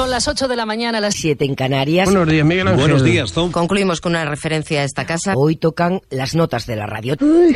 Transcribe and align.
Son 0.00 0.08
las 0.08 0.28
8 0.28 0.48
de 0.48 0.56
la 0.56 0.64
mañana, 0.64 0.98
las 0.98 1.14
7 1.16 1.44
en 1.44 1.54
Canarias. 1.54 2.06
Buenos 2.06 2.26
días, 2.26 2.46
Miguel 2.46 2.68
Ángel. 2.68 2.80
Buenos 2.80 3.04
días, 3.04 3.32
Tom. 3.32 3.52
Concluimos 3.52 4.00
con 4.00 4.12
una 4.12 4.24
referencia 4.24 4.80
a 4.80 4.84
esta 4.84 5.04
casa. 5.04 5.34
Hoy 5.36 5.56
tocan 5.56 6.00
las 6.08 6.34
notas 6.34 6.64
de 6.64 6.74
la 6.74 6.86
radio. 6.86 7.16
Uy, 7.20 7.54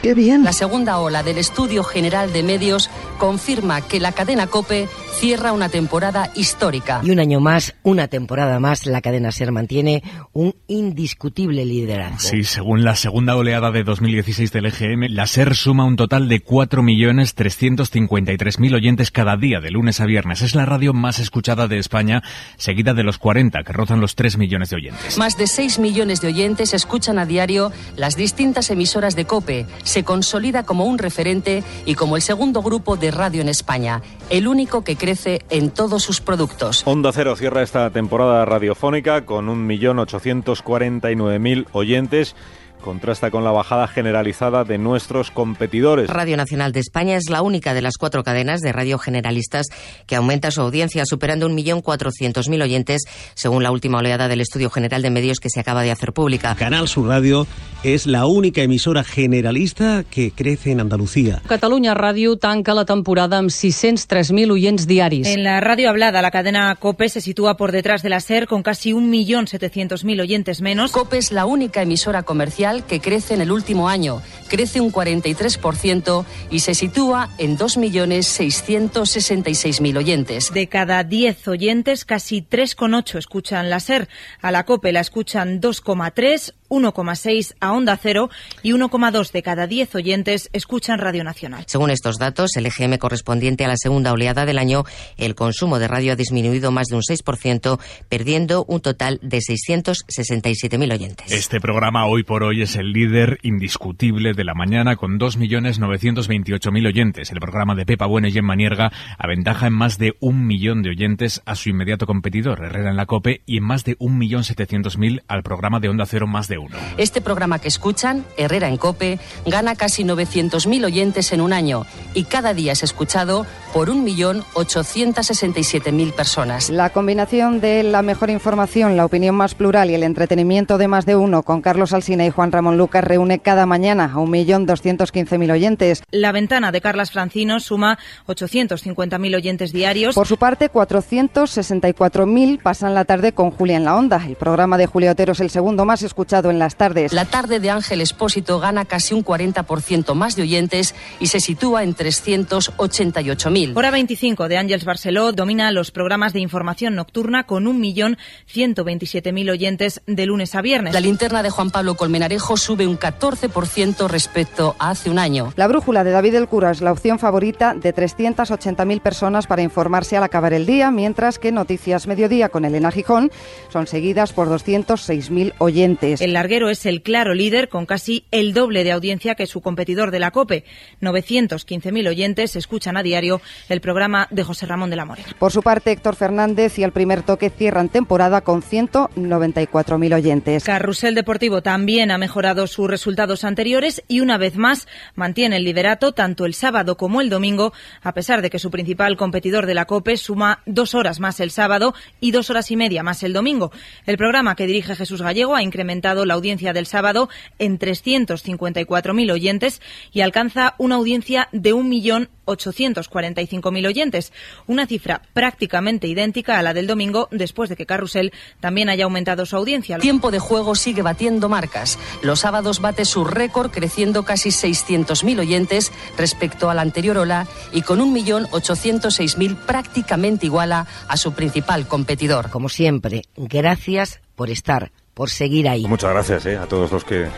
qué 0.00 0.14
bien. 0.14 0.44
La 0.44 0.52
segunda 0.52 1.00
ola 1.00 1.24
del 1.24 1.38
Estudio 1.38 1.82
General 1.82 2.32
de 2.32 2.44
Medios 2.44 2.88
confirma 3.18 3.80
que 3.80 3.98
la 3.98 4.12
cadena 4.12 4.46
COPE 4.46 4.86
cierra 5.18 5.52
una 5.52 5.68
temporada 5.68 6.30
histórica. 6.36 7.00
Y 7.02 7.10
un 7.10 7.18
año 7.18 7.40
más, 7.40 7.74
una 7.82 8.06
temporada 8.06 8.60
más, 8.60 8.86
la 8.86 9.00
cadena 9.00 9.32
SER 9.32 9.50
mantiene 9.50 10.04
un 10.32 10.54
indiscutible 10.68 11.64
liderazgo. 11.64 12.20
Sí, 12.20 12.44
según 12.44 12.84
la 12.84 12.94
segunda 12.94 13.34
oleada 13.34 13.72
de 13.72 13.82
2016 13.82 14.52
del 14.52 14.66
EGM, 14.66 15.08
la 15.10 15.26
SER 15.26 15.56
suma 15.56 15.86
un 15.86 15.96
total 15.96 16.28
de 16.28 16.44
4.353.000 16.44 18.74
oyentes 18.76 19.10
cada 19.10 19.36
día, 19.36 19.60
de 19.60 19.72
lunes 19.72 20.00
a 20.00 20.06
viernes. 20.06 20.42
Es 20.42 20.54
la 20.54 20.66
radio 20.66 20.92
más 20.92 21.18
escuchada 21.18 21.66
de 21.66 21.79
España, 21.80 22.22
seguida 22.56 22.94
de 22.94 23.02
los 23.02 23.18
40, 23.18 23.62
que 23.62 23.72
rozan 23.72 24.00
los 24.00 24.14
3 24.14 24.36
millones 24.38 24.70
de 24.70 24.76
oyentes. 24.76 25.18
Más 25.18 25.36
de 25.36 25.46
6 25.46 25.78
millones 25.78 26.20
de 26.20 26.28
oyentes 26.28 26.74
escuchan 26.74 27.18
a 27.18 27.26
diario 27.26 27.72
las 27.96 28.16
distintas 28.16 28.70
emisoras 28.70 29.16
de 29.16 29.24
COPE. 29.24 29.66
Se 29.82 30.04
consolida 30.04 30.62
como 30.64 30.84
un 30.84 30.98
referente 30.98 31.62
y 31.86 31.94
como 31.94 32.16
el 32.16 32.22
segundo 32.22 32.62
grupo 32.62 32.96
de 32.96 33.10
radio 33.10 33.40
en 33.42 33.48
España, 33.48 34.02
el 34.30 34.46
único 34.48 34.84
que 34.84 34.96
crece 34.96 35.42
en 35.50 35.70
todos 35.70 36.02
sus 36.02 36.20
productos. 36.20 36.82
Onda 36.86 37.12
Cero 37.12 37.36
cierra 37.36 37.62
esta 37.62 37.90
temporada 37.90 38.44
radiofónica 38.44 39.24
con 39.24 39.48
1.849.000 39.68 41.66
oyentes 41.72 42.34
contrasta 42.80 43.30
con 43.30 43.44
la 43.44 43.50
bajada 43.50 43.86
generalizada 43.86 44.64
de 44.64 44.78
nuestros 44.78 45.30
competidores. 45.30 46.08
Radio 46.08 46.36
Nacional 46.36 46.72
de 46.72 46.80
España 46.80 47.16
es 47.16 47.30
la 47.30 47.42
única 47.42 47.74
de 47.74 47.82
las 47.82 47.96
cuatro 47.98 48.24
cadenas 48.24 48.60
de 48.60 48.72
radio 48.72 48.98
generalistas 48.98 49.66
que 50.06 50.16
aumenta 50.16 50.50
su 50.50 50.60
audiencia, 50.60 51.04
superando 51.06 51.48
1.400.000 51.48 52.62
oyentes, 52.62 53.02
según 53.34 53.62
la 53.62 53.70
última 53.70 53.98
oleada 53.98 54.28
del 54.28 54.40
Estudio 54.40 54.70
General 54.70 55.02
de 55.02 55.10
Medios 55.10 55.38
que 55.40 55.50
se 55.50 55.60
acaba 55.60 55.82
de 55.82 55.90
hacer 55.90 56.12
pública. 56.12 56.54
Canal 56.56 56.88
Sur 56.88 57.08
Radio 57.08 57.46
és 57.82 58.06
la 58.06 58.26
única 58.26 58.62
emissora 58.62 59.04
generalista 59.04 60.04
que 60.10 60.32
crece 60.32 60.70
en 60.72 60.80
Andalucía. 60.80 61.40
Catalunya 61.48 61.94
Ràdio 61.94 62.36
tanca 62.36 62.74
la 62.74 62.84
temporada 62.84 63.38
amb 63.38 63.50
603.000 63.50 64.52
oyents 64.52 64.86
diaris. 64.86 65.26
En 65.26 65.44
la 65.44 65.60
radio 65.60 65.88
hablada, 65.88 66.20
la 66.22 66.30
cadena 66.30 66.74
COPE 66.76 67.08
se 67.08 67.20
sitúa 67.20 67.56
por 67.56 67.72
detrás 67.72 68.02
de 68.02 68.10
la 68.10 68.20
SER 68.20 68.46
con 68.46 68.62
casi 68.62 68.92
1.700.000 68.92 70.20
oyentes 70.20 70.60
menos. 70.60 70.92
COPE 70.92 71.18
es 71.18 71.32
la 71.32 71.46
única 71.46 71.82
emisora 71.82 72.22
comercial 72.22 72.69
que 72.86 73.00
crece 73.00 73.34
en 73.34 73.40
el 73.40 73.50
último 73.52 73.88
año. 73.88 74.22
Crece 74.48 74.80
un 74.80 74.92
43% 74.92 76.24
y 76.50 76.60
se 76.60 76.74
sitúa 76.74 77.30
en 77.38 77.58
2.666.000 77.58 79.96
oyentes. 79.96 80.52
De 80.52 80.68
cada 80.68 81.02
10 81.04 81.46
oyentes, 81.48 82.04
casi 82.04 82.42
3,8 82.42 83.18
escuchan 83.18 83.70
la 83.70 83.80
SER. 83.80 84.08
A 84.40 84.50
la 84.50 84.64
COPE 84.64 84.92
la 84.92 85.00
escuchan 85.00 85.60
2,3, 85.60 86.54
1,6 86.70 87.54
a 87.60 87.72
Onda 87.72 87.98
Cero 88.00 88.30
y 88.62 88.72
1,2 88.72 89.32
de 89.32 89.42
cada 89.42 89.66
10 89.66 89.94
oyentes 89.96 90.48
escuchan 90.52 90.98
Radio 90.98 91.24
Nacional. 91.24 91.64
Según 91.66 91.90
estos 91.90 92.16
datos, 92.16 92.56
el 92.56 92.66
EGM 92.66 92.96
correspondiente 92.96 93.64
a 93.64 93.68
la 93.68 93.76
segunda 93.76 94.12
oleada 94.12 94.46
del 94.46 94.58
año, 94.58 94.84
el 95.18 95.34
consumo 95.34 95.78
de 95.78 95.88
radio 95.88 96.12
ha 96.12 96.16
disminuido 96.16 96.70
más 96.70 96.86
de 96.86 96.96
un 96.96 97.02
6%, 97.02 97.78
perdiendo 98.08 98.64
un 98.66 98.80
total 98.80 99.18
de 99.22 99.38
667.000 99.38 100.92
oyentes. 100.92 101.32
Este 101.32 101.60
programa 101.60 102.06
hoy 102.06 102.22
por 102.22 102.44
hoy 102.44 102.62
es 102.62 102.76
el 102.76 102.92
líder 102.92 103.38
indiscutible 103.42 104.32
de 104.32 104.44
la 104.44 104.54
mañana 104.54 104.96
con 104.96 105.18
2.928.000 105.18 106.86
oyentes. 106.86 107.32
El 107.32 107.40
programa 107.40 107.74
de 107.74 107.84
Pepa 107.84 108.06
Bueno 108.06 108.28
y 108.28 108.32
Gemma 108.32 108.54
Nierga 108.54 108.92
aventaja 109.18 109.66
en 109.66 109.72
más 109.72 109.98
de 109.98 110.14
un 110.20 110.46
millón 110.46 110.82
de 110.82 110.90
oyentes 110.90 111.42
a 111.46 111.56
su 111.56 111.68
inmediato 111.68 112.06
competidor, 112.06 112.64
Herrera 112.64 112.90
en 112.90 112.96
la 112.96 113.06
COPE, 113.06 113.42
y 113.44 113.58
en 113.58 113.64
más 113.64 113.84
de 113.84 113.98
1.700.000 113.98 115.22
al 115.26 115.42
programa 115.42 115.80
de 115.80 115.88
Onda 115.88 116.06
Cero 116.06 116.26
Más 116.26 116.46
de 116.46 116.59
Este 116.96 117.20
programa 117.20 117.58
que 117.58 117.68
escuchan, 117.68 118.24
Herrera 118.36 118.68
en 118.68 118.76
Cope, 118.76 119.18
gana 119.46 119.74
casi 119.74 120.04
900.000 120.04 120.84
oyentes 120.84 121.32
en 121.32 121.40
un 121.40 121.52
año 121.52 121.86
y 122.14 122.24
cada 122.24 122.54
día 122.54 122.72
es 122.72 122.82
escuchado 122.82 123.46
por 123.72 123.88
1.867.000 123.90 126.12
personas. 126.12 126.70
La 126.70 126.90
combinación 126.90 127.60
de 127.60 127.84
la 127.84 128.02
mejor 128.02 128.30
información, 128.30 128.96
la 128.96 129.04
opinión 129.04 129.34
más 129.34 129.54
plural 129.54 129.90
y 129.90 129.94
el 129.94 130.02
entretenimiento 130.02 130.78
de 130.78 130.88
más 130.88 131.04
de 131.06 131.16
uno 131.16 131.42
con 131.42 131.62
Carlos 131.62 131.92
Alsina 131.92 132.26
y 132.26 132.30
Juan 132.30 132.52
Ramón 132.52 132.78
Lucas 132.78 133.04
reúne 133.04 133.38
cada 133.38 133.66
mañana 133.66 134.06
a 134.06 134.16
1.215.000 134.16 135.52
oyentes. 135.52 136.02
La 136.10 136.32
ventana 136.32 136.72
de 136.72 136.80
Carlas 136.80 137.12
Francino 137.12 137.60
suma 137.60 137.98
850.000 138.26 139.36
oyentes 139.36 139.72
diarios. 139.72 140.14
Por 140.14 140.26
su 140.26 140.36
parte, 140.36 140.70
464.000 140.70 142.62
pasan 142.62 142.94
la 142.94 143.04
tarde 143.04 143.32
con 143.32 143.50
Julia 143.50 143.76
en 143.76 143.84
la 143.84 143.96
Onda. 143.96 144.22
El 144.26 144.36
programa 144.36 144.78
de 144.78 144.86
Julia 144.86 145.12
Otero 145.12 145.32
es 145.32 145.40
el 145.40 145.50
segundo 145.50 145.84
más 145.84 146.02
escuchado 146.02 146.49
en 146.50 146.58
las 146.58 146.76
tardes. 146.76 147.12
La 147.12 147.24
tarde 147.24 147.60
de 147.60 147.70
Ángel 147.70 148.00
Espósito 148.00 148.60
gana 148.60 148.84
casi 148.84 149.14
un 149.14 149.24
40% 149.24 150.14
más 150.14 150.36
de 150.36 150.42
oyentes 150.42 150.94
y 151.18 151.28
se 151.28 151.40
sitúa 151.40 151.82
en 151.82 151.96
388.000. 151.96 153.76
Hora 153.76 153.90
25 153.90 154.48
de 154.48 154.58
Ángels 154.58 154.84
Barceló 154.84 155.32
domina 155.32 155.72
los 155.72 155.90
programas 155.90 156.32
de 156.32 156.40
información 156.40 156.94
nocturna 156.94 157.44
con 157.44 157.64
1.127.000 157.64 159.50
oyentes 159.50 160.02
de 160.06 160.26
lunes 160.26 160.54
a 160.54 160.60
viernes. 160.60 160.92
La 160.92 161.00
linterna 161.00 161.42
de 161.42 161.50
Juan 161.50 161.70
Pablo 161.70 161.94
Colmenarejo 161.94 162.56
sube 162.56 162.86
un 162.86 162.98
14% 162.98 164.08
respecto 164.08 164.76
a 164.78 164.90
hace 164.90 165.08
un 165.08 165.18
año. 165.18 165.52
La 165.56 165.68
brújula 165.68 166.04
de 166.04 166.10
David 166.10 166.34
El 166.34 166.48
Cura 166.48 166.70
es 166.70 166.80
la 166.80 166.92
opción 166.92 167.18
favorita 167.18 167.74
de 167.74 167.94
380.000 167.94 169.00
personas 169.00 169.46
para 169.46 169.62
informarse 169.62 170.16
al 170.16 170.24
acabar 170.24 170.52
el 170.52 170.66
día, 170.66 170.90
mientras 170.90 171.38
que 171.38 171.52
Noticias 171.52 172.06
Mediodía 172.06 172.48
con 172.48 172.64
Elena 172.64 172.90
Gijón 172.90 173.30
son 173.72 173.86
seguidas 173.86 174.32
por 174.32 174.48
206.000 174.48 175.54
oyentes. 175.58 176.20
El 176.20 176.36
larguero 176.40 176.70
es 176.70 176.86
el 176.86 177.02
claro 177.02 177.34
líder 177.34 177.68
con 177.68 177.84
casi 177.84 178.24
el 178.30 178.54
doble 178.54 178.82
de 178.82 178.92
audiencia 178.92 179.34
que 179.34 179.46
su 179.46 179.60
competidor 179.60 180.10
de 180.10 180.20
la 180.20 180.30
COPE. 180.30 180.64
915.000 181.02 182.08
oyentes 182.08 182.56
escuchan 182.56 182.96
a 182.96 183.02
diario 183.02 183.42
el 183.68 183.82
programa 183.82 184.26
de 184.30 184.42
José 184.42 184.64
Ramón 184.64 184.88
de 184.88 184.96
la 184.96 185.04
Morena. 185.04 185.28
Por 185.38 185.52
su 185.52 185.60
parte, 185.62 185.92
Héctor 185.92 186.16
Fernández 186.16 186.78
y 186.78 186.82
el 186.82 186.92
primer 186.92 187.20
toque 187.20 187.50
cierran 187.50 187.90
temporada 187.90 188.40
con 188.40 188.62
194.000 188.62 190.14
oyentes. 190.14 190.64
Carrusel 190.64 191.14
Deportivo 191.14 191.60
también 191.60 192.10
ha 192.10 192.16
mejorado 192.16 192.66
sus 192.66 192.88
resultados 192.88 193.44
anteriores 193.44 194.02
y 194.08 194.20
una 194.20 194.38
vez 194.38 194.56
más 194.56 194.88
mantiene 195.14 195.58
el 195.58 195.64
liderato 195.64 196.12
tanto 196.12 196.46
el 196.46 196.54
sábado 196.54 196.96
como 196.96 197.20
el 197.20 197.28
domingo, 197.28 197.74
a 198.00 198.14
pesar 198.14 198.40
de 198.40 198.48
que 198.48 198.58
su 198.58 198.70
principal 198.70 199.18
competidor 199.18 199.66
de 199.66 199.74
la 199.74 199.84
COPE 199.84 200.16
suma 200.16 200.60
dos 200.64 200.94
horas 200.94 201.20
más 201.20 201.38
el 201.40 201.50
sábado 201.50 201.92
y 202.18 202.30
dos 202.30 202.48
horas 202.48 202.70
y 202.70 202.76
media 202.76 203.02
más 203.02 203.22
el 203.24 203.34
domingo. 203.34 203.72
El 204.06 204.16
programa 204.16 204.56
que 204.56 204.66
dirige 204.66 204.96
Jesús 204.96 205.20
Gallego 205.20 205.54
ha 205.54 205.62
incrementado 205.62 206.24
la 206.30 206.34
audiencia 206.34 206.72
del 206.72 206.86
sábado 206.86 207.28
en 207.58 207.78
354.000 207.78 209.32
oyentes 209.32 209.82
y 210.12 210.20
alcanza 210.20 210.76
una 210.78 210.94
audiencia 210.94 211.48
de 211.50 211.74
1.845.000 211.74 213.86
oyentes, 213.86 214.32
una 214.68 214.86
cifra 214.86 215.22
prácticamente 215.32 216.06
idéntica 216.06 216.56
a 216.58 216.62
la 216.62 216.72
del 216.72 216.86
domingo 216.86 217.26
después 217.32 217.68
de 217.68 217.74
que 217.74 217.84
Carrusel 217.84 218.32
también 218.60 218.90
haya 218.90 219.02
aumentado 219.04 219.44
su 219.44 219.56
audiencia. 219.56 219.98
Tiempo 219.98 220.30
de 220.30 220.38
juego 220.38 220.76
sigue 220.76 221.02
batiendo 221.02 221.48
marcas. 221.48 221.98
Los 222.22 222.38
sábados 222.40 222.80
bate 222.80 223.04
su 223.04 223.24
récord 223.24 223.72
creciendo 223.72 224.24
casi 224.24 224.50
600.000 224.50 225.40
oyentes 225.40 225.90
respecto 226.16 226.70
a 226.70 226.74
la 226.74 226.82
anterior 226.82 227.18
ola 227.18 227.48
y 227.72 227.82
con 227.82 227.98
1.806.000 227.98 229.56
prácticamente 229.66 230.46
iguala 230.46 230.86
a 231.08 231.16
su 231.16 231.32
principal 231.32 231.88
competidor. 231.88 232.50
Como 232.50 232.68
siempre, 232.68 233.22
gracias 233.36 234.20
por 234.36 234.48
estar, 234.48 234.92
por 235.20 235.28
seguir 235.28 235.68
ahí. 235.68 235.86
Muchas 235.86 236.12
gracias 236.12 236.46
eh, 236.46 236.56
a 236.56 236.64
todos 236.64 236.90
los 236.92 237.04
que 237.04 237.28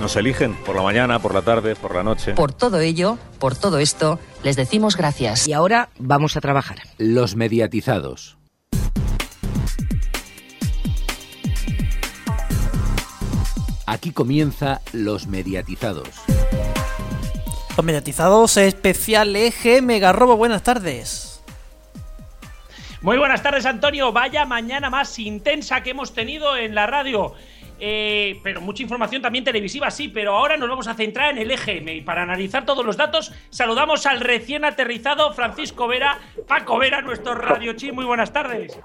nos 0.00 0.14
eligen 0.14 0.54
por 0.64 0.76
la 0.76 0.82
mañana, 0.82 1.18
por 1.18 1.34
la 1.34 1.42
tarde, 1.42 1.74
por 1.74 1.92
la 1.92 2.04
noche. 2.04 2.34
Por 2.34 2.52
todo 2.52 2.78
ello, 2.78 3.18
por 3.40 3.56
todo 3.56 3.80
esto, 3.80 4.20
les 4.44 4.54
decimos 4.54 4.96
gracias. 4.96 5.48
Y 5.48 5.52
ahora 5.52 5.88
vamos 5.98 6.36
a 6.36 6.40
trabajar. 6.40 6.78
Los 6.98 7.34
mediatizados. 7.34 8.38
Aquí 13.86 14.12
comienza 14.12 14.80
Los 14.92 15.26
mediatizados. 15.26 16.10
Los 17.76 17.84
mediatizados 17.84 18.56
especial 18.56 19.34
eje 19.34 19.82
Megarrobo. 19.82 20.36
Buenas 20.36 20.62
tardes. 20.62 21.29
Muy 23.02 23.16
buenas 23.16 23.42
tardes, 23.42 23.64
Antonio. 23.64 24.12
Vaya 24.12 24.44
mañana 24.44 24.90
más 24.90 25.18
intensa 25.18 25.82
que 25.82 25.90
hemos 25.90 26.12
tenido 26.12 26.54
en 26.58 26.74
la 26.74 26.86
radio. 26.86 27.32
Eh, 27.78 28.38
pero 28.42 28.60
mucha 28.60 28.82
información 28.82 29.22
también 29.22 29.42
televisiva, 29.42 29.90
sí, 29.90 30.08
pero 30.08 30.36
ahora 30.36 30.58
nos 30.58 30.68
vamos 30.68 30.86
a 30.86 30.92
centrar 30.92 31.30
en 31.30 31.38
el 31.38 31.50
EGM 31.50 31.88
y 31.88 32.00
para 32.02 32.24
analizar 32.24 32.66
todos 32.66 32.84
los 32.84 32.98
datos 32.98 33.32
saludamos 33.48 34.04
al 34.04 34.20
recién 34.20 34.66
aterrizado 34.66 35.32
Francisco 35.32 35.88
Vera, 35.88 36.18
Paco 36.46 36.78
Vera, 36.78 37.00
nuestro 37.00 37.34
radio 37.34 37.72
chi. 37.72 37.90
Muy 37.90 38.04
buenas 38.04 38.34
tardes. 38.34 38.78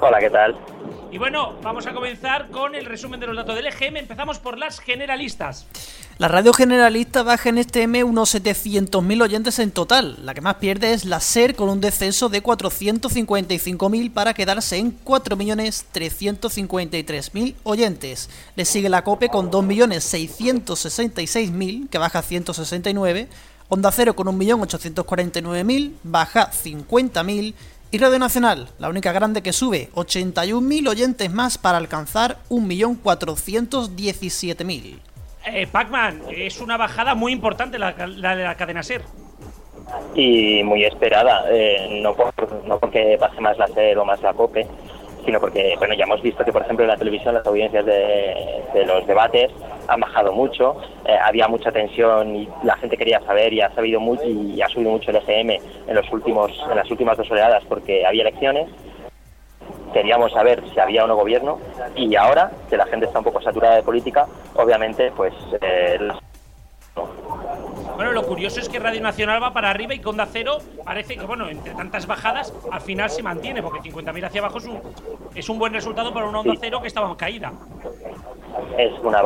Hola, 0.00 0.18
¿qué 0.18 0.30
tal? 0.30 0.56
Y 1.10 1.18
bueno, 1.18 1.58
vamos 1.62 1.86
a 1.86 1.92
comenzar 1.92 2.48
con 2.50 2.74
el 2.74 2.86
resumen 2.86 3.20
de 3.20 3.26
los 3.26 3.36
datos 3.36 3.54
del 3.54 3.66
EGM. 3.66 3.98
Empezamos 3.98 4.38
por 4.38 4.56
las 4.56 4.80
generalistas. 4.80 5.66
La 6.18 6.28
radio 6.28 6.52
generalista 6.52 7.22
baja 7.22 7.48
en 7.48 7.56
este 7.58 7.82
M 7.82 8.04
unos 8.04 8.34
700.000 8.34 9.22
oyentes 9.22 9.58
en 9.58 9.72
total. 9.72 10.18
La 10.24 10.34
que 10.34 10.40
más 10.40 10.56
pierde 10.56 10.92
es 10.92 11.04
la 11.04 11.20
SER 11.20 11.54
con 11.54 11.68
un 11.68 11.80
descenso 11.80 12.28
de 12.28 12.42
455.000 12.42 14.12
para 14.12 14.34
quedarse 14.34 14.76
en 14.76 14.98
4.353.000 15.04 17.54
oyentes. 17.62 18.28
Le 18.54 18.64
sigue 18.64 18.88
la 18.88 19.02
COPE 19.02 19.28
con 19.30 19.50
2.666.000 19.50 21.88
que 21.88 21.98
baja 21.98 22.22
169. 22.22 23.28
Onda 23.68 23.92
Cero 23.92 24.14
con 24.14 24.26
1.849.000 24.26 25.92
baja 26.02 26.50
50.000. 26.50 27.54
Y 27.92 27.98
Radio 27.98 28.20
Nacional, 28.20 28.68
la 28.78 28.88
única 28.88 29.10
grande 29.10 29.42
que 29.42 29.52
sube 29.52 29.88
81.000 29.94 30.88
oyentes 30.88 31.28
más 31.32 31.58
para 31.58 31.76
alcanzar 31.76 32.36
1.417.000. 32.48 35.00
Eh, 35.46 35.66
Pacman, 35.66 36.22
es 36.30 36.60
una 36.60 36.76
bajada 36.76 37.16
muy 37.16 37.32
importante 37.32 37.80
la, 37.80 37.96
la 38.06 38.36
de 38.36 38.44
la 38.44 38.54
cadena 38.54 38.84
SER. 38.84 39.02
Y 40.14 40.62
muy 40.62 40.84
esperada, 40.84 41.46
eh, 41.50 41.98
no, 42.00 42.14
por, 42.14 42.32
no 42.64 42.78
porque 42.78 43.16
pase 43.18 43.40
más 43.40 43.58
la 43.58 43.66
SER 43.66 43.98
o 43.98 44.04
más 44.04 44.22
la 44.22 44.34
COPE, 44.34 44.68
sino 45.30 45.38
porque, 45.38 45.76
bueno, 45.78 45.94
ya 45.94 46.02
hemos 46.02 46.20
visto 46.22 46.44
que, 46.44 46.52
por 46.52 46.62
ejemplo, 46.62 46.84
en 46.84 46.90
la 46.90 46.96
televisión 46.96 47.34
las 47.34 47.46
audiencias 47.46 47.86
de, 47.86 48.64
de 48.74 48.84
los 48.84 49.06
debates 49.06 49.52
han 49.86 50.00
bajado 50.00 50.32
mucho, 50.32 50.74
eh, 51.04 51.16
había 51.24 51.46
mucha 51.46 51.70
tensión 51.70 52.34
y 52.34 52.48
la 52.64 52.76
gente 52.78 52.96
quería 52.96 53.20
saber 53.20 53.52
y 53.52 53.60
ha 53.60 53.72
sabido 53.72 54.00
mucho 54.00 54.24
y 54.24 54.60
ha 54.60 54.68
subido 54.68 54.90
mucho 54.90 55.12
el 55.12 55.18
FM 55.18 55.60
en 55.86 55.94
los 55.94 56.10
últimos 56.12 56.50
en 56.68 56.74
las 56.74 56.90
últimas 56.90 57.16
dos 57.16 57.30
oleadas 57.30 57.62
porque 57.68 58.04
había 58.04 58.22
elecciones. 58.22 58.68
Queríamos 59.92 60.32
saber 60.32 60.64
si 60.74 60.80
había 60.80 61.04
o 61.04 61.06
no 61.06 61.14
gobierno 61.14 61.60
y 61.94 62.16
ahora 62.16 62.50
que 62.68 62.76
la 62.76 62.86
gente 62.86 63.06
está 63.06 63.20
un 63.20 63.24
poco 63.24 63.40
saturada 63.40 63.76
de 63.76 63.84
política, 63.84 64.26
obviamente 64.56 65.12
pues 65.16 65.32
eh, 65.60 66.08
Bueno, 66.94 68.12
lo 68.12 68.22
curioso 68.24 68.60
es 68.60 68.68
que 68.68 68.78
Radio 68.78 69.00
Nacional 69.00 69.42
va 69.42 69.52
para 69.52 69.70
arriba 69.70 69.94
y 69.94 69.98
con 69.98 70.12
Onda 70.12 70.26
Cero 70.26 70.58
parece 70.84 71.16
que, 71.16 71.24
bueno, 71.26 71.48
entre 71.48 71.74
tantas 71.74 72.06
bajadas, 72.06 72.52
al 72.70 72.80
final 72.80 73.10
se 73.10 73.22
mantiene, 73.22 73.62
porque 73.62 73.90
50.000 73.90 74.24
hacia 74.24 74.40
abajo 74.40 74.58
es 74.58 74.64
un, 74.64 74.80
es 75.34 75.48
un 75.48 75.58
buen 75.58 75.72
resultado 75.72 76.12
para 76.12 76.26
una 76.26 76.40
Onda 76.40 76.54
Cero 76.60 76.80
que 76.80 76.88
estaba 76.88 77.08
en 77.08 77.16
caída. 77.16 77.52
es 78.78 78.92
una 79.02 79.22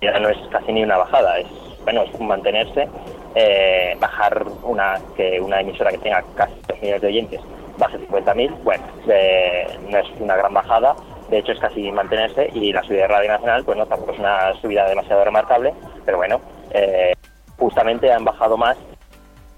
ya 0.00 0.18
no 0.18 0.30
es 0.30 0.38
casi 0.50 0.72
ni 0.72 0.82
una 0.82 0.96
bajada, 0.96 1.38
es 1.38 1.46
bueno, 1.84 2.02
es 2.02 2.20
mantenerse, 2.20 2.88
eh, 3.34 3.96
bajar 4.00 4.46
una 4.62 4.98
que 5.16 5.40
una 5.40 5.60
emisora 5.60 5.90
que 5.90 5.98
tenga 5.98 6.22
casi 6.34 6.54
2 6.68 6.80
millones 6.80 7.02
de 7.02 7.08
oyentes 7.08 7.40
baje 7.78 7.98
50.000, 7.98 8.62
bueno, 8.62 8.84
eh, 9.08 9.78
no 9.88 9.98
es 9.98 10.06
una 10.18 10.36
gran 10.36 10.52
bajada, 10.52 10.94
de 11.30 11.38
hecho 11.38 11.52
es 11.52 11.58
casi 11.58 11.90
mantenerse 11.90 12.50
y 12.52 12.72
la 12.72 12.82
subida 12.82 13.02
de 13.02 13.08
Radio 13.08 13.30
Nacional, 13.30 13.64
pues 13.64 13.78
no, 13.78 13.86
tampoco 13.86 14.12
es 14.12 14.18
una 14.18 14.54
subida 14.60 14.88
demasiado 14.88 15.24
remarcable, 15.24 15.72
pero 16.04 16.18
bueno, 16.18 16.40
eh, 16.70 17.14
justamente 17.58 18.12
han 18.12 18.24
bajado 18.24 18.56
más, 18.56 18.76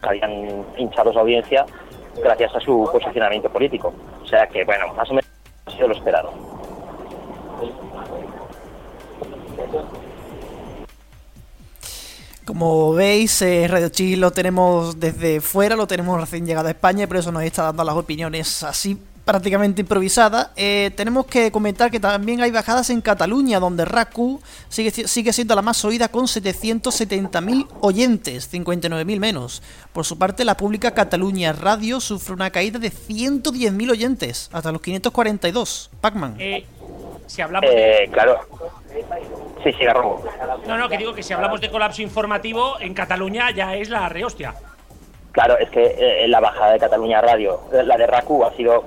habían 0.03 0.65
hinchado 0.77 1.13
su 1.13 1.19
audiencia 1.19 1.67
gracias 2.23 2.55
a 2.55 2.61
su 2.61 2.89
posicionamiento 2.93 3.49
político, 3.51 3.93
o 4.23 4.27
sea 4.27 4.47
que 4.47 4.65
bueno, 4.65 4.93
más 4.95 5.09
o 5.11 5.15
menos 5.15 5.31
ha 5.67 5.71
sido 5.71 5.89
lo 5.89 5.95
esperado. 5.95 6.33
Como 12.45 12.93
veis, 12.93 13.41
eh, 13.43 13.67
Radio 13.69 13.89
Chile 13.89 14.17
lo 14.17 14.33
tenemos 14.33 14.99
desde 14.99 15.41
fuera, 15.41 15.77
lo 15.77 15.87
tenemos 15.87 16.21
recién 16.21 16.45
llegado 16.45 16.69
a 16.69 16.73
España, 16.73 17.07
por 17.07 17.17
eso 17.17 17.31
nos 17.31 17.45
está 17.45 17.63
dando 17.63 17.85
las 17.85 17.95
opiniones 17.95 18.63
así 18.65 18.99
prácticamente 19.25 19.83
improvisadas. 19.83 20.51
Eh, 20.57 20.91
tenemos 20.97 21.27
que 21.27 21.51
comentar 21.51 21.91
que 21.91 22.01
también 22.01 22.41
hay 22.41 22.51
bajadas 22.51 22.91
en 22.91 23.01
Cataluña, 23.01 23.61
donde 23.61 23.85
RACU 23.85 24.41
sigue, 24.69 24.91
sigue 24.91 25.33
siendo 25.33 25.55
la 25.55 25.63
más 25.63 25.85
oída 25.85 26.09
con 26.09 26.25
770.000 26.25 27.67
oyentes, 27.81 28.53
59.000 28.53 29.21
menos. 29.21 29.63
Por 29.93 30.05
su 30.05 30.19
parte, 30.19 30.45
la 30.45 30.57
pública 30.57 30.93
Cataluña 30.93 31.53
Radio 31.53 32.01
sufre 32.01 32.35
una 32.35 32.51
caída 32.51 32.79
de 32.79 32.91
110.000 32.91 33.91
oyentes, 33.91 34.51
hasta 34.53 34.73
los 34.73 34.81
542. 34.81 35.91
Pacman. 36.01 36.37
Eh, 36.39 36.67
si 37.27 37.41
hablamos 37.43 37.71
de... 37.71 38.05
Eh, 38.05 38.11
claro. 38.11 38.41
Sí, 39.65 39.73
sí, 39.73 39.85
Garrobo. 39.85 40.23
No, 40.67 40.77
no, 40.77 40.89
que 40.89 40.99
digo 40.99 41.15
que 41.15 41.23
si 41.23 41.33
hablamos 41.33 41.61
de 41.61 41.71
colapso 41.71 42.03
informativo, 42.03 42.79
en 42.81 42.95
Cataluña 42.95 43.51
ya 43.53 43.75
es 43.77 43.89
la 43.89 44.09
rehostia. 44.09 44.55
Claro, 45.33 45.57
es 45.59 45.71
que 45.71 45.97
eh, 45.99 46.29
la 46.29 46.41
bajada 46.41 46.73
de 46.73 46.79
Cataluña 46.79 47.23
Radio, 47.23 47.61
eh, 47.73 47.83
la 47.85 47.97
de 47.97 48.07
RACU 48.07 48.45
ha 48.45 48.53
sido 48.55 48.85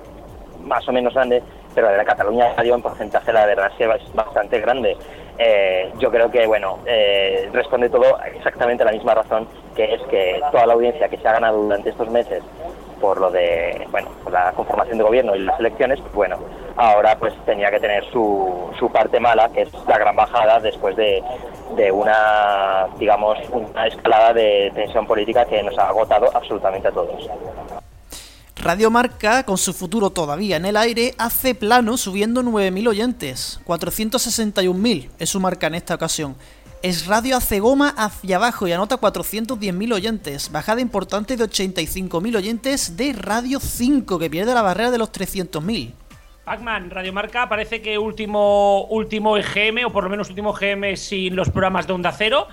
más 0.66 0.88
o 0.88 0.92
menos 0.92 1.14
grande, 1.14 1.42
pero 1.74 1.88
la 1.88 1.94
de 1.94 1.98
la 2.00 2.06
Cataluña 2.06 2.54
Radio 2.56 2.76
en 2.76 2.82
porcentaje 2.82 3.32
la 3.32 3.48
de 3.48 3.56
RACU 3.56 3.92
es 3.92 4.14
bastante 4.14 4.60
grande. 4.60 4.98
Eh, 5.38 5.92
yo 6.00 6.10
creo 6.12 6.32
que, 6.32 6.48
bueno, 6.48 6.80
eh, 6.86 7.50
responde 7.52 7.90
todo 7.90 8.18
exactamente 8.24 8.84
a 8.84 8.86
la 8.86 8.94
misma 8.94 9.14
razón, 9.14 9.48
que 9.76 9.94
es 9.94 10.02
que 10.04 10.42
toda 10.52 10.66
la 10.66 10.74
audiencia 10.74 11.10
que 11.10 11.18
se 11.18 11.28
ha 11.28 11.34
ganado 11.34 11.62
durante 11.62 11.90
estos 11.90 12.10
meses 12.10 12.42
por 13.02 13.20
lo 13.20 13.30
de, 13.30 13.86
bueno, 13.92 14.10
por 14.24 14.32
la 14.32 14.52
conformación 14.54 14.98
de 14.98 15.04
gobierno 15.04 15.36
y 15.36 15.40
las 15.40 15.60
elecciones, 15.60 16.00
pues 16.00 16.14
bueno, 16.14 16.38
ahora 16.78 17.18
pues 17.18 17.34
tenía 17.46 17.70
que 17.70 17.80
tener 17.80 18.04
su, 18.06 18.72
su 18.80 18.90
parte 18.90 19.20
mala, 19.20 19.50
que 19.50 19.64
es 19.64 19.74
la 19.88 19.98
gran 19.98 20.16
bajada 20.16 20.60
después 20.60 20.96
de, 20.96 21.22
de 21.76 21.92
una, 21.92 22.88
digamos, 22.98 23.38
una 23.52 23.88
escalada 23.88 24.34
de 24.34 24.72
tensión 24.74 25.06
política 25.06 25.46
que 25.46 25.62
nos 25.62 25.78
ha 25.78 25.90
agotado 25.90 26.30
absolutamente 26.34 26.88
a 26.88 26.92
todos. 26.92 27.30
Radio 28.56 28.90
Marca, 28.90 29.44
con 29.44 29.58
su 29.58 29.74
futuro 29.74 30.10
todavía 30.10 30.58
en 30.58 30.66
el 30.66 30.78
aire, 30.78 31.14
hace 31.18 31.56
plano 31.56 31.98
subiendo 31.98 32.42
9.000 32.42 32.88
oyentes. 32.88 33.60
461.000 33.66 35.10
es 35.20 35.30
su 35.30 35.40
marca 35.40 35.68
en 35.68 35.76
esta 35.76 35.96
ocasión. 35.96 36.36
Es 36.82 37.06
Radio 37.06 37.36
hace 37.38 37.60
goma 37.60 37.90
hacia 37.98 38.38
abajo 38.38 38.68
y 38.68 38.72
anota 38.72 39.00
410.000 39.00 39.94
oyentes. 39.94 40.52
Bajada 40.52 40.82
importante 40.82 41.36
de 41.36 41.44
85.000 41.44 42.38
oyentes 42.38 42.96
de 42.96 43.14
Radio 43.14 43.60
5, 43.60 44.18
que 44.20 44.30
pierde 44.30 44.54
la 44.54 44.62
barrera 44.62 44.92
de 44.92 45.00
los 45.00 45.12
300.000. 45.12 45.94
Pacman, 46.46 46.92
Radio 46.92 47.12
Marca 47.12 47.50
parece 47.50 47.82
que 47.82 47.98
último, 47.98 48.86
último 48.86 49.36
EGM, 49.36 49.86
o 49.86 49.92
por 49.92 50.04
lo 50.04 50.10
menos 50.10 50.30
último 50.30 50.56
EGM 50.58 50.96
sin 50.96 51.36
los 51.36 51.50
programas 51.50 51.88
de 51.88 51.94
Onda 51.94 52.12
Cero, 52.12 52.48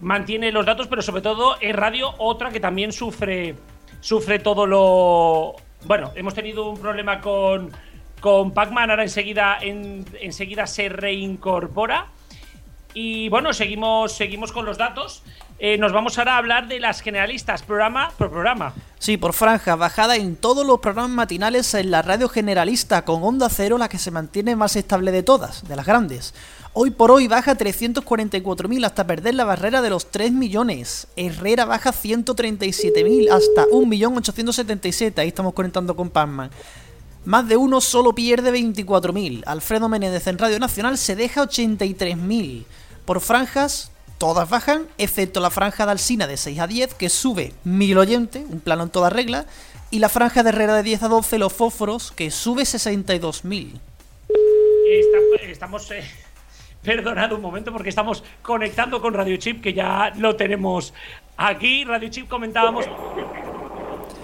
mantiene 0.00 0.52
los 0.52 0.66
datos, 0.66 0.86
pero 0.88 1.02
sobre 1.02 1.22
todo 1.22 1.56
es 1.60 1.74
Radio, 1.74 2.14
otra 2.18 2.50
que 2.50 2.60
también 2.60 2.92
sufre, 2.92 3.56
sufre 4.00 4.38
todo 4.38 4.66
lo... 4.66 5.56
Bueno, 5.84 6.12
hemos 6.14 6.34
tenido 6.34 6.68
un 6.68 6.78
problema 6.78 7.20
con, 7.20 7.70
con 8.20 8.52
Pacman, 8.52 8.90
ahora 8.90 9.02
enseguida, 9.02 9.58
en, 9.60 10.04
enseguida 10.20 10.66
se 10.66 10.88
reincorpora. 10.88 12.06
Y 12.92 13.28
bueno, 13.28 13.52
seguimos, 13.52 14.12
seguimos 14.12 14.52
con 14.52 14.64
los 14.64 14.76
datos. 14.76 15.22
Eh, 15.58 15.76
nos 15.76 15.92
vamos 15.92 16.18
ahora 16.18 16.34
a 16.34 16.38
hablar 16.38 16.68
de 16.68 16.80
las 16.80 17.02
generalistas, 17.02 17.62
programa 17.62 18.10
por 18.16 18.30
programa. 18.30 18.72
Sí, 18.98 19.16
por 19.16 19.34
franja, 19.34 19.76
bajada 19.76 20.16
en 20.16 20.36
todos 20.36 20.66
los 20.66 20.80
programas 20.80 21.10
matinales 21.10 21.72
en 21.74 21.90
la 21.90 22.02
radio 22.02 22.28
generalista, 22.28 23.04
con 23.04 23.22
Onda 23.22 23.48
Cero 23.50 23.78
la 23.78 23.88
que 23.88 23.98
se 23.98 24.10
mantiene 24.10 24.56
más 24.56 24.76
estable 24.76 25.12
de 25.12 25.22
todas, 25.22 25.68
de 25.68 25.76
las 25.76 25.86
grandes. 25.86 26.34
Hoy 26.72 26.90
por 26.90 27.10
hoy 27.10 27.26
baja 27.26 27.56
344.000 27.58 28.86
hasta 28.86 29.06
perder 29.06 29.34
la 29.34 29.44
barrera 29.44 29.82
de 29.82 29.90
los 29.90 30.10
3 30.10 30.30
millones. 30.32 31.08
Herrera 31.16 31.64
baja 31.64 31.92
137.000 31.92 33.30
hasta 33.30 33.66
1.877.000. 33.66 35.18
Ahí 35.18 35.28
estamos 35.28 35.52
conectando 35.52 35.96
con 35.96 36.10
Pacman. 36.10 36.50
Más 37.24 37.48
de 37.48 37.56
uno 37.56 37.80
solo 37.80 38.14
pierde 38.14 38.52
24.000. 38.52 39.42
Alfredo 39.46 39.88
Menéndez 39.88 40.26
en 40.28 40.38
Radio 40.38 40.58
Nacional 40.60 40.96
se 40.96 41.16
deja 41.16 41.42
83.000. 41.42 42.64
Por 43.04 43.20
franjas, 43.20 43.90
todas 44.18 44.48
bajan, 44.48 44.86
excepto 44.96 45.40
la 45.40 45.50
franja 45.50 45.86
de 45.86 45.92
Alsina 45.92 46.28
de 46.28 46.36
6 46.36 46.60
a 46.60 46.66
10, 46.68 46.94
que 46.94 47.08
sube 47.08 47.52
1.000 47.66 47.98
oyentes, 47.98 48.44
un 48.48 48.60
plano 48.60 48.84
en 48.84 48.90
toda 48.90 49.10
regla, 49.10 49.44
y 49.90 49.98
la 49.98 50.08
franja 50.08 50.44
de 50.44 50.50
Herrera 50.50 50.76
de 50.76 50.84
10 50.84 51.02
a 51.02 51.08
12, 51.08 51.38
los 51.38 51.52
fósforos, 51.52 52.12
que 52.12 52.30
sube 52.30 52.62
62.000. 52.62 53.72
Está- 54.88 55.46
estamos. 55.50 55.90
eh, 55.90 56.04
perdonad 56.82 57.32
un 57.32 57.40
momento 57.40 57.72
porque 57.72 57.88
estamos 57.88 58.24
conectando 58.42 59.00
con 59.00 59.14
Radio 59.14 59.36
Chip, 59.36 59.62
que 59.62 59.72
ya 59.72 60.12
lo 60.16 60.36
tenemos 60.36 60.94
aquí. 61.36 61.84
Radio 61.84 62.08
Chip 62.08 62.28
comentábamos. 62.28 62.86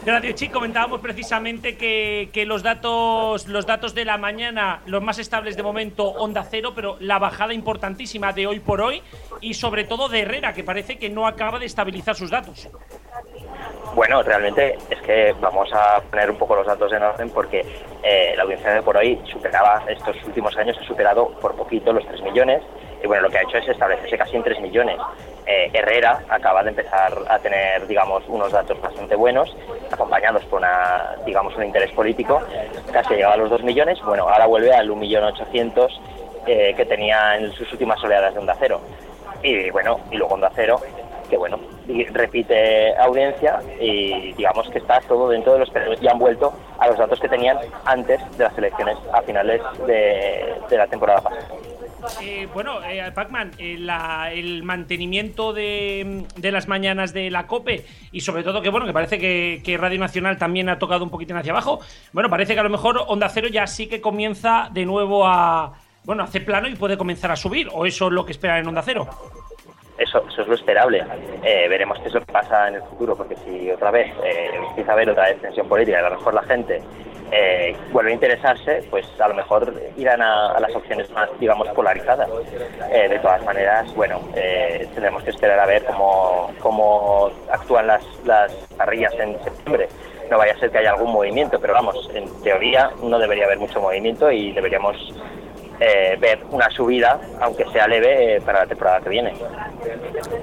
Radio 0.07 0.33
Chip 0.33 0.53
comentábamos 0.53 1.01
precisamente 1.01 1.77
que, 1.77 2.31
que 2.33 2.47
los 2.47 2.63
datos 2.63 3.49
los 3.49 3.67
datos 3.67 3.93
de 3.93 4.05
la 4.05 4.19
mañana, 4.19 4.81
los 4.87 5.03
más 5.03 5.19
estables 5.19 5.57
de 5.57 5.65
momento, 5.65 6.05
onda 6.05 6.47
cero, 6.49 6.73
pero 6.75 6.97
la 7.01 7.19
bajada 7.19 7.53
importantísima 7.53 8.33
de 8.33 8.47
hoy 8.47 8.61
por 8.61 8.81
hoy 8.81 9.03
y 9.41 9.55
sobre 9.55 9.85
todo 9.85 10.09
de 10.09 10.21
Herrera, 10.21 10.53
que 10.55 10.63
parece 10.63 10.97
que 10.97 11.11
no 11.11 11.27
acaba 11.27 11.59
de 11.59 11.67
estabilizar 11.67 12.15
sus 12.15 12.31
datos. 12.31 12.69
Bueno, 13.97 14.23
realmente 14.23 14.77
es 14.91 15.01
que 15.01 15.35
vamos 15.41 15.71
a 15.73 16.03
poner 16.11 16.31
un 16.31 16.37
poco 16.37 16.55
los 16.55 16.67
datos 16.67 16.93
en 16.93 17.03
orden 17.03 17.31
porque 17.31 17.65
eh, 18.03 18.35
la 18.37 18.43
audiencia 18.43 18.75
de 18.75 18.83
por 18.83 18.95
hoy 18.95 19.19
superaba, 19.25 19.83
estos 19.89 20.23
últimos 20.27 20.55
años 20.59 20.77
ha 20.79 20.85
superado 20.85 21.31
por 21.41 21.57
poquito 21.57 21.95
los 21.95 22.07
3 22.07 22.21
millones 22.21 22.63
y 23.03 23.07
bueno, 23.07 23.23
lo 23.23 23.31
que 23.31 23.39
ha 23.39 23.43
hecho 23.45 23.57
es 23.57 23.67
establecerse 23.67 24.19
casi 24.19 24.37
en 24.37 24.43
3 24.43 24.61
millones. 24.61 24.99
eh, 25.47 25.71
Herrera 25.73 26.21
acaba 26.29 26.63
de 26.63 26.71
empezar 26.71 27.17
a 27.27 27.39
tener, 27.39 27.87
digamos, 27.87 28.23
unos 28.29 28.53
datos 28.53 28.79
bastante 28.83 29.17
buenos, 29.17 29.57
acompañados 29.91 30.45
por 30.45 30.59
una, 30.59 31.17
digamos, 31.25 31.57
un 31.57 31.65
interés 31.65 31.91
político, 31.93 32.43
casi 32.93 33.15
llegado 33.15 33.33
a 33.33 33.39
los 33.39 33.49
2 33.49 33.63
millones, 33.63 33.99
bueno, 34.05 34.29
ahora 34.29 34.45
vuelve 34.45 34.75
al 34.75 34.91
1.800.000 34.91 36.01
eh, 36.47 36.75
que 36.77 36.85
tenía 36.85 37.39
en 37.39 37.51
sus 37.53 37.73
últimas 37.73 38.05
oleadas 38.05 38.35
de 38.35 38.41
Onda 38.41 38.57
Cero. 38.59 38.79
Y 39.43 39.71
bueno, 39.71 40.01
y 40.11 40.17
luego 40.17 40.35
Onda 40.35 40.51
Cero, 40.55 40.79
que 41.31 41.39
bueno, 41.39 41.59
repite 42.13 42.97
audiencia 42.97 43.61
y 43.81 44.33
digamos 44.33 44.69
que 44.71 44.79
está 44.79 45.01
todo 45.03 45.29
dentro 45.29 45.55
de 45.55 45.61
los 45.61 45.71
que 45.71 45.81
ya 46.01 46.13
han 46.13 46.19
vuelto 46.19 46.53
a 46.79 46.89
los 46.89 46.99
datos 46.99 47.21
que 47.21 47.29
tenían 47.29 47.59
antes 47.85 48.21
de 48.37 48.45
las 48.45 48.57
elecciones 48.59 48.97
a 49.13 49.23
finales 49.23 49.61
de, 49.87 50.77
la 50.77 50.87
temporada 50.87 51.21
pasada. 51.21 51.49
Eh, 52.23 52.47
bueno, 52.53 52.83
eh, 52.85 53.11
Pacman, 53.13 53.53
eh, 53.59 53.79
el 54.33 54.63
mantenimiento 54.63 55.53
de, 55.53 56.25
las 56.41 56.69
mañanas 56.69 57.13
de 57.13 57.31
la 57.31 57.47
COPE 57.47 57.85
y 58.13 58.21
sobre 58.21 58.43
todo 58.43 58.63
que 58.63 58.69
bueno, 58.69 58.87
que 58.87 58.93
parece 58.93 59.19
que, 59.19 59.77
Radio 59.79 59.99
Nacional 59.99 60.39
también 60.39 60.69
ha 60.69 60.79
tocado 60.79 61.05
un 61.05 61.11
poquitín 61.11 61.37
hacia 61.37 61.53
abajo. 61.53 61.81
Bueno, 62.13 62.31
parece 62.31 62.55
que 62.55 62.61
a 62.61 62.65
lo 62.65 62.71
mejor 62.71 63.03
Onda 63.09 63.29
Cero 63.29 63.49
ya 63.49 63.67
sí 63.67 63.87
que 63.89 64.01
comienza 64.01 64.69
de 64.73 64.85
nuevo 64.85 65.27
a, 65.27 65.73
bueno, 66.05 66.23
hace 66.23 66.41
plano 66.41 66.69
y 66.69 66.77
puede 66.77 66.97
comenzar 66.97 67.31
a 67.31 67.37
subir, 67.37 67.69
o 67.73 67.87
eso 67.87 68.07
es 68.07 68.13
lo 68.13 68.25
que 68.25 68.33
espera 68.33 68.59
en 68.59 68.67
Onda 68.69 68.83
Cero. 68.83 69.09
Eso, 69.99 70.23
eso 70.29 70.43
es 70.43 70.49
lo 70.49 70.55
esperable. 70.55 71.05
Eh, 71.43 71.67
veremos 71.69 71.99
qué 72.01 72.09
es 72.09 72.15
lo 72.15 72.21
que 72.21 72.33
pasa 72.33 72.69
en 72.69 72.75
el 72.77 72.83
futuro, 72.83 73.17
porque 73.17 73.37
si 73.37 73.71
otra 73.71 73.91
vez 73.91 74.13
eh, 74.25 74.51
empieza 74.55 74.91
a 74.91 74.95
haber 74.95 75.11
otra 75.11 75.35
tensión 75.35 75.69
política 75.69 75.99
a 75.99 76.11
lo 76.11 76.17
mejor 76.17 76.35
la 76.35 76.43
gente 76.43 76.83
eh, 77.33 77.75
vuelve 77.93 78.11
a 78.11 78.15
interesarse, 78.15 78.87
pues 78.91 79.07
a 79.21 79.29
lo 79.29 79.35
mejor 79.35 79.73
irán 79.97 80.21
a, 80.21 80.61
las 80.61 80.75
opciones 80.75 81.11
más, 81.11 81.29
digamos, 81.41 81.69
polarizadas. 81.69 82.29
de 82.91 83.19
todas 83.21 83.43
maneras, 83.45 83.93
bueno, 83.95 84.21
tendremos 84.35 85.23
que 85.25 85.31
esperar 85.31 85.59
a 85.59 85.67
ver 85.67 85.85
cómo, 85.85 86.53
cómo 86.61 87.31
actúan 87.51 87.87
las, 87.87 88.05
las 88.25 88.53
parrillas 88.77 89.13
en 89.15 89.43
septiembre 89.43 89.89
no 90.31 90.39
vaya 90.39 90.55
a 90.55 90.59
ser 90.59 90.71
que 90.71 90.79
haya 90.79 90.91
algún 90.91 91.13
movimiento, 91.13 91.59
pero 91.61 91.75
vamos, 91.75 92.11
en 92.15 92.25
teoría 92.43 92.91
no 93.03 93.19
debería 93.19 93.45
haber 93.45 93.59
mucho 93.59 93.81
movimiento 93.81 94.31
y 94.31 94.53
deberíamos 94.53 95.15
eh, 95.81 96.17
ver 96.21 96.45
una 96.51 96.71
subida, 96.71 97.21
aunque 97.41 97.65
sea 97.73 97.87
leve, 97.87 98.37
eh, 98.37 98.41
para 98.41 98.61
la 98.61 98.67
temporada 98.67 99.01
que 99.01 99.09
viene. 99.09 99.35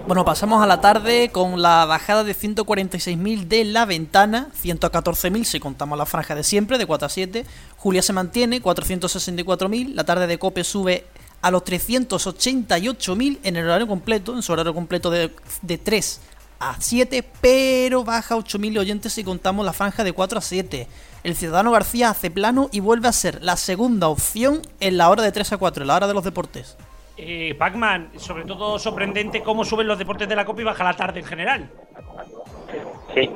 Bueno, 0.06 0.26
pasamos 0.26 0.64
a 0.64 0.68
la 0.68 0.82
tarde 0.82 1.30
con 1.32 1.62
la 1.62 1.86
bajada 1.86 2.24
de 2.24 2.34
146.000 2.34 3.48
de 3.48 3.66
la 3.66 3.86
ventana, 3.86 4.50
114.000 4.62 5.44
si 5.44 5.60
contamos 5.60 5.98
la 5.98 6.06
franja 6.06 6.36
de 6.36 6.44
siempre, 6.44 6.78
de 6.78 6.86
4 6.86 7.06
a 7.06 7.10
7. 7.10 7.46
Julia 7.78 8.02
se 8.02 8.14
mantiene, 8.14 8.62
464.000. 8.62 9.94
La 9.94 10.04
tarde 10.04 10.28
de 10.28 10.38
Cope 10.38 10.64
sube 10.64 11.06
a 11.42 11.52
los 11.52 11.64
388.000 11.64 13.40
en 13.44 13.56
el 13.56 13.66
horario 13.66 13.88
completo, 13.88 14.34
en 14.34 14.42
su 14.42 14.54
horario 14.54 14.74
completo 14.74 15.10
de, 15.10 15.32
de 15.62 15.78
3 15.78 16.22
a 16.70 16.76
7, 16.80 17.24
pero 17.42 18.04
baja 18.04 18.36
8.000 18.36 18.80
oyentes 18.80 19.14
si 19.14 19.24
contamos 19.24 19.66
la 19.66 19.74
franja 19.74 20.04
de 20.04 20.14
4 20.14 20.40
a 20.40 20.42
7 20.42 20.88
el 21.24 21.36
Ciudadano 21.36 21.72
García 21.72 22.10
hace 22.10 22.30
plano 22.30 22.68
y 22.72 22.82
vuelve 22.82 23.08
a 23.08 23.14
ser 23.14 23.42
la 23.42 23.56
segunda 23.56 24.10
opción 24.10 24.62
en 24.80 24.98
la 24.98 25.10
hora 25.10 25.24
de 25.24 25.32
3 25.32 25.54
a 25.54 25.58
4, 25.58 25.84
en 25.84 25.88
la 25.88 25.96
hora 25.96 26.08
de 26.08 26.14
los 26.14 26.24
deportes. 26.24 26.78
Eh, 27.16 27.56
Pacman, 27.58 28.12
sobre 28.18 28.44
todo 28.44 28.78
sorprendente 28.78 29.42
cómo 29.42 29.64
suben 29.64 29.88
los 29.88 29.98
deportes 29.98 30.28
de 30.28 30.36
la 30.36 30.46
Copa 30.46 30.62
y 30.62 30.64
baja 30.66 30.84
la 30.84 30.94
tarde 30.94 31.22
en 31.22 31.26
general. 31.26 31.70
Sí. 33.14 33.30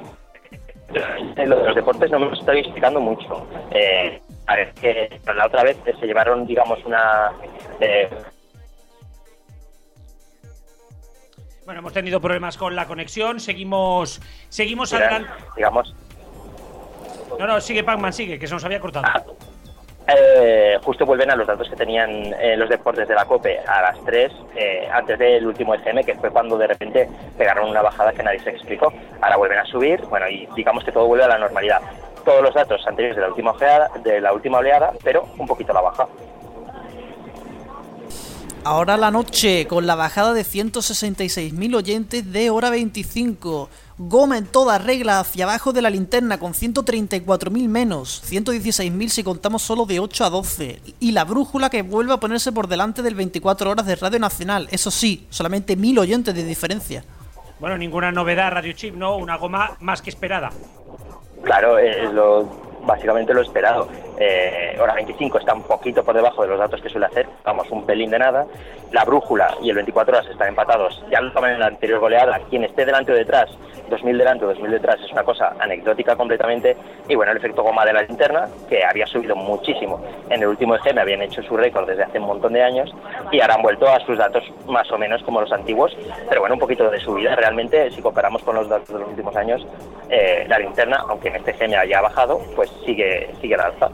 Los, 1.46 1.76
deportes 1.76 2.10
no 2.12 2.20
me 2.20 2.26
lo 2.28 2.34
estoy 2.34 2.60
explicando 2.60 3.00
mucho. 3.00 3.48
Eh, 3.72 4.22
a 4.48 4.56
ver, 4.56 4.74
que 4.74 5.20
la 5.34 5.46
otra 5.46 5.64
vez 5.64 5.78
se 5.86 6.06
llevaron, 6.06 6.46
digamos, 6.46 6.84
una. 6.86 7.32
Eh, 7.80 8.10
bueno, 11.68 11.80
hemos 11.82 11.92
tenido 11.92 12.22
problemas 12.22 12.56
con 12.56 12.78
la 12.78 12.88
conexión. 12.88 13.42
Seguimos, 13.42 14.22
seguimos 14.48 14.94
adelante. 14.94 15.30
Digamos, 15.58 15.94
no, 17.38 17.46
no, 17.46 17.60
sigue 17.60 17.84
Pacman, 17.84 18.14
sigue, 18.14 18.40
que 18.40 18.48
se 18.48 18.54
nos 18.54 18.64
había 18.64 18.80
cortado. 18.80 19.06
Ah, 19.06 19.22
eh, 20.08 20.78
justo 20.82 21.06
vuelven 21.06 21.30
a 21.30 21.36
los 21.36 21.46
datos 21.46 21.70
que 21.70 21.76
tenían 21.76 22.34
eh, 22.40 22.56
los 22.56 22.70
deportes 22.70 23.06
de 23.06 23.14
la 23.14 23.26
COPE 23.26 23.60
a 23.60 23.82
las 23.82 24.02
3, 24.06 24.32
eh, 24.56 24.88
antes 24.90 25.20
del 25.20 25.46
último 25.46 25.76
ECM, 25.76 26.06
que 26.06 26.16
fue 26.16 26.32
cuando 26.32 26.58
de 26.58 26.68
repente 26.68 27.10
pegaron 27.38 27.70
una 27.70 27.82
bajada 27.82 28.14
que 28.14 28.24
nadie 28.24 28.40
se 28.40 28.52
explicó. 28.52 28.94
Ahora 29.20 29.36
vuelven 29.36 29.60
a 29.60 29.66
subir, 29.66 30.00
bueno, 30.04 30.30
y 30.30 30.48
digamos 30.56 30.86
que 30.86 30.94
todo 30.94 31.06
vuelve 31.06 31.26
a 31.26 31.28
la 31.28 31.38
normalidad. 31.38 31.82
Todos 32.24 32.42
los 32.44 32.54
datos 32.54 32.82
anteriores 32.88 33.18
de 33.18 33.24
la 33.24 33.28
última 33.28 33.52
oleada, 33.52 33.90
de 34.06 34.22
la 34.22 34.32
última 34.32 34.60
oleada 34.60 34.94
pero 35.04 35.28
un 35.38 35.46
poquito 35.46 35.74
la 35.74 35.82
baja. 35.82 36.08
Ahora 38.70 38.98
la 38.98 39.12
noche, 39.12 39.66
con 39.66 39.88
la 39.88 39.96
bajada 39.96 40.34
de 40.34 40.42
166.000 40.42 41.74
oyentes 41.74 42.34
de 42.34 42.50
hora 42.50 42.70
25. 42.70 43.70
Goma 43.98 44.38
en 44.38 44.46
toda 44.46 44.78
regla 44.78 45.22
hacia 45.22 45.46
abajo 45.46 45.72
de 45.72 45.82
la 45.82 45.90
linterna 45.90 46.38
con 46.38 46.52
134.000 46.52 47.70
menos, 47.70 48.22
116.000 48.30 49.08
si 49.08 49.24
contamos 49.24 49.62
solo 49.62 49.86
de 49.86 50.02
8 50.02 50.26
a 50.26 50.30
12. 50.30 50.82
Y 51.00 51.14
la 51.14 51.24
brújula 51.24 51.70
que 51.70 51.82
vuelve 51.82 52.12
a 52.12 52.18
ponerse 52.18 52.52
por 52.52 52.68
delante 52.68 53.02
del 53.02 53.16
24 53.16 53.72
horas 53.72 53.86
de 53.86 53.96
Radio 53.96 54.20
Nacional. 54.20 54.68
Eso 54.70 54.92
sí, 54.92 55.26
solamente 55.30 55.78
1.000 55.78 56.00
oyentes 56.00 56.36
de 56.36 56.44
diferencia. 56.44 57.06
Bueno, 57.62 57.78
ninguna 57.78 58.12
novedad 58.12 58.52
Radio 58.52 58.74
Chip, 58.74 58.96
¿no? 58.96 59.16
Una 59.16 59.38
goma 59.38 59.78
más 59.80 60.02
que 60.02 60.10
esperada. 60.10 60.52
Claro, 61.42 61.80
es 61.80 62.12
lo 62.12 62.50
básicamente 62.86 63.34
lo 63.34 63.44
esperado. 63.44 63.88
Eh, 64.20 64.76
hora 64.80 64.94
25 64.96 65.38
está 65.38 65.54
un 65.54 65.64
poquito 65.64 66.04
por 66.04 66.16
debajo 66.16 66.42
de 66.42 66.48
los 66.48 66.60
datos 66.60 66.82
que 66.82 66.90
suele 66.90 67.06
hacer, 67.06 67.28
vamos, 67.44 67.70
un 67.70 67.86
pelín 67.86 68.10
de 68.10 68.20
nada. 68.20 68.46
La 68.92 69.04
brújula 69.04 69.56
y 69.62 69.70
el 69.70 69.76
24 69.76 70.18
horas 70.18 70.32
están 70.32 70.48
empatados, 70.48 71.04
ya 71.12 71.22
lo 71.22 71.32
toman 71.32 71.54
en 71.54 71.60
la 71.60 71.68
anterior 71.68 72.00
goleada. 72.00 72.40
Quien 72.50 72.64
esté 72.64 72.86
delante 72.86 73.12
o 73.12 73.16
detrás, 73.16 73.50
2000 73.90 74.18
delante 74.18 74.46
o 74.46 74.48
2000 74.48 74.72
detrás, 74.72 75.00
es 75.04 75.12
una 75.12 75.24
cosa 75.24 75.54
anecdótica 75.60 76.16
completamente. 76.16 76.76
Y 77.08 77.16
bueno, 77.16 77.32
el 77.32 77.38
efecto 77.38 77.64
goma 77.64 77.86
de 77.86 77.94
la 77.94 78.02
linterna, 78.04 78.48
que 78.70 78.84
había 78.84 79.06
subido 79.06 79.36
muchísimo 79.36 80.02
en 80.30 80.42
el 80.42 80.48
último 80.48 80.76
EGM, 80.76 81.00
habían 81.00 81.22
hecho 81.22 81.44
su 81.44 81.56
récord 81.56 81.88
desde 81.88 82.04
hace 82.04 82.20
un 82.20 82.26
montón 82.26 82.54
de 82.54 82.64
años 82.64 82.94
y 83.32 83.42
ahora 83.42 83.56
han 83.56 83.62
vuelto 83.62 83.88
a 83.88 84.00
sus 84.00 84.18
datos 84.18 84.44
más 84.68 84.90
o 84.92 84.98
menos 84.98 85.22
como 85.24 85.42
los 85.42 85.52
antiguos, 85.52 85.96
pero 86.30 86.42
bueno, 86.42 86.56
un 86.56 86.60
poquito 86.60 86.90
de 86.90 87.00
subida. 87.00 87.36
Realmente, 87.36 87.92
si 87.92 88.02
comparamos 88.02 88.42
con 88.44 88.56
los 88.56 88.70
datos 88.70 88.88
de 88.88 89.00
los 89.00 89.10
últimos 89.10 89.36
años, 89.36 89.66
eh, 90.10 90.46
la 90.48 90.60
linterna, 90.60 91.04
aunque 91.10 91.28
en 91.28 91.36
este 91.36 91.52
EGM 91.52 91.78
haya 91.78 92.02
bajado, 92.02 92.40
pues 92.56 92.72
sigue, 92.86 93.30
sigue 93.42 93.56
al 93.56 93.62
alza. 93.62 93.90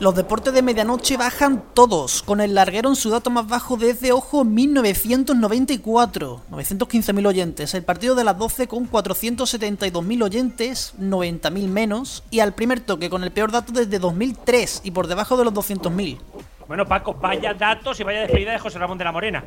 Los 0.00 0.16
deportes 0.16 0.52
de 0.52 0.62
medianoche 0.62 1.16
bajan 1.16 1.62
todos, 1.72 2.24
con 2.24 2.40
el 2.40 2.54
larguero 2.54 2.88
en 2.88 2.96
su 2.96 3.10
dato 3.10 3.30
más 3.30 3.46
bajo 3.46 3.76
desde, 3.76 4.10
ojo, 4.10 4.44
1994, 4.44 6.40
915.000 6.50 7.26
oyentes. 7.26 7.74
El 7.74 7.84
partido 7.84 8.16
de 8.16 8.24
las 8.24 8.36
12 8.36 8.66
con 8.66 8.90
472.000 8.90 10.24
oyentes, 10.24 10.94
90.000 11.00 11.68
menos. 11.68 12.24
Y 12.30 12.40
al 12.40 12.54
primer 12.54 12.80
toque 12.80 13.08
con 13.08 13.22
el 13.22 13.30
peor 13.30 13.52
dato 13.52 13.72
desde 13.72 14.00
2003 14.00 14.80
y 14.84 14.90
por 14.90 15.06
debajo 15.06 15.36
de 15.36 15.44
los 15.44 15.54
200.000. 15.54 16.18
Bueno, 16.66 16.86
Paco, 16.86 17.14
vaya 17.14 17.54
datos 17.54 18.00
y 18.00 18.02
vaya 18.02 18.22
despedida 18.22 18.52
de 18.52 18.58
José 18.58 18.78
Ramón 18.80 18.98
de 18.98 19.04
la 19.04 19.12
Morena. 19.12 19.44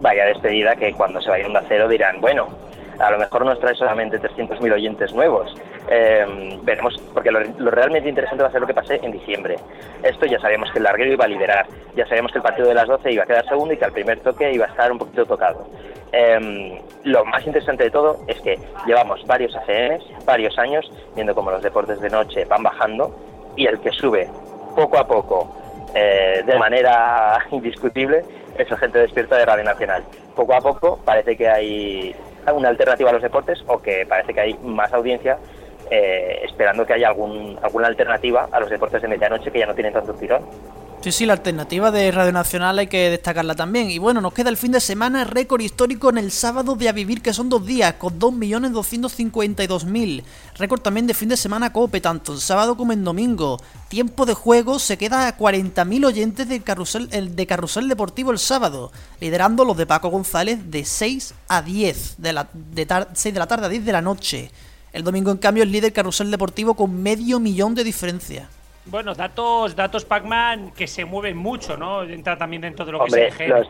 Vaya 0.00 0.26
despedida 0.26 0.76
que 0.76 0.92
cuando 0.92 1.20
se 1.20 1.28
vaya 1.28 1.46
a 1.46 1.48
un 1.48 1.56
cero 1.66 1.88
dirán, 1.88 2.20
bueno, 2.20 2.48
a 2.98 3.10
lo 3.10 3.18
mejor 3.18 3.44
nos 3.44 3.60
trae 3.60 3.74
solamente 3.74 4.20
300.000 4.20 4.72
oyentes 4.72 5.12
nuevos. 5.12 5.54
Eh, 5.90 6.58
veremos, 6.62 6.96
porque 7.14 7.30
lo, 7.30 7.70
realmente 7.70 8.08
interesante 8.08 8.42
va 8.42 8.48
a 8.48 8.52
ser 8.52 8.60
lo 8.60 8.66
que 8.66 8.74
pase 8.74 8.98
en 9.02 9.12
diciembre. 9.12 9.56
Esto 10.02 10.26
ya 10.26 10.38
sabemos 10.40 10.70
que 10.72 10.78
el 10.78 10.84
larguero 10.84 11.12
iba 11.12 11.24
a 11.24 11.28
liderar, 11.28 11.66
ya 11.94 12.06
sabemos 12.06 12.32
que 12.32 12.38
el 12.38 12.42
partido 12.42 12.68
de 12.68 12.74
las 12.74 12.88
12 12.88 13.12
iba 13.12 13.24
a 13.24 13.26
quedar 13.26 13.46
segundo 13.48 13.74
y 13.74 13.76
que 13.76 13.84
al 13.84 13.92
primer 13.92 14.20
toque 14.20 14.52
iba 14.52 14.66
a 14.66 14.68
estar 14.68 14.90
un 14.90 14.98
poquito 14.98 15.26
tocado. 15.26 15.66
Eh, 16.12 16.80
lo 17.04 17.24
más 17.24 17.46
interesante 17.46 17.84
de 17.84 17.90
todo 17.90 18.18
es 18.26 18.40
que 18.40 18.58
llevamos 18.86 19.24
varios 19.26 19.54
ACNs, 19.54 20.04
varios 20.24 20.58
años, 20.58 20.90
viendo 21.14 21.34
cómo 21.34 21.50
los 21.50 21.62
deportes 21.62 22.00
de 22.00 22.10
noche 22.10 22.44
van 22.44 22.62
bajando 22.62 23.14
y 23.56 23.66
el 23.66 23.80
que 23.80 23.90
sube 23.92 24.28
poco 24.74 24.98
a 24.98 25.06
poco, 25.06 25.56
eh, 25.94 26.42
de 26.44 26.58
manera 26.58 27.38
indiscutible, 27.50 28.22
es 28.58 28.70
la 28.70 28.76
gente 28.76 28.98
despierta 28.98 29.36
de 29.36 29.46
Radio 29.46 29.64
Nacional. 29.64 30.04
Poco 30.34 30.54
a 30.54 30.60
poco 30.60 30.98
parece 31.04 31.36
que 31.36 31.48
hay 31.48 32.14
una 32.52 32.68
alternativa 32.68 33.10
a 33.10 33.12
los 33.12 33.22
deportes 33.22 33.62
o 33.66 33.80
que 33.80 34.06
parece 34.06 34.34
que 34.34 34.40
hay 34.40 34.54
más 34.62 34.92
audiencia 34.92 35.38
eh, 35.90 36.40
esperando 36.44 36.84
que 36.84 36.94
haya 36.94 37.08
algún, 37.08 37.58
alguna 37.62 37.86
alternativa 37.86 38.48
a 38.50 38.60
los 38.60 38.70
deportes 38.70 39.02
de 39.02 39.08
medianoche 39.08 39.50
que 39.50 39.60
ya 39.60 39.66
no 39.66 39.74
tienen 39.74 39.92
tanto 39.92 40.14
tirón. 40.14 40.42
Sí, 41.06 41.12
sí, 41.12 41.24
la 41.24 41.34
alternativa 41.34 41.92
de 41.92 42.10
Radio 42.10 42.32
Nacional 42.32 42.80
hay 42.80 42.88
que 42.88 43.10
destacarla 43.10 43.54
también. 43.54 43.92
Y 43.92 43.98
bueno, 43.98 44.20
nos 44.20 44.32
queda 44.32 44.50
el 44.50 44.56
fin 44.56 44.72
de 44.72 44.80
semana 44.80 45.22
récord 45.22 45.60
histórico 45.60 46.10
en 46.10 46.18
el 46.18 46.32
sábado 46.32 46.74
de 46.74 46.88
A 46.88 46.92
Vivir, 46.92 47.22
que 47.22 47.32
son 47.32 47.48
dos 47.48 47.64
días, 47.64 47.94
con 47.94 48.18
2.252.000. 48.18 50.24
Récord 50.56 50.80
también 50.80 51.06
de 51.06 51.14
fin 51.14 51.28
de 51.28 51.36
semana 51.36 51.72
COPE, 51.72 52.00
tanto 52.00 52.32
el 52.32 52.40
sábado 52.40 52.76
como 52.76 52.92
en 52.92 53.04
domingo. 53.04 53.62
Tiempo 53.86 54.26
de 54.26 54.34
juego 54.34 54.80
se 54.80 54.98
queda 54.98 55.28
a 55.28 55.38
40.000 55.38 56.06
oyentes 56.06 56.48
de 56.48 56.60
carrusel, 56.60 57.08
el 57.12 57.36
de 57.36 57.46
Carrusel 57.46 57.88
Deportivo 57.88 58.32
el 58.32 58.40
sábado, 58.40 58.90
liderando 59.20 59.64
los 59.64 59.76
de 59.76 59.86
Paco 59.86 60.08
González 60.08 60.72
de 60.72 60.84
6 60.84 61.34
a 61.46 61.62
10, 61.62 62.16
de, 62.18 62.32
la, 62.32 62.48
de 62.52 63.06
6 63.12 63.32
de 63.32 63.38
la 63.38 63.46
tarde 63.46 63.66
a 63.66 63.68
10 63.68 63.84
de 63.84 63.92
la 63.92 64.02
noche. 64.02 64.50
El 64.92 65.04
domingo, 65.04 65.30
en 65.30 65.38
cambio, 65.38 65.62
es 65.62 65.70
líder 65.70 65.92
Carrusel 65.92 66.32
Deportivo 66.32 66.74
con 66.74 67.00
medio 67.00 67.38
millón 67.38 67.76
de 67.76 67.84
diferencia. 67.84 68.48
Bueno, 68.86 69.14
datos, 69.14 69.74
datos 69.74 70.04
Pac-Man 70.04 70.72
que 70.72 70.86
se 70.86 71.04
mueven 71.04 71.36
mucho, 71.36 71.76
¿no? 71.76 72.02
Entra 72.02 72.36
también 72.36 72.62
dentro 72.62 72.84
de 72.84 72.92
lo 72.92 73.04
que 73.04 73.26
es 73.26 73.40
el 73.40 73.50
los, 73.50 73.68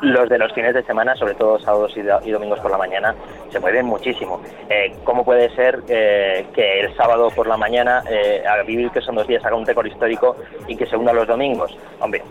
los 0.00 0.28
de 0.28 0.38
los 0.38 0.52
fines 0.52 0.74
de 0.74 0.82
semana, 0.84 1.16
sobre 1.16 1.34
todo 1.34 1.58
sábados 1.58 1.92
y, 1.96 2.30
domingos 2.30 2.60
por 2.60 2.70
la 2.70 2.78
mañana, 2.78 3.14
se 3.50 3.58
mueven 3.58 3.86
muchísimo. 3.86 4.40
Eh, 4.68 4.94
¿Cómo 5.04 5.24
puede 5.24 5.54
ser 5.54 5.82
eh, 5.88 6.46
que 6.54 6.80
el 6.80 6.96
sábado 6.96 7.30
por 7.30 7.46
la 7.46 7.56
mañana, 7.56 8.02
eh, 8.08 8.44
a 8.46 8.62
vivir 8.62 8.90
que 8.90 9.00
son 9.00 9.14
dos 9.14 9.26
días, 9.26 9.44
haga 9.44 9.56
un 9.56 9.66
récord 9.66 9.86
histórico 9.86 10.36
y 10.68 10.76
que 10.76 10.86
se 10.86 10.96
una 10.96 11.12
los 11.12 11.26
domingos? 11.26 11.76
Hombre, 12.00 12.22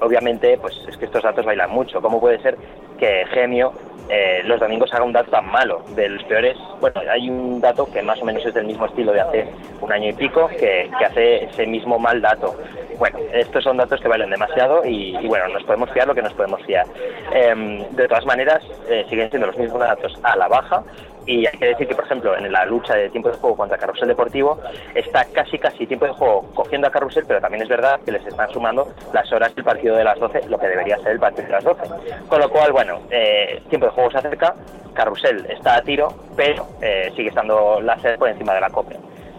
obviamente, 0.00 0.58
pues 0.58 0.74
es 0.88 0.96
que 0.96 1.04
estos 1.04 1.22
datos 1.22 1.44
bailan 1.44 1.70
mucho. 1.70 2.00
¿Cómo 2.00 2.20
puede 2.20 2.40
ser 2.40 2.56
que 2.98 3.24
Gemio 3.32 3.72
eh, 4.10 4.42
los 4.44 4.58
domingos 4.58 4.92
haga 4.92 5.04
un 5.04 5.12
dato 5.12 5.30
tan 5.30 5.46
malo. 5.46 5.82
De 5.94 6.08
los 6.08 6.22
peores, 6.24 6.56
bueno, 6.80 7.00
hay 7.08 7.30
un 7.30 7.60
dato 7.60 7.86
que 7.90 8.02
más 8.02 8.20
o 8.20 8.24
menos 8.24 8.44
es 8.44 8.52
del 8.52 8.66
mismo 8.66 8.86
estilo 8.86 9.12
de 9.12 9.20
hace 9.20 9.48
un 9.80 9.92
año 9.92 10.08
y 10.08 10.12
pico, 10.12 10.48
que, 10.48 10.90
hace 11.04 11.44
ese 11.44 11.66
mismo 11.66 11.98
mal 11.98 12.20
dato. 12.20 12.56
Bueno, 12.98 13.18
estos 13.32 13.64
son 13.64 13.76
datos 13.76 14.00
que 14.00 14.08
valen 14.08 14.30
demasiado 14.30 14.84
y, 14.84 15.14
bueno, 15.26 15.48
nos 15.48 15.62
podemos 15.62 15.90
fiar 15.90 16.06
lo 16.06 16.14
que 16.14 16.22
nos 16.22 16.34
podemos 16.34 16.60
fiar. 16.64 16.86
Em, 17.32 17.88
de 17.90 18.08
todas 18.08 18.26
maneras, 18.26 18.62
eh, 18.88 19.06
siguen 19.08 19.30
siendo 19.30 19.46
los 19.46 19.56
mismos 19.56 19.80
datos 19.80 20.18
a 20.22 20.36
la 20.36 20.48
baja 20.48 20.82
y 21.30 21.46
hay 21.46 21.56
que 21.56 21.66
decir 21.66 21.86
que, 21.86 21.94
por 21.94 22.04
ejemplo, 22.04 22.36
en 22.36 22.50
la 22.50 22.66
lucha 22.66 22.94
de 22.96 23.08
tiempo 23.08 23.30
de 23.30 23.36
juego 23.36 23.56
contra 23.56 23.78
Carrusel 23.78 24.08
Deportivo, 24.08 24.58
está 24.96 25.24
casi 25.26 25.60
casi 25.60 25.86
tiempo 25.86 26.04
de 26.06 26.12
juego 26.12 26.50
cogiendo 26.54 26.88
a 26.88 26.90
Carrusel, 26.90 27.24
pero 27.24 27.40
también 27.40 27.62
es 27.62 27.68
verdad 27.68 28.00
que 28.04 28.10
les 28.10 28.26
están 28.26 28.50
sumando 28.50 28.88
las 29.12 29.30
horas 29.32 29.54
del 29.54 29.64
partido 29.64 29.94
de 29.94 30.02
las 30.02 30.18
12, 30.18 30.48
lo 30.48 30.58
que 30.58 30.66
debería 30.66 30.98
ser 30.98 31.12
el 31.12 31.20
partido 31.20 31.46
de 31.46 31.52
las 31.52 31.62
12. 31.62 31.82
Con 32.26 32.40
lo 32.40 32.50
cual, 32.50 32.72
bueno, 32.72 33.02
eh, 33.10 33.62
tiempo 33.68 33.86
de 33.86 33.92
juego 33.92 34.10
se 34.10 34.18
acerca, 34.18 34.56
Carrusel 34.92 35.46
está 35.48 35.76
a 35.76 35.82
tiro, 35.82 36.12
pero 36.36 36.66
eh, 36.82 37.12
sigue 37.14 37.28
estando 37.28 37.80
la 37.80 37.96
sede 38.00 38.18
por 38.18 38.28
encima 38.28 38.52
de 38.52 38.60
la 38.62 38.70
COPE. 38.70 38.96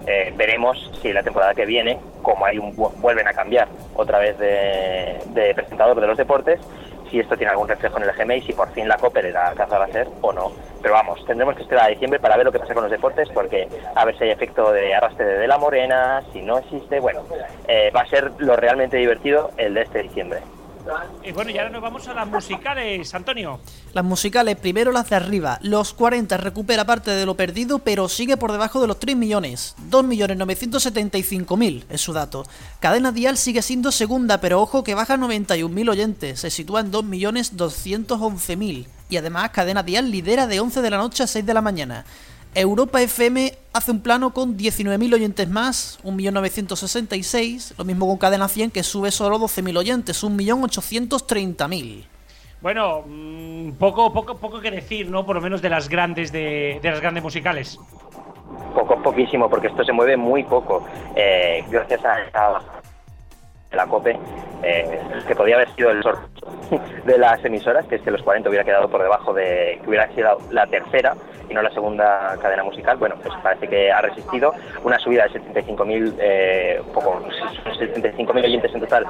Eh, 0.07 0.33
veremos 0.37 0.91
si 1.01 1.11
la 1.11 1.23
temporada 1.23 1.53
que 1.53 1.65
viene, 1.65 1.99
como 2.21 2.45
hay 2.45 2.57
un 2.57 2.73
vuelven 2.73 3.27
a 3.27 3.33
cambiar 3.33 3.67
otra 3.95 4.17
vez 4.17 4.37
de 4.39 5.53
presentador 5.53 5.99
de 5.99 6.07
los 6.07 6.17
deportes, 6.17 6.61
si 7.11 7.19
esto 7.19 7.35
tiene 7.35 7.51
algún 7.51 7.67
reflejo 7.67 7.97
en 7.97 8.03
el 8.03 8.11
GMA 8.13 8.35
y 8.35 8.41
si 8.41 8.53
por 8.53 8.71
fin 8.71 8.87
la 8.87 8.97
COPE 8.97 9.21
le 9.21 9.31
da 9.31 9.49
alcanzar 9.49 9.81
a 9.81 9.87
ser 9.87 10.07
o 10.21 10.31
no. 10.31 10.51
Pero 10.81 10.93
vamos, 10.93 11.23
tendremos 11.25 11.55
que 11.55 11.63
esperar 11.63 11.85
a 11.85 11.89
diciembre 11.89 12.19
para 12.19 12.37
ver 12.37 12.45
lo 12.45 12.51
que 12.51 12.59
pasa 12.59 12.73
con 12.73 12.83
los 12.83 12.91
deportes, 12.91 13.29
porque 13.33 13.67
a 13.93 14.05
ver 14.05 14.17
si 14.17 14.23
hay 14.23 14.31
efecto 14.31 14.71
de 14.71 14.95
arrastre 14.95 15.25
de 15.25 15.47
la 15.47 15.57
morena, 15.57 16.23
si 16.31 16.41
no 16.41 16.57
existe, 16.57 16.99
bueno, 16.99 17.21
eh, 17.67 17.91
va 17.95 18.01
a 18.01 18.07
ser 18.07 18.31
lo 18.37 18.55
realmente 18.55 18.97
divertido 18.97 19.51
el 19.57 19.73
de 19.73 19.81
este 19.81 20.03
diciembre. 20.03 20.39
Y 21.23 21.31
bueno, 21.31 21.51
y 21.51 21.57
ahora 21.57 21.69
nos 21.69 21.81
vamos 21.81 22.07
a 22.07 22.13
las 22.13 22.27
musicales, 22.27 23.13
Antonio. 23.13 23.59
Las 23.93 24.03
musicales, 24.03 24.55
primero 24.57 24.91
las 24.91 25.09
de 25.09 25.15
arriba. 25.15 25.59
Los 25.61 25.93
40 25.93 26.37
recupera 26.37 26.85
parte 26.85 27.11
de 27.11 27.25
lo 27.25 27.35
perdido, 27.35 27.79
pero 27.79 28.09
sigue 28.09 28.37
por 28.37 28.51
debajo 28.51 28.81
de 28.81 28.87
los 28.87 28.99
3 28.99 29.15
millones. 29.15 29.75
2.975.000 29.89 31.85
es 31.89 32.01
su 32.01 32.13
dato. 32.13 32.43
Cadena 32.79 33.11
Dial 33.11 33.37
sigue 33.37 33.61
siendo 33.61 33.91
segunda, 33.91 34.41
pero 34.41 34.61
ojo 34.61 34.83
que 34.83 34.95
baja 34.95 35.17
91.000 35.17 35.89
oyentes. 35.89 36.39
Se 36.39 36.49
sitúa 36.49 36.81
en 36.81 36.91
2.211.000. 36.91 38.87
Y 39.09 39.17
además, 39.17 39.49
Cadena 39.51 39.83
Dial 39.83 40.09
lidera 40.09 40.47
de 40.47 40.59
11 40.59 40.81
de 40.81 40.89
la 40.89 40.97
noche 40.97 41.23
a 41.23 41.27
6 41.27 41.45
de 41.45 41.53
la 41.53 41.61
mañana. 41.61 42.05
Europa 42.53 43.01
FM 43.01 43.53
hace 43.71 43.91
un 43.91 44.01
plano 44.01 44.33
con 44.33 44.57
19.000 44.57 45.13
oyentes 45.13 45.49
más, 45.49 45.99
1.966, 46.03 47.75
lo 47.77 47.85
mismo 47.85 48.07
con 48.07 48.17
Cadena 48.17 48.49
100 48.49 48.71
que 48.71 48.83
sube 48.83 49.09
solo 49.11 49.39
12.000 49.39 49.77
oyentes, 49.77 50.23
1.830.000. 50.23 52.03
Bueno, 52.61 53.03
mm, 53.07 53.71
poco, 53.73 54.11
poco, 54.11 54.35
poco 54.37 54.59
que 54.59 54.69
decir, 54.69 55.09
¿no? 55.09 55.25
Por 55.25 55.37
lo 55.37 55.41
menos 55.41 55.61
de 55.61 55.69
las 55.69 55.87
grandes 55.87 56.31
de, 56.31 56.79
las 56.83 56.99
grandes 56.99 57.23
musicales. 57.23 57.79
Poco, 58.75 59.01
poquísimo, 59.01 59.49
porque 59.49 59.67
esto 59.67 59.83
se 59.85 59.93
mueve 59.93 60.17
muy 60.17 60.43
poco. 60.43 60.85
Eh, 61.15 61.63
gracias 61.69 62.01
a, 62.05 62.61
la 63.71 63.87
COPE, 63.87 64.17
eh, 64.63 64.99
que 65.27 65.35
podía 65.35 65.55
haber 65.55 65.69
sido 65.75 65.91
el 65.91 66.03
sorteo 66.03 66.29
de 67.05 67.17
las 67.17 67.43
emisoras, 67.43 67.85
que 67.87 67.95
es 67.95 68.01
que 68.01 68.11
los 68.11 68.21
40 68.21 68.49
hubiera 68.49 68.65
quedado 68.65 68.89
por 68.89 69.01
debajo 69.01 69.33
de 69.33 69.79
que 69.81 69.89
hubiera 69.89 70.07
sido 70.13 70.37
la 70.51 70.67
tercera 70.67 71.15
y 71.49 71.53
no 71.53 71.61
la 71.61 71.71
segunda 71.71 72.37
cadena 72.41 72.63
musical. 72.63 72.97
Bueno, 72.97 73.15
pues 73.21 73.33
parece 73.43 73.67
que 73.67 73.91
ha 73.91 74.01
resistido 74.01 74.53
una 74.83 74.97
subida 74.99 75.27
de 75.27 75.39
75.000, 75.41 76.15
eh, 76.19 76.81
poco, 76.93 77.21
75.000 77.77 78.45
oyentes 78.45 78.73
en 78.73 78.79
total, 78.79 79.05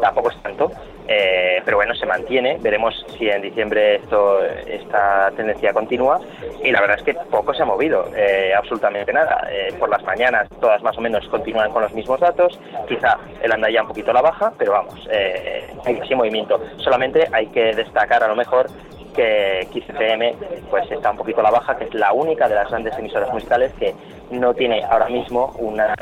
tampoco 0.00 0.30
es 0.30 0.42
tanto, 0.42 0.70
eh, 1.06 1.60
pero 1.64 1.76
bueno, 1.76 1.94
se 1.94 2.06
mantiene. 2.06 2.56
Veremos 2.60 3.04
si 3.18 3.28
en 3.28 3.42
diciembre 3.42 3.96
esto, 3.96 4.42
esta 4.44 5.30
tendencia 5.36 5.72
continúa 5.74 6.20
y 6.64 6.70
la 6.70 6.80
verdad 6.80 6.96
es 6.98 7.04
que 7.04 7.14
poco 7.30 7.52
se 7.52 7.62
ha 7.62 7.66
movido, 7.66 8.06
eh, 8.16 8.54
absolutamente 8.56 9.12
nada. 9.12 9.46
Eh, 9.50 9.74
por 9.78 9.90
las 9.90 10.02
mañanas 10.04 10.48
todas 10.60 10.82
más 10.82 10.96
o 10.96 11.00
menos 11.02 11.28
continúan 11.28 11.70
con 11.72 11.82
los 11.82 11.92
mismos 11.92 12.20
datos, 12.20 12.58
quizá 12.88 13.18
él 13.42 13.52
anda 13.52 13.70
ya 13.70 13.82
un 13.82 13.88
poquito 13.88 14.01
la 14.10 14.22
baja, 14.22 14.52
pero 14.58 14.72
vamos, 14.72 15.08
hay 15.10 15.98
así 16.00 16.14
movimiento. 16.14 16.60
Solamente 16.78 17.28
hay 17.32 17.46
que 17.48 17.74
destacar 17.74 18.22
a 18.24 18.28
lo 18.28 18.36
mejor 18.36 18.66
que 19.14 19.68
XFM 19.70 20.34
pues 20.70 20.90
está 20.90 21.10
un 21.10 21.18
poquito 21.18 21.40
a 21.40 21.44
la 21.44 21.50
baja, 21.50 21.76
que 21.76 21.84
es 21.84 21.94
la 21.94 22.12
única 22.12 22.48
de 22.48 22.54
las 22.54 22.68
grandes 22.70 22.96
emisoras 22.98 23.32
musicales 23.32 23.72
que 23.74 23.94
no 24.30 24.54
tiene 24.54 24.82
ahora 24.84 25.08
mismo 25.08 25.54
una, 25.58 25.94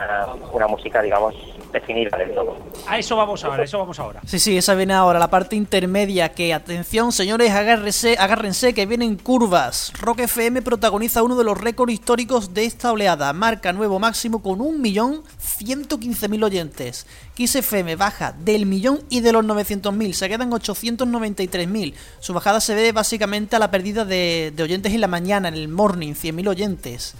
una 0.52 0.68
música, 0.68 1.02
digamos, 1.02 1.34
definida 1.72 2.16
del 2.18 2.35
todo. 2.35 2.56
A 2.87 2.98
eso 2.98 3.16
vamos 3.16 3.44
ahora, 3.44 3.64
eso 3.64 3.78
vamos 3.78 3.98
ahora. 3.98 4.20
Sí, 4.26 4.38
sí, 4.38 4.56
esa 4.56 4.74
viene 4.74 4.94
ahora, 4.94 5.18
la 5.18 5.30
parte 5.30 5.56
intermedia, 5.56 6.30
que 6.30 6.52
atención 6.52 7.12
señores, 7.12 7.50
agárrense, 7.52 8.16
agárrense 8.18 8.74
que 8.74 8.87
vienen 8.87 9.16
curvas. 9.16 9.92
Rock 10.00 10.20
FM 10.20 10.62
protagoniza 10.62 11.22
uno 11.22 11.37
de 11.37 11.44
los 11.44 11.59
récords 11.59 11.92
históricos 11.92 12.54
de 12.54 12.64
esta 12.64 12.92
oleada, 12.92 13.33
marca 13.33 13.72
nuevo 13.72 13.98
máximo 13.98 14.42
con 14.42 14.59
1.115.000 14.59 16.44
oyentes. 16.44 17.06
Kiss 17.35 17.56
FM 17.56 17.96
baja 17.96 18.33
del 18.33 18.66
millón 18.66 19.00
y 19.09 19.20
de 19.20 19.33
los 19.33 19.44
900.000, 19.44 20.12
se 20.12 20.28
quedan 20.28 20.50
893.000. 20.50 21.94
Su 22.20 22.35
bajada 22.35 22.61
se 22.61 22.74
debe 22.74 22.92
básicamente 22.92 23.56
a 23.56 23.59
la 23.59 23.70
pérdida 23.70 24.04
de, 24.04 24.52
de 24.54 24.62
oyentes 24.62 24.92
en 24.92 25.00
la 25.00 25.09
mañana, 25.09 25.48
en 25.48 25.54
el 25.54 25.68
morning, 25.68 26.12
100.000 26.12 26.48
oyentes. 26.48 27.14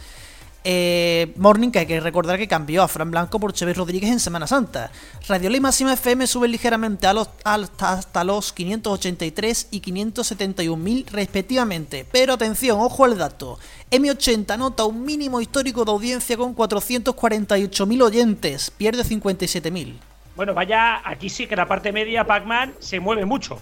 Eh, 0.63 1.33
Morning, 1.37 1.71
que 1.71 1.79
hay 1.79 1.87
que 1.87 2.01
recordar 2.01 2.39
que 2.39 2.47
cambió 2.47 2.83
a 2.83 2.89
Fran 2.89 3.11
Blanco 3.11 3.41
por 3.41 3.53
Chevy 3.53 3.73
Rodríguez 3.73 4.11
en 4.11 4.21
Semana 4.21 4.47
Santa. 4.47 4.91
Radio 5.27 5.49
Ley 5.49 5.61
Máxima 5.61 5.95
FM 5.95 6.27
sube 6.27 6.49
ligeramente 6.49 7.07
a 7.07 7.15
los, 7.15 7.31
hasta 7.45 8.25
los 8.25 8.53
583 8.53 9.69
y 9.71 9.81
571 9.81 10.77
mil 10.77 11.07
respectivamente. 11.11 12.07
Pero 12.13 12.35
atención, 12.35 12.79
ojo 12.81 13.05
al 13.05 13.17
dato. 13.17 13.59
M80 13.91 14.59
nota 14.59 14.85
un 14.85 15.05
mínimo 15.05 15.41
histórico 15.41 15.85
de 15.85 15.93
audiencia 15.93 16.37
con 16.37 16.53
448 16.53 17.87
mil 17.87 18.03
oyentes, 18.03 18.71
pierde 18.71 19.03
57 19.03 19.71
mil. 19.71 19.99
Bueno, 20.37 20.53
vaya, 20.55 21.01
aquí 21.05 21.29
sí 21.31 21.47
que 21.47 21.57
la 21.57 21.67
parte 21.67 21.91
media, 21.91 22.25
Pac-Man, 22.25 22.75
se 22.79 23.01
mueve 23.01 23.25
mucho 23.25 23.61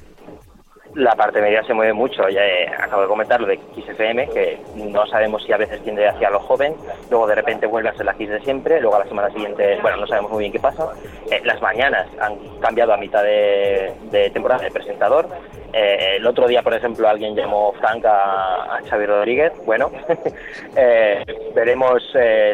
la 0.94 1.14
parte 1.14 1.40
media 1.40 1.62
se 1.64 1.74
mueve 1.74 1.92
mucho. 1.92 2.28
Ya 2.28 2.42
acabo 2.78 3.02
de 3.02 3.08
comentar 3.08 3.40
lo 3.40 3.46
de 3.46 3.58
XFM, 3.76 4.28
que 4.28 4.58
no 4.74 5.06
sabemos 5.06 5.42
si 5.44 5.52
a 5.52 5.56
veces 5.56 5.82
tiende 5.82 6.08
hacia 6.08 6.30
lo 6.30 6.40
joven, 6.40 6.74
luego 7.10 7.26
de 7.26 7.34
repente 7.34 7.66
vuelve 7.66 7.90
a 7.90 7.94
ser 7.94 8.06
la 8.06 8.12
X 8.12 8.28
de 8.28 8.40
siempre, 8.40 8.80
luego 8.80 8.96
a 8.96 9.00
la 9.00 9.08
semana 9.08 9.30
siguiente, 9.30 9.78
bueno, 9.82 9.98
no 9.98 10.06
sabemos 10.06 10.30
muy 10.30 10.40
bien 10.40 10.52
qué 10.52 10.60
pasa. 10.60 10.88
Eh, 11.30 11.40
las 11.44 11.60
mañanas 11.60 12.06
han 12.20 12.36
cambiado 12.60 12.92
a 12.92 12.96
mitad 12.96 13.22
de, 13.22 13.92
temporada 14.32 14.62
de 14.62 14.70
presentador. 14.70 15.28
Eh, 15.72 16.16
el 16.16 16.26
otro 16.26 16.48
día, 16.48 16.62
por 16.62 16.74
ejemplo, 16.74 17.08
alguien 17.08 17.34
llamó 17.34 17.72
Frank 17.74 18.04
a, 18.04 18.76
a 18.76 18.80
Xavi 18.88 19.06
Rodríguez. 19.06 19.52
Bueno, 19.66 19.90
eh, 20.76 21.24
veremos 21.54 22.02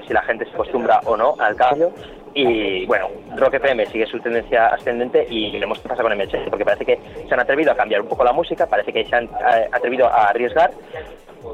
si 0.07 0.13
la 0.13 0.23
gente 0.23 0.45
se 0.47 0.53
acostumbra 0.53 1.01
o 1.05 1.17
no 1.17 1.35
al 1.39 1.55
cambio. 1.57 1.93
Y 2.35 2.85
bueno, 2.87 3.09
Rock 3.37 3.55
FM 3.55 3.87
sigue 3.87 4.07
su 4.07 4.19
tendencia 4.19 4.67
ascendente 4.67 5.25
y 5.31 5.53
veremos 5.53 5.79
qué 5.79 5.89
pasa 5.89 6.03
con 6.03 6.13
MH, 6.13 6.51
porque 6.51 6.65
parece 6.65 6.85
que 6.85 6.99
se 7.29 7.33
han 7.33 7.41
atrevido 7.41 7.71
a 7.71 7.77
cambiar 7.77 8.01
un 8.01 8.09
poco 8.09 8.25
la 8.25 8.33
música, 8.33 8.67
parece 8.67 8.93
que 8.93 9.05
se 9.05 9.15
han 9.15 9.25
eh, 9.25 9.69
atrevido 9.71 10.09
a 10.09 10.29
arriesgar 10.29 10.73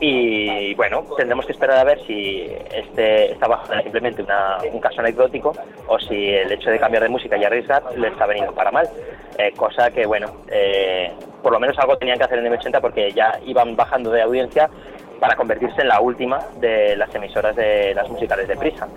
y 0.01 0.73
bueno, 0.75 1.05
tendremos 1.16 1.45
que 1.45 1.53
esperar 1.53 1.79
a 1.79 1.85
ver 1.85 2.01
si 2.07 2.47
este 2.73 3.33
esta 3.33 3.49
bajada 3.49 3.79
es 3.79 3.83
simplemente 3.85 4.25
un 4.73 4.81
caso 4.81 5.01
anecdótico 5.01 5.53
o 5.88 5.99
si 5.99 6.31
el 6.31 6.53
hecho 6.53 6.71
de 6.71 6.79
cambiar 6.79 7.03
de 7.03 7.09
música 7.09 7.37
y 7.37 7.45
arriesgar 7.45 7.83
le 7.97 8.09
está 8.09 8.27
veniendo 8.27 8.55
para 8.55 8.71
mal. 8.71 8.88
Eh, 9.37 9.53
cosa 9.57 9.90
que, 9.90 10.07
bueno, 10.07 10.29
eh, 10.51 11.12
por 11.43 11.53
lo 11.53 11.61
menos 11.61 11.79
algo 11.79 11.97
tenían 11.99 12.19
que 12.19 12.25
hacer 12.25 12.38
en 12.38 12.53
M80 12.53 12.81
porque 12.81 13.11
ya 13.12 13.38
iban 13.45 13.77
bajando 13.77 14.11
de 14.11 14.23
audiencia 14.23 14.71
para 15.20 15.37
convertirse 15.37 15.83
en 15.83 15.88
la 15.88 16.00
última 16.00 16.40
de 16.61 16.96
las 16.96 17.14
emisoras 17.14 17.54
de 17.54 17.94
las 17.94 18.09
musicales 18.09 18.48
de 18.48 18.56
prisa, 18.56 18.88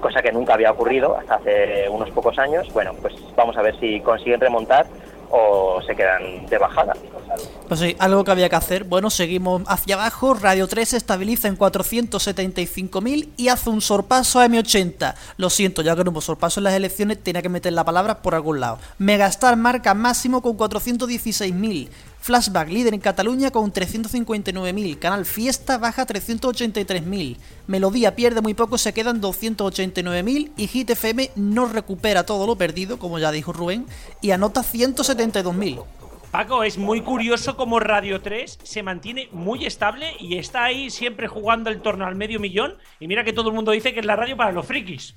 cosa 0.00 0.22
que 0.22 0.32
nunca 0.32 0.54
había 0.54 0.70
ocurrido 0.70 1.18
hasta 1.18 1.34
hace 1.34 1.88
unos 1.88 2.08
pocos 2.10 2.38
años. 2.38 2.72
Bueno, 2.72 2.92
pues 3.02 3.14
vamos 3.36 3.56
a 3.56 3.62
ver 3.62 3.78
si 3.80 4.00
consiguen 4.00 4.40
remontar 4.40 4.86
o 5.30 5.80
se 5.82 5.96
quedan 5.96 6.46
de 6.46 6.58
bajada. 6.58 6.92
Pues 7.66 7.80
sí, 7.80 7.96
algo 7.98 8.22
que 8.22 8.30
había 8.30 8.50
que 8.50 8.56
hacer. 8.56 8.84
Bueno, 8.84 9.08
seguimos 9.08 9.62
hacia 9.66 9.94
abajo. 9.94 10.34
Radio 10.34 10.68
3 10.68 10.90
se 10.90 10.96
estabiliza 10.98 11.48
en 11.48 11.56
475.000 11.56 13.30
y 13.38 13.48
hace 13.48 13.70
un 13.70 13.80
sorpaso 13.80 14.40
a 14.40 14.46
M80. 14.46 15.14
Lo 15.38 15.48
siento, 15.48 15.80
ya 15.80 15.96
que 15.96 16.04
no 16.04 16.10
hubo 16.10 16.20
sorpaso 16.20 16.60
en 16.60 16.64
las 16.64 16.74
elecciones, 16.74 17.22
tenía 17.22 17.40
que 17.40 17.48
meter 17.48 17.72
la 17.72 17.84
palabra 17.84 18.20
por 18.20 18.34
algún 18.34 18.60
lado. 18.60 18.78
Megastar 18.98 19.56
marca 19.56 19.94
máximo 19.94 20.42
con 20.42 20.56
416.000. 20.56 21.88
Flashback 22.22 22.68
líder 22.68 22.94
en 22.94 23.00
Cataluña 23.00 23.50
con 23.50 23.72
359.000. 23.72 24.98
Canal 25.00 25.26
Fiesta 25.26 25.76
baja 25.76 26.06
383.000. 26.06 27.36
Melodía 27.66 28.14
pierde 28.14 28.40
muy 28.40 28.54
poco, 28.54 28.78
se 28.78 28.94
quedan 28.94 29.20
289.000. 29.20 30.52
Y 30.56 30.68
Hit 30.68 30.90
FM 30.90 31.32
no 31.34 31.66
recupera 31.66 32.24
todo 32.24 32.46
lo 32.46 32.54
perdido, 32.54 33.00
como 33.00 33.18
ya 33.18 33.32
dijo 33.32 33.52
Rubén, 33.52 33.86
y 34.20 34.30
anota 34.30 34.62
172.000. 34.62 35.82
Paco, 36.30 36.62
es 36.62 36.78
muy 36.78 37.00
curioso 37.00 37.56
cómo 37.56 37.80
Radio 37.80 38.22
3 38.22 38.60
se 38.62 38.82
mantiene 38.84 39.28
muy 39.32 39.66
estable 39.66 40.12
y 40.20 40.38
está 40.38 40.62
ahí 40.62 40.90
siempre 40.90 41.26
jugando 41.26 41.70
el 41.70 41.82
torno 41.82 42.06
al 42.06 42.14
medio 42.14 42.38
millón. 42.38 42.74
Y 43.00 43.08
mira 43.08 43.24
que 43.24 43.32
todo 43.32 43.48
el 43.48 43.56
mundo 43.56 43.72
dice 43.72 43.92
que 43.92 43.98
es 43.98 44.06
la 44.06 44.14
radio 44.14 44.36
para 44.36 44.52
los 44.52 44.64
frikis. 44.64 45.16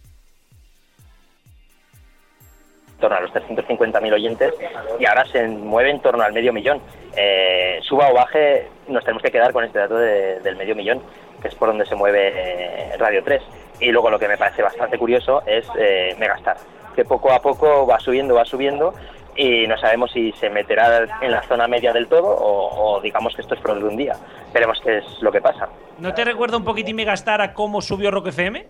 Torno 3.10 3.18
a 3.18 3.22
los 3.22 3.32
350.000 3.32 4.14
oyentes 4.14 4.54
y 5.00 5.06
ahora 5.06 5.26
se 5.28 5.48
mueve 5.48 5.92
en 5.92 6.00
torno 6.00 6.24
al 6.24 6.34
medio 6.34 6.52
millón. 6.52 6.82
Eh, 7.16 7.80
suba 7.84 8.10
o 8.10 8.14
baje, 8.16 8.68
nos 8.88 9.04
tenemos 9.04 9.22
que 9.22 9.32
quedar 9.32 9.54
con 9.54 9.64
este 9.64 9.78
dato 9.80 9.96
de- 9.98 10.40
del 10.40 10.56
medio 10.56 10.76
millón, 10.76 11.02
que 11.42 11.48
es 11.50 11.56
por 11.56 11.68
donde 11.70 11.86
se 11.86 11.96
mueve 11.96 12.32
eh, 12.36 12.98
Radio 12.98 13.24
3. 13.24 13.42
Y 13.80 13.92
luego 13.92 14.10
lo 14.10 14.18
que 14.18 14.28
me 14.28 14.38
parece 14.38 14.62
bastante 14.64 14.98
curioso 14.98 15.44
es 15.46 15.68
eh, 15.78 16.16
Megastar, 16.18 16.58
que 16.96 17.06
poco 17.06 17.32
a 17.32 17.40
poco 17.42 17.86
va 17.86 18.00
subiendo, 18.00 18.36
va 18.36 18.46
subiendo 18.46 18.94
y 19.38 19.68
no 19.68 19.78
sabemos 19.78 20.12
si 20.14 20.32
se 20.34 20.50
meterá 20.50 21.06
en 21.22 21.30
la 21.32 21.42
zona 21.44 21.68
media 21.68 21.92
del 21.92 22.08
todo 22.08 22.26
o, 22.28 22.96
o 22.96 23.02
digamos 23.02 23.36
que 23.36 23.42
esto 23.42 23.54
es 23.54 23.60
producto 23.62 23.88
de 23.88 23.92
un 23.92 23.98
día. 23.98 24.16
Veremos 24.54 24.80
qué 24.82 25.00
es 25.00 25.06
lo 25.22 25.30
que 25.32 25.42
pasa. 25.42 25.68
¿No 26.00 26.14
te 26.14 26.24
recuerda 26.24 26.56
un 26.58 26.64
poquitín 26.64 26.96
Megastar 26.96 27.42
a 27.42 27.54
cómo 27.54 27.82
subió 27.82 28.12
Rock 28.12 28.28
FM? 28.28 28.66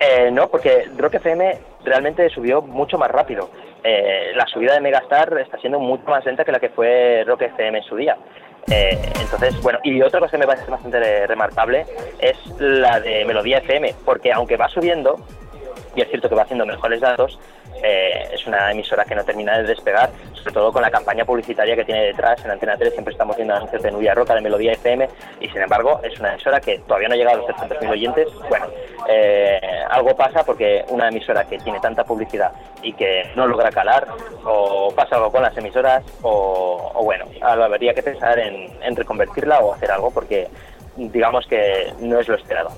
Eh, 0.00 0.30
no, 0.30 0.48
porque 0.48 0.88
Rock 0.96 1.14
FM 1.14 1.58
realmente 1.84 2.28
subió 2.30 2.62
mucho 2.62 2.98
más 2.98 3.10
rápido. 3.10 3.50
Eh, 3.82 4.32
la 4.34 4.46
subida 4.46 4.74
de 4.74 4.80
Megastar 4.80 5.36
está 5.38 5.58
siendo 5.58 5.78
mucho 5.80 6.04
más 6.04 6.24
lenta 6.24 6.44
que 6.44 6.52
la 6.52 6.60
que 6.60 6.68
fue 6.68 7.24
Rock 7.26 7.42
FM 7.42 7.78
en 7.78 7.84
su 7.84 7.96
día. 7.96 8.16
Eh, 8.70 8.98
entonces, 9.20 9.60
bueno, 9.62 9.78
y 9.82 10.00
otra 10.02 10.20
cosa 10.20 10.32
que 10.32 10.38
me 10.38 10.46
parece 10.46 10.70
bastante 10.70 11.26
remarcable 11.26 11.86
es 12.20 12.36
la 12.58 13.00
de 13.00 13.24
Melodía 13.24 13.58
FM, 13.58 13.94
porque 14.04 14.32
aunque 14.32 14.56
va 14.56 14.68
subiendo, 14.68 15.16
y 15.94 16.02
es 16.02 16.08
cierto 16.08 16.28
que 16.28 16.34
va 16.34 16.42
haciendo 16.42 16.66
mejores 16.66 17.00
datos, 17.00 17.38
eh, 17.82 18.28
es 18.32 18.46
una 18.46 18.70
emisora 18.70 19.04
que 19.04 19.14
no 19.14 19.24
termina 19.24 19.58
de 19.58 19.64
despegar, 19.64 20.10
sobre 20.34 20.52
todo 20.52 20.72
con 20.72 20.82
la 20.82 20.90
campaña 20.90 21.24
publicitaria 21.24 21.76
que 21.76 21.84
tiene 21.84 22.04
detrás. 22.04 22.44
En 22.44 22.50
Antena 22.50 22.76
3 22.76 22.92
siempre 22.92 23.12
estamos 23.12 23.36
viendo 23.36 23.54
anuncios 23.54 23.82
de 23.82 23.90
Nubia 23.90 24.14
Roca, 24.14 24.34
de 24.34 24.40
Melodía 24.40 24.72
FM, 24.72 25.08
y 25.40 25.48
sin 25.48 25.62
embargo 25.62 26.00
es 26.02 26.18
una 26.18 26.32
emisora 26.32 26.60
que 26.60 26.78
todavía 26.80 27.08
no 27.08 27.14
ha 27.14 27.16
llegado 27.16 27.44
a 27.44 27.48
los 27.48 27.56
300.000 27.56 27.90
oyentes. 27.90 28.28
Bueno, 28.48 28.66
eh, 29.08 29.60
algo 29.90 30.16
pasa 30.16 30.44
porque 30.44 30.84
una 30.88 31.08
emisora 31.08 31.44
que 31.44 31.58
tiene 31.58 31.80
tanta 31.80 32.04
publicidad 32.04 32.52
y 32.82 32.92
que 32.92 33.30
no 33.34 33.46
logra 33.46 33.70
calar, 33.70 34.06
o 34.44 34.92
pasa 34.94 35.16
algo 35.16 35.30
con 35.30 35.42
las 35.42 35.56
emisoras, 35.56 36.04
o, 36.22 36.92
o 36.94 37.04
bueno, 37.04 37.26
habría 37.40 37.94
que 37.94 38.02
pensar 38.02 38.38
en, 38.38 38.70
en 38.82 38.96
reconvertirla 38.96 39.60
o 39.60 39.74
hacer 39.74 39.90
algo 39.90 40.10
porque 40.10 40.48
digamos 40.98 41.46
que 41.46 41.92
no 42.00 42.18
es 42.18 42.26
lo 42.28 42.34
esperado. 42.34 42.72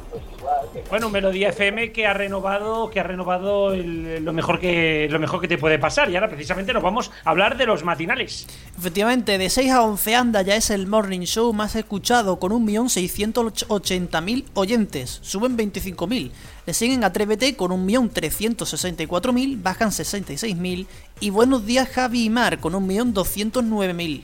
Bueno, 0.88 1.11
Melodía 1.11 1.48
FM 1.50 1.92
que 1.92 2.06
ha 2.06 2.12
renovado, 2.14 2.90
que 2.90 3.00
ha 3.00 3.02
renovado 3.02 3.72
el- 3.72 4.24
lo 4.24 4.33
mejor 4.33 4.59
que 4.61 5.06
lo 5.11 5.18
mejor 5.18 5.40
que 5.40 5.48
te 5.48 5.59
puede 5.59 5.78
pasar. 5.78 6.11
Y 6.11 6.16
ahora 6.16 6.28
precisamente 6.28 6.72
nos 6.72 6.83
vamos 6.83 7.11
a 7.24 7.30
hablar 7.30 7.56
de 7.56 7.66
los 7.66 7.83
matinales. 7.85 8.46
Efectivamente, 8.78 9.38
de 9.38 9.48
6 9.50 9.70
a 9.72 9.83
11 9.83 10.14
anda 10.14 10.42
ya 10.42 10.56
es 10.56 10.70
el 10.70 10.87
morning 10.87 11.20
show 11.20 11.52
más 11.52 11.76
escuchado 11.76 12.38
con 12.38 12.52
1.680.000 12.52 14.44
oyentes, 14.54 15.18
suben 15.22 15.56
25.000. 15.56 16.30
Le 16.66 16.74
siguen 16.74 17.04
Atrévete 17.04 17.56
con 17.56 17.70
1.364.000, 17.72 19.62
bajan 19.62 19.90
66.000 19.90 20.87
y 21.20 21.30
Buenos 21.30 21.64
días 21.66 21.88
Javi 21.88 22.24
y 22.24 22.30
Mar 22.30 22.59
con 22.59 22.74
1.209.000. 22.74 24.22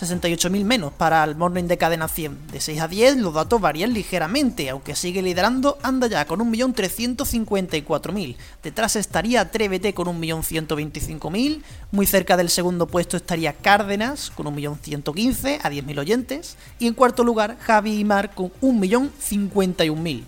68.000 0.00 0.64
menos 0.64 0.92
para 0.92 1.24
el 1.24 1.34
Morning 1.34 1.64
de 1.64 1.76
Cadena 1.76 2.08
100. 2.08 2.48
De 2.48 2.60
6 2.60 2.80
a 2.80 2.88
10 2.88 3.16
los 3.16 3.34
datos 3.34 3.60
varían 3.60 3.92
ligeramente, 3.92 4.70
aunque 4.70 4.94
sigue 4.94 5.22
liderando, 5.22 5.78
anda 5.82 6.06
ya 6.06 6.24
con 6.26 6.40
1.354.000. 6.40 8.36
Detrás 8.62 8.96
estaría 8.96 9.40
Atrévete 9.40 9.94
con 9.94 10.06
1.125.000. 10.06 11.62
Muy 11.90 12.06
cerca 12.06 12.36
del 12.36 12.48
segundo 12.48 12.86
puesto 12.86 13.16
estaría 13.16 13.52
Cárdenas 13.52 14.30
con 14.30 14.46
1.115.000 14.46 15.60
a 15.62 15.70
10.000 15.70 15.98
oyentes. 15.98 16.56
Y 16.78 16.86
en 16.86 16.94
cuarto 16.94 17.24
lugar 17.24 17.56
Javi 17.60 17.98
y 17.98 18.04
Mar 18.04 18.34
con 18.34 18.52
1.051.000. 18.60 20.22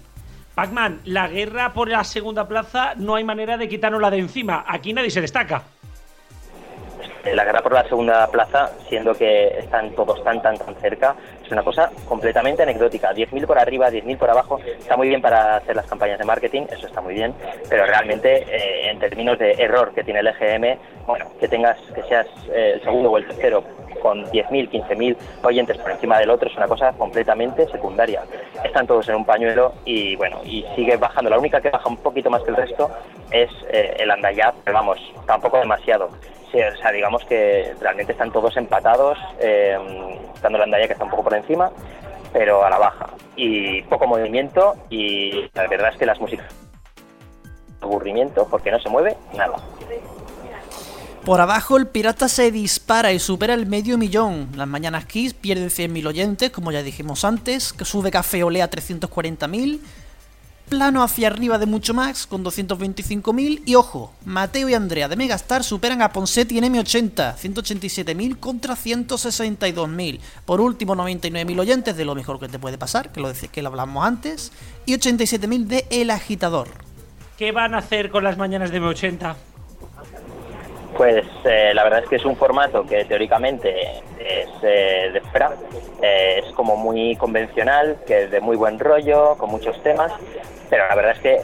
Pac-Man, 0.55 1.01
la 1.05 1.29
guerra 1.29 1.73
por 1.73 1.89
la 1.89 2.05
segunda 2.05 2.47
plaza 2.47 2.95
no 2.97 3.15
hay 3.15 3.25
manera 3.25 3.57
de 3.57 3.69
quitárnosla 3.69 4.11
de 4.11 4.19
encima. 4.19 4.65
Aquí 4.69 4.93
nadie 4.93 5.11
se 5.11 5.21
destaca. 5.21 5.65
La 7.25 7.45
guerra 7.45 7.61
por 7.63 7.73
la 7.73 7.85
segunda 7.85 8.27
plaza, 8.29 8.71
siendo 8.89 9.15
que 9.15 9.59
están 9.59 9.91
todos 9.95 10.23
tan, 10.25 10.41
tan, 10.41 10.57
tan 10.57 10.75
cerca, 10.77 11.15
es 11.45 11.51
una 11.53 11.63
cosa 11.63 11.91
completamente 12.09 12.63
anecdótica. 12.63 13.13
10.000 13.13 13.47
por 13.47 13.59
arriba, 13.59 13.91
10.000 13.91 14.17
por 14.17 14.31
abajo, 14.31 14.59
está 14.59 14.97
muy 14.97 15.09
bien 15.09 15.21
para 15.21 15.57
hacer 15.57 15.77
las 15.77 15.87
campañas 15.87 16.19
de 16.19 16.25
marketing, 16.25 16.63
eso 16.71 16.87
está 16.87 17.01
muy 17.01 17.15
bien, 17.15 17.35
pero 17.69 17.85
realmente 17.87 18.45
eh, 18.49 18.91
en 18.91 18.99
términos 18.99 19.39
de 19.39 19.53
error 19.53 19.93
que 19.95 20.03
tiene 20.03 20.21
el 20.21 20.29
EGM, 20.29 20.79
bueno, 21.07 21.27
que 21.39 21.49
tengas, 21.49 21.79
que 21.95 22.03
seas 22.05 22.27
eh, 22.53 22.73
el 22.75 22.83
segundo 22.83 23.11
o 23.11 23.19
el 23.19 23.27
tercero 23.27 23.65
con 24.01 24.25
10.000, 24.27 24.71
15.000 24.71 25.17
oyentes 25.43 25.79
por 25.79 25.91
encima 25.91 26.19
del 26.19 26.31
otro 26.31 26.49
es 26.49 26.57
una 26.57 26.67
cosa 26.67 26.93
completamente 26.93 27.69
secundaria. 27.69 28.23
Están 28.65 28.87
todos 28.87 29.09
en 29.09 29.17
un 29.17 29.25
pañuelo 29.25 29.75
y 29.85 30.17
bueno, 30.17 30.41
y 30.45 30.65
sigue 30.75 30.97
bajando. 30.97 31.31
La 31.31 31.39
única 31.39 31.61
que 31.61 31.71
baja 31.71 31.89
un 31.89 31.99
poquito 31.99 32.31
más 32.31 32.43
que 32.43 32.51
el 32.51 32.57
resto 32.57 32.91
es 33.31 33.51
eh, 33.71 33.97
el 33.99 34.11
Andayab, 34.11 34.55
pero 34.65 34.75
vamos, 34.75 34.99
tampoco 35.27 35.59
demasiado. 35.59 36.11
Sí, 36.53 36.59
o 36.61 36.77
sea, 36.77 36.91
digamos 36.91 37.25
que 37.27 37.75
realmente 37.81 38.13
están 38.13 38.33
todos 38.33 38.57
empatados, 38.57 39.19
eh, 39.39 39.79
estando 40.35 40.59
el 40.59 40.65
Andaya 40.65 40.87
que 40.87 40.95
está 40.95 41.05
un 41.05 41.11
poco 41.11 41.25
por 41.25 41.35
encima, 41.35 41.71
pero 42.33 42.65
a 42.65 42.71
la 42.71 42.79
baja. 42.79 43.07
Y 43.37 43.83
poco 43.83 44.07
movimiento 44.07 44.75
y 44.91 45.49
la 45.55 45.69
verdad 45.69 45.91
es 45.93 45.97
que 45.97 46.07
las 46.07 46.21
músicas 46.21 46.47
aburrimiento 47.81 48.47
porque 48.51 48.71
no 48.71 48.79
se 48.81 48.89
mueve 48.89 49.17
nada. 49.37 49.57
Por 51.25 51.41
abajo 51.41 51.77
el 51.77 51.87
pirata 51.87 52.29
se 52.29 52.51
dispara 52.51 53.13
y 53.13 53.19
supera 53.19 53.53
el 53.53 53.67
medio 53.67 53.99
millón. 53.99 54.49
Las 54.57 54.67
mañanas 54.67 55.05
Kiss 55.05 55.35
pierden 55.35 55.69
100.000 55.69 56.07
oyentes, 56.07 56.51
como 56.51 56.73
ya 56.73 56.83
dijimos 56.83 57.25
antes, 57.25 57.75
que 57.75 57.85
sube 57.85 58.11
Café 58.11 58.43
Olea 58.43 58.65
a 58.65 58.71
340.000. 58.71 59.81
Plano 60.71 61.03
hacia 61.03 61.27
arriba 61.27 61.59
de 61.59 61.67
mucho 61.67 61.95
más 61.95 62.29
con 62.29 62.45
225.000 62.45 63.63
y 63.67 63.75
ojo, 63.75 64.13
Mateo 64.25 64.69
y 64.69 64.75
Andrea 64.75 65.09
de 65.09 65.17
Megastar 65.17 65.65
superan 65.65 66.01
a 66.01 66.13
Poncetti 66.13 66.59
en 66.59 66.73
M80, 66.73 67.35
187.000 67.35 68.39
contra 68.39 68.75
162.000. 68.75 70.21
Por 70.45 70.61
último, 70.61 70.95
99.000 70.95 71.59
oyentes 71.59 71.97
de 71.97 72.05
lo 72.05 72.15
mejor 72.15 72.39
que 72.39 72.47
te 72.47 72.61
puede 72.61 72.79
pasar, 72.79 73.11
que 73.11 73.21
lo, 73.21 73.33
que 73.51 73.63
lo 73.63 73.69
hablamos 73.69 74.07
antes, 74.07 74.53
y 74.87 74.95
87.000 74.95 75.67
de 75.67 75.87
El 75.91 76.09
Agitador. 76.09 76.69
¿Qué 77.37 77.51
van 77.51 77.75
a 77.75 77.79
hacer 77.79 78.09
con 78.09 78.23
las 78.23 78.39
mañanas 78.39 78.71
de 78.71 78.81
M80? 78.81 79.35
Pues 80.97 81.25
eh, 81.47 81.73
la 81.75 81.83
verdad 81.83 82.05
es 82.05 82.09
que 82.09 82.17
es 82.17 82.25
un 82.25 82.37
formato 82.37 82.87
que 82.87 83.05
teóricamente 83.07 83.99
es 84.21 84.49
eh, 84.63 85.11
de 85.13 85.21
fuera, 85.23 85.53
eh, 86.01 86.43
es 86.45 86.53
como 86.55 86.77
muy 86.77 87.17
convencional, 87.17 87.99
que 88.07 88.25
es 88.25 88.31
de 88.31 88.41
muy 88.41 88.57
buen 88.57 88.79
rollo, 88.79 89.37
con 89.37 89.51
muchos 89.51 89.83
temas, 89.83 90.13
pero 90.71 90.89
la 90.89 90.95
verdad 90.95 91.13
es 91.13 91.19
que 91.19 91.41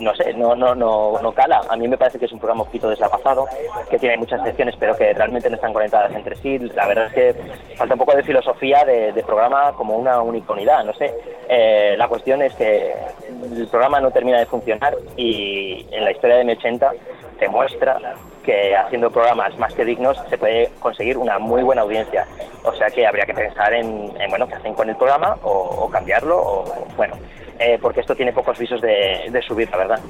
no 0.00 0.14
sé, 0.14 0.32
no, 0.34 0.54
no, 0.54 0.74
no, 0.74 1.20
no 1.20 1.32
cala. 1.32 1.60
A 1.68 1.76
mí 1.76 1.88
me 1.88 1.98
parece 1.98 2.18
que 2.18 2.26
es 2.26 2.32
un 2.32 2.38
programa 2.38 2.62
un 2.62 2.66
poquito 2.66 2.88
deslapazado, 2.90 3.46
que 3.90 3.98
tiene 3.98 4.16
muchas 4.16 4.42
secciones, 4.42 4.74
pero 4.78 4.96
que 4.96 5.12
realmente 5.12 5.48
no 5.48 5.56
están 5.56 5.72
conectadas 5.72 6.14
entre 6.14 6.36
sí. 6.36 6.58
La 6.74 6.86
verdad 6.86 7.06
es 7.06 7.12
que 7.12 7.34
falta 7.76 7.94
un 7.94 7.98
poco 7.98 8.16
de 8.16 8.22
filosofía 8.22 8.84
de, 8.84 9.22
programa 9.28 9.72
como 9.72 9.96
una 9.96 10.22
única 10.22 10.52
unidad, 10.52 10.84
no 10.84 10.92
sé. 10.94 11.12
Eh, 11.48 11.94
la 11.98 12.08
cuestión 12.08 12.40
es 12.42 12.54
que 12.54 12.94
el 13.28 13.66
programa 13.68 14.00
no 14.00 14.10
termina 14.10 14.38
de 14.38 14.46
funcionar 14.46 14.96
y 15.16 15.86
en 15.90 16.04
la 16.04 16.12
historia 16.12 16.36
de 16.36 16.44
M80 16.44 16.92
te 17.38 17.48
muestra 17.48 17.98
que 18.42 18.74
haciendo 18.74 19.10
programas 19.10 19.56
más 19.58 19.74
que 19.74 19.84
dignos 19.84 20.16
se 20.30 20.38
puede 20.38 20.70
conseguir 20.80 21.18
una 21.18 21.38
muy 21.38 21.62
buena 21.62 21.82
audiencia. 21.82 22.26
O 22.64 22.72
sea 22.72 22.88
que 22.88 23.06
habría 23.06 23.26
que 23.26 23.34
pensar 23.34 23.74
en, 23.74 24.12
en, 24.18 24.30
bueno, 24.30 24.48
qué 24.48 24.54
hacen 24.54 24.74
con 24.74 24.88
el 24.88 24.96
programa 24.96 25.36
o, 25.42 25.50
o 25.50 25.90
cambiarlo, 25.90 26.38
o 26.38 26.64
bueno, 26.96 27.16
eh, 27.58 27.78
porque 27.80 28.00
esto 28.00 28.14
tiene 28.14 28.32
pocos 28.32 28.58
visos 28.58 28.80
de, 28.80 29.28
de 29.30 29.42
subir, 29.42 29.70
la 29.70 29.76
verdad. 29.76 30.00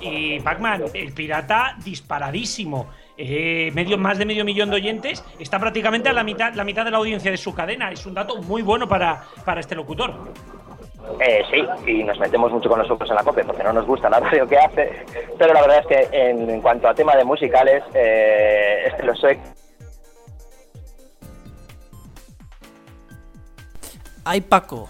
Y 0.00 0.40
Pac-Man, 0.40 0.84
el 0.94 1.12
pirata 1.12 1.76
disparadísimo. 1.84 2.86
Eh, 3.18 3.70
medio, 3.72 3.96
más 3.96 4.18
de 4.18 4.26
medio 4.26 4.44
millón 4.44 4.68
de 4.68 4.76
oyentes, 4.76 5.24
está 5.38 5.58
prácticamente 5.58 6.10
a 6.10 6.12
la 6.12 6.22
mitad, 6.22 6.52
la 6.52 6.64
mitad 6.64 6.84
de 6.84 6.90
la 6.90 6.98
audiencia 6.98 7.30
de 7.30 7.36
su 7.36 7.54
cadena. 7.54 7.90
Es 7.90 8.04
un 8.04 8.14
dato 8.14 8.42
muy 8.42 8.62
bueno 8.62 8.86
para, 8.88 9.24
para 9.44 9.60
este 9.60 9.74
locutor. 9.74 10.12
Eh, 11.20 11.42
sí, 11.50 11.90
y 11.90 12.04
nos 12.04 12.18
metemos 12.18 12.52
mucho 12.52 12.68
con 12.68 12.78
los 12.80 12.90
ojos 12.90 13.08
en 13.08 13.16
la 13.16 13.22
cope 13.22 13.44
porque 13.44 13.62
no 13.62 13.72
nos 13.72 13.86
gusta 13.86 14.10
la 14.10 14.20
radio 14.20 14.46
que 14.46 14.58
hace, 14.58 15.04
pero 15.38 15.54
la 15.54 15.60
verdad 15.60 15.78
es 15.78 15.86
que 15.86 16.08
en, 16.12 16.50
en 16.50 16.60
cuanto 16.60 16.88
a 16.88 16.94
tema 16.94 17.14
de 17.16 17.24
musicales, 17.24 17.84
eh, 17.94 18.92
los 19.04 19.18
soy 19.18 19.38
Ay, 24.24 24.40
Paco. 24.40 24.88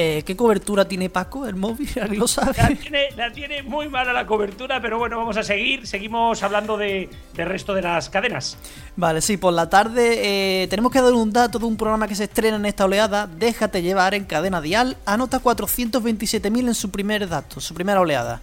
Eh, 0.00 0.22
¿Qué 0.24 0.36
cobertura 0.36 0.86
tiene 0.86 1.10
Paco, 1.10 1.44
el 1.44 1.56
móvil? 1.56 1.88
¿Alguien 2.00 2.20
lo 2.20 2.28
sabe? 2.28 2.54
La 2.56 2.68
tiene, 2.68 3.08
la 3.16 3.32
tiene 3.32 3.64
muy 3.64 3.88
mala 3.88 4.12
la 4.12 4.26
cobertura, 4.26 4.80
pero 4.80 4.96
bueno, 4.96 5.18
vamos 5.18 5.36
a 5.36 5.42
seguir. 5.42 5.88
Seguimos 5.88 6.40
hablando 6.44 6.76
de, 6.76 7.10
del 7.34 7.48
resto 7.48 7.74
de 7.74 7.82
las 7.82 8.08
cadenas. 8.08 8.56
Vale, 8.94 9.20
sí, 9.20 9.36
por 9.38 9.52
la 9.52 9.68
tarde 9.68 10.62
eh, 10.62 10.68
tenemos 10.68 10.92
que 10.92 11.00
dar 11.00 11.12
un 11.12 11.32
dato 11.32 11.58
de 11.58 11.64
un 11.64 11.76
programa 11.76 12.06
que 12.06 12.14
se 12.14 12.24
estrena 12.24 12.58
en 12.58 12.66
esta 12.66 12.84
oleada. 12.84 13.26
Déjate 13.26 13.82
llevar 13.82 14.14
en 14.14 14.24
cadena 14.24 14.60
dial. 14.60 14.96
Anota 15.04 15.42
427.000 15.42 16.68
en 16.68 16.74
su 16.74 16.92
primer 16.92 17.28
dato, 17.28 17.60
su 17.60 17.74
primera 17.74 18.00
oleada. 18.00 18.40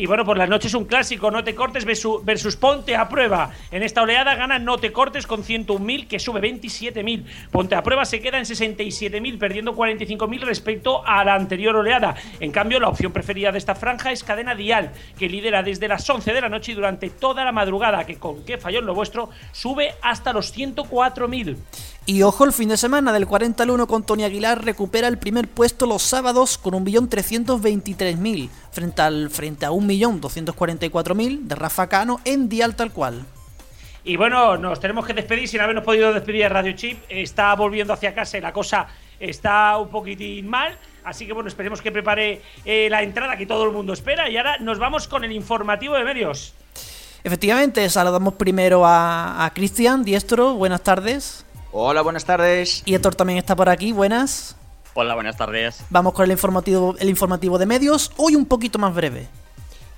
Y 0.00 0.06
bueno, 0.06 0.24
por 0.24 0.38
las 0.38 0.48
noches 0.48 0.72
un 0.72 0.86
clásico, 0.86 1.30
No 1.30 1.44
te 1.44 1.54
cortes 1.54 1.84
versus, 1.84 2.24
versus 2.24 2.56
Ponte 2.56 2.96
a 2.96 3.06
prueba. 3.06 3.50
En 3.70 3.82
esta 3.82 4.00
oleada 4.00 4.34
gana 4.34 4.58
No 4.58 4.78
te 4.78 4.92
cortes 4.92 5.26
con 5.26 5.44
101.000, 5.44 6.08
que 6.08 6.18
sube 6.18 6.40
27.000. 6.40 7.26
Ponte 7.50 7.74
a 7.74 7.82
prueba 7.82 8.06
se 8.06 8.18
queda 8.18 8.38
en 8.38 8.46
67.000, 8.46 9.38
perdiendo 9.38 9.76
45.000 9.76 10.40
respecto 10.40 11.06
a 11.06 11.22
la 11.22 11.34
anterior 11.34 11.76
oleada. 11.76 12.14
En 12.40 12.50
cambio, 12.50 12.80
la 12.80 12.88
opción 12.88 13.12
preferida 13.12 13.52
de 13.52 13.58
esta 13.58 13.74
franja 13.74 14.10
es 14.10 14.24
Cadena 14.24 14.54
Dial, 14.54 14.90
que 15.18 15.28
lidera 15.28 15.62
desde 15.62 15.86
las 15.86 16.08
11 16.08 16.32
de 16.32 16.40
la 16.40 16.48
noche 16.48 16.72
y 16.72 16.76
durante 16.76 17.10
toda 17.10 17.44
la 17.44 17.52
madrugada, 17.52 18.06
que 18.06 18.16
con 18.16 18.42
qué 18.46 18.56
falló 18.56 18.78
en 18.78 18.86
lo 18.86 18.94
vuestro, 18.94 19.28
sube 19.52 19.92
hasta 20.00 20.32
los 20.32 20.56
104.000. 20.56 21.58
Y 22.06 22.22
ojo, 22.22 22.44
el 22.44 22.52
fin 22.52 22.70
de 22.70 22.76
semana 22.76 23.12
del 23.12 23.26
40 23.26 23.62
al 23.62 23.70
1 23.70 23.86
con 23.86 24.02
Tony 24.04 24.24
Aguilar 24.24 24.64
recupera 24.64 25.06
el 25.06 25.18
primer 25.18 25.46
puesto 25.46 25.86
los 25.86 26.02
sábados 26.02 26.58
con 26.58 26.74
1.323.000 26.74 28.48
frente, 28.72 29.02
al, 29.02 29.30
frente 29.30 29.66
a 29.66 29.70
1.244.000 29.70 31.42
de 31.42 31.54
Rafa 31.54 31.88
Cano 31.88 32.20
en 32.24 32.48
Dial 32.48 32.74
tal 32.74 32.90
cual. 32.90 33.26
Y 34.02 34.16
bueno, 34.16 34.56
nos 34.56 34.80
tenemos 34.80 35.06
que 35.06 35.12
despedir 35.12 35.46
sin 35.46 35.60
habernos 35.60 35.84
podido 35.84 36.12
despedir 36.12 36.42
de 36.42 36.48
Radio 36.48 36.72
Chip. 36.72 37.02
Está 37.08 37.54
volviendo 37.54 37.92
hacia 37.92 38.14
casa 38.14 38.38
y 38.38 38.40
la 38.40 38.52
cosa 38.52 38.86
está 39.18 39.76
un 39.76 39.88
poquitín 39.88 40.48
mal. 40.48 40.78
Así 41.04 41.26
que 41.26 41.32
bueno, 41.32 41.48
esperemos 41.48 41.82
que 41.82 41.92
prepare 41.92 42.40
eh, 42.64 42.88
la 42.90 43.02
entrada 43.02 43.36
que 43.36 43.46
todo 43.46 43.64
el 43.64 43.72
mundo 43.72 43.92
espera. 43.92 44.28
Y 44.30 44.38
ahora 44.38 44.56
nos 44.58 44.78
vamos 44.78 45.06
con 45.06 45.22
el 45.22 45.32
informativo 45.32 45.94
de 45.96 46.04
medios. 46.04 46.54
Efectivamente, 47.22 47.88
saludamos 47.90 48.34
primero 48.34 48.86
a, 48.86 49.44
a 49.44 49.52
Cristian 49.52 50.02
Diestro. 50.02 50.54
Buenas 50.54 50.82
tardes. 50.82 51.44
Hola, 51.72 52.02
buenas 52.02 52.24
tardes. 52.24 52.82
Y 52.84 52.94
Héctor 52.94 53.14
también 53.14 53.38
está 53.38 53.54
por 53.54 53.68
aquí. 53.68 53.92
Buenas. 53.92 54.56
Hola, 54.94 55.14
buenas 55.14 55.36
tardes. 55.36 55.84
Vamos 55.88 56.14
con 56.14 56.24
el 56.24 56.32
informativo, 56.32 56.96
el 56.98 57.08
informativo 57.08 57.58
de 57.58 57.66
medios. 57.66 58.10
Hoy 58.16 58.34
un 58.34 58.46
poquito 58.46 58.78
más 58.78 58.92
breve. 58.92 59.28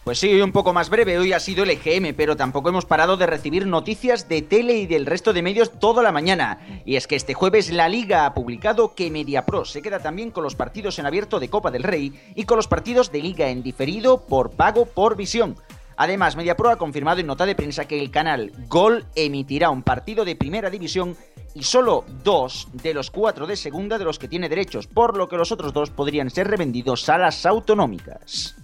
Pues 0.04 0.18
sí, 0.18 0.28
hoy 0.28 0.42
un 0.42 0.50
poco 0.50 0.72
más 0.72 0.90
breve, 0.90 1.16
hoy 1.16 1.32
ha 1.32 1.38
sido 1.38 1.62
el 1.62 1.70
EGM, 1.70 2.14
pero 2.16 2.36
tampoco 2.36 2.68
hemos 2.68 2.84
parado 2.84 3.16
de 3.16 3.24
recibir 3.24 3.68
noticias 3.68 4.28
de 4.28 4.42
tele 4.42 4.74
y 4.74 4.86
del 4.86 5.06
resto 5.06 5.32
de 5.32 5.42
medios 5.42 5.78
toda 5.78 6.02
la 6.02 6.10
mañana. 6.10 6.58
Y 6.84 6.96
es 6.96 7.06
que 7.06 7.14
este 7.14 7.34
jueves 7.34 7.70
la 7.70 7.88
Liga 7.88 8.26
ha 8.26 8.34
publicado 8.34 8.96
que 8.96 9.12
MediaPro 9.12 9.64
se 9.64 9.80
queda 9.80 10.00
también 10.00 10.32
con 10.32 10.42
los 10.42 10.56
partidos 10.56 10.98
en 10.98 11.06
abierto 11.06 11.38
de 11.38 11.50
Copa 11.50 11.70
del 11.70 11.84
Rey 11.84 12.20
y 12.34 12.44
con 12.44 12.56
los 12.56 12.66
partidos 12.66 13.12
de 13.12 13.22
Liga 13.22 13.48
en 13.48 13.62
diferido 13.62 14.26
por 14.26 14.50
pago 14.50 14.86
por 14.86 15.16
visión. 15.16 15.56
Además, 16.02 16.34
MediaPro 16.34 16.68
ha 16.70 16.78
confirmado 16.78 17.20
en 17.20 17.28
nota 17.28 17.46
de 17.46 17.54
prensa 17.54 17.84
que 17.84 18.00
el 18.00 18.10
canal 18.10 18.50
Gol 18.66 19.06
emitirá 19.14 19.70
un 19.70 19.84
partido 19.84 20.24
de 20.24 20.34
primera 20.34 20.68
división 20.68 21.16
y 21.54 21.62
solo 21.62 22.04
dos 22.24 22.66
de 22.72 22.92
los 22.92 23.12
cuatro 23.12 23.46
de 23.46 23.54
segunda 23.54 23.98
de 23.98 24.04
los 24.04 24.18
que 24.18 24.26
tiene 24.26 24.48
derechos, 24.48 24.88
por 24.88 25.16
lo 25.16 25.28
que 25.28 25.36
los 25.36 25.52
otros 25.52 25.72
dos 25.72 25.90
podrían 25.90 26.28
ser 26.28 26.48
revendidos 26.48 27.08
a 27.08 27.18
las 27.18 27.46
autonómicas. 27.46 28.56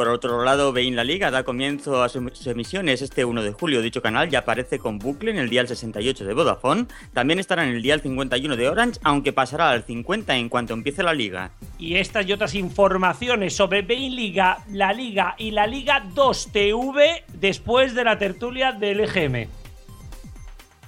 Por 0.00 0.08
otro 0.08 0.42
lado, 0.44 0.72
Bein 0.72 0.96
La 0.96 1.04
Liga 1.04 1.30
da 1.30 1.44
comienzo 1.44 2.02
a 2.02 2.08
sus 2.08 2.46
emisiones 2.46 3.02
este 3.02 3.26
1 3.26 3.42
de 3.42 3.52
julio. 3.52 3.82
Dicho 3.82 4.00
canal 4.00 4.30
ya 4.30 4.38
aparece 4.38 4.78
con 4.78 4.98
bucle 4.98 5.30
en 5.30 5.36
el 5.36 5.50
dial 5.50 5.68
68 5.68 6.24
de 6.24 6.32
Vodafone. 6.32 6.86
También 7.12 7.38
estará 7.38 7.64
en 7.64 7.74
el 7.74 7.82
dial 7.82 8.00
51 8.00 8.56
de 8.56 8.68
Orange, 8.70 8.98
aunque 9.04 9.34
pasará 9.34 9.68
al 9.68 9.84
50 9.84 10.36
en 10.36 10.48
cuanto 10.48 10.72
empiece 10.72 11.02
la 11.02 11.12
liga. 11.12 11.50
Y 11.78 11.96
estas 11.96 12.26
y 12.26 12.32
otras 12.32 12.54
informaciones 12.54 13.54
sobre 13.54 13.82
Bein 13.82 14.16
Liga, 14.16 14.64
La 14.70 14.94
Liga 14.94 15.34
y 15.36 15.50
la 15.50 15.66
Liga 15.66 16.02
2 16.14 16.48
TV 16.50 17.24
después 17.34 17.94
de 17.94 18.04
la 18.04 18.16
tertulia 18.16 18.72
del 18.72 19.00
EGM. 19.00 19.50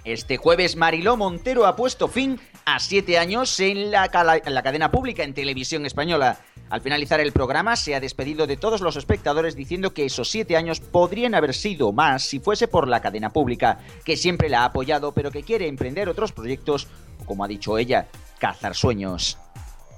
Este 0.05 0.39
jueves 0.39 0.75
Mariló 0.75 1.19
Montero 1.19 1.67
ha 1.67 1.77
puesto 1.77 2.09
fin 2.09 2.41
a 2.65 2.81
siete 2.81 3.19
años 3.19 3.61
en 3.61 3.91
la, 3.91 4.11
en 4.45 4.55
la, 4.55 4.63
cadena 4.63 4.91
pública 4.91 5.23
en 5.23 5.35
televisión 5.35 5.87
española. 5.87 6.41
Al 6.73 6.81
finalizar 6.81 7.21
el 7.21 7.33
programa 7.33 7.77
se 7.77 7.95
ha 7.95 8.01
despedido 8.01 8.47
de 8.47 8.57
todos 8.57 8.81
los 8.81 8.97
espectadores 8.97 9.55
diciendo 9.55 9.93
que 9.93 10.07
esos 10.07 10.31
siete 10.31 10.57
años 10.57 10.81
podrían 10.81 11.35
haber 11.35 11.53
sido 11.53 11.93
más 11.93 12.23
si 12.23 12.41
fuese 12.41 12.67
por 12.67 12.89
la 12.89 13.03
cadena 13.03 13.29
pública, 13.29 13.81
que 14.07 14.17
siempre 14.17 14.49
la 14.49 14.63
ha 14.63 14.65
apoyado 14.65 15.13
pero 15.13 15.31
que 15.31 15.43
quiere 15.43 15.69
emprender 15.69 16.09
otros 16.09 16.33
proyectos 16.33 16.89
como 17.27 17.45
ha 17.45 17.49
dicho 17.49 17.77
ella, 17.77 18.09
cazar 18.39 18.75
sueños. 18.75 19.37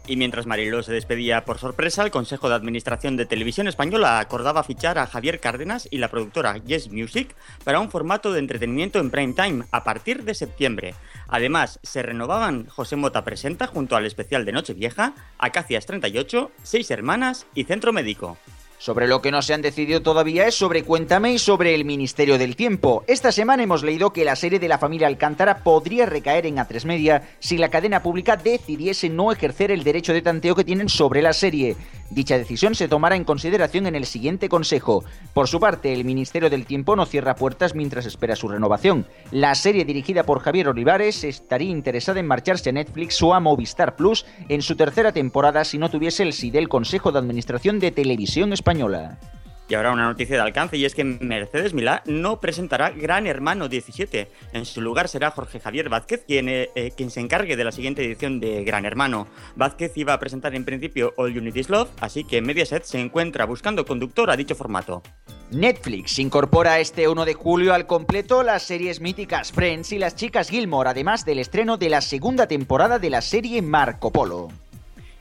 Y 0.06 0.16
mientras 0.16 0.46
Mariló 0.46 0.82
se 0.82 0.92
despedía 0.92 1.46
por 1.46 1.58
sorpresa, 1.58 2.04
el 2.04 2.10
Consejo 2.10 2.50
de 2.50 2.54
Administración 2.54 3.16
de 3.16 3.24
Televisión 3.24 3.68
Española 3.68 4.18
acordaba 4.18 4.62
fichar 4.62 4.98
a 4.98 5.06
Javier 5.06 5.40
Cárdenas 5.40 5.88
y 5.90 5.96
la 5.96 6.08
productora 6.08 6.58
Yes 6.58 6.92
Music 6.92 7.34
para 7.64 7.80
un 7.80 7.90
formato 7.90 8.30
de 8.30 8.40
entretenimiento 8.40 8.98
en 8.98 9.10
prime 9.10 9.32
time 9.32 9.64
a 9.70 9.82
partir 9.82 10.24
de 10.24 10.34
septiembre. 10.34 10.94
Además, 11.28 11.80
se 11.82 12.02
renovaban 12.02 12.66
José 12.66 12.96
Mota 12.96 13.24
Presenta 13.24 13.66
junto 13.66 13.96
al 13.96 14.04
especial 14.04 14.44
de 14.44 14.52
Nochevieja, 14.52 15.14
Acacias 15.38 15.86
38, 15.86 16.50
Seis 16.62 16.90
Hermanas 16.90 17.46
y 17.54 17.64
Centro 17.64 17.94
Médico. 17.94 18.36
Sobre 18.84 19.08
lo 19.08 19.22
que 19.22 19.30
no 19.30 19.40
se 19.40 19.54
han 19.54 19.62
decidido 19.62 20.02
todavía 20.02 20.46
es 20.46 20.56
sobre 20.56 20.82
Cuéntame 20.82 21.32
y 21.32 21.38
sobre 21.38 21.74
el 21.74 21.86
Ministerio 21.86 22.36
del 22.36 22.54
Tiempo. 22.54 23.02
Esta 23.06 23.32
semana 23.32 23.62
hemos 23.62 23.82
leído 23.82 24.12
que 24.12 24.26
la 24.26 24.36
serie 24.36 24.58
de 24.58 24.68
la 24.68 24.76
familia 24.76 25.06
Alcántara 25.06 25.64
podría 25.64 26.04
recaer 26.04 26.44
en 26.44 26.56
A3 26.56 26.84
Media 26.84 27.22
si 27.38 27.56
la 27.56 27.70
cadena 27.70 28.02
pública 28.02 28.36
decidiese 28.36 29.08
no 29.08 29.32
ejercer 29.32 29.70
el 29.70 29.84
derecho 29.84 30.12
de 30.12 30.20
tanteo 30.20 30.54
que 30.54 30.64
tienen 30.64 30.90
sobre 30.90 31.22
la 31.22 31.32
serie. 31.32 31.76
Dicha 32.10 32.38
decisión 32.38 32.74
se 32.74 32.88
tomará 32.88 33.16
en 33.16 33.24
consideración 33.24 33.86
en 33.86 33.94
el 33.94 34.06
siguiente 34.06 34.48
consejo. 34.48 35.04
Por 35.32 35.48
su 35.48 35.58
parte, 35.58 35.92
el 35.92 36.04
Ministerio 36.04 36.50
del 36.50 36.66
Tiempo 36.66 36.96
no 36.96 37.06
cierra 37.06 37.34
puertas 37.34 37.74
mientras 37.74 38.06
espera 38.06 38.36
su 38.36 38.48
renovación. 38.48 39.06
La 39.30 39.54
serie 39.54 39.84
dirigida 39.84 40.24
por 40.24 40.40
Javier 40.40 40.68
Olivares 40.68 41.24
estaría 41.24 41.70
interesada 41.70 42.20
en 42.20 42.26
marcharse 42.26 42.70
a 42.70 42.72
Netflix 42.72 43.20
o 43.22 43.34
a 43.34 43.40
Movistar 43.40 43.96
Plus 43.96 44.26
en 44.48 44.62
su 44.62 44.76
tercera 44.76 45.12
temporada 45.12 45.64
si 45.64 45.78
no 45.78 45.90
tuviese 45.90 46.22
el 46.22 46.32
sí 46.32 46.50
del 46.50 46.68
Consejo 46.68 47.12
de 47.12 47.18
Administración 47.18 47.80
de 47.80 47.90
Televisión 47.90 48.52
Española. 48.52 49.18
Y 49.68 49.74
ahora 49.74 49.92
una 49.92 50.04
noticia 50.04 50.36
de 50.36 50.42
alcance 50.42 50.76
y 50.76 50.84
es 50.84 50.94
que 50.94 51.04
Mercedes 51.04 51.72
Milá 51.72 52.02
no 52.04 52.38
presentará 52.38 52.90
Gran 52.90 53.26
Hermano 53.26 53.68
17. 53.68 54.30
En 54.52 54.66
su 54.66 54.82
lugar 54.82 55.08
será 55.08 55.30
Jorge 55.30 55.58
Javier 55.58 55.88
Vázquez 55.88 56.24
quien, 56.26 56.48
eh, 56.48 56.92
quien 56.96 57.10
se 57.10 57.20
encargue 57.20 57.56
de 57.56 57.64
la 57.64 57.72
siguiente 57.72 58.04
edición 58.04 58.40
de 58.40 58.62
Gran 58.64 58.84
Hermano. 58.84 59.26
Vázquez 59.56 59.96
iba 59.96 60.12
a 60.12 60.20
presentar 60.20 60.54
en 60.54 60.66
principio 60.66 61.14
All 61.16 61.36
Unity's 61.36 61.70
Love, 61.70 61.88
así 62.00 62.24
que 62.24 62.42
Mediaset 62.42 62.84
se 62.84 63.00
encuentra 63.00 63.46
buscando 63.46 63.86
conductor 63.86 64.30
a 64.30 64.36
dicho 64.36 64.54
formato. 64.54 65.02
Netflix 65.50 66.18
incorpora 66.18 66.80
este 66.80 67.08
1 67.08 67.24
de 67.24 67.34
julio 67.34 67.74
al 67.74 67.86
completo 67.86 68.42
las 68.42 68.62
series 68.64 69.00
míticas 69.00 69.52
Friends 69.52 69.92
y 69.92 69.98
las 69.98 70.16
chicas 70.16 70.50
Gilmore, 70.50 70.90
además 70.90 71.24
del 71.24 71.38
estreno 71.38 71.76
de 71.76 71.90
la 71.90 72.00
segunda 72.00 72.46
temporada 72.48 72.98
de 72.98 73.10
la 73.10 73.22
serie 73.22 73.62
Marco 73.62 74.10
Polo. 74.10 74.48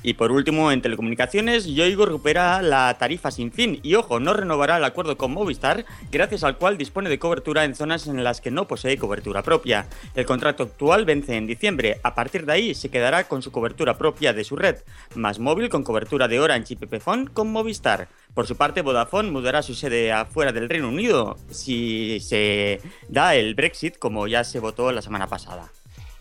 Y 0.04 0.16
por 0.16 0.34
último, 0.34 0.72
en 0.72 0.82
telecomunicaciones, 0.82 1.66
Yoigo 1.66 2.06
recupera 2.06 2.62
la 2.62 2.94
tarifa 3.00 3.32
sin 3.32 3.54
fin 3.54 3.80
y, 3.84 3.96
ojo, 3.96 4.20
no 4.20 4.34
renovará 4.34 4.76
el 4.76 4.84
acuerdo 4.84 5.18
con 5.18 5.32
Movistar, 5.32 5.86
gracias 6.12 6.44
al 6.44 6.58
cual 6.58 6.78
dispone 6.78 7.10
de 7.10 7.20
cobertura 7.20 7.64
en 7.64 7.74
zonas 7.74 8.08
en 8.08 8.22
las 8.22 8.42
que 8.42 8.52
no 8.52 8.68
posee 8.68 8.98
cobertura 8.98 9.44
propia. 9.44 9.88
El 10.14 10.26
contrato 10.26 10.64
actual 10.64 11.06
vence 11.06 11.38
en 11.38 11.48
diciembre, 11.48 12.02
a 12.04 12.16
partir 12.16 12.46
de 12.46 12.52
ahí 12.52 12.76
se 12.76 12.90
quedará 12.90 13.30
con 13.30 13.42
su 13.42 13.52
cobertura 13.54 13.98
propia 13.98 14.34
de 14.34 14.44
su 14.44 14.58
red, 14.58 14.76
más 15.16 15.40
móvil 15.40 15.70
con 15.70 15.84
cobertura 15.84 16.28
de 16.28 16.42
Orange 16.42 16.74
y 16.74 16.78
Pepefon 16.78 17.28
con 17.28 17.52
Movistar. 17.52 18.10
Por 18.34 18.46
su 18.46 18.58
parte, 18.58 18.82
Vodafone 18.82 19.32
mudará 19.32 19.62
su 19.62 19.74
sede 19.74 20.12
afuera 20.12 20.52
del 20.52 20.68
Reino 20.68 20.90
Unido 20.90 21.38
si 21.50 22.20
se 22.20 22.82
da 23.08 23.36
el 23.36 23.56
Brexit 23.56 23.98
como 23.98 24.28
ya 24.28 24.44
se 24.44 24.60
votó 24.60 24.92
la 24.92 25.02
semana 25.02 25.28
pasada. 25.28 25.72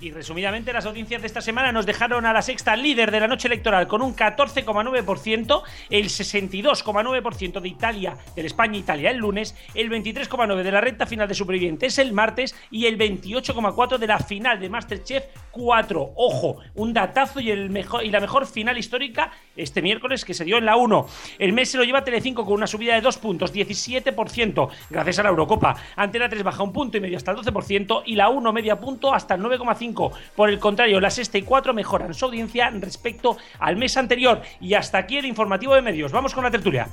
Y 0.03 0.11
resumidamente, 0.11 0.73
las 0.73 0.85
audiencias 0.85 1.23
de 1.23 1.29
esta 1.29 1.41
semana 1.41 1.71
nos 1.71 1.87
dejaron 1.87 2.27
a 2.27 2.33
la 2.33 2.43
sexta 2.43 2.75
líder 2.75 3.13
de 3.13 3.21
la 3.21 3.29
noche 3.29 3.47
electoral 3.47 3.87
con 3.87 4.03
un 4.03 4.17
14,9%, 4.17 5.63
el 5.91 6.07
62,9% 6.07 7.61
de 7.61 7.69
Italia, 7.69 8.17
del 8.35 8.47
España-Italia 8.47 9.11
el 9.11 9.19
lunes, 9.19 9.55
el 9.77 9.89
23,9% 9.91 10.61
de 10.61 10.73
la 10.73 10.81
recta 10.81 11.07
final 11.07 11.29
de 11.29 11.35
Supervivientes 11.35 11.99
el 11.99 12.13
martes 12.13 12.57
y 12.73 12.87
el 12.87 12.99
28,4% 12.99 13.99
de 13.99 14.07
la 14.09 14.19
final 14.19 14.59
de 14.59 14.69
Masterchef 14.69 15.23
4. 15.53 16.15
Ojo, 16.17 16.57
un 16.75 16.93
datazo 16.93 17.39
y, 17.39 17.53
el 17.53 17.71
mejor, 17.71 18.05
y 18.05 18.11
la 18.11 18.19
mejor 18.19 18.47
final 18.47 18.77
histórica 18.77 19.31
este 19.55 19.83
miércoles 19.83 20.25
que 20.25 20.35
se 20.35 20.45
dio 20.45 20.59
en 20.59 20.67
la 20.67 20.75
1. 20.75 21.07
El 21.39 21.53
mes 21.53 21.71
se 21.71 21.79
lo 21.79 21.85
lleva 21.85 22.03
Telecinco 22.03 22.45
con 22.45 22.55
una 22.55 22.67
subida 22.67 22.97
de 22.97 23.03
2 23.03 23.19
puntos, 23.19 23.55
17%, 23.55 24.69
gracias 24.91 25.19
a 25.21 25.23
la 25.23 25.29
Eurocopa. 25.29 25.77
Antena 25.95 26.29
3 26.29 26.43
baja 26.43 26.65
un 26.65 26.73
punto 26.73 26.97
y 26.97 27.01
medio 27.01 27.19
hasta 27.19 27.31
el 27.31 27.37
12% 27.37 28.03
y 28.07 28.17
la 28.17 28.31
1 28.31 28.53
media 28.53 28.81
punto 28.81 29.15
hasta 29.15 29.37
el 29.37 29.43
9,5%. 29.43 29.92
Por 29.95 30.51
el 30.51 30.59
contrario, 30.59 31.01
la 31.01 31.11
sexta 31.11 31.39
y 31.39 31.43
4 31.43 31.75
mejoran 31.75 32.15
su 32.15 32.27
audiencia 32.27 32.71
respecto 32.71 33.37
al 33.59 33.77
mes 33.77 33.97
anterior. 33.97 34.43
Y 34.61 34.75
hasta 34.75 34.99
aquí 34.99 35.19
el 35.19 35.27
informativo 35.27 35.75
de 35.75 35.83
medios. 35.83 36.13
Vamos 36.13 36.35
con 36.35 36.45
la 36.45 36.51
tertulia. 36.51 36.89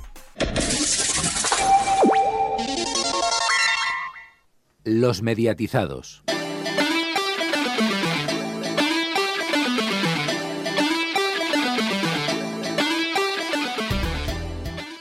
Los 4.84 5.22
mediatizados. 5.22 6.24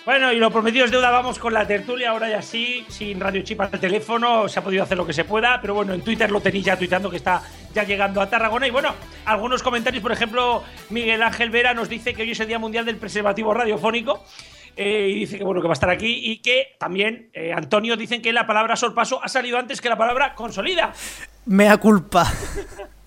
Bueno, 0.08 0.32
y 0.32 0.38
lo 0.38 0.50
prometido 0.50 0.86
es 0.86 0.90
deuda, 0.90 1.10
vamos 1.10 1.38
con 1.38 1.52
la 1.52 1.66
tertulia, 1.66 2.08
ahora 2.08 2.30
ya 2.30 2.40
sí, 2.40 2.82
sin 2.88 3.20
radio 3.20 3.42
chip 3.42 3.60
al 3.60 3.70
teléfono, 3.72 4.48
se 4.48 4.58
ha 4.58 4.64
podido 4.64 4.82
hacer 4.82 4.96
lo 4.96 5.06
que 5.06 5.12
se 5.12 5.24
pueda, 5.24 5.60
pero 5.60 5.74
bueno, 5.74 5.92
en 5.92 6.00
Twitter 6.00 6.30
lo 6.30 6.40
tenéis 6.40 6.64
ya 6.64 6.78
tuitando 6.78 7.10
que 7.10 7.18
está 7.18 7.42
ya 7.74 7.82
llegando 7.82 8.22
a 8.22 8.30
Tarragona. 8.30 8.66
Y 8.66 8.70
bueno, 8.70 8.94
algunos 9.26 9.62
comentarios, 9.62 10.02
por 10.02 10.10
ejemplo, 10.10 10.64
Miguel 10.88 11.22
Ángel 11.22 11.50
Vera 11.50 11.74
nos 11.74 11.90
dice 11.90 12.14
que 12.14 12.22
hoy 12.22 12.30
es 12.30 12.40
el 12.40 12.48
Día 12.48 12.58
Mundial 12.58 12.86
del 12.86 12.96
Preservativo 12.96 13.52
Radiofónico. 13.52 14.24
Eh, 14.76 15.08
y 15.10 15.14
dice 15.20 15.36
que 15.36 15.44
bueno 15.44 15.60
que 15.60 15.66
va 15.68 15.72
a 15.72 15.74
estar 15.74 15.90
aquí 15.90 16.20
y 16.24 16.38
que 16.38 16.76
también 16.78 17.28
eh, 17.34 17.52
Antonio 17.52 17.94
dicen 17.94 18.22
que 18.22 18.32
la 18.32 18.46
palabra 18.46 18.76
sorpaso 18.76 19.22
ha 19.22 19.28
salido 19.28 19.58
antes 19.58 19.82
que 19.82 19.90
la 19.90 19.98
palabra 19.98 20.34
consolida. 20.34 20.90
Mea 21.44 21.76
culpa. 21.76 22.32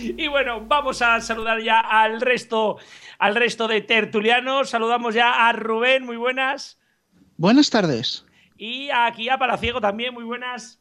Y 0.00 0.28
bueno, 0.28 0.60
vamos 0.60 1.02
a 1.02 1.20
saludar 1.20 1.60
ya 1.60 1.80
al 1.80 2.20
resto, 2.20 2.78
al 3.18 3.34
resto 3.34 3.68
de 3.68 3.80
tertulianos. 3.82 4.70
Saludamos 4.70 5.14
ya 5.14 5.48
a 5.48 5.52
Rubén, 5.52 6.04
muy 6.04 6.16
buenas. 6.16 6.80
Buenas 7.36 7.70
tardes. 7.70 8.24
Y 8.56 8.88
aquí 8.90 9.28
a 9.28 9.38
Palaciego 9.38 9.80
también, 9.80 10.14
muy 10.14 10.24
buenas. 10.24 10.80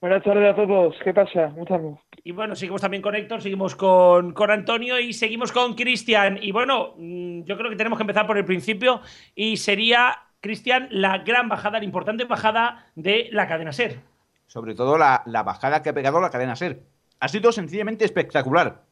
Buenas 0.00 0.22
tardes 0.22 0.52
a 0.52 0.54
todos, 0.54 0.94
¿qué 1.02 1.14
pasa? 1.14 1.48
¿Cómo 1.50 1.62
estamos? 1.62 2.00
Y 2.22 2.32
bueno, 2.32 2.54
seguimos 2.54 2.82
también 2.82 3.02
con 3.02 3.14
Héctor, 3.14 3.40
seguimos 3.40 3.74
con, 3.74 4.32
con 4.34 4.50
Antonio 4.50 5.00
y 5.00 5.12
seguimos 5.14 5.52
con 5.52 5.74
Cristian. 5.74 6.38
Y 6.40 6.52
bueno, 6.52 6.94
mm, 6.98 7.44
yo 7.44 7.56
creo 7.56 7.70
que 7.70 7.76
tenemos 7.76 7.96
que 7.98 8.02
empezar 8.02 8.26
por 8.26 8.36
el 8.36 8.44
principio 8.44 9.00
y 9.34 9.56
sería, 9.56 10.18
Cristian, 10.40 10.88
la 10.90 11.18
gran 11.18 11.48
bajada, 11.48 11.78
la 11.78 11.84
importante 11.84 12.24
bajada 12.24 12.86
de 12.94 13.28
la 13.32 13.48
cadena 13.48 13.72
SER. 13.72 14.00
Sobre 14.46 14.74
todo 14.74 14.98
la, 14.98 15.22
la 15.24 15.42
bajada 15.42 15.82
que 15.82 15.88
ha 15.88 15.94
pegado 15.94 16.20
la 16.20 16.30
cadena 16.30 16.56
SER. 16.56 16.82
Ha 17.18 17.28
sido 17.28 17.50
sencillamente 17.50 18.04
espectacular. 18.04 18.82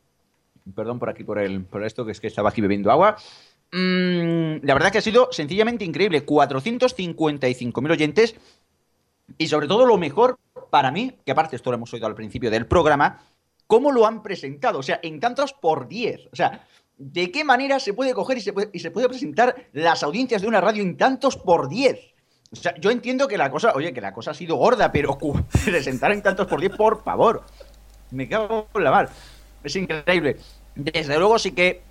Perdón 0.75 0.99
por 0.99 1.11
aquí, 1.11 1.25
por, 1.25 1.39
el, 1.39 1.65
por 1.65 1.85
esto, 1.85 2.05
que 2.05 2.13
es 2.13 2.21
que 2.21 2.27
estaba 2.27 2.49
aquí 2.49 2.61
bebiendo 2.61 2.91
agua. 2.91 3.17
Mm, 3.73 4.65
la 4.65 4.75
verdad 4.75 4.91
que 4.93 4.99
ha 4.99 5.03
sido 5.03 5.29
sencillamente 5.31 5.85
increíble. 5.85 6.25
455.000 6.25 7.91
oyentes. 7.91 8.35
Y 9.37 9.49
sobre 9.49 9.67
todo 9.67 9.85
lo 9.85 9.99
mejor 9.99 10.39
para 10.71 10.91
mí, 10.91 11.19
que 11.25 11.33
aparte 11.33 11.57
esto 11.57 11.71
lo 11.71 11.77
hemos 11.77 11.93
oído 11.93 12.07
al 12.07 12.15
principio 12.15 12.51
del 12.51 12.67
programa, 12.67 13.23
cómo 13.67 13.93
lo 13.93 14.07
han 14.07 14.23
presentado. 14.23 14.79
O 14.79 14.83
sea, 14.83 15.01
en 15.03 15.21
tantos 15.21 15.53
por 15.53 15.89
10. 15.89 16.29
O 16.33 16.37
sea, 16.37 16.67
¿de 16.97 17.31
qué 17.31 17.45
manera 17.45 17.79
se 17.79 17.93
puede 17.93 18.15
coger 18.15 18.39
y 18.39 18.41
se 18.41 18.53
puede, 18.53 18.71
y 18.73 18.79
se 18.79 18.91
puede 18.91 19.09
presentar 19.09 19.55
las 19.73 20.03
audiencias 20.03 20.43
de 20.43 20.49
una 20.49 20.61
radio 20.61 20.83
en 20.83 20.97
tantos 20.97 21.37
por 21.37 21.69
10? 21.69 22.15
O 22.53 22.57
sea, 22.57 22.75
yo 22.79 22.91
entiendo 22.91 23.27
que 23.27 23.37
la 23.37 23.51
cosa, 23.51 23.73
oye, 23.75 23.93
que 23.93 24.01
la 24.01 24.13
cosa 24.13 24.31
ha 24.31 24.35
sido 24.35 24.57
gorda, 24.57 24.93
pero 24.93 25.19
presentar 25.65 26.13
en 26.13 26.23
tantos 26.23 26.47
por 26.47 26.61
10, 26.61 26.77
por 26.77 27.03
favor. 27.03 27.45
Me 28.11 28.29
cago 28.29 28.69
en 28.75 28.85
la 28.85 28.91
mar. 28.91 29.11
Es 29.65 29.75
increíble. 29.77 30.37
Desde 30.75 31.19
luego 31.19 31.39
sí 31.39 31.53
que 31.53 31.83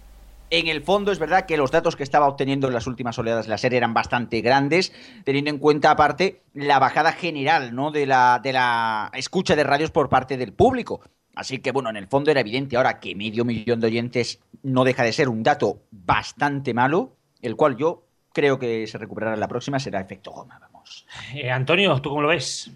en 0.50 0.68
el 0.68 0.84
fondo 0.84 1.12
es 1.12 1.20
verdad 1.20 1.46
que 1.46 1.58
los 1.58 1.72
datos 1.72 1.96
que 1.96 2.04
estaba 2.04 2.28
obteniendo 2.28 2.68
en 2.68 2.74
las 2.74 2.86
últimas 2.86 3.18
oleadas 3.18 3.46
de 3.46 3.50
la 3.50 3.58
serie 3.58 3.78
eran 3.78 3.94
bastante 3.94 4.42
grandes, 4.42 4.94
teniendo 5.24 5.50
en 5.50 5.58
cuenta 5.58 5.90
aparte 5.90 6.42
la 6.54 6.80
bajada 6.80 7.12
general 7.14 7.74
¿no? 7.74 7.92
de, 7.92 8.06
la, 8.06 8.40
de 8.44 8.54
la 8.54 9.10
escucha 9.14 9.56
de 9.56 9.64
radios 9.64 9.92
por 9.92 10.10
parte 10.10 10.38
del 10.38 10.54
público. 10.54 11.02
Así 11.36 11.60
que 11.60 11.72
bueno, 11.72 11.90
en 11.90 11.98
el 11.98 12.08
fondo 12.08 12.30
era 12.30 12.42
evidente 12.42 12.78
ahora 12.78 13.00
que 13.00 13.16
medio 13.16 13.46
millón 13.46 13.80
de 13.80 13.88
oyentes 13.88 14.40
no 14.62 14.84
deja 14.84 15.04
de 15.04 15.14
ser 15.14 15.30
un 15.30 15.42
dato 15.42 15.82
bastante 15.90 16.74
malo, 16.74 17.16
el 17.42 17.56
cual 17.56 17.76
yo 17.76 18.04
creo 18.32 18.60
que 18.60 18.86
se 18.86 18.98
recuperará 18.98 19.34
en 19.34 19.40
la 19.40 19.48
próxima, 19.48 19.80
será 19.80 20.02
efecto 20.02 20.32
goma, 20.32 20.60
vamos. 20.60 21.08
Eh, 21.34 21.50
Antonio, 21.50 22.00
¿tú 22.02 22.10
cómo 22.10 22.22
lo 22.22 22.28
ves? 22.28 22.72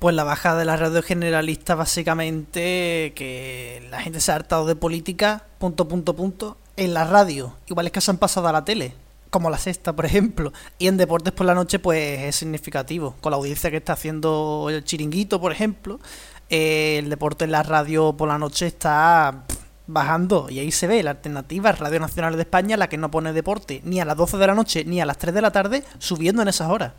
Pues 0.00 0.16
la 0.16 0.24
bajada 0.24 0.58
de 0.58 0.64
la 0.64 0.78
radio 0.78 1.02
generalista 1.02 1.74
básicamente 1.74 3.12
que 3.14 3.86
la 3.90 4.00
gente 4.00 4.20
se 4.20 4.32
ha 4.32 4.36
hartado 4.36 4.64
de 4.64 4.74
política, 4.74 5.44
punto, 5.58 5.88
punto, 5.88 6.16
punto, 6.16 6.56
en 6.78 6.94
la 6.94 7.04
radio. 7.04 7.54
Igual 7.66 7.84
es 7.84 7.92
que 7.92 8.00
se 8.00 8.10
han 8.10 8.16
pasado 8.16 8.48
a 8.48 8.52
la 8.52 8.64
tele, 8.64 8.94
como 9.28 9.50
la 9.50 9.58
sexta, 9.58 9.94
por 9.94 10.06
ejemplo. 10.06 10.54
Y 10.78 10.88
en 10.88 10.96
deportes 10.96 11.34
por 11.34 11.44
la 11.44 11.54
noche 11.54 11.78
pues 11.78 12.18
es 12.20 12.36
significativo. 12.36 13.14
Con 13.20 13.32
la 13.32 13.36
audiencia 13.36 13.70
que 13.70 13.76
está 13.76 13.92
haciendo 13.92 14.68
el 14.70 14.82
chiringuito, 14.84 15.38
por 15.38 15.52
ejemplo, 15.52 16.00
eh, 16.48 16.96
el 16.98 17.10
deporte 17.10 17.44
en 17.44 17.52
la 17.52 17.62
radio 17.62 18.14
por 18.14 18.28
la 18.28 18.38
noche 18.38 18.68
está 18.68 19.44
bajando. 19.86 20.48
Y 20.48 20.60
ahí 20.60 20.72
se 20.72 20.86
ve 20.86 21.02
la 21.02 21.10
alternativa 21.10 21.72
Radio 21.72 22.00
Nacional 22.00 22.36
de 22.36 22.42
España, 22.42 22.78
la 22.78 22.88
que 22.88 22.96
no 22.96 23.10
pone 23.10 23.34
deporte 23.34 23.82
ni 23.84 24.00
a 24.00 24.06
las 24.06 24.16
12 24.16 24.38
de 24.38 24.46
la 24.46 24.54
noche 24.54 24.82
ni 24.86 25.02
a 25.02 25.04
las 25.04 25.18
3 25.18 25.34
de 25.34 25.42
la 25.42 25.52
tarde, 25.52 25.84
subiendo 25.98 26.40
en 26.40 26.48
esas 26.48 26.70
horas. 26.70 26.92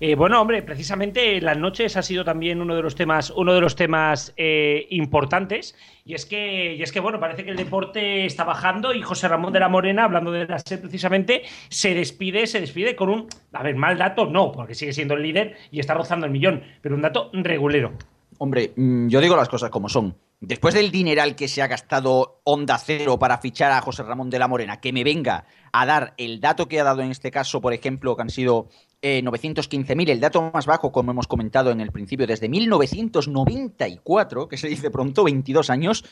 Eh, 0.00 0.14
bueno, 0.14 0.40
hombre, 0.40 0.62
precisamente 0.62 1.40
las 1.40 1.58
noches 1.58 1.96
ha 1.96 2.02
sido 2.02 2.24
también 2.24 2.60
uno 2.60 2.76
de 2.76 2.82
los 2.82 2.94
temas, 2.94 3.30
uno 3.30 3.52
de 3.52 3.60
los 3.60 3.74
temas 3.74 4.32
eh, 4.36 4.86
importantes. 4.90 5.74
Y 6.04 6.14
es 6.14 6.24
que, 6.24 6.74
y 6.74 6.82
es 6.82 6.92
que, 6.92 7.00
bueno, 7.00 7.18
parece 7.18 7.44
que 7.44 7.50
el 7.50 7.56
deporte 7.56 8.24
está 8.24 8.44
bajando 8.44 8.94
y 8.94 9.02
José 9.02 9.26
Ramón 9.26 9.52
de 9.52 9.60
la 9.60 9.68
Morena, 9.68 10.04
hablando 10.04 10.30
de 10.30 10.46
la 10.46 10.60
SER 10.60 10.80
precisamente, 10.80 11.42
se 11.68 11.94
despide, 11.94 12.46
se 12.46 12.60
despide 12.60 12.94
con 12.94 13.08
un, 13.08 13.26
a 13.52 13.62
ver, 13.64 13.74
mal 13.74 13.98
dato, 13.98 14.26
no, 14.26 14.52
porque 14.52 14.74
sigue 14.74 14.92
siendo 14.92 15.14
el 15.14 15.22
líder 15.22 15.56
y 15.72 15.80
está 15.80 15.94
rozando 15.94 16.26
el 16.26 16.32
millón, 16.32 16.62
pero 16.80 16.94
un 16.94 17.02
dato 17.02 17.30
regulero. 17.32 17.92
Hombre, 18.38 18.72
mm, 18.76 19.08
yo 19.08 19.20
digo 19.20 19.36
las 19.36 19.48
cosas 19.48 19.70
como 19.70 19.88
son. 19.88 20.14
Después 20.40 20.72
del 20.72 20.92
dineral 20.92 21.34
que 21.34 21.48
se 21.48 21.62
ha 21.62 21.66
gastado 21.66 22.40
Onda 22.44 22.78
Cero 22.78 23.18
para 23.18 23.38
fichar 23.38 23.72
a 23.72 23.80
José 23.80 24.04
Ramón 24.04 24.30
de 24.30 24.38
la 24.38 24.46
Morena, 24.46 24.80
que 24.80 24.92
me 24.92 25.02
venga 25.02 25.46
a 25.72 25.84
dar 25.84 26.14
el 26.16 26.40
dato 26.40 26.68
que 26.68 26.78
ha 26.78 26.84
dado 26.84 27.02
en 27.02 27.10
este 27.10 27.32
caso, 27.32 27.60
por 27.60 27.72
ejemplo, 27.72 28.14
que 28.14 28.22
han 28.22 28.30
sido 28.30 28.68
eh, 29.02 29.22
915.000, 29.22 30.10
el 30.10 30.20
dato 30.20 30.50
más 30.52 30.66
bajo, 30.66 30.92
como 30.92 31.12
hemos 31.12 31.26
comentado 31.26 31.70
en 31.70 31.80
el 31.80 31.92
principio, 31.92 32.26
desde 32.26 32.48
1994, 32.48 34.48
que 34.48 34.56
se 34.56 34.68
dice 34.68 34.90
pronto, 34.90 35.24
22 35.24 35.70
años. 35.70 36.04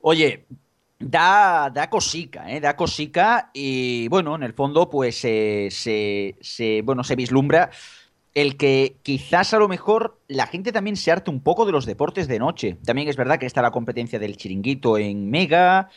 Oye, 0.00 0.46
da, 0.98 1.70
da 1.72 1.90
cosica, 1.90 2.50
¿eh? 2.50 2.60
Da 2.60 2.76
cosica 2.76 3.50
y, 3.54 4.08
bueno, 4.08 4.36
en 4.36 4.42
el 4.42 4.52
fondo, 4.52 4.90
pues 4.90 5.24
eh, 5.24 5.68
se, 5.70 6.36
se, 6.40 6.82
bueno, 6.82 7.04
se 7.04 7.16
vislumbra 7.16 7.70
el 8.36 8.58
que 8.58 8.98
quizás 9.02 9.54
a 9.54 9.58
lo 9.58 9.66
mejor 9.66 10.20
la 10.28 10.46
gente 10.46 10.70
también 10.70 10.96
se 10.96 11.10
harte 11.10 11.30
un 11.30 11.40
poco 11.40 11.64
de 11.64 11.72
los 11.72 11.86
deportes 11.86 12.28
de 12.28 12.38
noche. 12.38 12.76
También 12.84 13.08
es 13.08 13.16
verdad 13.16 13.38
que 13.38 13.46
está 13.46 13.62
la 13.62 13.70
competencia 13.70 14.18
del 14.18 14.36
chiringuito 14.36 14.98
en 14.98 15.30
Mega 15.30 15.88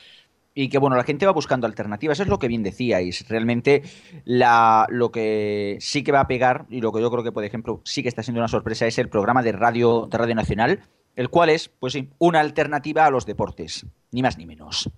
y 0.54 0.70
que 0.70 0.78
bueno, 0.78 0.96
la 0.96 1.04
gente 1.04 1.26
va 1.26 1.32
buscando 1.32 1.68
alternativas, 1.68 2.20
es 2.20 2.28
lo 2.28 2.40
que 2.40 2.48
bien 2.48 2.64
decíais. 2.64 3.28
Realmente 3.30 3.84
la, 4.26 4.86
lo 4.90 5.12
que 5.12 5.78
sí 5.80 6.04
que 6.04 6.12
va 6.12 6.22
a 6.22 6.28
pegar 6.28 6.66
y 6.70 6.82
lo 6.82 6.92
que 6.92 7.02
yo 7.02 7.12
creo 7.12 7.24
que 7.24 7.32
por 7.32 7.44
ejemplo 7.44 7.82
sí 7.86 8.02
que 8.04 8.10
está 8.10 8.24
siendo 8.24 8.42
una 8.42 8.48
sorpresa 8.48 8.88
es 8.88 8.98
el 8.98 9.10
programa 9.10 9.44
de 9.44 9.52
radio 9.52 10.08
de 10.10 10.18
Radio 10.18 10.36
Nacional, 10.36 10.82
el 11.16 11.30
cual 11.30 11.50
es 11.50 11.70
pues 11.70 11.94
sí, 11.94 12.10
una 12.18 12.40
alternativa 12.40 13.06
a 13.06 13.12
los 13.12 13.26
deportes, 13.26 13.86
ni 14.12 14.22
más 14.22 14.38
ni 14.38 14.46
menos. 14.46 14.90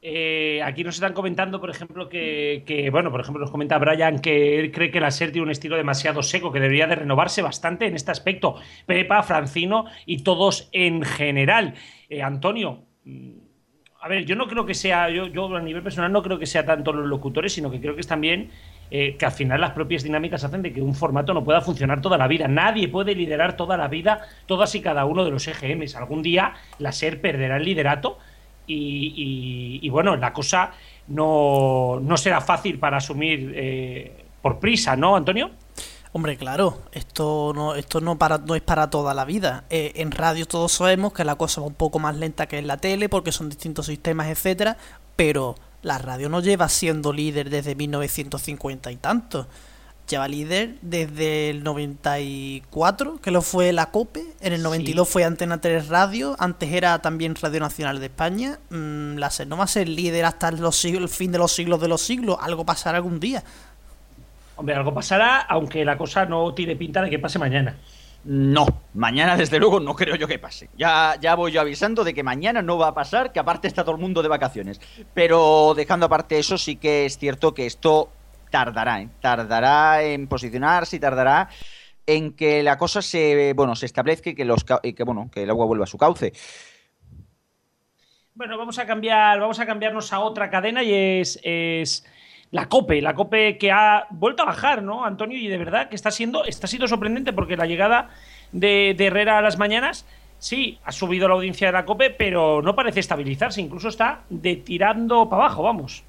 Eh, 0.00 0.62
aquí 0.62 0.84
nos 0.84 0.94
están 0.94 1.12
comentando, 1.12 1.60
por 1.60 1.70
ejemplo, 1.70 2.08
que, 2.08 2.88
bueno, 2.92 3.10
por 3.10 3.20
ejemplo, 3.20 3.40
nos 3.40 3.50
comenta 3.50 3.78
Brian 3.78 4.20
que 4.20 4.60
él 4.60 4.70
cree 4.70 4.90
que 4.90 5.00
la 5.00 5.10
SER 5.10 5.32
tiene 5.32 5.46
un 5.46 5.50
estilo 5.50 5.76
demasiado 5.76 6.22
seco, 6.22 6.52
que 6.52 6.60
debería 6.60 6.86
de 6.86 6.94
renovarse 6.94 7.42
bastante 7.42 7.86
en 7.86 7.94
este 7.94 8.12
aspecto. 8.12 8.54
Pepa, 8.86 9.22
Francino 9.22 9.86
y 10.06 10.22
todos 10.22 10.68
en 10.72 11.02
general. 11.02 11.74
Eh, 12.08 12.22
Antonio, 12.22 12.84
mm, 13.04 13.47
a 14.00 14.08
ver, 14.08 14.24
yo 14.24 14.36
no 14.36 14.46
creo 14.46 14.64
que 14.64 14.74
sea, 14.74 15.10
yo, 15.10 15.26
yo 15.26 15.54
a 15.56 15.60
nivel 15.60 15.82
personal 15.82 16.12
no 16.12 16.22
creo 16.22 16.38
que 16.38 16.46
sea 16.46 16.64
tanto 16.64 16.92
los 16.92 17.06
locutores, 17.06 17.52
sino 17.52 17.70
que 17.70 17.80
creo 17.80 17.94
que 17.96 18.00
es 18.00 18.06
también 18.06 18.50
eh, 18.90 19.16
que 19.18 19.26
al 19.26 19.32
final 19.32 19.60
las 19.60 19.72
propias 19.72 20.04
dinámicas 20.04 20.44
hacen 20.44 20.62
de 20.62 20.72
que 20.72 20.80
un 20.80 20.94
formato 20.94 21.34
no 21.34 21.42
pueda 21.44 21.60
funcionar 21.60 22.00
toda 22.00 22.16
la 22.16 22.28
vida. 22.28 22.46
Nadie 22.46 22.86
puede 22.88 23.14
liderar 23.16 23.56
toda 23.56 23.76
la 23.76 23.88
vida, 23.88 24.22
todas 24.46 24.72
y 24.76 24.82
cada 24.82 25.04
uno 25.04 25.24
de 25.24 25.30
los 25.32 25.48
EGMs. 25.48 25.96
Algún 25.96 26.22
día 26.22 26.54
la 26.78 26.90
SER 26.90 27.20
perderá 27.20 27.56
el 27.56 27.64
liderato 27.64 28.18
y, 28.66 29.14
y- 29.82 29.86
y, 29.86 29.88
bueno, 29.90 30.14
la 30.16 30.32
cosa 30.32 30.72
no, 31.08 31.98
no 32.00 32.16
será 32.16 32.40
fácil 32.40 32.78
para 32.78 32.98
asumir 32.98 33.52
eh, 33.56 34.26
por 34.40 34.60
prisa, 34.60 34.94
¿no, 34.96 35.16
Antonio? 35.16 35.50
Hombre, 36.12 36.36
claro, 36.36 36.82
esto 36.92 37.52
no, 37.54 37.74
esto 37.74 38.00
no, 38.00 38.18
para, 38.18 38.38
no 38.38 38.54
es 38.54 38.62
para 38.62 38.88
toda 38.88 39.12
la 39.14 39.24
vida. 39.24 39.64
Eh, 39.68 39.92
en 39.96 40.10
radio 40.10 40.46
todos 40.46 40.72
sabemos 40.72 41.12
que 41.12 41.24
la 41.24 41.36
cosa 41.36 41.60
va 41.60 41.66
un 41.66 41.74
poco 41.74 41.98
más 41.98 42.16
lenta 42.16 42.46
que 42.46 42.58
en 42.58 42.66
la 42.66 42.78
tele 42.78 43.08
porque 43.08 43.32
son 43.32 43.48
distintos 43.48 43.86
sistemas, 43.86 44.28
etcétera, 44.28 44.78
pero 45.16 45.54
la 45.82 45.98
radio 45.98 46.28
no 46.28 46.40
lleva 46.40 46.68
siendo 46.68 47.12
líder 47.12 47.50
desde 47.50 47.74
1950 47.74 48.90
y 48.90 48.96
tanto. 48.96 49.46
Lleva 50.08 50.26
líder 50.26 50.78
desde 50.80 51.50
el 51.50 51.62
94, 51.62 53.20
que 53.20 53.30
lo 53.30 53.42
fue 53.42 53.74
la 53.74 53.90
COPE, 53.90 54.24
en 54.40 54.54
el 54.54 54.62
92 54.62 55.06
fue 55.06 55.24
Antena 55.24 55.60
3 55.60 55.88
Radio, 55.88 56.34
antes 56.38 56.72
era 56.72 57.02
también 57.02 57.34
Radio 57.34 57.60
Nacional 57.60 58.00
de 58.00 58.06
España. 58.06 58.58
Mm, 58.70 59.18
la 59.18 59.30
SER 59.30 59.46
no 59.46 59.58
va 59.58 59.64
a 59.64 59.66
ser 59.66 59.86
líder 59.86 60.24
hasta 60.24 60.50
los 60.50 60.76
siglos, 60.76 61.02
el 61.02 61.14
fin 61.14 61.30
de 61.30 61.36
los 61.36 61.52
siglos 61.52 61.78
de 61.82 61.88
los 61.88 62.00
siglos, 62.00 62.38
algo 62.40 62.64
pasará 62.64 62.96
algún 62.96 63.20
día. 63.20 63.44
Hombre, 64.58 64.74
algo 64.74 64.92
pasará, 64.92 65.42
aunque 65.42 65.84
la 65.84 65.96
cosa 65.96 66.26
no 66.26 66.52
tiene 66.52 66.74
pinta 66.74 67.00
de 67.00 67.08
que 67.08 67.20
pase 67.20 67.38
mañana. 67.38 67.78
No, 68.24 68.66
mañana 68.92 69.36
desde 69.36 69.60
luego 69.60 69.78
no 69.78 69.94
creo 69.94 70.16
yo 70.16 70.26
que 70.26 70.40
pase. 70.40 70.68
Ya, 70.76 71.14
ya 71.20 71.36
voy 71.36 71.52
yo 71.52 71.60
avisando 71.60 72.02
de 72.02 72.12
que 72.12 72.24
mañana 72.24 72.60
no 72.60 72.76
va 72.76 72.88
a 72.88 72.94
pasar, 72.94 73.30
que 73.30 73.38
aparte 73.38 73.68
está 73.68 73.84
todo 73.84 73.94
el 73.94 74.00
mundo 74.00 74.20
de 74.20 74.26
vacaciones. 74.26 74.80
Pero 75.14 75.74
dejando 75.76 76.06
aparte 76.06 76.40
eso, 76.40 76.58
sí 76.58 76.74
que 76.74 77.06
es 77.06 77.18
cierto 77.18 77.54
que 77.54 77.66
esto 77.66 78.10
tardará, 78.50 79.00
¿eh? 79.00 79.08
tardará 79.20 80.02
en 80.02 80.26
posicionarse 80.26 80.96
y 80.96 80.98
tardará 80.98 81.48
en 82.04 82.32
que 82.32 82.64
la 82.64 82.78
cosa 82.78 83.00
se, 83.00 83.52
bueno, 83.52 83.76
se 83.76 83.86
establezca 83.86 84.30
y 84.30 84.34
que, 84.34 84.44
los, 84.44 84.66
y 84.82 84.92
que, 84.92 85.04
bueno, 85.04 85.30
que 85.32 85.44
el 85.44 85.50
agua 85.50 85.66
vuelva 85.66 85.84
a 85.84 85.86
su 85.86 85.98
cauce. 85.98 86.32
Bueno, 88.34 88.58
vamos 88.58 88.80
a 88.80 88.86
cambiar, 88.86 89.38
vamos 89.38 89.60
a 89.60 89.66
cambiarnos 89.66 90.12
a 90.12 90.18
otra 90.18 90.50
cadena 90.50 90.82
y 90.82 90.92
es, 90.92 91.38
es 91.44 92.04
la 92.50 92.68
COPE, 92.68 93.02
la 93.02 93.14
COPE 93.14 93.58
que 93.58 93.70
ha 93.70 94.06
vuelto 94.10 94.42
a 94.42 94.46
bajar, 94.46 94.82
¿no, 94.82 95.04
Antonio? 95.04 95.38
Y 95.38 95.48
de 95.48 95.58
verdad 95.58 95.88
que 95.88 95.96
está 95.96 96.10
siendo, 96.10 96.44
está 96.44 96.66
siendo 96.66 96.88
sorprendente 96.88 97.32
porque 97.32 97.56
la 97.56 97.66
llegada 97.66 98.08
de, 98.52 98.96
Herrera 98.98 99.38
a 99.38 99.42
las 99.42 99.58
mañanas, 99.58 100.06
sí, 100.38 100.78
ha 100.84 100.92
subido 100.92 101.28
la 101.28 101.34
audiencia 101.34 101.68
de 101.68 101.72
la 101.72 101.84
COPE, 101.84 102.10
pero 102.10 102.62
no 102.62 102.74
parece 102.74 103.00
estabilizarse, 103.00 103.60
incluso 103.60 103.88
está 103.88 104.22
tirando 104.64 105.28
para 105.28 105.44
abajo, 105.44 105.62
vamos. 105.62 106.04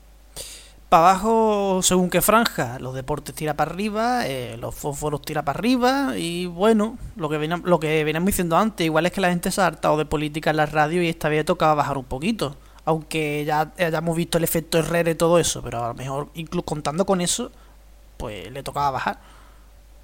para 0.87 1.09
abajo 1.09 1.81
según 1.83 2.09
qué 2.09 2.21
franja. 2.21 2.79
Los 2.79 2.95
deportes 2.95 3.35
tira 3.35 3.55
para 3.55 3.71
arriba, 3.71 4.25
eh, 4.25 4.55
los 4.57 4.73
fósforos 4.73 5.21
tira 5.21 5.43
para 5.43 5.59
arriba 5.59 6.17
y 6.17 6.45
bueno, 6.45 6.97
lo 7.17 7.27
que, 7.27 7.37
veníamos, 7.37 7.67
lo 7.67 7.81
que 7.81 8.05
veníamos 8.05 8.27
diciendo 8.27 8.55
antes, 8.55 8.85
igual 8.85 9.05
es 9.05 9.11
que 9.11 9.19
la 9.19 9.29
gente 9.29 9.51
se 9.51 9.59
ha 9.59 9.67
hartado 9.67 9.97
de 9.97 10.05
política 10.05 10.51
en 10.51 10.57
la 10.57 10.67
radio 10.67 11.03
y 11.03 11.09
esta 11.09 11.27
vez 11.27 11.43
tocaba 11.43 11.73
bajar 11.75 11.97
un 11.97 12.05
poquito. 12.05 12.55
Aunque 12.89 13.45
ya 13.45 13.71
hayamos 13.77 14.17
visto 14.17 14.39
el 14.39 14.43
efecto 14.43 14.79
Herrera 14.79 15.11
y 15.11 15.15
todo 15.15 15.37
eso, 15.37 15.61
pero 15.61 15.83
a 15.83 15.87
lo 15.89 15.93
mejor 15.93 16.29
incluso 16.33 16.65
contando 16.65 17.05
con 17.05 17.21
eso, 17.21 17.51
pues 18.17 18.51
le 18.51 18.63
tocaba 18.63 18.89
bajar. 18.89 19.19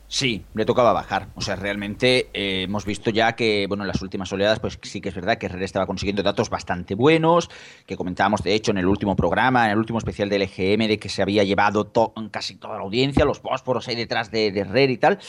Sí, 0.07 0.45
le 0.53 0.65
tocaba 0.65 0.93
bajar. 0.93 1.29
O 1.33 1.41
sea, 1.41 1.55
realmente 1.55 2.29
eh, 2.31 2.61
hemos 2.61 2.85
visto 2.85 3.09
ya 3.09 3.33
que, 3.35 3.65
bueno, 3.67 3.83
en 3.85 3.87
las 3.87 4.03
últimas 4.03 4.31
oleadas, 4.31 4.59
pues 4.59 4.77
sí 4.83 5.01
que 5.01 5.09
es 5.09 5.15
verdad 5.15 5.39
que 5.39 5.47
Herrera 5.47 5.65
estaba 5.65 5.87
consiguiendo 5.87 6.21
datos 6.21 6.51
bastante 6.51 6.93
buenos, 6.93 7.49
que 7.87 7.97
comentábamos, 7.97 8.43
de 8.43 8.53
hecho, 8.53 8.69
en 8.69 8.77
el 8.77 8.85
último 8.85 9.15
programa, 9.15 9.65
en 9.65 9.71
el 9.71 9.79
último 9.79 9.97
especial 9.97 10.29
del 10.29 10.43
EGM, 10.43 10.87
de 10.87 10.99
que 10.99 11.09
se 11.09 11.23
había 11.23 11.43
llevado 11.43 11.91
casi 12.29 12.57
toda 12.57 12.75
la 12.75 12.83
audiencia, 12.83 13.25
los 13.25 13.39
fósforos 13.39 13.87
ahí 13.87 13.95
detrás 13.95 14.29
de, 14.29 14.51
de 14.51 14.59
Herrera 14.59 14.93
y 14.93 14.97
tal. 14.97 15.19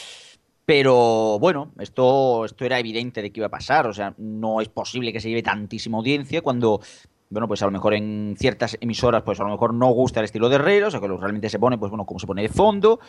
Pero 0.67 1.39
bueno, 1.39 1.71
esto, 1.79 2.43
esto 2.43 2.65
era 2.65 2.77
evidente 2.77 3.21
de 3.21 3.31
que 3.31 3.39
iba 3.39 3.47
a 3.47 3.49
pasar. 3.49 3.87
O 3.87 3.93
sea, 3.93 4.13
no 4.17 4.59
es 4.59 4.67
posible 4.67 5.11
que 5.11 5.21
se 5.21 5.29
lleve 5.29 5.41
tantísima 5.41 5.97
audiencia 5.97 6.41
cuando 6.41 6.81
bueno, 7.29 7.47
pues 7.47 7.61
a 7.61 7.65
lo 7.65 7.71
mejor 7.71 7.93
en 7.93 8.35
ciertas 8.37 8.77
emisoras, 8.81 9.23
pues 9.23 9.39
a 9.39 9.43
lo 9.43 9.49
mejor 9.49 9.73
no 9.73 9.87
gusta 9.87 10.19
el 10.19 10.25
estilo 10.25 10.49
de 10.49 10.55
Herrera, 10.55 10.87
o 10.87 10.91
sea, 10.91 10.99
que 10.99 11.07
realmente 11.07 11.49
se 11.49 11.59
pone, 11.59 11.77
pues 11.77 11.89
bueno, 11.89 12.05
como 12.05 12.19
se 12.19 12.27
pone 12.27 12.41
de 12.41 12.49
fondo, 12.49 12.99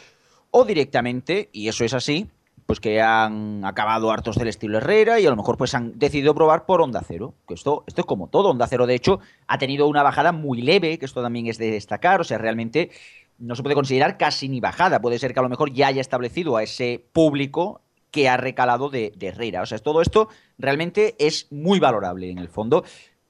o 0.51 0.65
directamente, 0.65 1.51
y 1.53 1.69
eso 1.69 1.85
es 1.85 1.95
así, 1.95 2.29
pues 2.69 2.81
que 2.81 3.01
han 3.01 3.65
acabado 3.65 4.11
hartos 4.11 4.37
del 4.37 4.49
estilo 4.49 4.77
Herrera 4.77 5.19
y 5.19 5.25
a 5.25 5.31
lo 5.31 5.37
mejor 5.37 5.57
pues 5.57 5.75
han 5.75 5.99
decidido 5.99 6.35
probar 6.35 6.67
por 6.67 6.83
Onda 6.83 7.03
Cero. 7.03 7.33
Que 7.47 7.55
esto, 7.55 7.83
esto 7.87 8.03
es 8.03 8.07
como 8.07 8.29
todo. 8.29 8.51
Onda 8.51 8.67
Cero, 8.67 8.87
de 8.87 8.95
hecho, 8.95 9.21
ha 9.47 9.57
tenido 9.57 9.87
una 9.87 10.03
bajada 10.03 10.33
muy 10.33 10.61
leve, 10.61 10.99
que 10.99 11.07
esto 11.07 11.23
también 11.23 11.47
es 11.47 11.57
de 11.57 11.71
destacar. 11.71 12.21
O 12.21 12.25
sea, 12.25 12.37
realmente 12.37 12.91
no 13.39 13.57
se 13.57 13.63
puede 13.63 13.75
considerar 13.75 14.19
casi 14.19 14.51
ni 14.51 14.61
bajada. 14.61 15.01
Puede 15.01 15.19
ser 15.19 15.33
que 15.33 15.41
a 15.41 15.45
lo 15.45 15.49
mejor 15.49 15.73
ya 15.73 15.87
haya 15.87 16.03
establecido 16.03 16.59
a 16.59 16.63
ese 16.63 17.03
público 17.11 17.81
que 18.11 18.29
ha 18.29 18.37
recalado 18.37 18.91
de, 18.91 19.15
de 19.17 19.29
Herrera. 19.29 19.63
O 19.63 19.67
sea, 19.67 19.79
todo 19.79 20.03
esto 20.03 20.29
realmente 20.59 21.17
es 21.19 21.47
muy 21.51 21.81
valorable 21.81 22.31
en 22.31 22.37
el 22.37 22.49
fondo. 22.49 22.85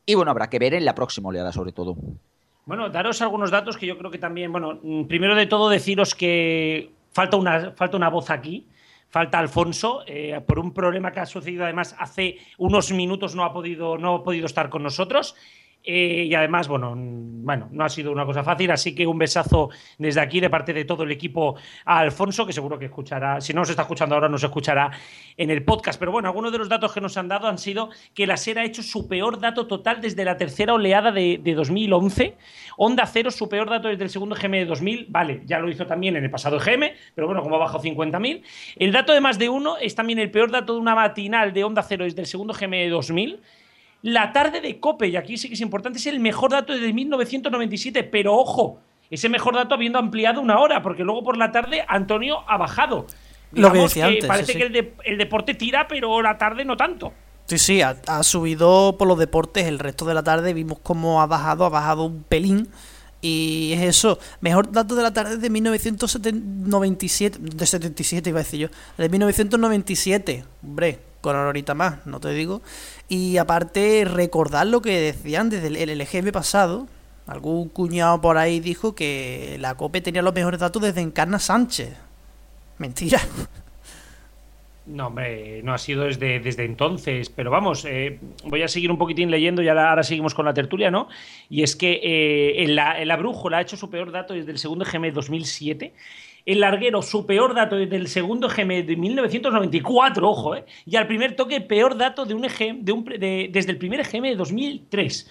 Y 0.09 0.15
bueno, 0.15 0.31
habrá 0.31 0.49
que 0.49 0.59
ver 0.59 0.73
en 0.73 0.87
la 0.87 0.95
próxima 0.95 1.29
oleada, 1.29 1.53
sobre 1.53 1.73
todo. 1.73 1.95
Bueno, 2.65 2.89
daros 2.89 3.21
algunos 3.21 3.51
datos 3.51 3.77
que 3.77 3.87
yo 3.87 3.99
creo 3.99 4.11
que 4.11 4.17
también, 4.17 4.51
bueno, 4.51 4.81
primero 5.07 5.35
de 5.35 5.45
todo 5.45 5.69
deciros 5.69 6.15
que 6.15 6.93
falta 7.13 7.37
una, 7.37 7.73
falta 7.73 7.99
una 7.99 8.09
voz 8.09 8.31
aquí. 8.31 8.67
Falta 9.11 9.39
Alfonso, 9.39 10.05
eh, 10.07 10.41
por 10.47 10.61
un 10.61 10.73
problema 10.73 11.13
que 11.13 11.21
ha 11.21 11.27
sucedido 11.27 11.65
además 11.65 11.95
hace 11.99 12.39
unos 12.57 12.91
minutos 12.91 13.35
no 13.35 13.45
ha 13.45 13.53
podido, 13.53 13.99
no 13.99 14.15
ha 14.15 14.25
podido 14.25 14.47
estar 14.47 14.71
con 14.71 14.83
nosotros. 14.83 15.37
Eh, 15.85 16.27
y 16.29 16.35
además, 16.35 16.69
bueno, 16.69 16.95
bueno, 16.97 17.69
no 17.73 17.85
ha 17.85 17.89
sido 17.89 18.13
una 18.13 18.27
cosa 18.27 18.45
fácil, 18.45 18.71
así 18.71 18.95
que 18.95 19.07
un 19.07 19.19
besazo 19.19 19.71
desde 19.97 20.21
aquí 20.21 20.39
de 20.41 20.51
parte 20.51 20.73
de 20.73 20.85
todo 20.85 21.05
el 21.05 21.11
equipo 21.11 21.57
a 21.85 22.01
Alfonso, 22.01 22.47
que 22.47 22.53
seguro 22.53 22.79
que 22.79 22.87
escuchará, 22.87 23.41
si 23.41 23.55
no 23.55 23.61
nos 23.61 23.71
está 23.71 23.83
escuchando 23.83 24.15
ahora, 24.15 24.29
nos 24.29 24.43
escuchará 24.43 24.91
en 25.37 25.51
el 25.51 25.65
podcast. 25.65 25.99
Pero 25.99 26.13
bueno, 26.13 26.29
algunos 26.29 26.53
de 26.53 26.59
los 26.59 26.69
datos 26.69 26.93
que 26.93 27.01
nos 27.01 27.17
han 27.17 27.29
dado 27.29 27.49
han 27.49 27.59
sido 27.59 27.89
que 28.15 28.27
la 28.27 28.37
SER 28.37 28.59
ha 28.59 28.65
hecho 28.65 28.83
su 28.83 29.09
peor 29.09 29.41
dato 29.41 29.67
total 29.67 30.01
desde 30.01 30.25
la 30.25 30.37
tercera 30.37 30.75
oleada 30.75 31.11
de, 31.11 31.41
de 31.43 31.55
2011. 31.55 32.37
Onda 32.77 33.07
Cero, 33.07 33.31
su 33.31 33.49
peor 33.49 33.71
dato 33.71 33.89
desde 33.89 34.05
el 34.05 34.11
segundo 34.11 34.37
GM 34.37 34.59
de 34.59 34.67
2000. 34.67 35.07
Vale, 35.09 35.43
ya 35.47 35.59
lo 35.59 35.71
hizo 35.71 35.87
también 35.87 36.17
en 36.17 36.25
el 36.25 36.31
pasado 36.31 36.59
GM, 36.59 36.93
pero 37.15 37.27
bueno, 37.27 37.43
como 37.43 37.57
ha 37.57 37.59
bajado 37.59 37.83
50.000. 37.83 38.43
El 38.77 38.93
dato 38.93 39.13
de 39.13 39.21
más 39.21 39.39
de 39.39 39.49
uno 39.49 39.77
es 39.79 39.95
también 39.95 40.19
el 40.19 40.31
peor 40.31 40.51
dato 40.51 40.75
de 40.75 40.81
una 40.81 40.95
matinal 40.95 41.53
de 41.53 41.65
Onda 41.65 41.83
Cero 41.83 42.05
desde 42.05 42.21
el 42.21 42.27
segundo 42.27 42.53
GM 42.53 42.77
de 42.77 42.89
2000. 42.91 43.41
La 44.03 44.33
tarde 44.33 44.61
de 44.61 44.79
Cope, 44.79 45.09
y 45.09 45.17
aquí 45.17 45.37
sí 45.37 45.49
que 45.49 45.55
es 45.55 45.61
importante, 45.61 45.99
es 45.99 46.07
el 46.07 46.21
mejor 46.21 46.53
dato 46.53 46.73
desde 46.73 46.93
1997, 46.93 48.05
pero 48.05 48.35
ojo, 48.37 48.79
ese 49.11 49.29
mejor 49.29 49.55
dato 49.57 49.75
habiendo 49.75 49.99
ampliado 49.99 50.41
una 50.41 50.59
hora, 50.61 50.83
porque 50.83 51.03
luego 51.05 51.25
por 51.25 51.37
la 51.37 51.51
tarde 51.51 51.85
Antonio 51.89 52.39
ha 52.49 52.57
bajado. 52.57 53.07
Lo 53.53 53.73
que 53.73 53.79
decía 53.79 54.07
antes, 54.07 54.27
Parece 54.27 54.53
sí. 54.53 54.59
que 54.59 54.65
el, 54.67 54.73
de- 54.73 54.95
el 55.05 55.19
deporte 55.19 55.55
tira, 55.55 55.89
pero 55.89 56.21
la 56.23 56.37
tarde 56.39 56.65
no 56.65 56.77
tanto. 56.77 57.13
Sí, 57.47 57.57
sí, 57.59 57.81
ha, 57.83 57.97
ha 58.07 58.23
subido 58.23 58.97
por 58.99 59.09
los 59.09 59.19
deportes. 59.19 59.67
El 59.67 59.79
resto 59.79 60.05
de 60.05 60.13
la 60.15 60.23
tarde 60.23 60.53
vimos 60.53 60.79
cómo 60.83 61.23
ha 61.23 61.27
bajado, 61.27 61.65
ha 61.65 61.71
bajado 61.71 62.05
un 62.05 62.23
pelín. 62.25 62.69
Y 63.23 63.73
es 63.73 63.81
eso. 63.83 64.19
Mejor 64.43 64.71
dato 64.71 64.95
de 64.95 65.03
la 65.03 65.13
tarde 65.15 65.39
de 65.39 65.49
1997. 65.51 67.39
De 67.41 67.67
77 67.67 68.29
iba 68.31 68.41
a 68.41 68.43
decir 68.43 68.61
yo. 68.61 68.69
De 68.99 69.09
1997. 69.09 70.45
Hombre, 70.63 70.99
con 71.21 71.37
una 71.37 71.49
horita 71.49 71.75
más, 71.75 72.07
no 72.07 72.21
te 72.21 72.31
digo. 72.31 72.63
Y 73.09 73.37
aparte, 73.39 74.05
recordar 74.05 74.67
lo 74.67 74.83
que 74.83 75.01
decían 75.01 75.51
desde 75.51 75.69
el, 75.69 75.99
LGM 75.99 76.31
pasado. 76.33 76.87
Algún 77.27 77.69
cuñado 77.69 78.21
por 78.21 78.39
ahí 78.39 78.59
dijo 78.61 78.95
que 78.95 79.57
la 79.61 79.75
COPE 79.75 80.01
tenía 80.01 80.23
los 80.23 80.35
mejores 80.35 80.61
datos 80.61 80.81
desde 80.81 81.03
Encarna 81.03 81.39
Sánchez. 81.39 81.95
Mentira. 82.79 83.21
No, 84.89 85.09
hombre, 85.09 85.63
no 85.63 85.75
ha 85.75 85.79
sido 85.79 86.05
desde, 86.05 86.41
desde 86.41 86.65
entonces. 86.65 87.29
Pero 87.29 87.51
vamos, 87.51 87.85
eh, 87.85 88.19
voy 88.45 88.63
a 88.63 88.69
seguir 88.69 88.91
un 88.91 88.97
poquitín 88.97 89.31
leyendo 89.31 89.61
y 89.63 89.69
ahora, 89.69 90.03
seguimos 90.03 90.35
con 90.35 90.47
la 90.47 90.55
tertulia, 90.55 90.91
¿no? 90.91 91.09
Y 91.51 91.63
es 91.63 91.77
que 91.77 92.01
eh, 92.03 92.63
en, 92.63 92.75
la, 92.75 92.93
ha 92.93 93.61
hecho 93.61 93.77
su 93.77 93.91
peor 93.91 94.11
dato 94.11 94.33
desde 94.33 94.51
el 94.51 94.59
segundo 94.59 94.87
GM 94.91 95.13
2007. 95.13 95.93
El 96.47 96.61
larguero, 96.61 97.03
su 97.03 97.27
peor 97.27 97.55
dato 97.55 97.77
desde 97.77 97.97
el 97.97 98.09
segundo 98.09 98.49
GM 98.49 98.83
de 98.85 98.97
1994, 98.97 100.29
ojo, 100.29 100.55
¿eh? 100.57 100.65
Y 100.87 100.97
al 100.97 101.07
primer 101.07 101.37
toque, 101.37 101.61
peor 101.61 101.97
dato 101.97 102.25
de 102.25 102.35
un 102.35 102.45
EGM, 102.45 102.85
de 102.85 102.93
un, 102.93 103.05
de- 103.05 103.51
desde 103.53 103.71
el 103.73 103.79
primer 103.79 104.03
GM 104.07 104.29
de 104.29 104.37
2003. 104.37 105.31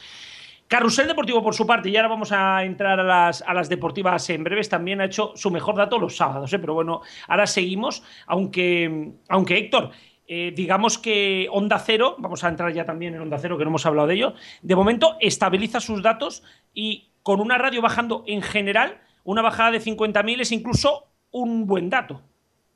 Carrusel 0.67 1.07
Deportivo, 1.07 1.41
por 1.41 1.55
su 1.55 1.65
parte, 1.65 1.89
y 1.89 1.95
ahora 1.95 2.09
vamos 2.09 2.31
a 2.33 2.63
entrar 2.65 2.99
a 2.99 3.03
las, 3.03 3.41
a 3.41 3.53
las 3.53 3.69
deportivas 3.69 4.29
en 4.29 4.43
breves, 4.43 4.67
también 4.67 4.99
ha 4.99 5.05
hecho 5.05 5.31
su 5.35 5.49
mejor 5.49 5.75
dato 5.77 5.97
los 5.97 6.17
sábados, 6.17 6.51
¿eh? 6.51 6.59
pero 6.59 6.73
bueno, 6.73 7.01
ahora 7.27 7.47
seguimos, 7.47 8.03
aunque, 8.25 9.11
aunque 9.29 9.57
Héctor, 9.57 9.91
eh, 10.27 10.51
digamos 10.53 10.97
que 10.97 11.47
Onda 11.51 11.79
Cero, 11.79 12.15
vamos 12.19 12.43
a 12.43 12.49
entrar 12.49 12.73
ya 12.73 12.83
también 12.83 13.15
en 13.15 13.21
Onda 13.21 13.37
Cero, 13.39 13.57
que 13.57 13.63
no 13.63 13.69
hemos 13.69 13.85
hablado 13.85 14.09
de 14.09 14.15
ello, 14.15 14.33
de 14.61 14.75
momento 14.75 15.15
estabiliza 15.21 15.79
sus 15.79 16.03
datos 16.03 16.43
y 16.73 17.11
con 17.23 17.39
una 17.39 17.57
radio 17.57 17.81
bajando 17.81 18.25
en 18.27 18.41
general, 18.41 18.99
una 19.27 19.41
bajada 19.41 19.71
de 19.71 19.81
50.000 19.81 20.39
es 20.39 20.53
incluso 20.53 21.05
un 21.31 21.67
buen 21.67 21.89
dato. 21.89 22.21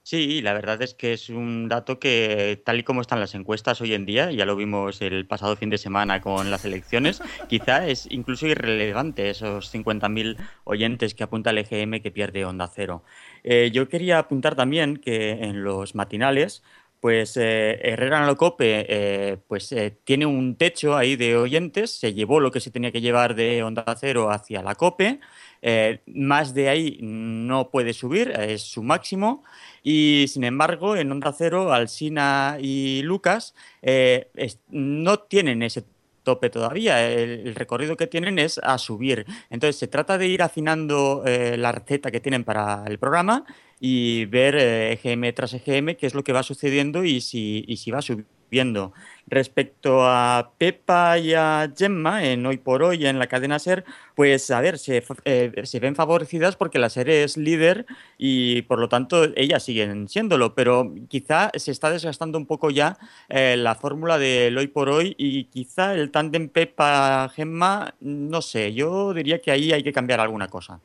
Sí, 0.04 0.42
la 0.42 0.52
verdad 0.52 0.82
es 0.82 0.94
que 0.94 1.14
es 1.14 1.30
un 1.30 1.70
dato 1.70 1.98
que, 1.98 2.62
tal 2.66 2.80
y 2.80 2.84
como 2.84 3.00
están 3.00 3.22
las 3.22 3.36
encuestas 3.36 3.80
hoy 3.80 3.94
en 3.94 4.06
día, 4.06 4.32
ya 4.32 4.46
lo 4.46 4.58
vimos 4.58 5.02
el 5.02 5.26
pasado 5.28 5.56
fin 5.56 5.70
de 5.70 5.78
semana 5.78 6.20
con 6.20 6.52
las 6.52 6.66
elecciones, 6.66 7.22
quizá 7.48 7.88
es 7.88 8.06
incluso 8.12 8.48
irrelevante 8.48 9.30
esos 9.30 9.74
50.000 9.74 10.36
oyentes 10.66 11.14
que 11.14 11.24
apunta 11.24 11.52
el 11.52 11.60
EGM 11.60 12.02
que 12.02 12.12
pierde 12.12 12.44
Onda 12.44 12.68
Cero. 12.68 13.04
Eh, 13.44 13.70
yo 13.72 13.88
quería 13.88 14.20
apuntar 14.20 14.56
también 14.56 14.98
que 14.98 15.32
en 15.32 15.64
los 15.64 15.96
matinales, 15.96 16.64
pues 17.02 17.36
eh, 17.36 17.80
Herrera 17.82 18.20
en 18.20 18.28
la 18.28 18.36
Cope 18.36 18.86
eh, 18.88 19.38
pues, 19.48 19.72
eh, 19.72 19.98
tiene 20.04 20.28
un 20.28 20.56
techo 20.56 20.96
ahí 20.96 21.16
de 21.16 21.36
oyentes, 21.36 21.92
se 22.00 22.14
llevó 22.14 22.40
lo 22.40 22.52
que 22.52 22.60
se 22.60 22.70
tenía 22.70 22.92
que 22.92 23.02
llevar 23.02 23.34
de 23.34 23.64
Onda 23.64 23.84
Cero 24.00 24.30
hacia 24.32 24.62
la 24.62 24.76
Cope, 24.76 25.20
eh, 25.62 26.02
más 26.08 26.54
de 26.54 26.70
ahí 26.70 26.98
no 27.02 27.70
puede 27.70 27.94
subir, 27.94 28.32
es 28.32 28.62
su 28.64 28.84
máximo. 28.84 29.44
Y 29.84 30.26
sin 30.28 30.44
embargo, 30.44 30.96
en 30.96 31.12
Onda 31.12 31.34
Cero, 31.38 31.74
Alsina 31.74 32.58
y 32.62 33.02
Lucas 33.04 33.54
eh, 33.82 34.30
es- 34.36 34.60
no 34.70 35.20
tienen 35.20 35.64
ese 35.64 35.84
tope 36.24 36.50
todavía. 36.50 37.10
El, 37.12 37.48
el 37.48 37.56
recorrido 37.56 37.98
que 37.98 38.08
tienen 38.08 38.38
es 38.40 38.60
a 38.64 38.78
subir. 38.78 39.26
Entonces, 39.50 39.78
se 39.78 39.88
trata 39.88 40.18
de 40.18 40.28
ir 40.28 40.42
afinando 40.44 41.24
eh, 41.26 41.58
la 41.58 41.72
receta 41.72 42.12
que 42.12 42.20
tienen 42.20 42.44
para 42.44 42.84
el 42.88 43.00
programa 43.00 43.46
y 43.80 44.26
ver 44.26 44.56
eh, 44.56 44.92
EGM 44.94 45.34
tras 45.34 45.54
EGM 45.54 45.96
qué 45.98 46.06
es 46.08 46.14
lo 46.14 46.24
que 46.24 46.34
va 46.34 46.44
sucediendo 46.44 47.04
y 47.04 47.22
si, 47.22 47.64
y 47.68 47.78
si 47.78 47.90
va 47.92 48.02
subiendo. 48.02 48.94
Respecto 49.28 50.06
a 50.06 50.52
Pepa 50.58 51.18
y 51.18 51.34
a 51.34 51.72
Gemma, 51.76 52.26
en 52.26 52.46
Hoy 52.46 52.58
por 52.58 52.84
Hoy, 52.84 53.06
en 53.06 53.20
la 53.20 53.28
cadena 53.28 53.60
SER, 53.60 53.86
pues 54.16 54.52
a 54.52 54.60
ver, 54.62 54.78
se, 54.78 55.04
eh, 55.26 55.52
se 55.64 55.80
ven 55.80 55.96
favorecidas 55.96 56.56
porque 56.56 56.80
la 56.80 56.90
SER 56.90 57.10
es 57.10 57.38
líder 57.38 57.86
y 58.18 58.64
por 58.64 58.80
lo 58.80 58.90
tanto 58.90 59.26
ellas 59.36 59.64
siguen 59.64 60.10
siéndolo, 60.10 60.54
pero 60.56 60.94
quizá 61.08 61.52
se 61.56 61.72
está 61.72 61.92
desgastando 61.92 62.38
un 62.38 62.46
poco 62.46 62.70
ya 62.70 62.98
eh, 63.30 63.56
la 63.58 63.76
fórmula 63.76 64.18
del 64.18 64.58
Hoy 64.58 64.68
por 64.68 64.90
Hoy 64.90 65.16
y 65.18 65.46
quizá 65.46 65.94
el 65.94 66.12
tándem 66.12 66.50
Pepa-Gemma, 66.50 67.96
no 68.02 68.42
sé, 68.42 68.74
yo 68.74 69.14
diría 69.14 69.40
que 69.40 69.52
ahí 69.52 69.72
hay 69.72 69.84
que 69.84 69.94
cambiar 69.94 70.20
alguna 70.20 70.48
cosa. 70.48 70.80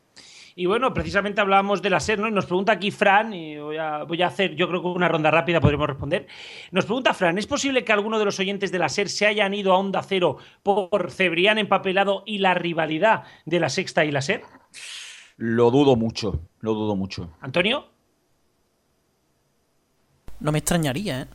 Y 0.59 0.65
bueno, 0.65 0.95
precisamente 0.95 1.43
hablábamos 1.43 1.83
de 1.83 1.91
la 1.91 2.01
SER, 2.01 2.19
¿no? 2.19 2.29
Y 2.29 2.33
nos 2.33 2.47
pregunta 2.47 2.73
aquí 2.73 2.91
Fran, 2.91 3.35
y 3.35 3.59
voy 3.59 3.77
a, 3.77 4.05
voy 4.05 4.23
a 4.23 4.29
hacer, 4.29 4.57
yo 4.57 4.67
creo 4.69 4.81
que 4.81 4.89
una 4.89 5.07
ronda 5.07 5.31
rápida 5.31 5.61
podremos 5.61 5.87
responder. 5.87 6.27
Nos 6.71 6.87
pregunta 6.87 7.13
Fran, 7.13 7.37
¿es 7.37 7.47
posible 7.47 7.85
que 7.85 7.93
alguno 7.93 8.19
de 8.19 8.25
los 8.25 8.41
oyentes 8.41 8.73
de 8.73 8.79
la 8.79 8.89
SER 8.89 9.11
se 9.11 9.27
hayan 9.27 9.53
ido 9.53 9.75
a 9.75 9.79
Onda 9.79 10.03
Cero 10.03 10.39
por 10.63 11.11
Cebrián 11.11 11.59
empapelado 11.59 12.23
y 12.25 12.39
la 12.39 12.55
rivalidad 12.55 13.25
de 13.45 13.61
la 13.61 13.69
Sexta 13.69 14.07
y 14.07 14.11
la 14.11 14.23
SER? 14.23 14.45
Lo 15.37 15.71
dudo 15.71 15.95
mucho, 15.95 16.41
lo 16.61 16.73
dudo 16.73 16.97
mucho. 16.97 17.29
¿Antonio? 17.43 17.89
No 20.41 20.53
me 20.53 20.59
extrañaría, 20.59 21.21
¿eh? 21.21 21.27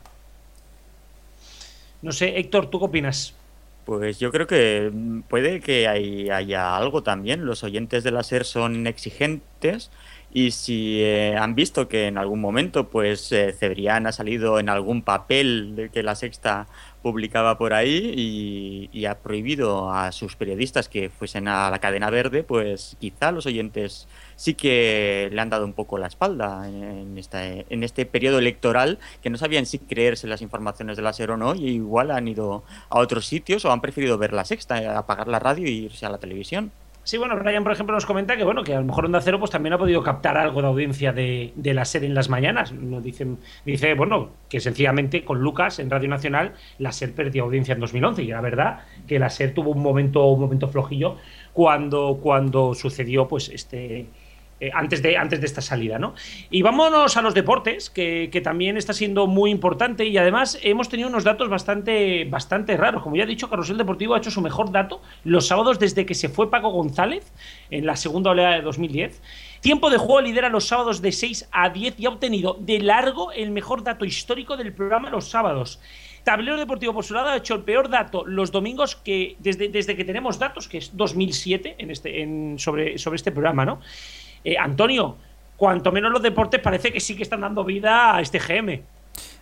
No 2.02 2.12
sé, 2.12 2.40
Héctor, 2.40 2.72
¿tú 2.72 2.80
qué 2.80 2.86
opinas? 2.86 3.36
Pues 3.84 4.20
yo 4.20 4.32
creo 4.32 4.46
que 4.48 4.92
mm, 4.94 5.22
puede 5.24 5.60
que 5.60 5.88
hay- 5.88 6.30
haya 6.30 6.78
algo 6.78 7.02
también. 7.04 7.46
Los 7.46 7.64
oyentes 7.64 8.04
de 8.04 8.12
la 8.12 8.20
SER 8.22 8.46
son 8.46 8.86
exigentes 8.88 9.92
y 10.30 10.52
si 10.52 11.02
eh, 11.02 11.36
han 11.38 11.56
visto 11.56 11.88
que 11.90 12.06
en 12.08 12.18
algún 12.18 12.40
momento 12.42 12.90
pues 12.90 13.32
eh, 13.32 13.54
Cebrián 13.54 14.08
ha 14.08 14.12
salido 14.12 14.60
en 14.60 14.70
algún 14.70 15.02
papel 15.04 15.76
de 15.76 15.90
que 15.90 16.04
la 16.04 16.16
Sexta 16.16 16.68
publicaba 17.02 17.58
por 17.58 17.74
ahí 17.74 18.14
y, 18.16 18.89
y 18.97 19.06
ha 19.06 19.20
prohibido 19.20 19.91
a 19.91 20.12
sus 20.12 20.36
periodistas 20.36 20.88
que 20.89 21.10
fuesen 21.10 21.47
a 21.47 21.70
la 21.70 21.80
cadena 21.80 22.10
verde, 22.10 22.43
pues 22.43 22.95
quizá 22.99 23.32
los 23.32 23.45
oyentes 23.45 24.08
sí 24.36 24.54
que 24.54 25.30
le 25.32 25.41
han 25.41 25.49
dado 25.49 25.66
un 25.66 25.74
poco 25.74 25.97
la 25.97 26.08
espalda 26.08 26.68
en, 26.68 27.18
esta- 27.18 27.45
en 27.45 27.84
este 27.84 28.06
periodo 28.06 28.39
electoral 28.39 28.99
que 29.22 29.30
no 29.30 29.38
sabían 29.38 29.66
si 29.66 29.80
creerse 29.80 30.28
las 30.28 30.41
informaciones 30.41 30.97
de 30.97 31.04
la 31.04 31.14
SER 31.14 31.32
o 31.32 31.38
no 31.38 31.56
y 31.56 31.70
igual 31.70 32.12
han 32.12 32.28
ido 32.28 32.64
a 32.89 32.99
otros 32.99 33.26
sitios 33.28 33.66
o 33.66 33.72
han 33.72 33.82
preferido 33.82 34.18
ver 34.18 34.34
la 34.34 34.45
Sexta, 34.45 34.97
apagar 34.97 35.28
la 35.28 35.39
radio 35.39 35.66
e 35.68 35.72
irse 35.72 36.06
a 36.06 36.10
la 36.10 36.18
televisión. 36.20 36.72
Sí, 37.04 37.18
bueno, 37.18 37.36
Brian, 37.36 37.64
por 37.64 37.74
ejemplo, 37.74 37.95
nos 37.95 38.06
comenta 38.06 38.38
que 38.38 38.43
bueno, 38.43 38.64
que 38.64 38.76
a 38.76 38.80
lo 38.80 38.86
mejor 38.86 39.06
Onda 39.06 39.22
Cero 39.22 39.39
pues 39.39 39.49
también 39.49 39.74
ha 39.74 39.78
podido 39.80 40.04
captar 40.04 40.38
algo 40.38 40.62
de 40.62 40.68
audiencia 40.68 41.12
de, 41.12 41.52
la 41.58 41.84
SER 41.84 42.04
en 42.04 42.14
las 42.14 42.30
mañanas. 42.30 42.72
Nos 42.74 43.04
dicen, 43.04 43.39
dice, 43.66 43.95
bueno, 43.95 44.30
que 44.49 44.60
sencillamente 44.60 45.26
con 45.26 45.39
Lucas 45.41 45.80
en 45.80 45.89
Radio 45.89 46.10
Nacional 46.10 46.54
la 46.78 46.91
SER 46.91 47.14
perdió 47.14 47.45
audiencia 47.45 47.74
en 47.74 47.80
2011 47.80 48.22
y 48.22 48.28
la 48.28 48.41
verdad 48.41 48.82
que 49.08 49.18
la 49.18 49.32
SER 49.32 49.54
tuvo 49.54 49.72
un 49.72 49.82
momento 49.82 50.26
un 50.28 50.41
momento 50.41 50.68
flojillo 50.68 51.18
cuando 51.54 52.20
cuando 52.22 52.76
sucedió 52.76 53.28
pues 53.28 53.49
este 53.49 54.08
eh, 54.62 54.70
antes, 54.76 55.01
de, 55.01 55.18
antes 55.18 55.41
de 55.41 55.47
esta 55.47 55.59
salida, 55.59 55.97
¿no? 55.97 56.14
Y 56.51 56.62
vámonos 56.62 57.18
a 57.18 57.24
los 57.24 57.34
deportes, 57.34 57.89
que, 57.89 58.30
que 58.32 58.41
también 58.41 58.78
está 58.78 58.93
siendo 58.93 59.26
muy 59.26 59.49
importante 59.49 60.05
y 60.05 60.16
además 60.20 60.59
hemos 60.62 60.88
tenido 60.88 61.09
unos 61.09 61.24
datos 61.24 61.49
bastante, 61.49 62.26
bastante 62.26 62.78
raros. 62.78 63.01
Como 63.01 63.16
ya 63.16 63.24
he 63.24 63.26
dicho, 63.26 63.49
Carrusel 63.49 63.80
Deportivo 63.80 64.14
ha 64.14 64.20
hecho 64.20 64.30
su 64.30 64.39
mejor 64.39 64.72
dato 64.72 65.01
los 65.24 65.47
sábados 65.47 65.80
desde 65.80 66.05
que 66.05 66.14
se 66.14 66.30
fue 66.30 66.51
Paco 66.51 66.70
González 66.70 67.34
en 67.72 67.88
la 67.88 67.95
segunda 67.95 68.30
oleada 68.30 68.53
de 68.53 68.62
2010. 68.62 69.20
Tiempo 69.62 69.89
de 69.89 69.97
juego 69.97 70.22
lidera 70.22 70.49
los 70.49 70.68
sábados 70.68 71.01
de 71.01 71.12
6 71.12 71.49
a 71.51 71.70
10 71.70 71.99
y 71.99 72.05
ha 72.05 72.09
obtenido 72.09 72.55
de 72.59 72.80
largo 72.82 73.32
el 73.32 73.49
mejor 73.49 73.84
dato 73.84 74.05
histórico 74.05 74.57
del 74.57 74.74
programa 74.74 75.09
los 75.09 75.28
sábados. 75.28 75.80
Tablero 76.24 76.57
Deportivo 76.57 76.93
por 76.93 77.03
su 77.03 77.16
lado 77.16 77.30
ha 77.30 77.38
hecho 77.38 77.55
el 77.55 77.62
peor 77.64 77.89
dato 77.89 78.26
los 78.26 78.51
domingos 78.51 78.95
que 78.95 79.36
desde, 79.39 79.70
desde 79.70 79.95
que 79.95 80.05
tenemos 80.05 80.38
datos, 80.38 80.68
que 80.68 80.78
es 80.78 80.95
2007 80.95 81.78
en 81.80 81.89
este, 81.89 82.57
sobre, 82.57 82.97
sobre 82.97 83.16
este 83.16 83.32
programa, 83.32 83.66
¿no? 83.66 83.82
Eh, 84.44 84.58
Antonio, 84.58 85.18
cuanto 85.58 85.92
menos 85.92 86.12
los 86.12 86.22
deportes 86.22 86.60
parece 86.60 86.92
que 86.92 87.00
sí 87.00 87.16
que 87.16 87.24
están 87.24 87.42
dando 87.42 87.64
vida 87.64 88.16
a 88.16 88.22
este 88.22 88.39
GM. 88.39 88.84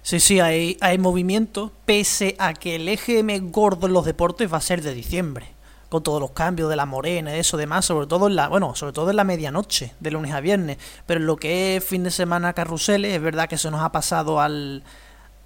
Sí, 0.01 0.19
sí, 0.19 0.39
hay, 0.39 0.97
movimiento, 0.97 1.71
pese 1.85 2.35
a 2.39 2.53
que 2.53 2.75
el 2.75 2.87
EGM 2.87 3.51
gordo 3.51 3.87
en 3.87 3.93
los 3.93 4.05
deportes 4.05 4.51
va 4.51 4.57
a 4.57 4.61
ser 4.61 4.81
de 4.81 4.93
diciembre. 4.93 5.47
Con 5.89 6.03
todos 6.03 6.21
los 6.21 6.31
cambios 6.31 6.69
de 6.69 6.75
la 6.75 6.85
morena 6.85 7.35
y 7.35 7.39
eso 7.39 7.57
demás, 7.57 7.83
sobre 7.83 8.05
todo 8.05 8.27
en 8.27 8.35
la, 8.35 8.47
bueno, 8.47 8.75
sobre 8.75 8.93
todo 8.93 9.09
en 9.09 9.15
la 9.15 9.23
medianoche, 9.23 9.93
de 9.99 10.11
lunes 10.11 10.33
a 10.33 10.39
viernes. 10.39 10.77
Pero 11.07 11.19
en 11.19 11.25
lo 11.25 11.35
que 11.35 11.77
es 11.77 11.83
fin 11.83 12.03
de 12.03 12.11
semana 12.11 12.53
carruseles, 12.53 13.15
es 13.15 13.21
verdad 13.21 13.49
que 13.49 13.57
se 13.57 13.71
nos 13.71 13.81
ha 13.81 13.91
pasado 13.91 14.39
al. 14.39 14.83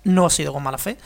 No 0.03 0.25
ha 0.25 0.29
sido 0.29 0.51
con 0.51 0.63
mala 0.63 0.77
fe. 0.77 0.97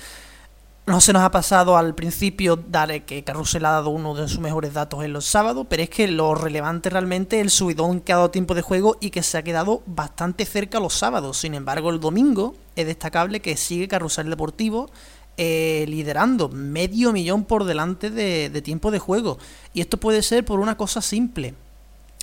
No 0.88 1.02
se 1.02 1.12
nos 1.12 1.22
ha 1.24 1.32
pasado 1.32 1.76
al 1.76 1.96
principio 1.96 2.56
dar 2.56 3.04
que 3.04 3.22
Carrusel 3.26 3.66
ha 3.66 3.72
dado 3.72 3.90
uno 3.90 4.16
de 4.16 4.30
sus 4.30 4.40
mejores 4.40 4.74
datos 4.74 5.04
en 5.04 5.12
los 5.12 5.26
sábados, 5.26 5.68
pero 5.70 5.84
es 5.84 5.90
que 5.90 6.08
lo 6.08 6.34
relevante 6.34 6.90
realmente 6.90 7.36
es 7.36 7.42
el 7.42 7.50
subidón 7.50 8.00
que 8.00 8.14
ha 8.14 8.16
dado 8.16 8.32
tiempo 8.32 8.56
de 8.56 8.62
juego 8.62 8.96
y 9.02 9.10
que 9.10 9.22
se 9.22 9.38
ha 9.38 9.44
quedado 9.44 9.84
bastante 9.86 10.46
cerca 10.46 10.80
los 10.80 10.94
sábados. 10.94 11.40
Sin 11.40 11.56
embargo, 11.56 11.90
el 11.90 12.00
domingo 12.00 12.56
es 12.78 12.86
destacable 12.88 13.42
que 13.42 13.58
sigue 13.58 13.90
Carrusel 13.90 14.30
Deportivo 14.30 14.90
eh, 15.36 15.84
liderando 15.90 16.48
medio 16.48 17.12
millón 17.12 17.44
por 17.44 17.66
delante 17.66 18.10
de, 18.10 18.50
de 18.50 18.62
tiempo 18.62 18.90
de 18.90 19.00
juego. 19.00 19.40
Y 19.74 19.82
esto 19.82 19.98
puede 19.98 20.22
ser 20.22 20.46
por 20.46 20.62
una 20.62 20.78
cosa 20.78 21.02
simple. 21.02 21.54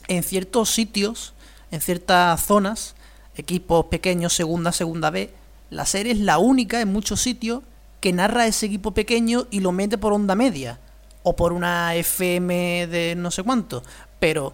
En 0.08 0.22
ciertos 0.22 0.70
sitios, 0.70 1.34
en 1.70 1.82
ciertas 1.82 2.42
zonas, 2.42 2.94
equipos 3.36 3.84
pequeños, 3.90 4.32
segunda, 4.32 4.72
segunda 4.72 5.10
B, 5.10 5.34
la 5.68 5.84
serie 5.84 6.12
es 6.12 6.18
la 6.18 6.38
única 6.38 6.80
en 6.80 6.90
muchos 6.90 7.20
sitios 7.20 7.60
que 8.04 8.12
narra 8.12 8.46
ese 8.46 8.66
equipo 8.66 8.92
pequeño 8.92 9.46
y 9.50 9.60
lo 9.60 9.72
mete 9.72 9.96
por 9.96 10.12
onda 10.12 10.34
media 10.34 10.78
o 11.22 11.36
por 11.36 11.54
una 11.54 11.94
FM 11.94 12.86
de 12.86 13.14
no 13.16 13.30
sé 13.30 13.42
cuánto. 13.42 13.82
Pero 14.20 14.52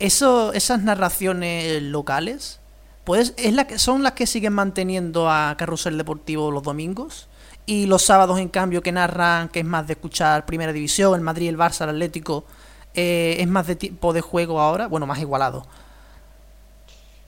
eso, 0.00 0.52
esas 0.52 0.82
narraciones 0.82 1.80
locales, 1.84 2.58
pues 3.04 3.32
es 3.36 3.52
la 3.52 3.68
que 3.68 3.78
son 3.78 4.02
las 4.02 4.14
que 4.14 4.26
siguen 4.26 4.54
manteniendo 4.54 5.30
a 5.30 5.54
Carrusel 5.56 5.96
Deportivo 5.96 6.50
los 6.50 6.64
domingos 6.64 7.28
y 7.64 7.86
los 7.86 8.02
sábados 8.02 8.40
en 8.40 8.48
cambio 8.48 8.82
que 8.82 8.90
narran 8.90 9.50
que 9.50 9.60
es 9.60 9.66
más 9.66 9.86
de 9.86 9.92
escuchar 9.92 10.44
Primera 10.44 10.72
División, 10.72 11.14
el 11.14 11.20
Madrid, 11.20 11.50
el 11.50 11.56
Barça, 11.56 11.84
el 11.84 11.90
Atlético, 11.90 12.44
eh, 12.92 13.36
es 13.38 13.46
más 13.46 13.68
de 13.68 13.76
tiempo 13.76 14.12
de 14.12 14.20
juego 14.20 14.60
ahora, 14.60 14.88
bueno 14.88 15.06
más 15.06 15.20
igualado. 15.20 15.64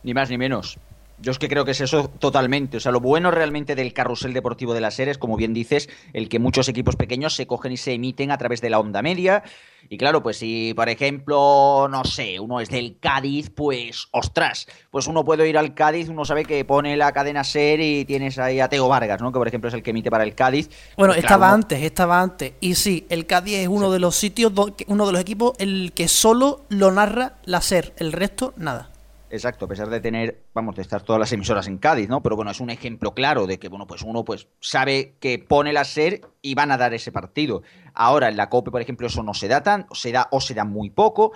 Ni 0.02 0.12
más 0.12 0.28
ni 0.28 0.38
menos. 0.38 0.76
Yo 1.18 1.32
es 1.32 1.38
que 1.38 1.48
creo 1.48 1.64
que 1.64 1.70
es 1.70 1.80
eso 1.80 2.08
totalmente. 2.18 2.76
O 2.76 2.80
sea, 2.80 2.92
lo 2.92 3.00
bueno 3.00 3.30
realmente 3.30 3.74
del 3.74 3.92
carrusel 3.94 4.34
deportivo 4.34 4.74
de 4.74 4.80
las 4.82 4.94
series, 4.94 5.16
como 5.16 5.36
bien 5.36 5.54
dices, 5.54 5.88
el 6.12 6.28
que 6.28 6.38
muchos 6.38 6.68
equipos 6.68 6.94
pequeños 6.96 7.34
se 7.34 7.46
cogen 7.46 7.72
y 7.72 7.76
se 7.78 7.94
emiten 7.94 8.30
a 8.30 8.38
través 8.38 8.60
de 8.60 8.68
la 8.70 8.78
onda 8.78 9.00
media. 9.00 9.42
Y 9.88 9.96
claro, 9.98 10.22
pues 10.22 10.36
si, 10.38 10.74
por 10.74 10.88
ejemplo, 10.88 11.86
no 11.88 12.04
sé, 12.04 12.38
uno 12.40 12.60
es 12.60 12.68
del 12.68 12.98
Cádiz, 13.00 13.50
pues, 13.50 14.08
ostras, 14.10 14.66
pues 14.90 15.06
uno 15.06 15.24
puede 15.24 15.48
ir 15.48 15.56
al 15.56 15.74
Cádiz, 15.74 16.08
uno 16.08 16.24
sabe 16.24 16.44
que 16.44 16.64
pone 16.64 16.96
la 16.96 17.12
cadena 17.12 17.44
SER 17.44 17.80
y 17.80 18.04
tienes 18.04 18.38
ahí 18.38 18.60
a 18.60 18.68
Teo 18.68 18.88
Vargas, 18.88 19.20
¿no? 19.22 19.32
Que 19.32 19.38
por 19.38 19.48
ejemplo 19.48 19.68
es 19.68 19.74
el 19.74 19.82
que 19.82 19.90
emite 19.90 20.10
para 20.10 20.24
el 20.24 20.34
Cádiz. 20.34 20.68
Bueno, 20.96 21.12
Pues, 21.14 21.24
estaba 21.24 21.38
claro, 21.46 21.54
uno- 21.54 21.54
antes, 21.62 21.82
estaba 21.82 22.20
antes. 22.20 22.52
Y 22.60 22.74
sí, 22.74 23.06
el 23.08 23.26
Cádiz 23.26 23.54
es 23.58 23.68
uno 23.68 23.90
de 23.92 24.00
los 24.00 24.16
sitios, 24.16 24.52
uno 24.88 25.06
de 25.06 25.12
los 25.12 25.20
equipos, 25.20 25.52
el 25.58 25.92
que 25.94 26.08
solo 26.08 26.66
lo 26.68 26.90
narra 26.90 27.34
la 27.44 27.60
SER, 27.60 27.94
el 27.98 28.12
resto 28.12 28.52
nada. 28.56 28.90
Exacto, 29.28 29.64
a 29.64 29.68
pesar 29.68 29.88
de 29.90 29.98
tener, 29.98 30.44
vamos, 30.54 30.76
de 30.76 30.82
estar 30.82 31.02
todas 31.02 31.18
las 31.18 31.32
emisoras 31.32 31.66
en 31.66 31.78
Cádiz, 31.78 32.08
¿no? 32.08 32.22
Pero 32.22 32.36
bueno, 32.36 32.52
es 32.52 32.60
un 32.60 32.70
ejemplo 32.70 33.12
claro 33.12 33.48
de 33.48 33.58
que, 33.58 33.68
bueno, 33.68 33.84
pues 33.84 34.02
uno 34.02 34.24
pues 34.24 34.46
sabe 34.60 35.16
que 35.18 35.40
pone 35.40 35.72
la 35.72 35.80
SER 35.84 36.20
y 36.42 36.54
van 36.54 36.70
a 36.70 36.76
dar 36.76 36.94
ese 36.94 37.10
partido. 37.10 37.62
Ahora, 37.92 38.28
en 38.28 38.36
la 38.36 38.48
COPE, 38.48 38.70
por 38.70 38.80
ejemplo, 38.80 39.08
eso 39.08 39.24
no 39.24 39.34
se 39.34 39.48
da 39.48 39.64
tan, 39.64 39.86
se 39.92 40.12
da, 40.12 40.28
o 40.30 40.40
se 40.40 40.54
da 40.54 40.64
muy 40.64 40.90
poco. 40.90 41.32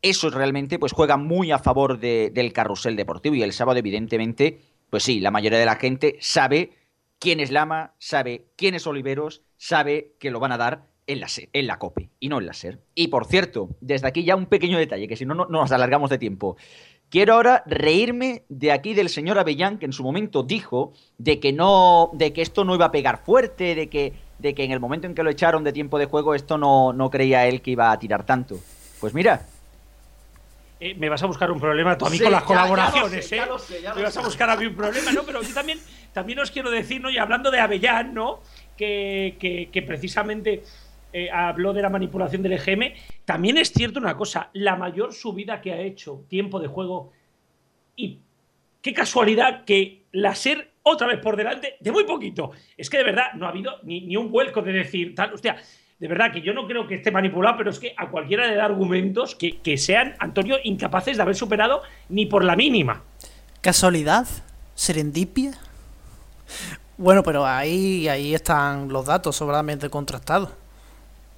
Eso 0.00 0.30
realmente, 0.30 0.78
pues 0.78 0.92
juega 0.92 1.18
muy 1.18 1.52
a 1.52 1.58
favor 1.58 1.98
de- 1.98 2.30
del 2.32 2.54
carrusel 2.54 2.96
deportivo. 2.96 3.34
Y 3.34 3.42
el 3.42 3.52
sábado, 3.52 3.78
evidentemente, 3.78 4.60
pues 4.88 5.02
sí, 5.02 5.20
la 5.20 5.30
mayoría 5.30 5.58
de 5.58 5.66
la 5.66 5.76
gente 5.76 6.16
sabe 6.20 6.70
quién 7.18 7.40
es 7.40 7.50
Lama, 7.50 7.92
sabe 7.98 8.46
quién 8.56 8.74
es 8.74 8.86
Oliveros, 8.86 9.42
sabe 9.58 10.14
que 10.18 10.30
lo 10.30 10.40
van 10.40 10.52
a 10.52 10.56
dar 10.58 10.86
en 11.06 11.20
la, 11.20 11.28
SER, 11.28 11.50
en 11.52 11.66
la 11.66 11.78
COPE 11.78 12.08
y 12.20 12.28
no 12.30 12.38
en 12.38 12.46
la 12.46 12.52
SER. 12.54 12.80
Y 12.94 13.08
por 13.08 13.26
cierto, 13.26 13.68
desde 13.82 14.08
aquí 14.08 14.24
ya 14.24 14.34
un 14.36 14.46
pequeño 14.46 14.78
detalle, 14.78 15.06
que 15.06 15.16
si 15.16 15.26
no 15.26 15.34
no 15.34 15.44
nos 15.46 15.70
alargamos 15.72 16.08
de 16.08 16.16
tiempo. 16.16 16.56
Quiero 17.14 17.34
ahora 17.34 17.62
reírme 17.66 18.42
de 18.48 18.72
aquí 18.72 18.92
del 18.92 19.08
señor 19.08 19.38
Avellán, 19.38 19.78
que 19.78 19.86
en 19.86 19.92
su 19.92 20.02
momento 20.02 20.42
dijo 20.42 20.92
de 21.16 21.38
que 21.38 21.52
no, 21.52 22.10
de 22.12 22.32
que 22.32 22.42
esto 22.42 22.64
no 22.64 22.74
iba 22.74 22.86
a 22.86 22.90
pegar 22.90 23.18
fuerte, 23.24 23.76
de 23.76 23.88
que, 23.88 24.12
de 24.40 24.52
que 24.52 24.64
en 24.64 24.72
el 24.72 24.80
momento 24.80 25.06
en 25.06 25.14
que 25.14 25.22
lo 25.22 25.30
echaron 25.30 25.62
de 25.62 25.72
tiempo 25.72 25.96
de 26.00 26.06
juego, 26.06 26.34
esto 26.34 26.58
no, 26.58 26.92
no 26.92 27.10
creía 27.10 27.46
él 27.46 27.62
que 27.62 27.70
iba 27.70 27.92
a 27.92 27.98
tirar 28.00 28.26
tanto. 28.26 28.58
Pues 29.00 29.14
mira, 29.14 29.46
Eh, 30.80 30.96
me 30.98 31.08
vas 31.08 31.22
a 31.22 31.26
buscar 31.26 31.52
un 31.52 31.60
problema 31.60 31.96
tú 31.96 32.04
a 32.04 32.10
mí 32.10 32.16
Sí, 32.18 32.24
con 32.24 32.32
las 32.32 32.42
ya- 32.42 32.48
ya 32.48 32.54
lo 32.54 32.68
colaboraciones, 32.68 33.28
sé, 33.28 33.36
¿eh? 33.36 33.42
ya 33.46 33.58
sé, 33.58 33.80
me 33.94 34.02
vas 34.02 34.16
a 34.16 34.20
buscar 34.20 34.50
a 34.50 34.56
mí 34.56 34.66
un 34.66 34.74
problema, 34.74 35.12
¿no? 35.12 35.22
Pero 35.22 35.40
yo 35.40 35.54
también, 35.54 35.78
también 36.12 36.40
os 36.40 36.50
quiero 36.50 36.68
decir, 36.68 37.00
¿no? 37.00 37.10
Y 37.10 37.18
hablando 37.18 37.52
de 37.52 37.60
Avellán, 37.60 38.12
¿no? 38.12 38.40
Que, 38.76 39.36
que- 39.38 39.70
que 39.72 39.82
precisamente 39.82 40.64
eh, 41.16 41.30
habló 41.30 41.72
de 41.72 41.80
la 41.80 41.90
manipulación 41.90 42.42
del 42.42 42.54
EGM. 42.54 42.92
También 43.24 43.56
es 43.56 43.70
cierto 43.72 44.00
una 44.00 44.16
cosa, 44.16 44.50
la 44.52 44.74
mayor 44.74 45.14
subida 45.14 45.60
que 45.60 45.72
ha 45.72 45.78
hecho 45.78 46.24
tiempo 46.28 46.58
de 46.58 46.66
juego 46.66 47.12
y 47.94 48.18
qué 48.82 48.92
casualidad 48.92 49.64
que 49.64 50.02
la 50.10 50.34
SER 50.34 50.72
otra 50.82 51.06
vez 51.06 51.20
por 51.20 51.36
delante 51.36 51.76
de 51.78 51.92
muy 51.92 52.02
poquito. 52.02 52.50
Es 52.76 52.90
que 52.90 52.98
de 52.98 53.04
verdad 53.04 53.32
no 53.34 53.46
ha 53.46 53.50
habido 53.50 53.76
ni, 53.84 54.00
ni 54.00 54.16
un 54.16 54.28
vuelco 54.28 54.60
de 54.60 54.72
decir 54.72 55.14
tal. 55.14 55.32
Hostia, 55.32 55.56
de 56.00 56.08
verdad 56.08 56.32
que 56.32 56.42
yo 56.42 56.52
no 56.52 56.66
creo 56.66 56.88
que 56.88 56.96
esté 56.96 57.12
manipulado, 57.12 57.58
pero 57.58 57.70
es 57.70 57.78
que 57.78 57.94
a 57.96 58.10
cualquiera 58.10 58.48
le 58.48 58.56
da 58.56 58.64
argumentos 58.64 59.36
que, 59.36 59.58
que 59.60 59.78
sean, 59.78 60.16
Antonio, 60.18 60.56
incapaces 60.64 61.16
de 61.16 61.22
haber 61.22 61.36
superado 61.36 61.82
ni 62.08 62.26
por 62.26 62.42
la 62.42 62.56
mínima. 62.56 63.04
¿Casualidad? 63.60 64.26
¿Serendipia? 64.74 65.52
Bueno, 66.98 67.22
pero 67.22 67.46
ahí, 67.46 68.08
ahí 68.08 68.34
están 68.34 68.88
los 68.88 69.06
datos 69.06 69.36
sobradamente 69.36 69.88
contrastados. 69.90 70.50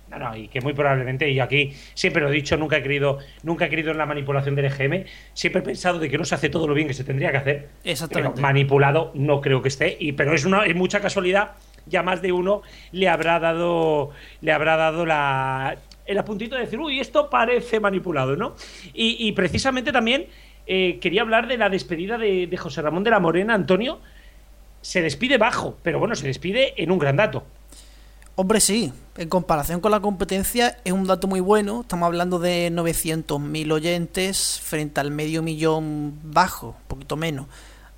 No, 0.08 0.18
no, 0.18 0.36
y 0.36 0.46
que 0.48 0.60
muy 0.60 0.72
probablemente, 0.72 1.28
y 1.28 1.40
aquí 1.40 1.72
siempre 1.94 2.22
lo 2.22 2.28
he 2.28 2.32
dicho, 2.32 2.56
nunca 2.56 2.76
he 2.76 2.82
creído, 2.82 3.18
nunca 3.42 3.66
he 3.66 3.68
creído 3.68 3.90
en 3.90 3.98
la 3.98 4.06
manipulación 4.06 4.54
del 4.54 4.66
EGM, 4.66 5.04
siempre 5.34 5.60
he 5.60 5.64
pensado 5.64 5.98
de 5.98 6.08
que 6.08 6.16
no 6.16 6.24
se 6.24 6.36
hace 6.36 6.48
todo 6.48 6.68
lo 6.68 6.74
bien 6.74 6.86
que 6.86 6.94
se 6.94 7.02
tendría 7.02 7.32
que 7.32 7.38
hacer. 7.38 7.68
Exactamente. 7.82 8.34
Pero 8.34 8.42
manipulado 8.42 9.10
no 9.14 9.40
creo 9.40 9.62
que 9.62 9.68
esté, 9.68 9.96
y, 9.98 10.12
pero 10.12 10.32
es 10.32 10.44
una, 10.44 10.64
es 10.64 10.76
mucha 10.76 11.00
casualidad, 11.00 11.52
ya 11.86 12.02
más 12.04 12.22
de 12.22 12.30
uno 12.30 12.62
le 12.92 13.08
habrá 13.08 13.40
dado, 13.40 14.10
le 14.42 14.52
habrá 14.52 14.76
dado 14.76 15.06
la, 15.06 15.76
el 16.06 16.18
apuntito 16.18 16.54
de 16.54 16.62
decir, 16.62 16.78
uy, 16.78 17.00
esto 17.00 17.28
parece 17.28 17.80
manipulado, 17.80 18.36
¿no? 18.36 18.54
Y, 18.94 19.16
y 19.26 19.32
precisamente 19.32 19.90
también 19.90 20.26
eh, 20.66 20.98
quería 21.00 21.22
hablar 21.22 21.46
de 21.48 21.56
la 21.58 21.68
despedida 21.68 22.18
de, 22.18 22.46
de 22.46 22.56
José 22.56 22.82
Ramón 22.82 23.04
de 23.04 23.10
la 23.10 23.20
Morena, 23.20 23.54
Antonio. 23.54 24.00
Se 24.82 25.02
despide 25.02 25.36
bajo, 25.36 25.78
pero 25.82 25.98
bueno, 25.98 26.14
se 26.14 26.26
despide 26.28 26.80
en 26.80 26.92
un 26.92 26.98
gran 26.98 27.16
dato. 27.16 27.44
Hombre, 28.38 28.60
sí. 28.60 28.92
En 29.16 29.30
comparación 29.30 29.80
con 29.80 29.90
la 29.92 30.00
competencia 30.00 30.76
es 30.84 30.92
un 30.92 31.06
dato 31.06 31.26
muy 31.26 31.40
bueno. 31.40 31.80
Estamos 31.80 32.06
hablando 32.06 32.38
de 32.38 32.70
900.000 32.70 33.72
oyentes 33.72 34.60
frente 34.62 35.00
al 35.00 35.10
medio 35.10 35.40
millón 35.40 36.20
bajo, 36.22 36.76
un 36.78 36.86
poquito 36.86 37.16
menos, 37.16 37.46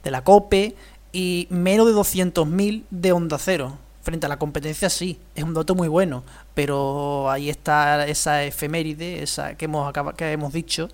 de 0.04 0.12
la 0.12 0.22
COPE 0.22 0.76
y 1.10 1.48
menos 1.50 1.88
de 1.88 1.92
200.000 1.92 2.84
de 2.88 3.10
Onda 3.10 3.36
Cero. 3.40 3.78
Frente 4.02 4.26
a 4.26 4.28
la 4.28 4.38
competencia 4.38 4.88
sí, 4.88 5.18
es 5.34 5.42
un 5.42 5.54
dato 5.54 5.74
muy 5.74 5.88
bueno, 5.88 6.22
pero 6.54 7.28
ahí 7.32 7.50
está 7.50 8.06
esa 8.06 8.44
efeméride, 8.44 9.24
esa 9.24 9.56
que 9.56 9.64
hemos, 9.64 9.92
que 10.16 10.30
hemos 10.30 10.52
dicho, 10.52 10.88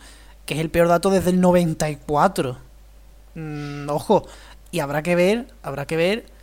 que 0.46 0.54
es 0.54 0.60
el 0.60 0.70
peor 0.70 0.88
dato 0.88 1.10
desde 1.10 1.28
el 1.28 1.42
94. 1.42 2.56
Mm, 3.34 3.90
ojo, 3.90 4.26
y 4.70 4.80
habrá 4.80 5.02
que 5.02 5.14
ver, 5.14 5.48
habrá 5.62 5.86
que 5.86 5.96
ver 5.96 6.33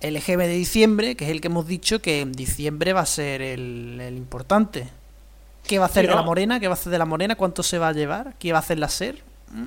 el 0.00 0.16
EGM 0.16 0.38
de 0.38 0.48
diciembre, 0.48 1.14
que 1.14 1.26
es 1.26 1.30
el 1.30 1.40
que 1.40 1.48
hemos 1.48 1.66
dicho 1.66 2.00
que 2.00 2.20
en 2.20 2.32
diciembre 2.32 2.92
va 2.92 3.00
a 3.00 3.06
ser 3.06 3.42
el, 3.42 4.00
importante. 4.16 4.88
¿Qué 5.66 5.78
va 5.78 5.84
a 5.84 5.88
hacer 5.88 6.08
de 6.08 6.14
la 6.14 6.22
Morena? 6.22 6.58
¿Qué 6.58 6.68
va 6.68 6.72
a 6.72 6.74
hacer 6.74 6.90
de 6.90 6.98
la 6.98 7.04
Morena? 7.04 7.36
¿Cuánto 7.36 7.62
se 7.62 7.78
va 7.78 7.88
a 7.88 7.92
llevar? 7.92 8.34
¿Qué 8.38 8.52
va 8.52 8.58
a 8.58 8.60
hacer 8.60 8.78
la 8.78 8.88
SER? 8.88 9.16
Mm. 9.52 9.66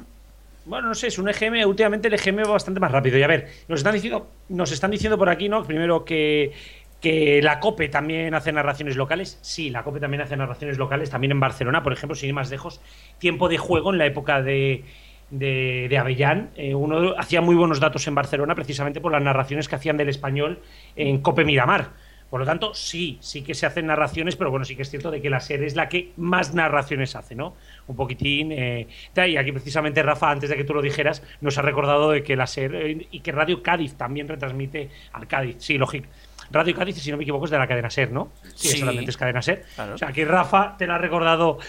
Bueno, 0.66 0.88
no 0.88 0.96
sé, 0.96 1.08
es 1.08 1.18
un 1.18 1.28
EGM, 1.28 1.68
últimamente 1.68 2.08
el 2.08 2.14
EGM 2.14 2.38
va 2.48 2.52
bastante 2.54 2.80
más 2.80 2.92
rápido. 2.92 3.18
Y 3.18 3.24
a 3.24 3.28
ver, 3.28 3.50
nos 3.68 3.82
están 3.82 3.94
diciendo, 3.94 4.28
nos 4.50 4.72
están 4.72 4.92
diciendo 4.92 5.18
por 5.18 5.30
aquí, 5.30 5.50
¿no? 5.50 5.64
Primero 5.66 6.06
que, 6.06 6.54
que 7.02 7.42
la 7.42 7.60
COPE 7.60 7.90
también 7.90 8.34
hace 8.34 8.54
narraciones 8.54 8.96
locales. 8.96 9.38
Sí, 9.42 9.70
la 9.70 9.84
COPE 9.84 10.00
también 10.00 10.22
hace 10.22 10.38
narraciones 10.38 10.78
locales, 10.78 11.10
también 11.10 11.32
en 11.32 11.40
Barcelona, 11.42 11.84
por 11.84 11.92
ejemplo, 11.92 12.16
sin 12.16 12.30
ir 12.30 12.34
más 12.34 12.50
lejos. 12.50 12.80
Tiempo 13.20 13.50
de 13.50 13.58
juego 13.58 13.92
en 13.92 13.98
la 13.98 14.06
época 14.06 14.42
de, 14.42 14.86
de, 15.34 15.98
Avellán. 15.98 16.52
Eh, 16.56 16.76
uno 16.76 17.16
hacía 17.18 17.42
muy 17.42 17.56
buenos 17.56 17.80
datos 17.80 18.08
en 18.08 18.16
Barcelona 18.16 18.56
precisamente 18.56 19.02
por 19.02 19.12
las 19.12 19.22
narraciones 19.22 19.68
que 19.68 19.76
hacían 19.76 19.98
del 19.98 20.10
español 20.10 20.60
en 20.96 21.22
Cope 21.22 21.44
Miramar. 21.44 21.90
Por 22.30 22.40
lo 22.40 22.46
tanto, 22.48 22.74
sí, 22.74 23.20
sí 23.22 23.44
que 23.44 23.54
se 23.54 23.68
hacen 23.68 23.86
narraciones, 23.86 24.36
pero 24.36 24.50
bueno, 24.50 24.66
sí 24.66 24.76
que 24.76 24.82
es 24.82 24.90
cierto 24.90 25.12
de 25.12 25.22
que 25.22 25.30
la 25.30 25.40
SER 25.40 25.64
es 25.64 25.76
la 25.76 25.88
que 25.88 26.14
más 26.18 26.56
narraciones 26.56 27.16
hace, 27.16 27.36
¿no? 27.36 27.56
Un 27.86 27.96
poquitín. 27.96 28.52
Eh, 28.52 28.88
y 29.16 29.38
aquí 29.38 29.52
precisamente 29.52 30.02
Rafa, 30.02 30.32
antes 30.32 30.50
de 30.50 30.58
que 30.58 30.64
tú 30.64 30.74
lo 30.74 30.82
dijeras, 30.82 31.22
nos 31.42 31.60
ha 31.60 31.62
recordado 31.62 32.10
de 32.10 32.24
que 32.24 32.36
la 32.36 32.48
SER 32.48 33.06
y 33.12 33.20
que 33.20 33.32
Radio 33.32 33.62
Cádiz 33.62 33.96
también 33.96 34.28
retransmite 34.28 34.90
al 35.12 35.28
Cádiz. 35.28 35.58
Sí, 35.60 35.78
lógico. 35.78 36.08
Radio 36.50 36.76
Cádiz, 36.76 36.96
si 36.98 37.12
no 37.12 37.18
me 37.18 37.24
equivoco, 37.24 37.46
es 37.46 37.52
de 37.52 37.60
la 37.60 37.68
cadena 37.68 37.92
SER, 37.92 38.12
¿no? 38.12 38.32
Sí, 38.56 38.70
solamente 38.80 39.12
es 39.12 39.18
cadena 39.18 39.44
SER. 39.44 39.64
O 39.94 39.98
sea, 40.00 40.12
que 40.12 40.26
Rafa 40.26 40.76
te 40.76 40.88
la 40.88 40.96
ha 40.96 41.00
recordado, 41.00 41.60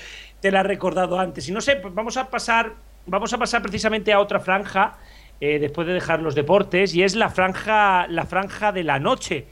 te 0.40 0.50
la 0.50 0.60
ha 0.60 0.64
recordado 0.64 1.18
antes. 1.18 1.46
Y 1.46 1.52
no 1.52 1.60
sé, 1.60 1.76
pues 1.76 1.94
vamos 1.94 2.16
a 2.16 2.30
pasar 2.30 2.72
vamos 3.06 3.32
a 3.32 3.38
pasar 3.38 3.62
precisamente 3.62 4.12
a 4.12 4.20
otra 4.20 4.40
franja, 4.40 4.98
eh, 5.40 5.58
después 5.58 5.86
de 5.86 5.92
dejar 5.92 6.22
los 6.22 6.34
deportes, 6.34 6.94
y 6.94 7.02
es 7.02 7.14
la 7.14 7.28
franja, 7.28 8.06
la 8.08 8.26
franja 8.26 8.72
de 8.72 8.84
la 8.84 8.98
noche. 8.98 9.46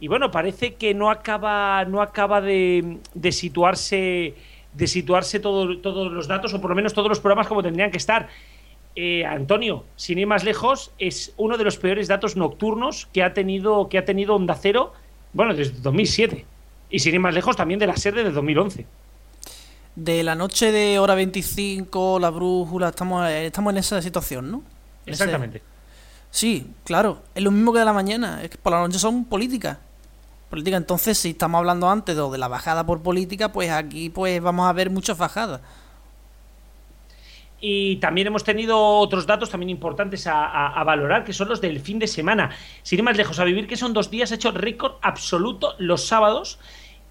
Y 0.00 0.08
bueno, 0.08 0.30
parece 0.30 0.74
que 0.74 0.94
no 0.94 1.10
acaba, 1.10 1.84
no 1.84 2.00
acaba 2.00 2.40
de, 2.40 2.98
situarse, 3.30 4.34
de 4.72 4.86
situarse 4.86 5.40
todos 5.40 5.66
los 6.12 6.28
datos, 6.28 6.54
o 6.54 6.60
por 6.60 6.70
lo 6.70 6.76
menos 6.76 6.94
todos 6.94 7.08
los 7.08 7.20
programas 7.20 7.46
como 7.46 7.62
tendrían 7.62 7.90
que 7.90 7.98
estar. 7.98 8.28
Eh, 8.96 9.24
Antonio, 9.24 9.84
sin 9.96 10.18
ir 10.18 10.26
más 10.26 10.42
lejos, 10.42 10.92
es 10.98 11.32
uno 11.36 11.56
de 11.56 11.64
los 11.64 11.76
peores 11.76 12.08
datos 12.08 12.36
nocturnos 12.36 13.06
que 13.12 13.22
ha 13.22 13.34
tenido, 13.34 13.88
que 13.88 13.98
ha 13.98 14.04
tenido 14.04 14.34
Onda 14.34 14.54
Cero, 14.54 14.92
bueno, 15.32 15.54
desde 15.54 15.80
2007. 15.80 16.44
Y 16.90 16.98
sin 16.98 17.14
ir 17.14 17.20
más 17.20 17.34
lejos, 17.34 17.56
también 17.56 17.78
de 17.78 17.86
la 17.86 17.96
serie 17.96 18.24
de 18.24 18.32
2011 18.32 18.86
de 20.04 20.22
la 20.22 20.34
noche 20.34 20.72
de 20.72 20.98
hora 20.98 21.14
25, 21.14 22.18
la 22.18 22.30
brújula, 22.30 22.88
estamos, 22.88 23.28
eh, 23.28 23.46
estamos 23.46 23.72
en 23.72 23.78
esa 23.78 24.00
situación, 24.00 24.50
¿no? 24.50 24.62
Exactamente. 25.04 25.62
Sí, 26.30 26.66
claro, 26.84 27.22
es 27.34 27.42
lo 27.42 27.50
mismo 27.50 27.72
que 27.72 27.80
de 27.80 27.84
la 27.84 27.92
mañana, 27.92 28.42
es 28.42 28.50
que 28.50 28.56
por 28.56 28.72
la 28.72 28.80
noche 28.80 28.98
son 28.98 29.26
políticas. 29.26 29.76
Política, 30.48 30.78
entonces 30.78 31.18
si 31.18 31.30
estamos 31.30 31.58
hablando 31.58 31.90
antes 31.90 32.16
de, 32.16 32.30
de 32.30 32.38
la 32.38 32.48
bajada 32.48 32.84
por 32.84 33.02
política, 33.02 33.52
pues 33.52 33.70
aquí 33.70 34.08
pues 34.08 34.40
vamos 34.40 34.66
a 34.68 34.72
ver 34.72 34.88
muchas 34.88 35.18
bajadas. 35.18 35.60
Y 37.60 37.96
también 37.96 38.28
hemos 38.28 38.42
tenido 38.42 38.78
otros 38.78 39.26
datos 39.26 39.50
también 39.50 39.68
importantes 39.68 40.26
a, 40.26 40.68
a, 40.68 40.82
valorar, 40.82 41.24
que 41.24 41.34
son 41.34 41.48
los 41.48 41.60
del 41.60 41.78
fin 41.80 41.98
de 41.98 42.06
semana. 42.06 42.52
Sin 42.82 43.00
ir 43.00 43.02
más 43.04 43.18
lejos, 43.18 43.38
a 43.38 43.44
vivir 43.44 43.66
que 43.66 43.76
son 43.76 43.92
dos 43.92 44.10
días, 44.10 44.32
hecho 44.32 44.50
récord 44.50 44.94
absoluto 45.02 45.74
los 45.76 46.06
sábados 46.06 46.58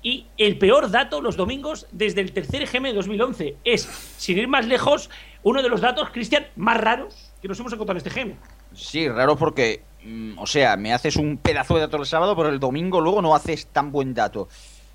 y 0.01 0.27
el 0.37 0.57
peor 0.57 0.91
dato 0.91 1.21
los 1.21 1.35
domingos 1.35 1.87
desde 1.91 2.21
el 2.21 2.31
tercer 2.31 2.63
EGM 2.63 2.83
de 2.83 2.93
2011. 2.93 3.57
Es, 3.63 3.83
sin 4.17 4.37
ir 4.37 4.47
más 4.47 4.65
lejos, 4.65 5.09
uno 5.43 5.61
de 5.61 5.69
los 5.69 5.81
datos, 5.81 6.09
Cristian, 6.09 6.47
más 6.55 6.77
raros 6.77 7.31
que 7.41 7.47
nos 7.47 7.59
hemos 7.59 7.73
encontrado 7.73 7.99
en 7.99 8.07
este 8.07 8.19
EGM. 8.19 8.35
Sí, 8.73 9.07
raro 9.09 9.35
porque, 9.35 9.83
mm, 10.03 10.37
o 10.37 10.47
sea, 10.47 10.77
me 10.77 10.93
haces 10.93 11.15
un 11.15 11.37
pedazo 11.37 11.75
de 11.75 11.81
dato 11.81 11.97
el 11.97 12.05
sábado, 12.05 12.35
pero 12.35 12.49
el 12.49 12.59
domingo 12.59 13.01
luego 13.01 13.21
no 13.21 13.35
haces 13.35 13.67
tan 13.67 13.91
buen 13.91 14.13
dato. 14.13 14.47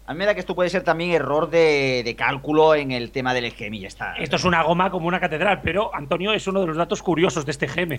A 0.07 0.13
mí 0.13 0.19
me 0.19 0.27
da 0.27 0.35
que 0.35 0.41
esto 0.41 0.55
puede 0.55 0.69
ser 0.69 0.83
también 0.83 1.13
error 1.13 1.49
de, 1.49 2.15
cálculo 2.19 2.75
en 2.75 2.93
el 2.93 3.11
tema 3.11 3.33
del 3.33 3.47
EGM 3.47 3.75
y 3.75 3.81
ya 3.81 3.89
está. 3.89 4.15
Esto 4.17 4.37
es 4.37 4.45
una 4.45 4.63
goma 4.63 4.91
como 4.91 5.09
una 5.09 5.19
catedral, 5.19 5.63
pero 5.63 5.95
Antonio 5.95 6.35
es 6.35 6.47
uno 6.47 6.61
de 6.61 6.67
los 6.67 6.77
datos 6.77 7.03
curiosos 7.03 7.47
de 7.47 7.53
este 7.53 7.67
EGM. 7.67 7.97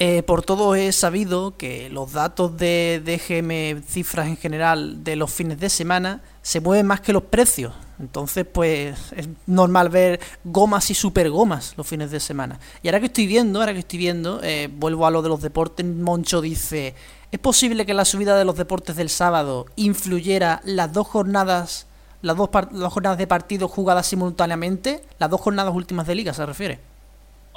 Eh, 0.00 0.22
por 0.22 0.44
todo 0.44 0.76
he 0.76 0.92
sabido 0.92 1.56
que 1.56 1.90
los 1.90 2.12
datos 2.12 2.56
de, 2.56 3.02
EGM, 3.04 3.82
cifras 3.82 4.28
en 4.28 4.36
general 4.36 5.02
de 5.02 5.16
los 5.16 5.32
fines 5.32 5.58
de 5.58 5.68
semana, 5.68 6.22
se 6.40 6.60
mueven 6.60 6.86
más 6.86 7.00
que 7.00 7.12
los 7.12 7.24
precios. 7.24 7.74
Entonces, 7.98 8.46
pues 8.46 8.96
es 9.16 9.28
normal 9.46 9.88
ver 9.88 10.20
gomas 10.44 10.88
y 10.90 10.94
super 10.94 11.28
gomas 11.30 11.74
los 11.76 11.84
fines 11.84 12.12
de 12.12 12.20
semana. 12.20 12.60
Y 12.80 12.86
ahora 12.86 13.00
que 13.00 13.06
estoy 13.06 13.26
viendo, 13.26 13.58
ahora 13.58 13.72
que 13.72 13.80
estoy 13.80 13.98
viendo, 13.98 14.40
eh, 14.44 14.70
vuelvo 14.72 15.04
a 15.04 15.10
lo 15.10 15.20
de 15.20 15.30
los 15.30 15.42
deportes, 15.42 15.84
Moncho 15.84 16.40
dice, 16.40 16.94
¿es 17.32 17.40
posible 17.40 17.84
que 17.84 17.92
la 17.92 18.04
subida 18.04 18.38
de 18.38 18.44
los 18.44 18.56
deportes 18.56 18.94
del 18.94 19.10
sábado 19.10 19.66
influyera 19.74 20.60
las 20.62 20.92
dos 20.92 21.08
jornadas, 21.08 21.88
las 22.22 22.36
dos, 22.36 22.50
las 22.52 22.70
dos 22.70 22.92
jornadas 22.92 23.18
de 23.18 23.26
partido 23.26 23.66
jugadas 23.66 24.06
simultáneamente? 24.06 25.02
Las 25.18 25.28
dos 25.28 25.40
jornadas 25.40 25.74
últimas 25.74 26.06
de 26.06 26.14
liga 26.14 26.32
se 26.32 26.46
refiere. 26.46 26.78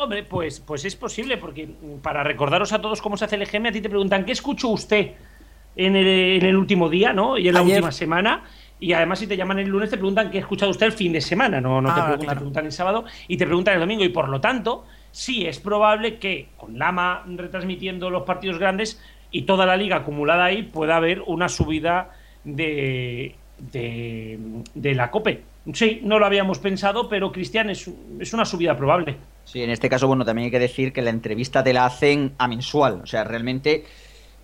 Hombre, 0.02 0.24
pues, 0.24 0.60
pues 0.60 0.84
es 0.84 0.95
posible, 0.95 1.38
porque 1.38 1.70
para 2.02 2.24
recordaros 2.24 2.74
a 2.74 2.82
todos 2.82 2.99
cómo 3.04 3.18
se 3.18 3.26
hace 3.26 3.36
el 3.36 3.43
EGM, 3.43 3.68
a 3.68 3.72
ti 3.72 3.82
te 3.82 3.89
preguntan, 3.89 4.26
¿qué 4.26 4.32
escuchó 4.32 4.70
usted 4.70 5.12
en 5.76 5.95
el, 5.95 6.58
último 6.58 6.89
día, 6.89 7.14
¿no? 7.14 7.38
Y 7.38 7.47
en 7.47 7.54
la 7.54 7.62
última 7.62 7.91
semana. 7.91 8.43
Y 8.80 8.93
además, 8.93 9.20
si 9.20 9.28
te 9.28 9.38
llaman 9.38 9.60
el 9.60 9.70
lunes, 9.70 9.91
te 9.91 9.97
preguntan 9.97 10.32
qué 10.32 10.39
ha 10.39 10.41
escuchado 10.41 10.72
usted 10.72 10.88
el 10.88 10.91
fin 10.93 11.14
de 11.14 11.22
semana, 11.22 11.62
no, 11.62 11.82
no 11.82 11.93
te, 11.93 12.02
ah, 12.02 12.36
preguntan, 12.36 12.66
el 12.66 12.72
sábado 12.72 13.06
y 13.28 13.38
te 13.38 13.45
preguntan 13.45 13.76
el 13.76 13.80
domingo. 13.80 14.04
Y 14.04 14.10
por 14.10 14.28
lo 14.28 14.41
tanto, 14.41 14.86
sí 15.12 15.45
es 15.45 15.60
probable 15.60 16.18
que 16.18 16.49
con 16.58 16.80
Lama 16.80 17.24
retransmitiendo 17.28 18.10
los 18.10 18.24
partidos 18.24 18.58
grandes 18.58 18.99
y 19.30 19.43
toda 19.43 19.68
la 19.68 19.78
liga 19.78 19.97
acumulada 19.97 20.45
ahí, 20.45 20.64
pueda 20.64 20.95
haber 20.97 21.22
una 21.28 21.47
subida 21.47 22.10
de, 22.43 23.36
de, 23.60 24.39
de 24.74 24.95
la 24.95 25.12
COPE. 25.12 25.43
Sí, 25.74 26.02
no 26.04 26.18
lo 26.18 26.26
habíamos 26.26 26.58
pensado, 26.58 27.08
pero 27.08 27.32
Cristian 27.32 27.70
es, 27.70 27.88
es 28.20 28.34
una 28.34 28.45
subida 28.45 28.76
probable. 28.76 29.16
Sí, 29.52 29.62
en 29.62 29.70
este 29.70 29.89
caso, 29.89 30.08
bueno, 30.08 30.24
también 30.24 30.45
hay 30.45 30.52
que 30.52 30.60
decir 30.60 30.93
que 30.93 31.02
la 31.02 31.10
entrevista 31.10 31.62
te 31.62 31.74
la 31.74 31.86
hacen 31.86 32.36
a 32.38 32.47
mensual. 32.47 33.02
O 33.04 33.06
sea, 33.06 33.26
realmente 33.26 33.84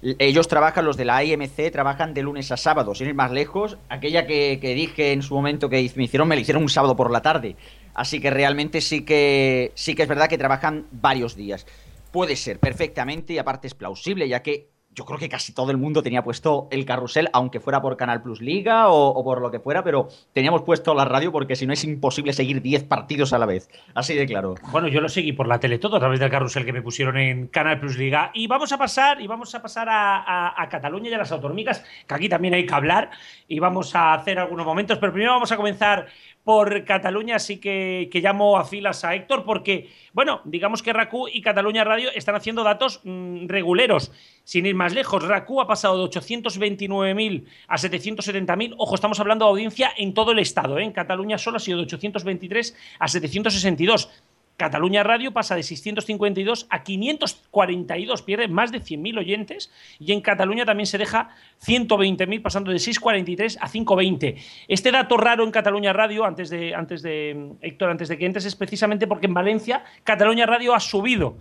ellos 0.01 0.49
trabajan, 0.49 0.83
los 0.83 0.97
de 0.97 1.05
la 1.05 1.23
IMC, 1.23 1.71
trabajan 1.71 2.13
de 2.13 2.23
lunes 2.23 2.51
a 2.51 2.57
sábado, 2.57 2.93
sin 2.93 3.07
ir 3.07 3.15
más 3.15 3.31
lejos. 3.31 3.77
Aquella 3.87 4.27
que, 4.27 4.59
dije 4.61 5.13
en 5.13 5.21
su 5.21 5.33
momento 5.33 5.69
que 5.69 5.89
me 5.95 6.03
hicieron, 6.03 6.27
me 6.27 6.35
la 6.35 6.41
hicieron 6.41 6.61
un 6.61 6.67
sábado 6.67 6.97
por 6.97 7.09
la 7.09 7.21
tarde. 7.21 7.55
Así 7.93 8.19
que 8.19 8.31
realmente 8.31 8.81
sí 8.81 9.05
que, 9.05 9.71
sí 9.75 9.95
que 9.95 10.01
es 10.01 10.09
verdad 10.09 10.27
que 10.27 10.37
trabajan 10.37 10.87
varios 10.91 11.37
días. 11.37 11.65
Puede 12.11 12.35
ser 12.35 12.59
perfectamente 12.59 13.31
y 13.31 13.37
aparte 13.37 13.67
es 13.67 13.75
plausible, 13.75 14.27
ya 14.27 14.43
que 14.43 14.67
yo 14.97 15.05
creo 15.05 15.19
que 15.19 15.29
casi 15.29 15.53
todo 15.53 15.69
el 15.69 15.77
mundo 15.77 16.01
tenía 16.01 16.23
puesto 16.23 16.67
el 16.71 16.83
carrusel, 16.83 17.29
aunque 17.31 17.59
fuera 17.59 17.83
por 17.83 17.95
Canal 17.97 18.23
Plus 18.23 18.41
Liga 18.41 18.89
o, 18.89 19.23
por 19.23 19.41
lo 19.41 19.51
que 19.51 19.59
fuera, 19.59 19.83
pero 19.83 20.07
teníamos 20.33 20.63
puesto 20.63 20.95
la 20.95 21.05
radio 21.05 21.31
porque 21.31 21.55
si 21.55 21.67
no 21.67 21.73
es 21.73 21.83
imposible 21.83 22.33
seguir 22.33 22.63
10 22.63 22.85
partidos 22.85 23.31
a 23.31 23.37
la 23.37 23.45
vez. 23.45 23.69
Así 23.93 24.15
de 24.15 24.25
claro. 24.25 24.55
Bueno, 24.71 24.87
yo 24.87 24.99
lo 24.99 25.07
seguí 25.07 25.33
por 25.33 25.47
la 25.47 25.59
tele 25.59 25.77
todo 25.77 25.97
a 25.97 25.99
través 25.99 26.19
del 26.19 26.31
carrusel 26.31 26.65
que 26.65 26.73
me 26.73 26.81
pusieron 26.81 27.15
en 27.15 27.45
Canal 27.45 27.79
Plus 27.79 27.95
Liga. 27.95 28.31
Y 28.33 28.47
vamos 28.47 28.71
a 28.71 28.79
pasar, 28.79 29.21
y 29.21 29.27
vamos 29.27 29.53
a, 29.53 29.61
pasar 29.61 29.87
a, 29.87 30.67
Cataluña 30.67 31.11
y 31.11 31.13
a 31.13 31.19
las 31.19 31.31
autonómicas, 31.31 31.85
que 32.07 32.15
aquí 32.15 32.27
también 32.27 32.55
hay 32.55 32.65
que 32.65 32.73
hablar, 32.73 33.11
y 33.47 33.59
vamos 33.59 33.93
a 33.95 34.15
hacer 34.15 34.39
algunos 34.39 34.65
momentos, 34.65 34.97
pero 34.97 35.13
primero 35.13 35.33
vamos 35.33 35.51
a 35.51 35.57
comenzar 35.57 36.07
por 36.47 36.85
Cataluña, 36.85 37.35
así 37.35 37.57
que, 37.57 38.07
que, 38.09 38.21
llamo 38.21 38.57
a 38.57 38.63
filas 38.63 39.03
a 39.03 39.13
Héctor, 39.13 39.43
porque, 39.43 39.89
bueno, 40.13 40.39
digamos 40.45 40.81
que 40.81 40.93
RACU 40.93 41.27
y 41.27 41.41
Cataluña 41.41 41.83
Radio 41.83 42.09
están 42.15 42.35
haciendo 42.35 42.63
datos 42.63 43.01
mm, 43.03 43.47
reguleros. 43.47 44.13
Sin 44.45 44.65
ir 44.65 44.73
más 44.73 44.93
lejos, 44.93 45.27
RACU 45.27 45.59
ha 45.59 45.67
pasado 45.67 45.97
de 45.97 46.09
829.000 46.09 47.43
a 47.67 47.75
770.000. 47.75 48.75
Ojo, 48.77 48.95
estamos 48.95 49.19
hablando 49.19 49.43
de 49.43 49.49
audiencia 49.49 49.91
en 49.97 50.13
todo 50.13 50.31
el 50.31 50.39
estado. 50.39 50.79
¿eh? 50.79 50.85
En 50.85 50.93
Cataluña 50.93 51.37
solo 51.37 51.57
ha 51.57 51.59
sido 51.59 51.79
de 51.79 51.83
823 51.83 52.77
a 52.97 53.07
762. 53.09 54.09
Cataluña 54.57 55.03
Radio 55.03 55.31
pasa 55.31 55.55
de 55.55 55.63
652 55.63 56.67
a 56.69 56.83
542, 56.83 58.21
pierde 58.23 58.47
más 58.47 58.71
de 58.71 58.81
100.000 58.81 59.19
oyentes 59.19 59.71
y 59.99 60.11
en 60.11 60.21
Cataluña 60.21 60.65
también 60.65 60.87
se 60.87 60.97
deja 60.97 61.29
120.000 61.65 62.41
pasando 62.41 62.71
de 62.71 62.79
643 62.79 63.59
a 63.61 63.69
520. 63.69 64.35
Este 64.67 64.91
dato 64.91 65.15
raro 65.17 65.43
en 65.43 65.51
Cataluña 65.51 65.93
Radio, 65.93 66.25
antes 66.25 66.49
de, 66.49 66.75
antes 66.75 67.01
de 67.01 67.53
Héctor, 67.61 67.91
antes 67.91 68.09
de 68.09 68.17
que 68.17 68.25
entres, 68.25 68.45
es 68.45 68.55
precisamente 68.55 69.07
porque 69.07 69.27
en 69.27 69.33
Valencia 69.33 69.83
Cataluña 70.03 70.45
Radio 70.45 70.73
ha 70.73 70.79
subido 70.79 71.37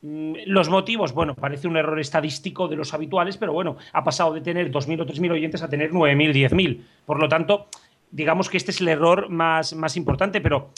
Mm, 0.00 0.34
los 0.46 0.68
motivos, 0.68 1.12
bueno, 1.12 1.34
parece 1.34 1.66
un 1.66 1.76
error 1.76 1.98
estadístico 1.98 2.68
de 2.68 2.76
los 2.76 2.94
habituales, 2.94 3.36
pero 3.36 3.52
bueno, 3.52 3.76
ha 3.92 4.04
pasado 4.04 4.32
de 4.32 4.40
tener 4.40 4.70
2.000 4.70 5.02
o 5.02 5.06
3.000 5.06 5.32
oyentes 5.32 5.62
a 5.62 5.68
tener 5.68 5.90
9.000, 5.90 6.50
10.000. 6.50 6.82
Por 7.04 7.18
lo 7.18 7.28
tanto, 7.28 7.66
digamos 8.10 8.48
que 8.48 8.56
este 8.58 8.70
es 8.70 8.80
el 8.80 8.88
error 8.88 9.28
más, 9.28 9.74
más 9.74 9.96
importante, 9.96 10.40
pero 10.40 10.70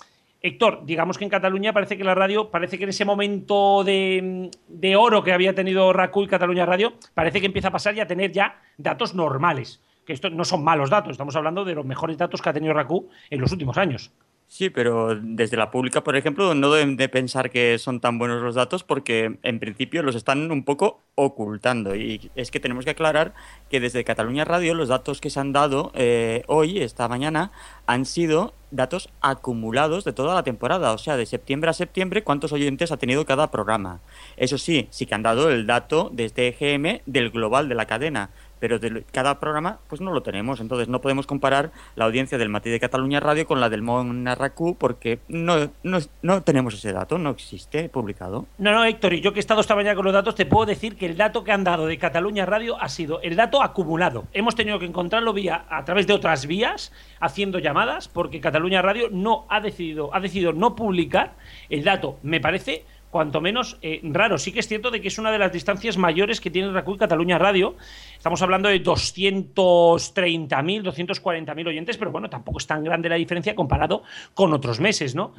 Héctor, 0.43 0.86
digamos 0.86 1.18
que 1.18 1.24
en 1.24 1.30
Cataluña 1.30 1.72
parece 1.72 1.99
que 1.99 2.05
la 2.05 2.14
radio, 2.14 2.51
parece 2.51 2.78
que 2.78 2.84
en 2.84 2.91
ese 2.91 3.05
momento 3.05 3.84
de, 3.84 4.51
de 4.68 4.97
oro 4.97 5.22
que 5.22 5.32
había 5.32 5.55
tenido 5.55 5.93
RACU 5.93 6.22
y 6.22 6.28
Cataluña 6.28 6.64
Radio, 6.64 6.95
parece 7.12 7.41
que 7.41 7.47
empieza 7.47 7.68
a 7.68 7.72
pasar 7.72 7.95
ya 7.95 8.05
a 8.05 8.07
tener 8.07 8.32
ya 8.32 8.61
datos 8.78 9.14
normales. 9.14 9.82
Que 10.07 10.14
esto 10.14 10.30
no 10.30 10.45
son 10.45 10.64
malos 10.64 10.88
datos, 10.88 11.12
estamos 11.12 11.36
hablando 11.36 11.64
de 11.64 11.74
los 11.74 11.84
mejores 11.84 12.16
datos 12.16 12.41
que 12.41 12.49
ha 12.49 12.55
tenido 12.55 12.72
RACU 12.72 13.11
en 13.28 13.41
los 13.41 13.53
últimos 13.53 13.76
años. 13.76 14.12
Sí, 14.51 14.68
pero 14.68 15.14
desde 15.14 15.57
la 15.57 15.70
pública, 15.70 16.03
por 16.03 16.16
ejemplo, 16.16 16.57
no 16.57 16.72
deben 16.72 16.97
de 16.97 17.09
pensar 17.09 17.51
que 17.51 17.78
son 17.78 18.01
tan 18.01 18.18
buenos 18.18 18.43
los 18.43 18.57
datos 18.57 18.82
porque 18.82 19.38
en 19.45 19.61
principio 19.61 20.03
los 20.03 20.16
están 20.16 20.51
un 20.51 20.64
poco 20.64 21.03
ocultando. 21.14 21.95
Y 21.95 22.32
es 22.34 22.51
que 22.51 22.59
tenemos 22.59 22.84
que 22.84 22.91
aclarar 22.91 23.32
que 23.70 23.78
desde 23.78 24.03
Cataluña 24.03 24.45
Radio 24.45 24.74
los 24.74 24.88
datos 24.88 25.20
que 25.20 25.30
se 25.30 25.38
han 25.38 25.53
dado 25.53 25.93
eh, 25.95 26.43
hoy, 26.49 26.80
esta 26.80 27.07
mañana, 27.07 27.53
han 27.86 28.05
sido 28.05 28.53
datos 28.71 29.09
acumulados 29.21 30.05
de 30.05 30.12
toda 30.12 30.35
la 30.35 30.43
temporada. 30.43 30.93
O 30.93 30.99
sea, 30.99 31.16
de 31.16 31.27
septiembre 31.27 31.71
a 31.71 31.75
septiembre, 31.75 32.25
cuántos 32.25 32.53
oyentes 32.53 32.93
ha 32.93 32.97
tenido 32.97 33.25
cada 33.25 33.51
programa. 33.51 34.01
Eso 34.37 34.59
sí, 34.59 34.89
sí 34.91 35.07
que 35.07 35.14
han 35.14 35.23
dado 35.23 35.51
el 35.51 35.66
dato 35.66 36.11
desde 36.12 36.49
EGM 36.49 37.03
del 37.07 37.31
global 37.31 37.68
de 37.68 37.75
la 37.75 37.87
cadena 37.87 38.31
pero 38.61 38.79
de 38.79 39.05
cada 39.11 39.41
programa 39.41 39.81
pues 39.89 40.01
no 40.01 40.13
lo 40.13 40.23
tenemos. 40.23 40.61
Entonces 40.61 40.89
no 40.89 41.01
podemos 41.01 41.27
comparar 41.27 41.73
la 41.97 42.05
audiencia 42.05 42.39
del 42.39 42.49
Matí 42.49 42.71
de 42.71 42.79
Cataluña 42.79 43.19
Radio 43.19 43.47
con 43.47 43.61
la 43.61 43.69
del 43.69 43.83
Monarracú 43.83 44.77
porque 44.77 45.19
no, 45.29 45.71
no, 45.83 45.99
no, 46.23 46.43
tenemos 46.43 46.75
ese 46.75 46.93
dato, 46.93 47.19
no 47.19 47.31
existe 47.31 47.89
publicado. 47.89 48.47
No, 48.59 48.73
no, 48.73 48.85
Héctor, 48.85 49.15
y 49.15 49.21
yo 49.21 49.33
que 49.33 49.41
he 49.41 49.41
estado 49.41 49.61
esta 49.61 49.75
mañana 49.75 49.97
con 49.97 50.05
los 50.05 50.15
datos, 50.15 50.35
te 50.35 50.47
puedo 50.47 50.67
decir 50.67 50.97
que 50.97 51.07
el 51.07 51.17
dato 51.17 51.43
que 51.43 51.53
han 51.53 51.65
dado 51.65 51.87
de 51.87 51.99
Cataluña 51.99 52.47
Radio 52.47 52.81
ha 52.81 52.89
sido 52.89 53.21
el 53.23 53.35
dato 53.37 53.63
acumulado. 53.63 54.27
Hemos 54.33 54.55
tenido 54.55 54.79
que 54.79 54.87
encontrarlo 54.87 55.33
vía 55.33 55.65
a 55.69 55.85
través 55.85 56.07
de 56.07 56.13
otras 56.13 56.47
vías, 56.47 56.93
haciendo 57.19 57.59
llamadas, 57.59 58.09
porque 58.09 58.41
Cataluña 58.41 58.83
Radio 58.83 59.09
no 59.11 59.47
ha 59.49 59.61
decidido, 59.61 60.15
ha 60.15 60.21
decidido 60.21 60.53
no 60.53 60.77
publicar 60.77 61.35
el 61.71 61.85
dato. 61.85 62.19
Me 62.23 62.41
parece 62.41 62.85
cuanto 63.11 63.41
menos 63.41 63.79
eh, 63.83 64.01
raro. 64.05 64.39
Sí 64.39 64.53
que 64.53 64.61
es 64.61 64.69
cierto 64.69 64.91
de 64.91 65.01
que 65.01 65.09
es 65.09 65.19
una 65.19 65.33
de 65.33 65.39
las 65.39 65.53
distancias 65.53 65.99
mayores 65.99 66.41
que 66.41 66.51
tiene 66.51 66.73
Racuy 66.73 66.97
Cataluña 66.97 67.39
Radio. 67.39 67.77
Estamos 68.17 68.41
hablando 68.43 68.69
de 68.69 68.83
230.000, 68.83 70.83
240.000 70.83 71.67
oyentes, 71.67 71.99
pero 71.99 72.11
bueno, 72.11 72.31
tampoco 72.31 72.59
es 72.59 72.67
tan 72.67 72.85
grande 72.85 73.09
la 73.09 73.17
diferencia 73.17 73.55
comparado 73.55 74.03
con 74.35 74.53
otros 74.53 74.81
meses, 74.81 75.15
¿no? 75.15 75.35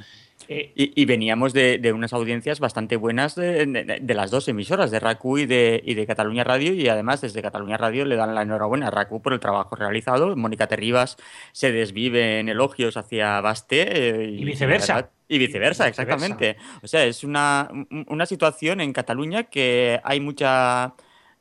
Eh, 0.48 0.72
y, 0.76 1.06
veníamos 1.06 1.54
de, 1.54 1.92
unas 1.94 2.14
audiencias 2.14 2.60
bastante 2.60 2.96
buenas 2.96 3.36
de, 3.36 4.02
las 4.16 4.32
dos 4.32 4.48
emisoras, 4.48 4.92
de 4.92 5.00
RACU 5.00 5.40
y 5.40 5.46
de, 5.46 5.82
y 5.86 5.94
de 5.94 6.06
Cataluña 6.06 6.44
Radio, 6.44 6.74
y 6.74 6.88
además 6.88 7.22
desde 7.22 7.42
Cataluña 7.42 7.78
Radio 7.78 8.06
le 8.06 8.16
dan 8.16 8.36
la 8.36 8.42
enhorabuena 8.42 8.88
a 8.88 8.92
RACU 8.92 9.22
por 9.22 9.34
el 9.34 9.40
trabajo 9.40 9.76
realizado. 9.76 10.36
Mónica 10.36 10.68
Terribas 10.68 11.18
se 11.52 11.72
desvive 11.72 12.40
en 12.40 12.50
elogios 12.50 12.98
hacia 12.98 13.42
Basté. 13.42 13.88
Eh, 13.92 14.30
y, 14.32 14.44
viceversa. 14.44 15.10
Y 15.28 15.38
viceversa, 15.38 15.88
exactamente. 15.88 16.58
O 16.84 16.88
sea, 16.88 17.06
es 17.06 17.24
una, 17.24 17.70
una 18.08 18.26
situación 18.26 18.82
en 18.82 18.94
Cataluña 18.94 19.44
que 19.44 20.00
hay 20.04 20.20
mucha 20.20 20.94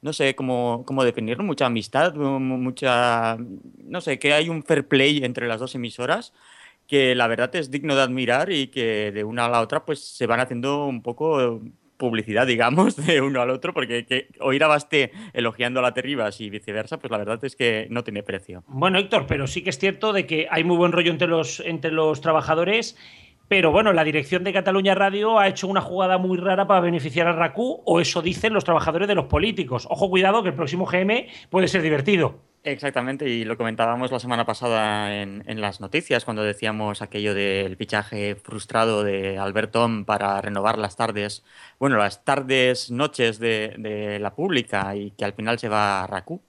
no 0.02 0.12
sé 0.12 0.34
cómo, 0.34 0.84
cómo 0.86 1.04
definirlo, 1.04 1.44
mucha 1.44 1.66
amistad, 1.66 2.14
mucha, 2.14 3.36
no 3.84 4.00
sé, 4.00 4.18
que 4.18 4.32
hay 4.32 4.48
un 4.48 4.62
fair 4.62 4.88
play 4.88 5.22
entre 5.24 5.46
las 5.46 5.60
dos 5.60 5.74
emisoras 5.74 6.32
que 6.90 7.14
la 7.14 7.28
verdad 7.28 7.54
es 7.54 7.70
digno 7.70 7.94
de 7.94 8.02
admirar 8.02 8.50
y 8.50 8.66
que 8.66 9.12
de 9.12 9.22
una 9.22 9.44
a 9.44 9.48
la 9.48 9.60
otra 9.60 9.84
pues 9.84 10.00
se 10.00 10.26
van 10.26 10.40
haciendo 10.40 10.86
un 10.86 11.02
poco 11.02 11.62
publicidad, 11.96 12.48
digamos, 12.48 12.96
de 13.06 13.20
uno 13.20 13.40
al 13.40 13.50
otro, 13.50 13.72
porque 13.72 14.04
que 14.06 14.26
oír 14.40 14.64
a 14.64 14.66
Basté 14.66 15.12
elogiando 15.32 15.78
a 15.78 15.84
la 15.84 15.94
Terribas 15.94 16.40
y 16.40 16.50
viceversa, 16.50 16.98
pues 16.98 17.12
la 17.12 17.18
verdad 17.18 17.38
es 17.44 17.54
que 17.54 17.86
no 17.90 18.02
tiene 18.02 18.24
precio. 18.24 18.64
Bueno, 18.66 18.98
Héctor, 18.98 19.26
pero 19.28 19.46
sí 19.46 19.62
que 19.62 19.70
es 19.70 19.78
cierto 19.78 20.12
de 20.12 20.26
que 20.26 20.48
hay 20.50 20.64
muy 20.64 20.76
buen 20.76 20.90
rollo 20.90 21.12
entre 21.12 21.28
los, 21.28 21.60
entre 21.60 21.92
los 21.92 22.20
trabajadores. 22.20 22.96
Pero 23.50 23.72
bueno, 23.72 23.92
la 23.92 24.04
dirección 24.04 24.44
de 24.44 24.52
Cataluña 24.52 24.94
Radio 24.94 25.40
ha 25.40 25.48
hecho 25.48 25.66
una 25.66 25.80
jugada 25.80 26.18
muy 26.18 26.38
rara 26.38 26.68
para 26.68 26.78
beneficiar 26.78 27.26
a 27.26 27.32
RACU, 27.32 27.82
o 27.84 28.00
eso 28.00 28.22
dicen 28.22 28.52
los 28.52 28.62
trabajadores 28.62 29.08
de 29.08 29.16
los 29.16 29.24
políticos. 29.24 29.88
Ojo, 29.90 30.08
cuidado, 30.08 30.44
que 30.44 30.50
el 30.50 30.54
próximo 30.54 30.86
GM 30.86 31.26
puede 31.50 31.66
ser 31.66 31.82
divertido. 31.82 32.38
Exactamente, 32.62 33.28
y 33.28 33.44
lo 33.44 33.56
comentábamos 33.56 34.12
la 34.12 34.20
semana 34.20 34.46
pasada 34.46 35.20
en, 35.20 35.60
las 35.60 35.80
noticias, 35.80 36.24
cuando 36.24 36.44
decíamos 36.44 37.02
aquello 37.02 37.34
del 37.34 37.76
fichaje 37.76 38.36
frustrado 38.36 39.02
de 39.02 39.36
Albertón 39.36 40.04
para 40.04 40.40
renovar 40.40 40.78
las 40.78 40.94
tardes, 40.94 41.42
bueno, 41.80 41.96
las 41.96 42.24
tardes, 42.24 42.92
noches 42.92 43.40
de, 43.40 44.18
la 44.20 44.32
pública 44.32 44.94
y 44.94 45.10
que 45.10 45.24
al 45.24 45.32
final 45.32 45.58
se 45.58 45.68
va 45.68 46.04
a 46.04 46.06
RACU. 46.06 46.40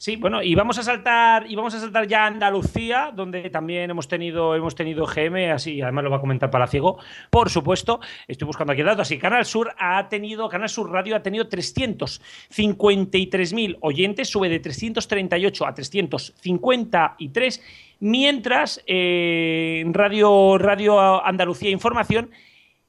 Sí, 0.00 0.16
bueno, 0.16 0.42
y 0.42 0.54
vamos 0.54 0.78
a 0.78 0.82
saltar, 0.82 1.44
y 1.46 1.54
vamos 1.54 1.74
a 1.74 1.78
saltar 1.78 2.08
ya 2.08 2.24
a 2.24 2.28
Andalucía, 2.28 3.12
donde 3.14 3.50
también 3.50 3.90
hemos 3.90 4.08
tenido, 4.08 4.54
hemos 4.54 4.74
tenido 4.74 5.04
GM, 5.04 5.52
así, 5.52 5.82
además 5.82 6.04
lo 6.04 6.10
va 6.10 6.16
a 6.16 6.20
comentar 6.20 6.50
Palaciego, 6.50 6.96
por 7.28 7.50
supuesto. 7.50 8.00
Estoy 8.26 8.46
buscando 8.46 8.72
aquí 8.72 8.80
el 8.80 8.86
dato. 8.86 9.02
Así, 9.02 9.18
Canal 9.18 9.44
Sur 9.44 9.74
ha 9.78 10.08
tenido, 10.08 10.48
Canal 10.48 10.70
Sur 10.70 10.90
Radio 10.90 11.16
ha 11.16 11.22
tenido 11.22 11.50
353.000 11.50 13.76
oyentes, 13.82 14.30
sube 14.30 14.48
de 14.48 14.60
338 14.60 15.66
a 15.66 15.74
353, 15.74 17.62
mientras 18.00 18.82
eh, 18.86 19.84
Radio, 19.92 20.56
Radio 20.56 21.22
Andalucía 21.22 21.68
Información 21.68 22.30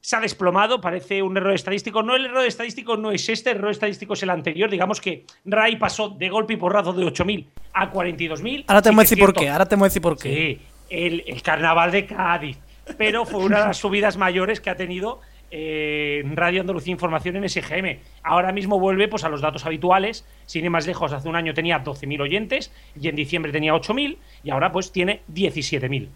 se 0.02 0.16
ha 0.16 0.20
desplomado, 0.20 0.82
parece 0.82 1.22
un 1.22 1.38
error 1.38 1.54
estadístico. 1.54 2.02
No, 2.02 2.16
el 2.16 2.26
error 2.26 2.46
estadístico 2.46 2.98
no 2.98 3.12
es 3.12 3.30
este, 3.30 3.52
el 3.52 3.58
error 3.58 3.72
estadístico 3.72 4.14
es 4.14 4.24
el 4.24 4.32
anterior. 4.32 4.70
Digamos 4.70 5.00
que 5.00 5.26
RAI 5.46 5.78
pasó 5.78 6.10
de 6.10 6.28
golpe 6.28 6.54
y 6.54 6.58
porrazo 6.58 6.92
de 6.92 7.06
8.000 7.06 7.46
a 7.74 7.92
42.000. 7.92 8.66
Ahora 8.68 8.82
te 8.82 8.90
voy 8.90 9.00
a 9.00 9.02
decir 9.02 9.20
por 9.20 9.34
qué, 9.34 9.50
ahora 9.50 9.68
te 9.68 9.76
voy 9.76 9.86
a 9.86 9.88
decir 9.90 10.02
por 10.02 10.18
qué. 10.18 10.34
Sí, 10.34 10.62
el, 10.90 11.42
carnaval 11.44 11.92
de 11.92 12.08
Cádiz. 12.08 12.58
Pero 12.98 13.26
fue 13.26 13.44
una 13.44 13.60
de 13.60 13.66
las 13.68 13.78
subidas 13.78 14.18
mayores 14.18 14.60
que 14.60 14.72
ha 14.72 14.76
tenido 14.76 15.22
eh, 15.52 16.24
Radio 16.34 16.62
Andalucía 16.62 16.92
Información 16.92 17.36
en 17.36 17.48
SGM. 17.48 18.00
Ahora 18.24 18.52
mismo 18.52 18.80
vuelve 18.80 19.08
pues, 19.08 19.24
a 19.24 19.30
los 19.30 19.40
datos 19.40 19.68
habituales. 19.68 20.26
Sin 20.48 20.66
ir 20.66 20.72
más 20.72 20.88
lejos, 20.88 21.14
hace 21.14 21.30
un 21.30 21.36
año 21.36 21.54
tenía 21.54 21.84
12.000 21.84 22.22
oyentes 22.22 22.74
y 23.00 23.08
en 23.08 23.16
diciembre 23.16 23.52
tenía 23.52 23.74
8.000 23.76 24.18
y 24.44 24.50
ahora 24.50 24.72
pues 24.72 24.92
tiene 24.92 25.22
17.000. 25.32 26.08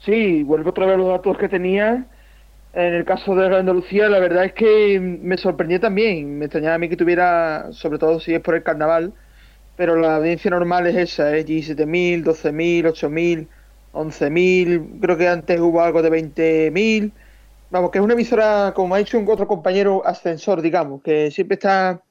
Sí, 0.00 0.42
vuelve 0.42 0.70
otra 0.70 0.86
vez 0.86 0.98
los 0.98 1.08
datos 1.08 1.38
que 1.38 1.48
tenía 1.48 2.06
en 2.76 2.92
el 2.92 3.04
caso 3.06 3.34
de 3.34 3.56
Andalucía, 3.56 4.06
la 4.08 4.18
verdad 4.18 4.44
es 4.44 4.52
que 4.52 5.00
me 5.00 5.38
sorprendió 5.38 5.80
también. 5.80 6.38
Me 6.38 6.44
extrañaba 6.44 6.74
a 6.74 6.78
mí 6.78 6.90
que 6.90 6.96
tuviera, 6.96 7.68
sobre 7.72 7.98
todo 7.98 8.20
si 8.20 8.34
es 8.34 8.40
por 8.40 8.54
el 8.54 8.62
carnaval, 8.62 9.14
pero 9.76 9.96
la 9.96 10.16
audiencia 10.16 10.50
normal 10.50 10.86
es 10.86 10.96
esa, 10.96 11.34
es 11.34 11.46
17.000, 11.46 12.22
12.000, 12.22 12.84
8.000, 12.92 13.48
11.000, 13.94 15.00
creo 15.00 15.16
que 15.16 15.26
antes 15.26 15.58
hubo 15.58 15.80
algo 15.80 16.02
de 16.02 16.10
20.000. 16.10 17.12
Vamos, 17.70 17.90
que 17.90 17.98
es 17.98 18.04
una 18.04 18.12
emisora, 18.12 18.72
como 18.76 18.94
ha 18.94 18.98
dicho 18.98 19.18
un 19.18 19.26
otro 19.28 19.48
compañero, 19.48 20.06
ascensor, 20.06 20.60
digamos, 20.60 21.02
que 21.02 21.30
siempre 21.30 21.54
está 21.54 22.02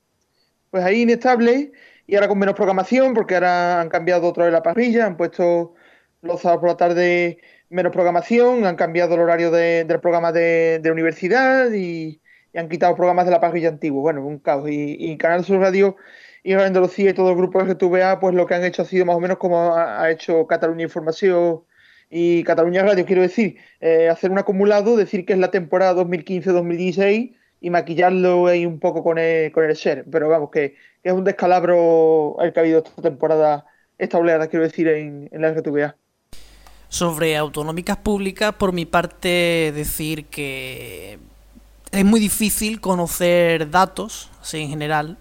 pues 0.72 0.84
ahí 0.84 1.04
inestable 1.04 1.74
y 2.08 2.16
ahora 2.16 2.28
con 2.28 2.40
menos 2.40 2.56
programación, 2.56 3.14
porque 3.14 3.36
ahora 3.36 3.82
han 3.82 3.90
cambiado 3.90 4.28
otra 4.28 4.46
vez 4.46 4.54
la 4.54 4.64
parrilla, 4.64 5.06
han 5.06 5.16
puesto 5.16 5.76
los 6.26 6.42
sábados 6.42 6.62
por 6.62 6.70
la 6.70 6.78
tarde 6.78 7.40
menos 7.70 7.92
programación, 7.92 8.66
han 8.66 8.76
cambiado 8.76 9.16
el 9.16 9.22
horario 9.22 9.52
del 9.52 10.00
programa 10.00 10.32
de, 10.32 10.80
de 10.80 10.92
universidad 10.92 11.72
y, 11.72 12.22
han 12.58 12.70
quitado 12.70 12.96
programas 12.96 13.26
de 13.26 13.32
la 13.32 13.42
parrilla 13.42 13.70
antigua. 13.70 14.02
Bueno, 14.02 14.26
un 14.26 14.40
caos. 14.40 14.70
Y, 14.70 15.18
Canal 15.18 15.44
Sur 15.44 15.60
Radio 15.60 15.98
y 16.44 16.54
Radio 16.54 16.68
Andalucía 16.68 17.10
y 17.10 17.14
todo 17.14 17.32
el 17.32 17.36
grupo 17.36 17.62
de 17.62 17.74
RTVA, 17.74 18.20
pues 18.20 18.36
lo 18.36 18.46
que 18.48 18.56
han 18.56 18.64
hecho 18.64 18.84
ha 18.84 18.86
sido 18.86 19.06
más 19.06 19.16
o 19.16 19.20
menos 19.20 19.38
como 19.38 19.76
ha, 19.76 20.10
hecho 20.12 20.48
Cataluña 20.48 20.84
Información 20.84 21.64
y 22.10 22.44
Cataluña 22.44 22.84
Radio, 22.84 23.06
quiero 23.06 23.24
decir, 23.24 23.58
eh, 23.82 24.10
hacer 24.10 24.32
un 24.32 24.38
acumulado, 24.40 24.96
decir 24.96 25.26
que 25.26 25.34
es 25.34 25.40
la 25.40 25.52
temporada 25.52 25.96
2015-2016 26.02 27.36
y 27.62 27.70
maquillarlo 27.72 28.48
ahí 28.48 28.66
un 28.66 28.80
poco 28.80 29.04
con 29.04 29.18
el, 29.18 29.52
con 29.52 29.66
el 29.66 29.76
ser. 29.76 30.06
Pero 30.12 30.30
vamos, 30.30 30.50
que, 30.52 30.76
es 31.04 31.14
un 31.14 31.24
descalabro 31.24 32.38
el 32.40 32.54
que 32.54 32.60
ha 32.60 32.64
habido 32.64 32.80
esta 32.80 33.02
temporada, 33.02 33.66
esta 33.98 34.18
oleada, 34.18 34.48
quiero 34.48 34.66
decir, 34.66 34.88
en, 34.88 35.30
en 35.32 35.42
la 35.42 35.52
RTVA. 35.52 35.98
Sobre 36.90 37.36
autonómicas 37.38 37.98
públicas, 37.98 38.54
por 38.56 38.72
mi 38.72 38.86
parte, 38.86 39.72
decir 39.76 40.26
que 40.26 41.20
es 41.92 42.06
muy 42.06 42.20
difícil 42.20 42.80
conocer 42.80 43.70
datos, 43.70 44.30
en 44.54 44.70
general, 44.70 45.18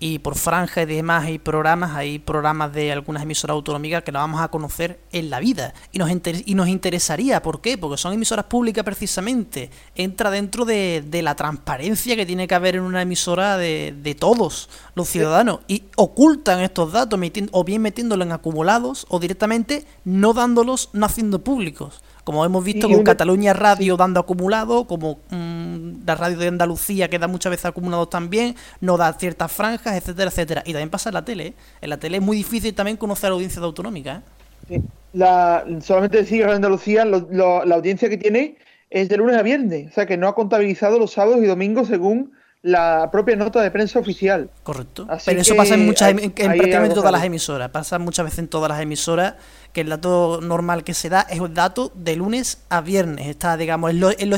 y 0.00 0.20
por 0.20 0.36
franja 0.36 0.82
y 0.82 0.86
demás 0.86 1.24
hay 1.24 1.38
programas, 1.38 1.96
hay 1.96 2.18
programas 2.18 2.72
de 2.72 2.92
algunas 2.92 3.22
emisoras 3.22 3.54
autonómicas 3.54 4.04
que 4.04 4.12
no 4.12 4.20
vamos 4.20 4.40
a 4.40 4.48
conocer 4.48 5.00
en 5.12 5.30
la 5.30 5.40
vida. 5.40 5.74
Y 5.92 5.98
nos, 5.98 6.10
y 6.10 6.54
nos 6.54 6.68
interesaría, 6.68 7.42
¿por 7.42 7.60
qué? 7.60 7.76
Porque 7.76 7.96
son 7.96 8.12
emisoras 8.12 8.44
públicas 8.44 8.84
precisamente. 8.84 9.70
Entra 9.96 10.30
dentro 10.30 10.64
de, 10.64 11.04
la 11.22 11.34
transparencia 11.34 12.14
que 12.14 12.26
tiene 12.26 12.46
que 12.46 12.54
haber 12.54 12.76
en 12.76 12.82
una 12.82 13.02
emisora 13.02 13.56
de, 13.56 13.94
de 14.00 14.14
todos 14.14 14.68
los 14.94 15.08
ciudadanos. 15.08 15.60
Y 15.66 15.84
ocultan 15.96 16.60
estos 16.60 16.92
datos, 16.92 17.18
o 17.50 17.64
bien 17.64 17.82
metiéndolos 17.82 18.26
en 18.26 18.32
acumulados, 18.32 19.06
o 19.08 19.18
directamente 19.18 19.84
no 20.04 20.32
dándolos, 20.32 20.90
no 20.92 21.06
haciendo 21.06 21.42
públicos 21.42 22.02
como 22.28 22.44
hemos 22.44 22.62
visto 22.62 22.88
con 22.90 22.98
un- 22.98 23.04
Cataluña 23.04 23.54
Radio 23.54 23.96
dando 23.96 24.20
acumulado, 24.20 24.84
como 24.86 25.18
mm, 25.30 26.04
la 26.06 26.14
radio 26.14 26.36
de 26.36 26.48
Andalucía 26.48 27.08
que 27.08 27.18
da 27.18 27.26
muchas 27.26 27.48
veces 27.48 27.64
acumulados 27.64 28.10
también, 28.10 28.54
no 28.82 28.98
da 28.98 29.14
ciertas 29.14 29.50
franjas, 29.50 29.96
etcétera, 29.96 30.28
etcétera. 30.28 30.62
Y 30.66 30.72
también 30.72 30.90
pasa 30.90 31.08
en 31.08 31.14
la 31.14 31.24
tele, 31.24 31.46
¿eh? 31.46 31.54
En 31.80 31.88
la 31.88 31.96
tele 31.96 32.18
es 32.18 32.22
muy 32.22 32.36
difícil 32.36 32.74
también 32.74 32.98
conocer 32.98 33.28
a 33.28 33.30
la 33.30 33.34
audiencia 33.36 33.60
de 33.60 33.66
autonómica, 33.66 34.22
¿eh? 34.68 34.82
La, 35.14 35.64
solamente 35.80 36.18
decir 36.18 36.42
Radio 36.42 36.56
Andalucía, 36.56 37.06
lo- 37.06 37.26
lo- 37.30 37.64
la 37.64 37.76
audiencia 37.76 38.10
que 38.10 38.18
tiene 38.18 38.56
es 38.90 39.08
de 39.08 39.16
lunes 39.16 39.34
a 39.38 39.42
viernes, 39.42 39.90
o 39.90 39.94
sea 39.94 40.04
que 40.04 40.18
no 40.18 40.28
ha 40.28 40.34
contabilizado 40.34 40.98
los 40.98 41.12
sábados 41.12 41.38
y 41.42 41.46
domingos 41.46 41.88
según 41.88 42.32
la 42.62 43.08
propia 43.12 43.36
nota 43.36 43.62
de 43.62 43.70
prensa 43.70 43.98
oficial. 43.98 44.50
Correcto. 44.64 45.06
Así 45.08 45.26
Pero 45.30 45.40
eso 45.42 45.54
pasa 45.56 45.74
en 45.74 45.86
muchas 45.86 46.08
hay- 46.08 46.14
em- 46.14 46.18
en, 46.18 46.32
en 46.36 46.50
hay 46.50 46.58
prácticamente 46.58 46.94
todas 46.94 47.12
las 47.12 47.24
emisoras. 47.24 47.70
Pasa 47.70 47.98
muchas 47.98 48.24
veces 48.24 48.40
en 48.40 48.48
todas 48.48 48.68
las 48.68 48.80
emisoras 48.80 49.34
que 49.72 49.82
el 49.82 49.88
dato 49.90 50.40
normal 50.42 50.82
que 50.84 50.94
se 50.94 51.08
da 51.08 51.20
es 51.30 51.38
el 51.40 51.54
dato 51.54 51.92
de 51.94 52.16
lunes 52.16 52.64
a 52.68 52.80
viernes. 52.80 53.26
Está, 53.28 53.56
digamos, 53.56 53.90
es 53.90 53.96
lo, 53.96 54.10
es 54.10 54.26
lo, 54.26 54.36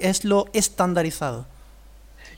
es 0.00 0.24
lo 0.24 0.46
estandarizado. 0.52 1.46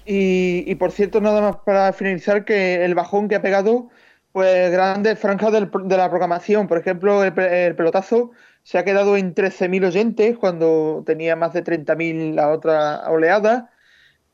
Y, 0.06 0.64
y 0.70 0.74
por 0.74 0.92
cierto, 0.92 1.20
nada 1.20 1.40
más 1.40 1.56
para 1.64 1.92
finalizar, 1.92 2.44
que 2.44 2.84
el 2.84 2.94
bajón 2.94 3.28
que 3.28 3.36
ha 3.36 3.42
pegado, 3.42 3.88
pues 4.32 4.70
grandes 4.70 5.18
franjas 5.18 5.52
del 5.52 5.70
de 5.84 5.96
la 5.96 6.08
programación. 6.10 6.68
Por 6.68 6.78
ejemplo, 6.78 7.24
el, 7.24 7.38
el 7.38 7.74
pelotazo 7.74 8.30
se 8.62 8.78
ha 8.78 8.84
quedado 8.84 9.16
en 9.16 9.34
13.000 9.34 9.86
oyentes 9.86 10.36
cuando 10.38 11.02
tenía 11.06 11.36
más 11.36 11.52
de 11.52 11.62
30.000 11.64 12.34
la 12.34 12.50
otra 12.50 13.10
oleada. 13.10 13.70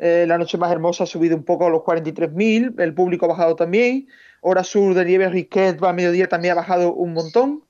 Eh, 0.02 0.24
la 0.26 0.38
noche 0.38 0.56
más 0.56 0.72
hermosa 0.72 1.04
ha 1.04 1.06
subido 1.06 1.36
un 1.36 1.44
poco 1.44 1.66
a 1.66 1.70
los 1.70 1.82
43.000. 1.82 2.80
El 2.80 2.94
público 2.94 3.26
ha 3.26 3.28
bajado 3.28 3.54
también. 3.54 4.08
Hora 4.40 4.64
Sur 4.64 4.94
de 4.94 5.04
Nieves 5.04 5.30
Risquet 5.30 5.78
va 5.82 5.90
a 5.90 5.92
mediodía 5.92 6.26
también 6.26 6.52
ha 6.52 6.54
bajado 6.56 6.94
un 6.94 7.12
montón. 7.12 7.64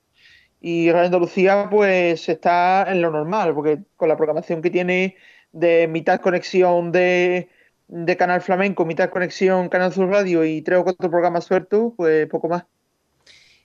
Y 0.61 0.91
Radio 0.91 1.07
Andalucía, 1.07 1.67
pues 1.69 2.29
está 2.29 2.89
en 2.89 3.01
lo 3.01 3.11
normal, 3.11 3.53
porque 3.53 3.79
con 3.97 4.07
la 4.07 4.15
programación 4.15 4.61
que 4.61 4.69
tiene 4.69 5.17
de 5.51 5.87
mitad 5.89 6.21
conexión 6.21 6.91
de, 6.93 7.49
de 7.87 8.17
Canal 8.17 8.41
Flamenco, 8.41 8.85
mitad 8.85 9.09
conexión 9.09 9.67
Canal 9.69 9.91
Sur 9.91 10.09
Radio 10.09 10.45
y 10.45 10.61
tres 10.61 10.79
o 10.79 10.83
cuatro 10.83 11.09
programas 11.09 11.45
sueltos, 11.45 11.93
pues 11.97 12.27
poco 12.27 12.47
más. 12.47 12.63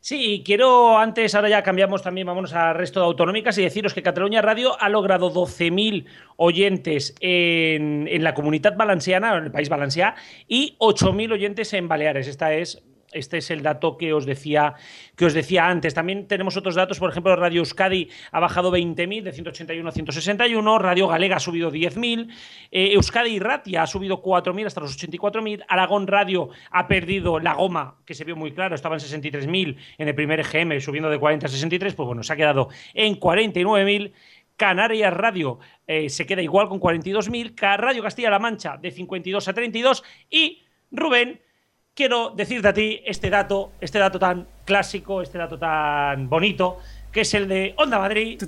Sí, 0.08 0.44
quiero 0.46 0.98
antes, 0.98 1.34
ahora 1.34 1.48
ya 1.48 1.64
cambiamos 1.64 2.00
también, 2.00 2.28
vámonos 2.28 2.52
al 2.52 2.76
resto 2.76 3.00
de 3.00 3.06
autonómicas 3.06 3.58
y 3.58 3.62
deciros 3.62 3.92
que 3.92 4.04
Cataluña 4.04 4.40
Radio 4.40 4.80
ha 4.80 4.88
logrado 4.88 5.34
12.000 5.34 6.04
oyentes 6.36 7.16
en, 7.18 8.06
en 8.06 8.22
la 8.22 8.32
comunidad 8.32 8.76
valenciana, 8.76 9.36
en 9.36 9.42
el 9.42 9.50
país 9.50 9.68
valencià, 9.68 10.14
y 10.46 10.76
8.000 10.78 11.32
oyentes 11.32 11.72
en 11.72 11.88
Baleares. 11.88 12.28
Esta 12.28 12.54
es 12.54 12.84
este 13.18 13.38
es 13.38 13.50
el 13.50 13.62
dato 13.62 13.96
que 13.96 14.12
os 14.12 14.26
decía 14.26 14.74
que 15.16 15.24
os 15.24 15.34
decía 15.34 15.66
antes. 15.66 15.94
También 15.94 16.28
tenemos 16.28 16.56
otros 16.56 16.74
datos, 16.74 16.98
por 16.98 17.10
ejemplo, 17.10 17.34
Radio 17.36 17.60
Euskadi 17.60 18.08
ha 18.32 18.40
bajado 18.40 18.70
20.000 18.70 19.22
de 19.22 19.32
181 19.32 19.88
a 19.88 19.92
161, 19.92 20.78
Radio 20.78 21.08
Galega 21.08 21.36
ha 21.36 21.40
subido 21.40 21.70
10.000, 21.72 22.28
eh, 22.70 22.92
Euskadi 22.92 23.38
Ratia 23.38 23.82
ha 23.82 23.86
subido 23.86 24.22
4.000 24.22 24.66
hasta 24.66 24.80
los 24.80 24.96
84.000, 24.98 25.64
Aragón 25.68 26.06
Radio 26.06 26.50
ha 26.70 26.86
perdido 26.86 27.40
la 27.40 27.54
goma, 27.54 27.96
que 28.04 28.14
se 28.14 28.24
vio 28.24 28.36
muy 28.36 28.52
claro, 28.52 28.74
estaba 28.74 28.96
en 28.96 29.00
63.000 29.00 29.76
en 29.98 30.08
el 30.08 30.14
primer 30.14 30.40
EGM, 30.40 30.80
subiendo 30.80 31.08
de 31.10 31.18
40 31.18 31.46
a 31.46 31.48
63, 31.48 31.94
pues 31.94 32.06
bueno, 32.06 32.22
se 32.22 32.32
ha 32.32 32.36
quedado 32.36 32.68
en 32.94 33.18
49.000. 33.18 34.12
Canarias 34.58 35.12
Radio 35.12 35.58
eh, 35.86 36.08
se 36.08 36.24
queda 36.24 36.40
igual 36.40 36.68
con 36.70 36.80
42.000, 36.80 37.54
Ca- 37.54 37.76
Radio 37.76 38.02
Castilla-La 38.02 38.38
Mancha 38.38 38.78
de 38.78 38.90
52 38.90 39.48
a 39.48 39.52
32 39.52 40.02
y 40.30 40.62
Rubén 40.90 41.42
quiero 41.96 42.30
decirte 42.36 42.68
a 42.68 42.74
ti 42.74 43.00
este 43.04 43.30
dato, 43.30 43.72
este 43.80 43.98
dato 43.98 44.18
tan 44.18 44.46
clásico, 44.64 45.22
este 45.22 45.38
dato 45.38 45.58
tan 45.58 46.28
bonito, 46.28 46.78
que 47.10 47.22
es 47.22 47.34
el 47.34 47.48
de 47.48 47.74
Onda 47.78 47.98
Madrid, 47.98 48.40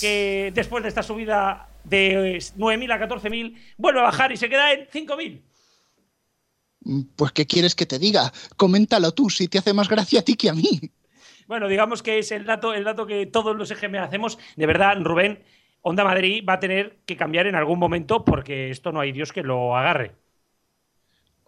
que 0.00 0.52
después 0.54 0.82
de 0.82 0.88
esta 0.88 1.02
subida 1.02 1.68
de 1.84 2.36
eh, 2.36 2.38
9.000 2.38 2.92
a 2.92 3.08
14.000, 3.08 3.58
vuelve 3.76 4.00
a 4.00 4.04
bajar 4.04 4.30
y 4.32 4.36
se 4.36 4.48
queda 4.48 4.72
en 4.72 4.86
5.000. 4.86 5.42
Pues, 7.16 7.32
¿qué 7.32 7.46
quieres 7.46 7.74
que 7.74 7.86
te 7.86 7.98
diga? 7.98 8.32
Coméntalo 8.56 9.12
tú, 9.12 9.28
si 9.28 9.48
te 9.48 9.58
hace 9.58 9.74
más 9.74 9.88
gracia 9.88 10.20
a 10.20 10.22
ti 10.22 10.36
que 10.36 10.48
a 10.48 10.54
mí. 10.54 10.80
Bueno, 11.48 11.68
digamos 11.68 12.02
que 12.02 12.20
es 12.20 12.30
el 12.30 12.46
dato, 12.46 12.72
el 12.72 12.84
dato 12.84 13.06
que 13.06 13.26
todos 13.26 13.56
los 13.56 13.70
EGM 13.70 13.96
hacemos. 13.96 14.38
De 14.56 14.66
verdad, 14.66 14.96
Rubén, 15.00 15.42
Onda 15.80 16.04
Madrid 16.04 16.44
va 16.48 16.54
a 16.54 16.60
tener 16.60 17.00
que 17.04 17.16
cambiar 17.16 17.48
en 17.48 17.56
algún 17.56 17.78
momento 17.78 18.24
porque 18.24 18.70
esto 18.70 18.92
no 18.92 19.00
hay 19.00 19.10
Dios 19.10 19.32
que 19.32 19.42
lo 19.42 19.76
agarre. 19.76 20.21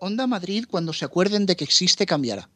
Onda 0.05 0.27
Madrid, 0.27 0.67
cuando 0.69 0.93
se 0.93 1.07
acuerden 1.07 1.47
de 1.47 1.57
que 1.57 1.65
existe, 1.65 2.05
cambiará. 2.05 2.51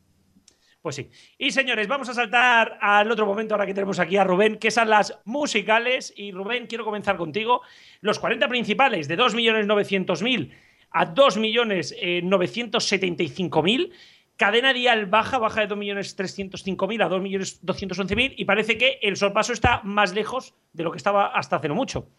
Pues 0.82 0.96
sí. 0.96 1.09
Y 1.38 1.51
señores, 1.51 1.88
vamos 1.88 2.11
a 2.11 2.14
saltar 2.14 2.76
al 2.82 3.11
otro 3.11 3.24
momento 3.24 3.55
ahora 3.55 3.64
que 3.64 3.72
tenemos 3.72 3.99
aquí 3.99 4.18
a 4.18 4.24
Rubén, 4.24 4.59
que 4.59 4.70
son 4.70 4.90
las 4.90 5.18
musicales. 5.24 6.12
Y 6.14 6.30
Rubén, 6.30 6.66
quiero 6.66 6.84
comenzar 6.84 7.16
contigo. 7.16 7.62
Los 8.03 8.18
40 8.18 8.46
principales 8.49 9.09
de 9.09 9.16
2.900.000 9.16 10.53
a 10.90 11.14
2.975.000. 11.14 13.92
Cadena 14.36 14.74
Dial 14.74 15.07
baja, 15.07 15.38
baja 15.38 15.66
de 15.66 15.74
2.305.000 15.74 17.03
a 17.03 17.09
2.211.000 17.09 18.34
y 18.36 18.44
parece 18.44 18.76
que 18.76 18.99
el 19.01 19.16
sorpaso 19.16 19.55
está 19.55 19.80
más 19.84 20.12
lejos 20.12 20.53
de 20.74 20.84
lo 20.84 20.90
que 20.90 20.99
estaba 20.99 21.28
hasta 21.28 21.57
hace 21.57 21.68
no 21.68 21.74
mucho. 21.74 22.11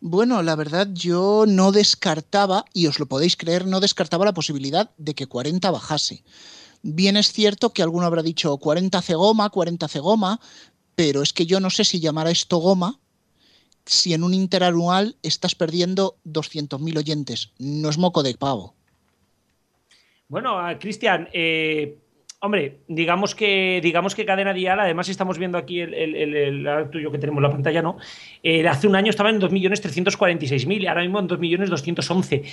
Bueno, 0.00 0.42
la 0.42 0.54
verdad 0.54 0.88
yo 0.92 1.44
no 1.46 1.72
descartaba, 1.72 2.64
y 2.72 2.86
os 2.86 2.98
lo 3.00 3.06
podéis 3.06 3.36
creer, 3.36 3.66
no 3.66 3.80
descartaba 3.80 4.24
la 4.24 4.34
posibilidad 4.34 4.90
de 4.96 5.14
que 5.14 5.26
40 5.26 5.70
bajase. 5.70 6.22
Bien 6.82 7.16
es 7.16 7.32
cierto 7.32 7.72
que 7.72 7.82
alguno 7.82 8.06
habrá 8.06 8.22
dicho 8.22 8.56
40 8.56 8.98
hace 8.98 9.14
goma, 9.14 9.50
40 9.50 9.86
hace 9.86 9.98
goma, 9.98 10.40
pero 10.94 11.22
es 11.22 11.32
que 11.32 11.46
yo 11.46 11.58
no 11.58 11.70
sé 11.70 11.84
si 11.84 12.00
llamar 12.00 12.28
esto 12.28 12.58
goma 12.58 13.00
si 13.88 14.12
en 14.12 14.22
un 14.22 14.34
interanual 14.34 15.16
estás 15.22 15.54
perdiendo 15.54 16.16
200.000 16.24 16.98
oyentes. 16.98 17.52
No 17.58 17.88
es 17.88 17.98
moco 17.98 18.22
de 18.22 18.34
pavo. 18.34 18.74
Bueno, 20.28 20.58
a 20.58 20.78
Cristian, 20.78 21.28
eh, 21.32 21.98
hombre, 22.40 22.80
digamos 22.86 23.34
que, 23.34 23.80
digamos 23.82 24.14
que 24.14 24.24
Cadena 24.24 24.52
Dial, 24.52 24.78
además 24.78 25.08
estamos 25.08 25.38
viendo 25.38 25.58
aquí 25.58 25.80
el, 25.80 25.94
el, 25.94 26.90
tuyo 26.90 27.10
que 27.10 27.18
tenemos 27.18 27.38
en 27.38 27.42
la 27.42 27.50
pantalla, 27.50 27.82
¿no? 27.82 27.96
Eh, 28.42 28.66
hace 28.68 28.86
un 28.86 28.96
año 28.96 29.10
estaba 29.10 29.30
en 29.30 29.40
2.346.000 29.40 30.82
y 30.82 30.86
ahora 30.86 31.02
mismo 31.02 31.18
en 31.18 31.28
2.211.000. 31.28 32.44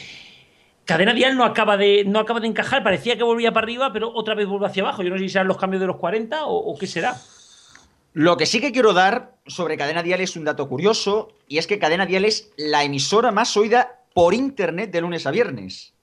Cadena 0.85 1.13
Dial 1.13 1.35
no 1.35 1.43
acaba, 1.43 1.77
de, 1.77 2.03
no 2.05 2.19
acaba 2.19 2.39
de 2.39 2.47
encajar, 2.47 2.83
parecía 2.83 3.17
que 3.17 3.23
volvía 3.23 3.51
para 3.51 3.65
arriba, 3.65 3.91
pero 3.91 4.11
otra 4.13 4.35
vez 4.35 4.47
vuelve 4.47 4.67
hacia 4.67 4.83
abajo. 4.83 5.01
Yo 5.01 5.09
no 5.09 5.17
sé 5.17 5.23
si 5.23 5.29
serán 5.29 5.47
los 5.47 5.57
cambios 5.57 5.81
de 5.81 5.87
los 5.87 5.97
40 5.97 6.45
o, 6.45 6.55
o 6.55 6.77
qué 6.77 6.85
será. 6.85 7.15
Lo 8.13 8.37
que 8.37 8.45
sí 8.45 8.61
que 8.61 8.71
quiero 8.71 8.93
dar 8.93 9.35
sobre 9.47 9.77
Cadena 9.77 10.03
Dial 10.03 10.21
es 10.21 10.35
un 10.35 10.45
dato 10.45 10.69
curioso, 10.69 11.29
y 11.47 11.57
es 11.57 11.67
que 11.67 11.79
Cadena 11.79 12.05
Dial 12.05 12.23
es 12.23 12.51
la 12.55 12.83
emisora 12.83 13.31
más 13.31 13.57
oída 13.57 13.99
por 14.13 14.33
internet 14.33 14.91
de 14.91 15.01
lunes 15.01 15.25
a 15.25 15.31
viernes. 15.31 15.93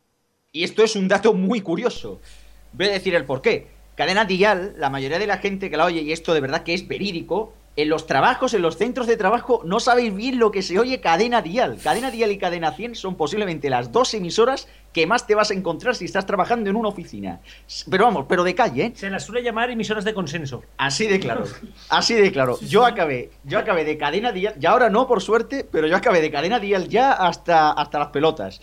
Y 0.51 0.65
esto 0.65 0.83
es 0.83 0.97
un 0.97 1.09
dato 1.09 1.33
muy 1.33 1.63
curioso. 1.63 2.21
Voy 2.73 2.87
a 2.87 2.93
decir 2.93 3.15
el 3.15 3.25
por 3.25 3.43
qué. 3.43 3.69
Cadena 3.95 4.25
Dial, 4.25 4.75
la 4.79 4.91
mayoría 4.91 5.19
de 5.19 5.27
la 5.27 5.39
gente 5.39 5.71
que 5.71 5.77
la 5.77 5.85
oye, 5.85 6.01
y 6.01 6.13
esto 6.13 6.33
de 6.35 6.41
verdad 6.41 6.63
que 6.63 6.75
es 6.75 6.89
verídico, 6.89 7.53
en 7.75 7.89
los 7.89 8.07
trabajos, 8.07 8.53
en 8.53 8.61
los 8.61 8.77
centros 8.77 9.07
de 9.07 9.17
trabajo, 9.17 9.63
no 9.65 9.81
sabéis 9.81 10.15
bien 10.15 10.39
lo 10.39 10.51
que 10.51 10.61
se 10.61 10.79
oye 10.79 11.01
Cadena 11.01 11.41
Dial. 11.41 11.79
Cadena 11.83 12.11
Dial 12.11 12.31
y 12.31 12.37
Cadena 12.39 12.73
100 12.73 12.95
son 12.95 13.17
posiblemente 13.17 13.71
las 13.71 13.93
dos 13.93 14.13
emisoras 14.13 14.69
que 14.93 15.07
más 15.07 15.27
te 15.27 15.35
vas 15.35 15.51
a 15.51 15.55
encontrar 15.55 15.95
si 15.95 16.05
estás 16.05 16.27
trabajando 16.27 16.69
en 16.69 16.77
una 16.77 16.89
oficina. 16.89 17.41
Pero 17.91 18.05
vamos, 18.05 18.27
pero 18.29 18.45
de 18.45 18.55
calle, 18.55 18.85
¿eh? 18.85 18.93
Se 18.95 19.09
las 19.09 19.25
suele 19.25 19.43
llamar 19.43 19.71
emisoras 19.71 20.05
de 20.05 20.13
consenso. 20.13 20.63
Así 20.77 21.07
de 21.07 21.19
claro. 21.19 21.45
Así 21.89 22.15
de 22.15 22.31
claro. 22.31 22.59
Yo 22.61 22.85
acabé, 22.85 23.31
yo 23.45 23.59
acabé 23.59 23.85
de 23.85 23.97
cadena 23.97 24.33
dial, 24.33 24.55
y 24.61 24.67
ahora 24.67 24.91
no 24.91 25.07
por 25.07 25.23
suerte, 25.23 25.67
pero 25.71 25.87
yo 25.87 25.97
acabé 25.97 26.21
de 26.21 26.31
cadena 26.31 26.61
dial 26.61 26.89
ya 26.89 27.13
hasta, 27.13 27.73
hasta 27.73 27.99
las 27.99 28.09
pelotas. 28.09 28.61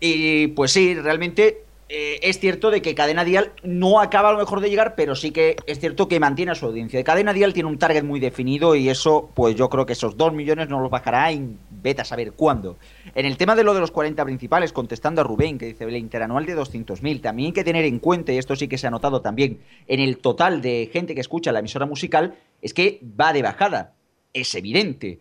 Y 0.00 0.48
pues 0.48 0.72
sí, 0.72 0.94
realmente 0.94 1.64
eh, 1.88 2.20
es 2.22 2.38
cierto 2.38 2.70
de 2.70 2.82
que 2.82 2.94
cadena 2.94 3.24
dial 3.24 3.52
no 3.62 4.00
acaba 4.00 4.28
a 4.28 4.32
lo 4.32 4.38
mejor 4.38 4.60
de 4.60 4.68
llegar, 4.68 4.94
pero 4.94 5.14
sí 5.14 5.30
que 5.30 5.56
es 5.66 5.80
cierto 5.80 6.06
que 6.06 6.20
mantiene 6.20 6.52
a 6.52 6.54
su 6.54 6.66
audiencia. 6.66 7.02
Cadena 7.02 7.32
dial 7.32 7.54
tiene 7.54 7.68
un 7.68 7.78
target 7.78 8.04
muy 8.04 8.20
definido 8.20 8.74
y 8.74 8.90
eso, 8.90 9.30
pues 9.34 9.54
yo 9.54 9.70
creo 9.70 9.86
que 9.86 9.94
esos 9.94 10.16
2 10.16 10.34
millones 10.34 10.68
no 10.68 10.80
los 10.80 10.90
bajará 10.90 11.30
en 11.30 11.58
vete 11.70 12.02
a 12.02 12.04
saber 12.04 12.32
cuándo. 12.32 12.76
En 13.14 13.24
el 13.24 13.36
tema 13.36 13.56
de 13.56 13.64
lo 13.64 13.72
de 13.72 13.80
los 13.80 13.90
40 13.90 14.22
principales, 14.24 14.72
contestando 14.72 15.22
a 15.22 15.24
Rubén, 15.24 15.58
que 15.58 15.66
dice 15.66 15.84
el 15.84 15.96
interanual 15.96 16.44
de 16.44 16.56
200.000, 16.56 17.22
también 17.22 17.46
hay 17.46 17.52
que 17.52 17.64
tener 17.64 17.84
en 17.84 17.98
cuenta, 17.98 18.32
y 18.32 18.38
esto 18.38 18.54
sí 18.56 18.68
que 18.68 18.78
se 18.78 18.86
ha 18.86 18.90
notado 18.90 19.22
también 19.22 19.60
en 19.86 20.00
el 20.00 20.18
total 20.18 20.60
de 20.60 20.90
gente 20.92 21.14
que 21.14 21.20
escucha 21.20 21.52
la 21.52 21.60
emisora 21.60 21.86
musical, 21.86 22.34
es 22.60 22.74
que 22.74 23.00
va 23.18 23.32
de 23.32 23.42
bajada. 23.42 23.94
Es 24.34 24.54
evidente. 24.54 25.20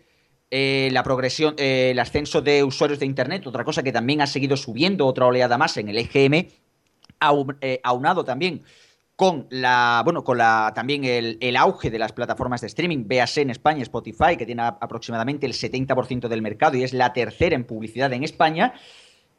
Eh, 0.49 0.89
la 0.93 1.03
progresión, 1.03 1.55
eh, 1.57 1.89
el 1.91 1.99
ascenso 1.99 2.41
de 2.41 2.63
usuarios 2.63 2.99
de 2.99 3.05
Internet, 3.05 3.45
otra 3.47 3.65
cosa 3.65 3.83
que 3.83 3.91
también 3.91 4.21
ha 4.21 4.27
seguido 4.27 4.55
subiendo, 4.55 5.05
otra 5.05 5.25
oleada 5.25 5.57
más 5.57 5.75
en 5.75 5.89
el 5.89 5.97
EGM, 5.97 6.47
eh, 7.61 7.81
aunado 7.83 8.23
también 8.23 8.63
con 9.17 9.47
la, 9.49 10.01
bueno, 10.05 10.23
con 10.23 10.37
la 10.37 10.71
también 10.73 11.03
el, 11.03 11.37
el 11.41 11.57
auge 11.57 11.89
de 11.89 11.99
las 11.99 12.13
plataformas 12.13 12.61
de 12.61 12.67
streaming, 12.67 13.07
véase 13.07 13.41
en 13.41 13.49
España 13.49 13.81
Spotify, 13.83 14.37
que 14.37 14.45
tiene 14.45 14.61
aproximadamente 14.61 15.45
el 15.45 15.53
70% 15.53 16.29
del 16.29 16.41
mercado 16.41 16.77
y 16.77 16.83
es 16.83 16.93
la 16.93 17.11
tercera 17.11 17.55
en 17.55 17.65
publicidad 17.65 18.13
en 18.13 18.23
España, 18.23 18.73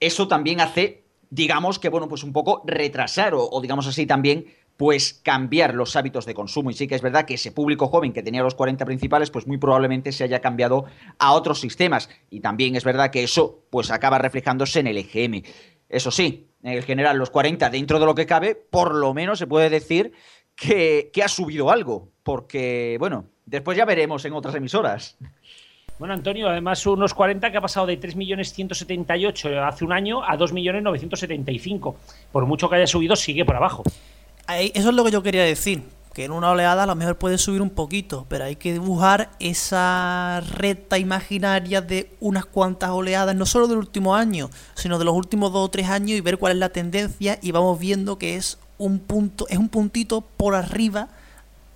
eso 0.01 0.29
también 0.29 0.61
hace, 0.61 1.05
digamos 1.31 1.79
que, 1.79 1.89
bueno, 1.89 2.09
pues 2.09 2.23
un 2.23 2.35
poco 2.35 2.63
retrasar 2.67 3.33
o 3.35 3.61
digamos 3.63 3.87
así 3.87 4.05
también 4.05 4.47
pues 4.79 5.21
cambiar 5.25 5.75
los 5.75 5.97
hábitos 5.97 6.25
de 6.25 6.35
consumo. 6.35 6.71
Y 6.71 6.75
sí 6.75 6.87
que 6.87 6.95
es 6.95 7.03
verdad 7.03 7.27
que 7.27 7.35
ese 7.35 7.51
público 7.51 7.89
joven 7.89 8.13
que 8.13 8.23
tenía 8.23 8.45
los 8.45 8.55
40 8.55 8.87
principales, 8.87 9.29
pues 9.29 9.47
muy 9.47 9.59
probablemente 9.59 10.13
se 10.13 10.23
haya 10.23 10.41
cambiado 10.41 10.85
a 11.19 11.33
otros 11.33 11.61
sistemas. 11.61 12.09
Y 12.31 12.41
también 12.41 12.77
es 12.77 12.85
verdad 12.85 13.11
que 13.11 13.25
eso 13.25 13.65
pues 13.71 13.91
acaba 13.91 14.19
reflejándose 14.19 14.79
en 14.79 14.87
el 14.87 14.99
EGM. 14.99 15.43
Eso 15.89 16.13
sí, 16.13 16.47
en 16.63 16.81
general, 16.85 17.19
los 17.19 17.31
40 17.31 17.69
dentro 17.71 17.99
de 17.99 18.07
lo 18.07 18.15
que 18.15 18.27
cabe, 18.27 18.55
por 18.55 18.95
lo 18.95 19.13
menos 19.15 19.41
se 19.41 19.49
puede 19.49 19.69
decir 19.69 20.13
que, 20.55 21.11
que 21.13 21.25
ha 21.25 21.29
subido 21.29 21.73
algo. 21.73 22.11
Porque, 22.23 22.99
bueno, 23.01 23.25
después 23.47 23.77
ya 23.77 23.85
veremos 23.85 24.25
en 24.27 24.33
otras 24.33 24.55
emisoras. 24.55 25.19
Bueno, 25.99 26.15
Antonio, 26.15 26.49
además 26.49 26.87
unos 26.87 27.15
40 27.15 27.51
que 27.51 27.57
ha 27.57 27.61
pasado 27.61 27.87
de 27.87 27.99
3.178.000 27.99 29.67
hace 29.67 29.85
un 29.85 29.93
año 29.93 30.23
a 30.23 30.39
2.975.000. 30.39 31.97
Por 32.31 32.47
mucho 32.47 32.71
que 32.71 32.77
haya 32.77 32.87
subido, 32.87 33.17
sigue 33.17 33.45
por 33.45 33.57
abajo. 33.57 33.83
Eso 34.49 34.89
es 34.89 34.95
lo 34.95 35.05
que 35.05 35.11
yo 35.11 35.23
quería 35.23 35.45
decir. 35.45 35.83
Que 36.15 36.25
en 36.25 36.33
una 36.33 36.51
oleada 36.51 36.83
a 36.83 36.87
lo 36.87 36.97
mejor 36.97 37.17
puede 37.17 37.39
subir 37.39 37.63
un 37.63 37.71
poquito, 37.71 38.27
pero 38.29 38.45
hay 38.45 38.57
que 38.57 38.73
dibujar 38.73 39.31
esa 39.39 40.41
recta 40.41 40.99
imaginaria 40.99 41.81
de 41.81 42.11
unas 42.19 42.45
cuantas 42.45 42.91
oleadas, 42.91 43.37
no 43.37 43.47
solo 43.47 43.69
del 43.69 43.79
último 43.79 44.17
año, 44.17 44.51
sino 44.75 44.99
de 44.99 45.05
los 45.05 45.15
últimos 45.15 45.53
dos 45.53 45.67
o 45.67 45.71
tres 45.71 45.89
años 45.89 46.19
y 46.19 46.21
ver 46.21 46.39
cuál 46.39 46.53
es 46.55 46.59
la 46.59 46.71
tendencia 46.71 47.39
y 47.41 47.53
vamos 47.53 47.79
viendo 47.79 48.19
que 48.19 48.35
es 48.35 48.59
un 48.79 48.99
punto, 48.99 49.47
es 49.49 49.59
un 49.59 49.69
puntito 49.69 50.23
por 50.23 50.57
arriba 50.57 51.09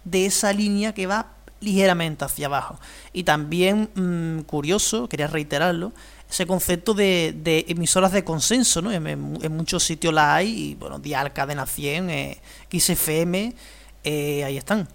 de 0.05 0.27
esa 0.27 0.53
línea 0.53 0.93
que 0.93 1.07
va 1.07 1.35
ligeramente 1.61 2.25
hacia 2.25 2.47
abajo. 2.47 2.81
Y 3.13 3.23
también, 3.23 3.91
mm, 3.95 4.41
curioso, 4.43 5.09
quería 5.09 5.29
reiterarlo, 5.29 5.93
ese 6.33 6.47
concepto 6.47 6.95
de, 6.95 7.67
emisoras 7.69 8.11
de 8.11 8.25
consenso, 8.25 8.81
¿no? 8.81 8.91
En, 8.91 9.21
muchos 9.53 9.83
sitios 9.83 10.15
la 10.15 10.35
hay, 10.35 10.71
y 10.71 10.75
bueno, 10.77 10.99
Dial, 10.99 11.31
Cadena 11.35 11.67
100, 11.67 12.09
eh, 12.09 12.39
XFM, 12.71 13.53
eh, 14.03 14.43
ahí 14.43 14.57
están. 14.57 14.89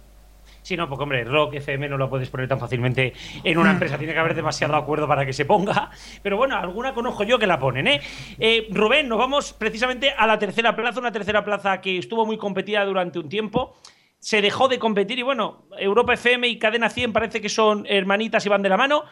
Sí, 0.62 0.76
no, 0.76 0.88
porque 0.88 1.04
hombre, 1.04 1.22
Rock 1.22 1.54
FM 1.54 1.88
no 1.88 1.96
lo 1.96 2.10
puedes 2.10 2.28
poner 2.28 2.48
tan 2.48 2.58
fácilmente 2.58 3.14
en 3.44 3.56
una 3.56 3.70
mm. 3.70 3.74
empresa, 3.74 3.98
tiene 3.98 4.14
que 4.14 4.18
haber 4.18 4.34
demasiado 4.34 4.74
acuerdo 4.74 5.06
para 5.06 5.24
que 5.24 5.32
se 5.32 5.44
ponga. 5.44 5.90
Pero 6.22 6.36
bueno, 6.36 6.56
alguna 6.56 6.92
conozco 6.92 7.22
yo 7.22 7.38
que 7.38 7.46
la 7.46 7.60
ponen, 7.60 7.86
¿eh? 7.86 8.00
¿eh? 8.40 8.66
Rubén, 8.72 9.08
nos 9.08 9.18
vamos 9.18 9.52
precisamente 9.52 10.10
a 10.10 10.26
la 10.26 10.40
tercera 10.40 10.74
plaza, 10.74 10.98
una 10.98 11.12
tercera 11.12 11.44
plaza 11.44 11.80
que 11.80 11.98
estuvo 11.98 12.26
muy 12.26 12.36
competida 12.36 12.84
durante 12.84 13.20
un 13.20 13.28
tiempo 13.28 13.76
se 14.20 14.42
dejó 14.42 14.66
de 14.66 14.80
competir 14.80 15.18
y 15.18 15.22
bueno, 15.22 15.66
Europa 15.78 16.14
FM 16.14 16.48
y 16.48 16.58
Cadena 16.58 16.90
100 16.90 17.12
parece 17.12 17.40
que 17.40 17.48
son 17.48 17.86
hermanitas 17.88 18.44
y 18.44 18.48
van 18.48 18.62
de 18.62 18.68
la 18.68 18.76
mano. 18.76 19.04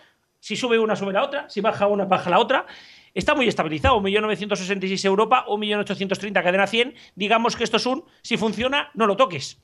Si 0.46 0.54
sube 0.54 0.78
una, 0.78 0.94
sube 0.94 1.12
la 1.12 1.24
otra. 1.24 1.50
Si 1.50 1.60
baja 1.60 1.88
una, 1.88 2.04
baja 2.04 2.30
la 2.30 2.38
otra. 2.38 2.66
Está 3.12 3.34
muy 3.34 3.48
estabilizado. 3.48 4.00
1.966 4.00 5.04
Europa, 5.04 5.44
1.830 5.48 6.32
Cadena 6.34 6.68
100. 6.68 6.94
Digamos 7.16 7.56
que 7.56 7.64
esto 7.64 7.78
es 7.78 7.86
un, 7.86 8.04
si 8.22 8.36
funciona, 8.36 8.88
no 8.94 9.08
lo 9.08 9.16
toques. 9.16 9.58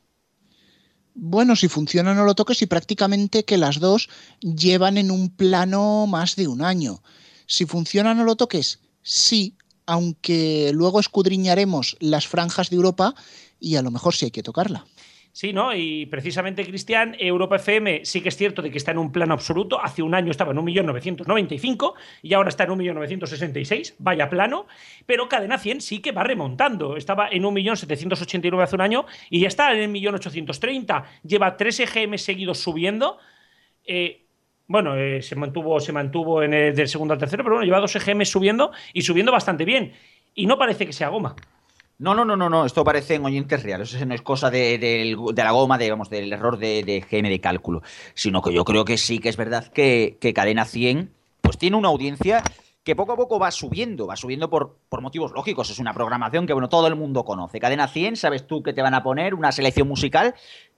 Bueno, 1.14 1.55
si 1.55 1.68
funciona 1.68 2.14
no 2.14 2.24
lo 2.24 2.35
toques 2.35 2.62
y 2.62 2.66
prácticamente 2.66 3.45
que 3.45 3.59
las 3.59 3.78
dos 3.78 4.09
llevan 4.41 4.99
en 4.99 5.12
un 5.12 5.30
plano 5.30 6.09
más 6.09 6.35
de 6.35 6.49
un 6.49 6.64
año. 6.64 7.01
Si 7.47 7.64
funciona 7.64 8.12
no 8.12 8.24
lo 8.24 8.35
toques, 8.35 8.80
sí, 9.03 9.57
aunque 9.87 10.72
luego 10.74 10.99
escudriñaremos 10.99 11.97
las 12.01 12.26
franjas 12.26 12.70
de 12.70 12.76
Europa 12.76 13.14
y 13.61 13.76
a 13.76 13.83
lo 13.83 13.93
mejor 13.93 14.16
sí 14.16 14.24
hay 14.24 14.30
que 14.33 14.43
tocarla. 14.43 14.85
Sí, 15.35 15.55
¿no? 15.55 15.74
Y 15.74 16.05
precisamente, 16.07 16.62
Cristian, 16.66 17.16
Europa 17.18 17.57
FM 17.57 18.05
sí 18.05 18.20
que 18.20 18.28
es 18.28 18.37
cierto 18.37 18.61
de 18.61 18.70
que 18.70 18.76
está 18.76 18.91
en 18.91 18.99
un 18.99 19.11
plano 19.11 19.33
absoluto. 19.33 19.83
Hace 19.83 20.03
un 20.03 20.14
año 20.14 20.30
estaba 20.30 20.53
en 20.53 20.59
1.995 20.59 21.95
y 22.20 22.35
ahora 22.35 22.51
está 22.51 22.64
en 22.64 22.70
1.966, 22.72 23.95
vaya 23.99 24.28
plano. 24.28 24.66
Pero 25.07 25.30
Cadena 25.30 25.57
100 25.57 25.80
sí 25.80 26.01
que 26.01 26.12
va 26.12 26.22
remontando. 26.22 26.99
Estaba 26.99 27.28
en 27.30 27.45
1.789 27.45 28.62
hace 28.62 28.74
un 28.74 28.83
año 28.83 29.07
y 29.30 29.41
ya 29.41 29.49
está 29.49 29.72
en 29.72 29.97
el 29.97 30.03
1.830. 30.05 31.05
Lleva 31.22 31.57
tres 31.57 31.80
EGM 31.80 32.18
seguidos 32.18 32.59
subiendo. 32.59 33.16
Eh, 33.87 34.26
bueno, 34.66 34.97
eh, 34.97 35.22
se 35.22 35.35
mantuvo, 35.35 35.80
se 35.80 35.95
mantuvo 35.95 36.43
en 36.43 36.53
el 36.53 36.76
del 36.76 36.89
segundo 36.89 37.14
al 37.14 37.20
tercero, 37.20 37.43
pero 37.43 37.57
bueno, 37.57 37.64
lleva 37.64 37.80
dos 37.80 37.97
EGM 37.97 38.26
subiendo 38.26 38.70
y 38.93 39.01
subiendo 39.01 39.33
bastante 39.33 39.64
bien. 39.64 39.95
Y 40.35 40.45
no 40.45 40.59
parece 40.59 40.85
que 40.85 40.93
sea 40.93 41.09
goma. 41.09 41.37
No, 42.03 42.16
no, 42.16 42.24
no, 42.24 42.36
no, 42.36 42.50
no, 42.50 42.66
esto 42.66 42.82
parece 42.82 43.14
en 43.14 43.24
oyentes 43.24 43.62
reales, 43.62 43.94
eso 43.94 44.05
no 44.05 44.12
es 44.12 44.22
cosa 44.22 44.50
de, 44.50 45.16
la 45.36 45.50
goma, 45.53 45.78
digamos, 45.78 46.11
del 46.11 46.32
error 46.32 46.59
de, 46.59 46.82
de, 46.82 47.00
GM 47.00 47.28
de 47.28 47.40
cálculo, 47.40 47.80
sino 48.14 48.42
que 48.42 48.53
yo 48.53 48.64
creo 48.64 48.84
que 48.84 48.98
sí 48.98 49.20
que 49.20 49.28
es 49.28 49.36
verdad 49.36 49.68
que, 49.68 50.18
Cadena 50.34 50.64
100 50.64 51.12
pues 51.40 51.59
tiene 51.59 51.76
una 51.76 51.90
audiencia 51.90 52.42
que 52.82 52.96
poco 52.96 53.12
a 53.12 53.16
poco 53.16 53.38
va 53.38 53.53
subiendo, 53.53 54.09
va 54.09 54.16
subiendo 54.16 54.50
por, 54.50 54.78
motivos 55.00 55.30
lógicos, 55.30 55.70
es 55.70 55.78
una 55.78 55.94
programación 55.94 56.44
que, 56.44 56.55
bueno, 56.55 56.68
todo 56.68 56.88
el 56.88 56.96
mundo 56.96 57.24
conoce. 57.24 57.61
Cadena 57.61 57.86
100, 57.86 58.16
sabes 58.16 58.48
tú 58.48 58.64
que 58.64 58.72
te 58.72 58.82
van 58.82 58.94
a 58.94 59.05
poner 59.05 59.32
una 59.32 59.53
selección 59.53 59.86
musical 59.86 60.34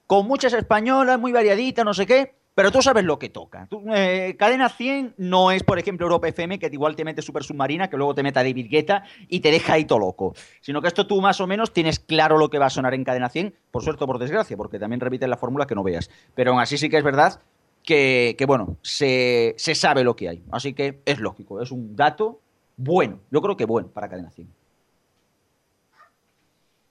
con 0.07 0.27
muchas 0.27 0.53
españolas, 0.53 1.18
muy 1.18 1.33
variadita, 1.33 1.85
no 1.85 1.95
sé 1.95 2.05
qué, 2.05 2.35
pero 2.55 2.71
tú 2.71 2.81
sabes 2.83 3.05
lo 3.05 3.19
que 3.19 3.29
toca. 3.29 3.69
Eh, 3.95 4.37
cadena 4.39 4.69
100 4.69 5.15
no 5.19 5.51
es, 5.51 5.63
por 5.63 5.79
ejemplo, 5.79 6.07
Europa 6.07 6.29
FM, 6.29 6.59
que 6.59 6.69
igual 6.73 6.95
te 6.95 7.05
mete 7.05 7.21
Super 7.21 7.43
Submarina, 7.43 7.91
que 7.91 7.97
luego 7.97 8.15
te 8.15 8.23
meta 8.23 8.43
David 8.43 8.69
Guetta 8.71 9.05
y 9.29 9.41
te 9.41 9.51
deja 9.51 9.75
ahí 9.75 9.85
todo 9.85 9.99
loco. 9.99 10.35
Sino 10.61 10.81
que 10.81 10.89
esto 10.89 11.07
tú 11.07 11.21
más 11.21 11.41
o 11.41 11.47
menos 11.47 11.73
tienes 11.73 11.99
claro 11.99 12.39
lo 12.39 12.51
que 12.51 12.59
va 12.59 12.67
a 12.67 12.71
sonar 12.71 12.95
en 12.95 13.05
Cadena 13.05 13.29
100, 13.29 13.55
por 13.71 13.83
suerte 13.83 14.05
o 14.05 14.07
por 14.07 14.19
desgracia, 14.19 14.57
porque 14.57 14.79
también 14.79 15.01
repiten 15.01 15.31
la 15.31 15.37
fórmula 15.37 15.67
que 15.67 15.75
no 15.75 15.83
veas. 15.83 16.11
Pero 16.35 16.53
aún 16.53 16.61
así 16.61 16.79
sí 16.79 16.89
que 16.89 16.99
es 16.99 17.05
verdad 17.05 17.41
que, 17.83 18.37
bueno, 18.47 18.77
se, 18.83 19.55
se 19.59 19.75
sabe 19.75 20.05
lo 20.05 20.17
que 20.17 20.29
hay. 20.29 20.43
Así 20.51 20.73
que 20.73 21.01
es 21.05 21.19
lógico, 21.19 21.61
es 21.61 21.71
un 21.71 21.97
dato 21.97 22.41
bueno. 22.77 23.21
Yo 23.31 23.43
creo 23.43 23.57
que 23.57 23.65
bueno 23.65 23.89
para 23.89 24.09
Cadena 24.09 24.31
100. 24.31 24.64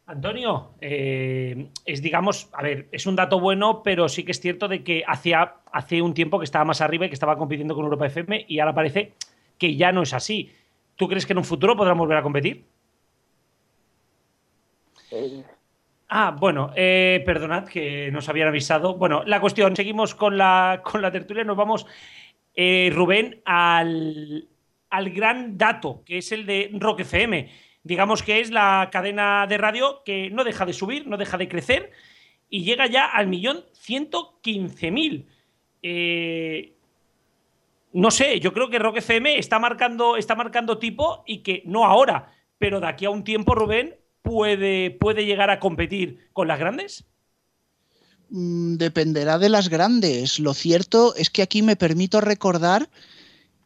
Antonio, 0.06 0.72
eh, 0.82 1.70
es 1.86 2.01
digamos, 2.01 2.49
a 2.51 2.62
ver, 2.62 2.89
es 2.91 3.06
un 3.06 3.16
dato 3.16 3.39
bueno, 3.39 3.82
pero 3.84 4.10
sí 4.10 4.24
que 4.24 4.34
es 4.34 4.41
cierto 4.41 4.68
de 4.68 4.84
que 4.84 5.04
hacía, 5.08 5.56
hace 5.72 6.01
un 6.01 6.14
tiempo 6.14 6.39
que 6.39 6.45
estaba 6.45 6.66
más 6.66 6.82
arriba 6.82 7.06
y 7.06 7.10
que 7.10 7.14
estaba 7.14 7.38
compitiendo 7.38 7.74
con 7.74 7.86
Europa 7.86 8.08
FM 8.08 8.45
y 8.47 8.60
ahora 8.60 8.74
parece 8.74 9.14
que 9.58 9.76
ya 9.78 9.93
no 9.93 10.01
es 10.01 10.14
así. 10.14 10.51
¿Tú 10.97 11.08
crees 11.08 11.26
que 11.26 11.34
en 11.34 11.39
un 11.39 11.45
futuro 11.45 11.78
podrán 11.78 11.97
volver 11.97 12.18
a 12.18 12.24
competir? 12.24 12.66
Ah, 16.10 16.36
bueno, 16.38 16.72
eh, 16.76 17.24
perdonad 17.26 17.66
que 17.66 18.12
nos 18.12 18.28
habían 18.28 18.49
avisado. 18.49 18.95
Bueno, 18.95 19.24
la 19.26 19.39
cuestión, 19.39 19.76
seguimos 19.76 20.16
con 20.16 20.38
la, 20.38 20.82
con 20.84 21.01
la 21.01 21.12
tertulia, 21.12 21.45
nos 21.45 21.58
vamos, 21.58 21.88
eh, 22.56 22.91
Rubén, 22.93 23.41
al, 23.45 24.49
al 24.89 25.10
gran 25.12 25.58
dato, 25.58 26.04
que 26.06 26.18
es 26.18 26.32
el 26.34 26.45
de 26.45 26.72
Rock 26.74 27.01
FM 27.01 27.49
digamos 27.84 28.23
que 28.23 28.39
es 28.39 28.51
la 28.51 28.89
cadena 28.91 29.45
de 29.47 29.57
radio 29.57 30.01
que 30.05 30.29
no 30.29 30.43
deja 30.43 30.65
de 30.65 30.73
subir, 30.73 31.07
no 31.07 31.17
deja 31.17 31.38
de 31.38 31.49
crecer 31.49 31.91
y 32.49 32.63
llega 32.63 32.88
ya 32.88 33.05
al 33.05 33.27
millón 33.27 33.63
ciento 33.73 34.39
quince 34.41 34.91
mil. 34.91 35.27
Eh, 35.81 36.73
no 37.93 38.09
sé, 38.09 38.39
yo 38.39 38.53
creo 38.53 38.69
que 38.69 38.79
Rock 38.79 38.97
FM 38.97 39.38
está 39.38 39.59
marcando, 39.59 40.17
está 40.17 40.36
marcando 40.36 40.79
tipo 40.79 41.23
y 41.27 41.39
que 41.39 41.61
no 41.65 41.86
ahora, 41.86 42.34
pero 42.57 42.79
de 42.79 42.88
aquí 42.88 43.05
a 43.05 43.09
un 43.09 43.23
tiempo, 43.23 43.53
Rubén, 43.53 43.95
puede, 44.21 44.91
puede 44.91 45.25
llegar 45.25 45.51
a 45.51 45.59
competir 45.59 46.29
con 46.34 46.47
las 46.47 46.57
grandes. 46.57 47.05
Mm, 48.29 48.77
dependerá 48.77 49.38
de 49.38 49.49
las 49.49 49.69
grandes. 49.69 50.39
Lo 50.39 50.53
cierto 50.53 51.13
es 51.15 51.29
que 51.29 51.43
aquí 51.43 51.61
me 51.61 51.75
permito 51.75 52.19
recordar 52.19 52.89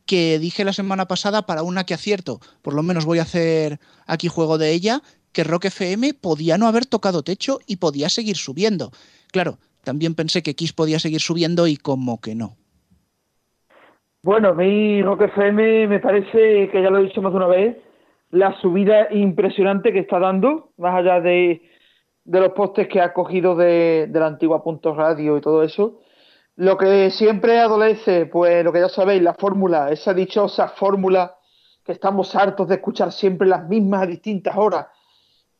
que 0.08 0.40
dije 0.40 0.64
la 0.64 0.74
semana 0.74 1.06
pasada 1.06 1.46
para 1.46 1.62
una 1.62 1.84
que 1.84 1.94
acierto, 1.94 2.40
por 2.64 2.74
lo 2.74 2.82
menos 2.82 3.06
voy 3.06 3.20
a 3.20 3.24
hacer 3.24 3.80
aquí 4.08 4.30
juego 4.30 4.58
de 4.58 4.72
ella, 4.72 5.02
que 5.34 5.44
Rock 5.44 5.66
FM 5.66 6.16
podía 6.16 6.58
no 6.58 6.68
haber 6.68 6.88
tocado 6.88 7.22
techo 7.22 7.60
y 7.68 7.76
podía 7.76 8.10
seguir 8.10 8.38
subiendo. 8.38 8.90
Claro, 9.32 9.60
también 9.84 10.16
pensé 10.16 10.42
que 10.42 10.56
Kiss 10.56 10.74
podía 10.74 10.98
seguir 10.98 11.20
subiendo 11.20 11.68
y 11.68 11.78
como 11.78 12.20
que 12.20 12.34
no. 12.34 12.56
Bueno, 14.24 14.50
a 14.50 14.54
mí 14.54 15.02
Rock 15.04 15.22
FM 15.24 15.88
me 15.88 16.00
parece 16.00 16.70
que 16.70 16.82
ya 16.82 16.90
lo 16.90 17.00
he 17.00 17.04
dicho 17.04 17.22
más 17.22 17.32
de 17.34 17.38
una 17.38 17.48
vez, 17.48 17.78
la 18.32 18.60
subida 18.60 19.14
impresionante 19.14 19.94
que 19.94 20.00
está 20.00 20.20
dando, 20.20 20.72
más 20.78 20.96
allá 20.96 21.22
de, 21.22 21.62
los 22.26 22.54
postes 22.54 22.88
que 22.88 23.00
ha 23.00 23.14
cogido 23.14 23.56
de, 23.56 24.08
de 24.10 24.20
la 24.20 24.28
antigua 24.28 24.64
Punto 24.64 24.94
Radio 24.96 25.38
y 25.38 25.42
todo 25.42 25.64
eso, 25.64 26.00
lo 26.58 26.76
que 26.76 27.12
siempre 27.12 27.60
adolece, 27.60 28.26
pues 28.26 28.64
lo 28.66 28.74
que 28.74 28.80
ya 28.80 28.90
sabéis, 28.90 29.22
la 29.22 29.36
fórmula, 29.36 29.92
esa 29.92 30.14
dichosa 30.16 30.68
fórmula 30.68 31.38
que 31.84 31.92
estamos 31.92 32.36
hartos 32.36 32.68
de 32.68 32.76
escuchar 32.76 33.12
siempre 33.12 33.48
las 33.48 33.68
mismas 33.70 34.02
a 34.02 34.06
distintas 34.08 34.58
horas. 34.58 34.88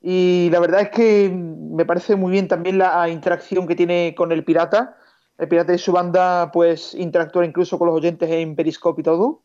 Y 0.02 0.50
la 0.52 0.60
verdad 0.60 0.82
es 0.82 0.90
que 0.90 1.30
me 1.30 1.86
parece 1.86 2.16
muy 2.16 2.32
bien 2.32 2.48
también 2.48 2.80
la 2.80 3.08
interacción 3.10 3.68
que 3.68 3.76
tiene 3.76 4.16
con 4.18 4.32
el 4.32 4.44
pirata. 4.44 4.98
El 5.38 5.48
pirata 5.48 5.72
y 5.72 5.78
su 5.78 5.92
banda, 5.92 6.52
pues 6.52 6.96
interactúa 6.96 7.46
incluso 7.46 7.78
con 7.78 7.88
los 7.88 7.96
oyentes 7.96 8.30
en 8.32 8.56
Periscope 8.56 9.02
y 9.02 9.04
todo. 9.04 9.44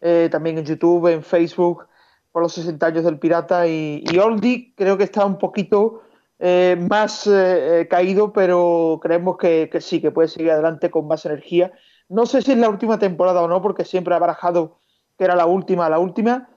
Eh, 0.00 0.28
también 0.30 0.56
en 0.58 0.66
YouTube, 0.66 1.08
en 1.08 1.24
Facebook, 1.24 1.88
por 2.30 2.42
los 2.42 2.52
60 2.52 2.86
años 2.86 3.04
del 3.04 3.18
pirata. 3.18 3.66
Y, 3.66 4.04
y 4.08 4.18
Oldie 4.18 4.72
creo 4.76 4.96
que 4.96 5.04
está 5.04 5.26
un 5.26 5.36
poquito 5.36 6.02
eh, 6.38 6.76
más 6.90 7.26
eh, 7.26 7.80
eh, 7.80 7.88
caído, 7.88 8.32
pero 8.32 8.98
creemos 9.02 9.38
que, 9.38 9.70
sí, 9.80 10.00
que 10.00 10.10
puede 10.10 10.28
seguir 10.28 10.50
adelante 10.50 10.90
con 10.90 11.06
más 11.06 11.24
energía. 11.24 11.72
No 12.08 12.26
sé 12.26 12.42
si 12.42 12.52
es 12.52 12.58
la 12.58 12.68
última 12.68 12.98
temporada 12.98 13.42
o 13.42 13.48
no, 13.48 13.62
porque 13.62 13.84
siempre 13.84 14.14
ha 14.14 14.18
barajado 14.18 14.78
que 15.18 15.24
era 15.24 15.34
la 15.36 15.46
última, 15.46 15.88
la 15.88 15.98
última, 15.98 16.50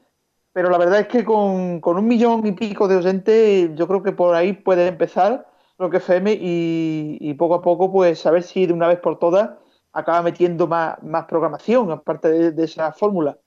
pero 0.53 0.69
la 0.69 0.77
verdad 0.77 1.01
es 1.01 1.07
que 1.07 1.23
con, 1.23 1.81
un 1.83 2.07
millón 2.07 2.45
y 2.45 2.51
pico 2.53 2.87
de 2.87 2.97
oyentes, 2.97 3.71
yo 3.75 3.87
creo 3.87 4.03
que 4.03 4.11
por 4.11 4.35
ahí 4.35 4.53
puede 4.53 4.87
empezar 4.87 5.47
Rock 5.77 5.95
FM 5.95 6.37
y, 6.41 7.33
poco 7.35 7.55
a 7.55 7.61
poco, 7.61 7.91
pues 7.91 8.25
a 8.25 8.31
ver 8.31 8.43
si 8.43 8.65
de 8.65 8.73
una 8.73 8.87
vez 8.87 8.99
por 8.99 9.19
todas 9.19 9.51
acaba 9.93 10.21
metiendo 10.21 10.67
más, 10.67 11.01
más 11.03 11.25
programación, 11.25 11.91
aparte 11.91 12.51
de 12.51 12.63
esa 12.65 12.91
fórmula. 12.93 13.37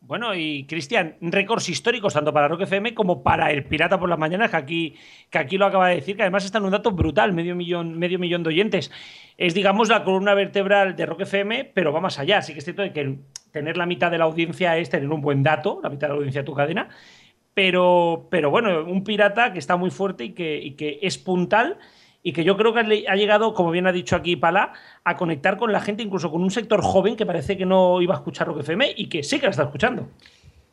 Bueno, 0.00 0.34
y 0.34 0.64
Cristian, 0.66 1.16
récords 1.20 1.68
históricos 1.68 2.14
tanto 2.14 2.32
para 2.32 2.48
Rock 2.48 2.62
FM 2.62 2.94
como 2.94 3.22
para 3.22 3.50
el 3.50 3.64
Pirata 3.64 3.98
por 3.98 4.08
las 4.08 4.18
Mañanas, 4.18 4.50
que 4.50 4.56
aquí, 4.56 4.94
que 5.28 5.38
aquí 5.38 5.58
lo 5.58 5.66
acaba 5.66 5.88
de 5.88 5.96
decir, 5.96 6.16
que 6.16 6.22
además 6.22 6.44
está 6.44 6.58
en 6.58 6.64
un 6.64 6.70
dato 6.70 6.92
brutal, 6.92 7.32
medio 7.32 7.56
millón, 7.56 7.98
medio 7.98 8.18
millón 8.18 8.42
de 8.44 8.50
oyentes. 8.50 8.92
Es, 9.36 9.54
digamos, 9.54 9.88
la 9.88 10.04
columna 10.04 10.34
vertebral 10.34 10.94
de 10.94 11.04
Rock 11.04 11.22
FM, 11.22 11.72
pero 11.74 11.92
va 11.92 12.00
más 12.00 12.18
allá. 12.18 12.38
Así 12.38 12.52
que 12.52 12.60
es 12.60 12.64
cierto 12.64 12.82
que 12.92 13.18
tener 13.50 13.76
la 13.76 13.86
mitad 13.86 14.10
de 14.10 14.18
la 14.18 14.24
audiencia 14.24 14.76
es 14.78 14.88
tener 14.88 15.10
un 15.10 15.20
buen 15.20 15.42
dato, 15.42 15.80
la 15.82 15.90
mitad 15.90 16.06
de 16.06 16.12
la 16.12 16.18
audiencia 16.18 16.42
de 16.42 16.46
tu 16.46 16.54
cadena. 16.54 16.88
Pero, 17.52 18.28
pero 18.30 18.50
bueno, 18.50 18.84
un 18.84 19.02
pirata 19.02 19.52
que 19.52 19.58
está 19.58 19.76
muy 19.76 19.90
fuerte 19.90 20.24
y 20.24 20.30
que, 20.30 20.58
y 20.58 20.70
que 20.72 21.00
es 21.02 21.18
puntal 21.18 21.76
y 22.22 22.32
que 22.32 22.44
yo 22.44 22.56
creo 22.56 22.74
que 22.74 23.04
ha 23.08 23.16
llegado, 23.16 23.54
como 23.54 23.70
bien 23.70 23.86
ha 23.86 23.92
dicho 23.92 24.16
aquí 24.16 24.36
Pala, 24.36 24.72
a 25.04 25.16
conectar 25.16 25.56
con 25.56 25.72
la 25.72 25.80
gente, 25.80 26.02
incluso 26.02 26.30
con 26.30 26.42
un 26.42 26.50
sector 26.50 26.82
joven 26.82 27.16
que 27.16 27.26
parece 27.26 27.56
que 27.56 27.66
no 27.66 28.02
iba 28.02 28.14
a 28.14 28.18
escuchar 28.18 28.48
Rock 28.48 28.60
FM 28.60 28.94
y 28.96 29.08
que 29.08 29.22
sí 29.22 29.38
que 29.38 29.46
la 29.46 29.50
está 29.50 29.64
escuchando. 29.64 30.08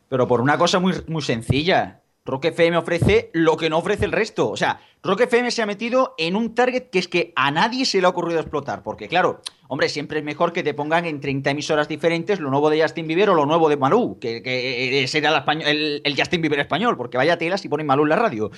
Pero 0.09 0.27
por 0.27 0.41
una 0.41 0.57
cosa 0.57 0.79
muy, 0.79 0.93
muy 1.07 1.21
sencilla. 1.21 2.01
Rock 2.25 2.45
FM 2.45 2.77
ofrece 2.77 3.29
lo 3.33 3.55
que 3.55 3.69
no 3.69 3.77
ofrece 3.77 4.05
el 4.05 4.11
resto. 4.11 4.49
O 4.49 4.57
sea, 4.57 4.81
Rock 5.03 5.21
FM 5.21 5.51
se 5.51 5.61
ha 5.61 5.67
metido 5.67 6.15
en 6.17 6.35
un 6.35 6.55
target 6.55 6.89
que 6.89 6.97
es 6.97 7.07
que 7.07 7.31
a 7.35 7.51
nadie 7.51 7.85
se 7.85 8.01
le 8.01 8.07
ha 8.07 8.09
ocurrido 8.09 8.39
explotar. 8.39 8.81
Porque, 8.81 9.07
claro, 9.07 9.41
hombre, 9.67 9.89
siempre 9.89 10.17
es 10.19 10.25
mejor 10.25 10.51
que 10.51 10.63
te 10.63 10.73
pongan 10.73 11.05
en 11.05 11.21
30 11.21 11.51
emisoras 11.51 11.87
diferentes 11.87 12.39
lo 12.39 12.49
nuevo 12.49 12.71
de 12.71 12.81
Justin 12.81 13.05
Bieber 13.05 13.29
o 13.29 13.35
lo 13.35 13.45
nuevo 13.45 13.69
de 13.69 13.77
Malú, 13.77 14.17
que, 14.19 15.05
sería 15.07 15.45
el, 15.47 16.01
el, 16.03 16.17
Justin 16.17 16.41
Bieber 16.41 16.59
español, 16.59 16.97
porque 16.97 17.17
vaya 17.17 17.37
tela 17.37 17.59
si 17.59 17.69
ponen 17.69 17.85
Malú 17.85 18.03
en 18.03 18.09
la 18.09 18.15
radio. 18.15 18.49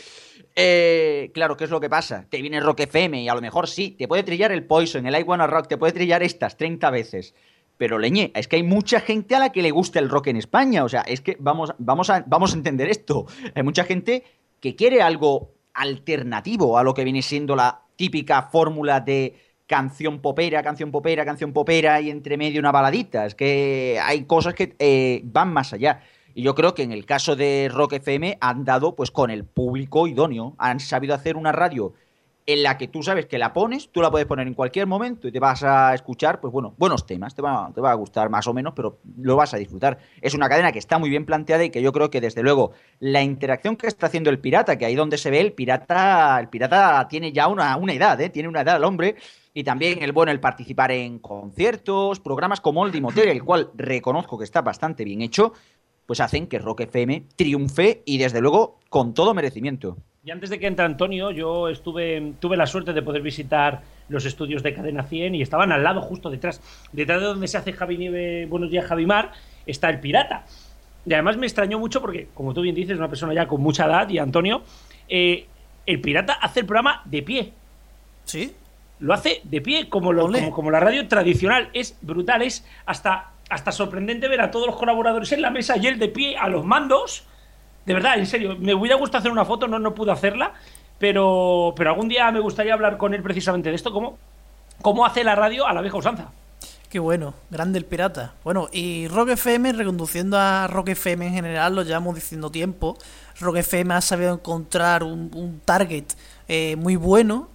Eh, 0.56 1.30
claro, 1.34 1.58
¿qué 1.58 1.66
es 1.66 1.70
lo 1.70 1.82
que 1.82 1.90
pasa? 1.90 2.26
Te 2.30 2.42
viene 2.42 2.62
Rock 2.62 2.80
FM 2.82 3.22
y 3.22 3.28
a 3.28 3.36
lo 3.36 3.42
mejor 3.42 3.68
sí, 3.68 3.92
te 3.92 4.08
puede 4.08 4.24
trillar 4.24 4.54
el 4.54 4.64
Poison, 4.64 5.06
el 5.06 5.20
I 5.20 5.24
Wanna 5.24 5.46
Rock, 5.46 5.68
te 5.68 5.78
puede 5.78 5.92
trillar 5.92 6.24
estas 6.24 6.56
30 6.56 6.90
veces. 6.90 7.36
Pero 7.78 8.00
leñe, 8.00 8.32
es 8.36 8.48
que 8.48 8.56
hay 8.56 8.64
mucha 8.64 9.00
gente 9.00 9.36
a 9.36 9.40
la 9.40 9.52
que 9.52 9.62
le 9.62 9.72
gusta 9.72 10.00
el 10.00 10.10
rock 10.10 10.28
en 10.28 10.38
España. 10.38 10.84
O 10.84 10.90
sea, 10.90 11.02
es 11.02 11.22
que 11.22 11.38
vamos, 11.40 11.74
vamos, 11.78 12.10
a, 12.10 12.24
vamos 12.28 12.54
a 12.54 12.58
entender 12.58 12.90
esto. 12.90 13.26
Hay 13.56 13.64
mucha 13.64 13.84
gente 13.84 14.24
que 14.60 14.76
quiere 14.76 15.02
algo 15.02 15.54
alternativo 15.74 16.78
a 16.78 16.84
lo 16.84 16.94
que 16.94 17.04
viene 17.04 17.22
siendo 17.22 17.56
la 17.56 17.82
típica 17.96 18.44
fórmula 18.44 19.00
de 19.00 19.36
canción 19.68 20.20
popera, 20.22 20.64
canción 20.64 20.92
popera, 20.92 21.26
canción 21.26 21.54
popera 21.54 22.02
y 22.02 22.10
entre 22.10 22.38
medio 22.38 22.60
una 22.60 22.72
baladita. 22.72 23.26
Es 23.26 23.36
que 23.36 24.00
hay 24.02 24.24
cosas 24.24 24.56
que 24.56 24.76
eh, 24.80 25.22
van 25.26 25.54
más 25.54 25.74
allá. 25.74 26.02
Y 26.34 26.44
yo 26.44 26.56
creo 26.56 26.74
que 26.74 26.84
en 26.84 26.92
el 26.92 27.06
caso 27.06 27.36
de 27.36 27.70
Rock 27.72 27.94
FM 27.94 28.38
han 28.40 28.64
dado 28.64 28.96
pues 28.96 29.12
con 29.12 29.30
el 29.30 29.44
público 29.44 30.08
idóneo. 30.08 30.56
Han 30.58 30.80
sabido 30.80 31.14
hacer 31.14 31.36
una 31.36 31.52
radio 31.52 31.94
en 32.48 32.64
la 32.64 32.78
que 32.78 32.88
tú 32.88 33.04
sabes 33.04 33.26
que 33.26 33.38
la 33.38 33.52
pones, 33.52 33.90
tú 33.92 34.02
la 34.02 34.10
puedes 34.10 34.26
poner 34.26 34.48
en 34.48 34.54
cualquier 34.54 34.88
momento 34.88 35.28
y 35.28 35.34
te 35.34 35.40
vas 35.40 35.64
a 35.64 35.94
escuchar, 35.94 36.40
pues 36.40 36.54
bueno, 36.54 36.74
buenos 36.78 37.06
temas, 37.06 37.36
te 37.36 37.42
va, 37.42 37.70
te 37.76 37.82
va 37.82 37.92
a 37.92 37.96
gustar 37.96 38.30
más 38.30 38.48
o 38.48 38.54
menos, 38.54 38.74
pero 38.74 39.00
lo 39.18 39.36
vas 39.36 39.54
a 39.54 39.58
disfrutar. 39.58 40.00
Es 40.22 40.34
una 40.34 40.48
cadena 40.48 40.72
que 40.72 40.80
está 40.80 40.98
muy 40.98 41.10
bien 41.10 41.26
planteada 41.26 41.66
y 41.66 41.70
que 41.70 41.82
yo 41.82 41.92
creo 41.92 42.10
que 42.10 42.22
desde 42.22 42.44
luego 42.44 42.72
la 43.02 43.22
interacción 43.22 43.76
que 43.76 43.88
está 43.88 44.08
haciendo 44.08 44.30
el 44.30 44.40
pirata, 44.40 44.78
que 44.78 44.86
ahí 44.86 44.96
donde 44.96 45.18
se 45.18 45.30
ve 45.30 45.42
el 45.42 45.52
pirata, 45.52 46.40
el 46.40 46.48
pirata 46.48 47.06
tiene 47.10 47.34
ya 47.34 47.50
una, 47.50 47.76
una 47.76 47.92
edad, 47.92 48.20
¿eh? 48.22 48.30
tiene 48.30 48.48
una 48.48 48.62
edad 48.62 48.78
el 48.78 48.86
hombre, 48.86 49.18
y 49.54 49.66
también 49.66 50.02
el 50.02 50.14
bueno 50.14 50.32
el 50.32 50.40
participar 50.40 50.92
en 50.92 51.20
conciertos, 51.20 52.22
programas 52.22 52.62
como 52.62 52.86
el 52.86 53.02
Motel, 53.02 53.28
el 53.28 53.44
cual 53.44 53.72
reconozco 53.76 54.38
que 54.38 54.46
está 54.46 54.62
bastante 54.62 55.04
bien 55.04 55.22
hecho, 55.22 55.52
pues 56.06 56.22
hacen 56.22 56.48
que 56.48 56.60
Rock 56.60 56.82
FM 56.82 57.26
triunfe 57.36 58.04
y 58.06 58.20
desde 58.20 58.40
luego 58.40 58.80
con 58.88 59.14
todo 59.14 59.34
merecimiento. 59.34 59.98
Y 60.28 60.32
antes 60.32 60.50
de 60.50 60.60
que 60.60 60.68
entre 60.68 60.84
Antonio, 60.84 61.32
yo 61.32 61.70
estuve, 61.70 62.34
tuve 62.42 62.58
la 62.58 62.68
suerte 62.68 62.92
de 62.92 63.02
poder 63.02 63.22
visitar 63.22 63.82
los 64.10 64.26
estudios 64.26 64.62
de 64.62 64.74
Cadena 64.74 65.04
100 65.04 65.36
y 65.36 65.42
estaban 65.42 65.72
al 65.72 65.86
lado, 65.86 66.02
justo 66.02 66.30
detrás, 66.30 66.62
detrás 66.92 67.22
de 67.22 67.28
donde 67.28 67.48
se 67.48 67.58
hace 67.58 67.72
Javi 67.72 67.98
Nieve, 67.98 68.46
Buenos 68.46 68.70
días 68.70 68.86
Javimar, 68.86 69.32
está 69.66 69.90
el 69.90 70.02
Pirata. 70.02 70.44
Y 71.06 71.14
además 71.14 71.38
me 71.38 71.46
extrañó 71.46 71.80
mucho 71.80 72.02
porque, 72.02 72.28
como 72.34 72.54
tú 72.54 72.60
bien 72.60 72.76
dices, 72.76 72.92
es 72.92 72.98
una 72.98 73.08
persona 73.08 73.34
ya 73.34 73.48
con 73.48 73.62
mucha 73.62 73.86
edad 73.86 74.10
y 74.10 74.18
Antonio, 74.18 74.64
eh, 75.08 75.46
el 75.86 76.02
Pirata 76.02 76.34
hace 76.34 76.60
el 76.60 76.66
programa 76.66 77.04
de 77.06 77.22
pie. 77.22 77.54
¿Sí? 78.26 78.54
Lo 79.00 79.14
hace 79.14 79.40
de 79.46 79.62
pie, 79.62 79.88
como, 79.88 80.12
lo, 80.12 80.30
como, 80.30 80.52
como, 80.52 80.72
la 80.72 80.82
radio 80.82 81.08
tradicional. 81.08 81.70
Es 81.72 81.98
brutal, 82.02 82.42
es 82.42 82.68
hasta, 82.86 83.32
hasta 83.50 83.72
sorprendente 83.72 84.28
ver 84.28 84.42
a 84.42 84.52
todos 84.52 84.68
los 84.68 84.76
colaboradores 84.76 85.32
en 85.32 85.42
la 85.42 85.52
mesa 85.52 85.78
y 85.78 85.88
él 85.88 85.98
de 85.98 86.10
pie 86.10 86.36
a 86.36 86.50
los 86.50 86.66
mandos 86.66 87.26
de 87.88 87.94
verdad, 87.94 88.20
en 88.20 88.28
serio, 88.28 88.58
me 88.60 88.76
hubiera 88.76 88.98
gustado 88.98 89.20
hacer 89.20 89.32
una 89.32 89.46
foto, 89.46 89.66
no, 89.66 89.80
no 89.80 89.96
pude 89.96 90.12
hacerla, 90.12 90.52
pero, 91.00 91.74
pero 91.78 91.92
algún 91.92 92.10
día 92.10 92.30
me 92.34 92.42
gustaría 92.42 92.74
hablar 92.74 92.98
con 92.98 93.14
él 93.14 93.24
precisamente 93.24 93.70
de 93.70 93.76
esto, 93.76 93.94
cómo, 93.94 94.18
cómo 94.82 95.06
hace 95.06 95.24
la 95.24 95.36
radio 95.36 95.66
a 95.66 95.72
la 95.72 95.80
vieja 95.80 95.96
usanza. 95.96 96.30
Qué 96.90 97.00
bueno, 97.00 97.34
grande 97.50 97.80
el 97.80 97.86
pirata. 97.86 98.34
Bueno, 98.44 98.68
y 98.74 99.08
Rock 99.08 99.30
FM, 99.30 99.72
reconduciendo 99.72 100.38
a 100.38 100.68
Rock 100.68 100.90
FM 100.90 101.28
en 101.28 101.34
general, 101.34 101.76
lo 101.76 101.84
llevamos 101.84 102.14
diciendo 102.14 102.50
tiempo. 102.52 102.98
Rock 103.40 103.58
FM 103.58 103.94
ha 103.94 104.02
sabido 104.02 104.34
encontrar 104.34 105.04
un, 105.04 105.62
target 105.64 106.08
eh, 106.50 106.76
muy 106.76 106.98
bueno 106.98 107.48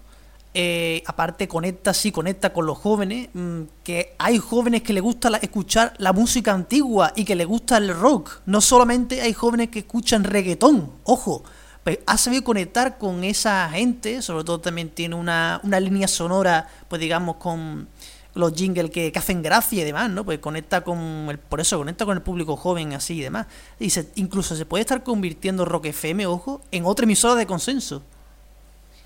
eh, 0.54 1.02
aparte 1.06 1.48
conecta, 1.48 1.94
sí, 1.94 2.12
conecta 2.12 2.52
con 2.52 2.66
los 2.66 2.76
jóvenes, 2.78 3.30
mm, 3.32 3.62
que 3.82 4.14
hay 4.18 4.38
jóvenes 4.38 4.82
que 4.82 4.92
les 4.92 5.02
gusta 5.02 5.28
escuchar 5.40 5.94
la 5.98 6.12
música 6.12 6.52
antigua 6.52 7.12
y 7.16 7.24
que 7.24 7.34
les 7.34 7.46
gusta 7.46 7.78
el 7.78 7.94
rock. 7.94 8.40
No 8.46 8.60
solamente 8.60 9.22
hay 9.22 9.32
jóvenes 9.32 9.70
que 9.70 9.80
escuchan 9.80 10.24
reggaetón, 10.24 10.90
ojo, 11.04 11.42
pues 11.84 11.98
ha 12.06 12.18
sabido 12.18 12.44
conectar 12.44 12.98
con 12.98 13.24
esa 13.24 13.68
gente, 13.70 14.22
sobre 14.22 14.44
todo 14.44 14.60
también 14.60 14.90
tiene 14.90 15.14
una, 15.14 15.60
una 15.64 15.80
línea 15.80 16.06
sonora, 16.06 16.68
pues 16.88 17.00
digamos, 17.00 17.36
con 17.36 17.88
los 18.34 18.54
jingles 18.54 18.90
que, 18.90 19.12
hacen 19.14 19.42
gracia 19.42 19.82
y 19.82 19.84
demás, 19.84 20.10
¿no? 20.10 20.24
Pues 20.24 20.38
conecta 20.38 20.82
con 20.82 20.98
el, 21.28 21.38
por 21.38 21.60
eso 21.60 21.78
conecta 21.78 22.04
con 22.04 22.16
el 22.16 22.22
público 22.22 22.56
joven 22.56 22.92
así 22.92 23.14
y 23.14 23.20
demás. 23.20 23.46
Y 23.78 23.92
incluso 24.16 24.56
se 24.56 24.66
puede 24.66 24.82
estar 24.82 25.02
convirtiendo 25.02 25.64
Rock 25.64 25.86
FM, 25.86 26.26
ojo, 26.26 26.62
en 26.70 26.84
otra 26.84 27.04
emisora 27.04 27.34
de 27.34 27.46
consenso. 27.46 28.02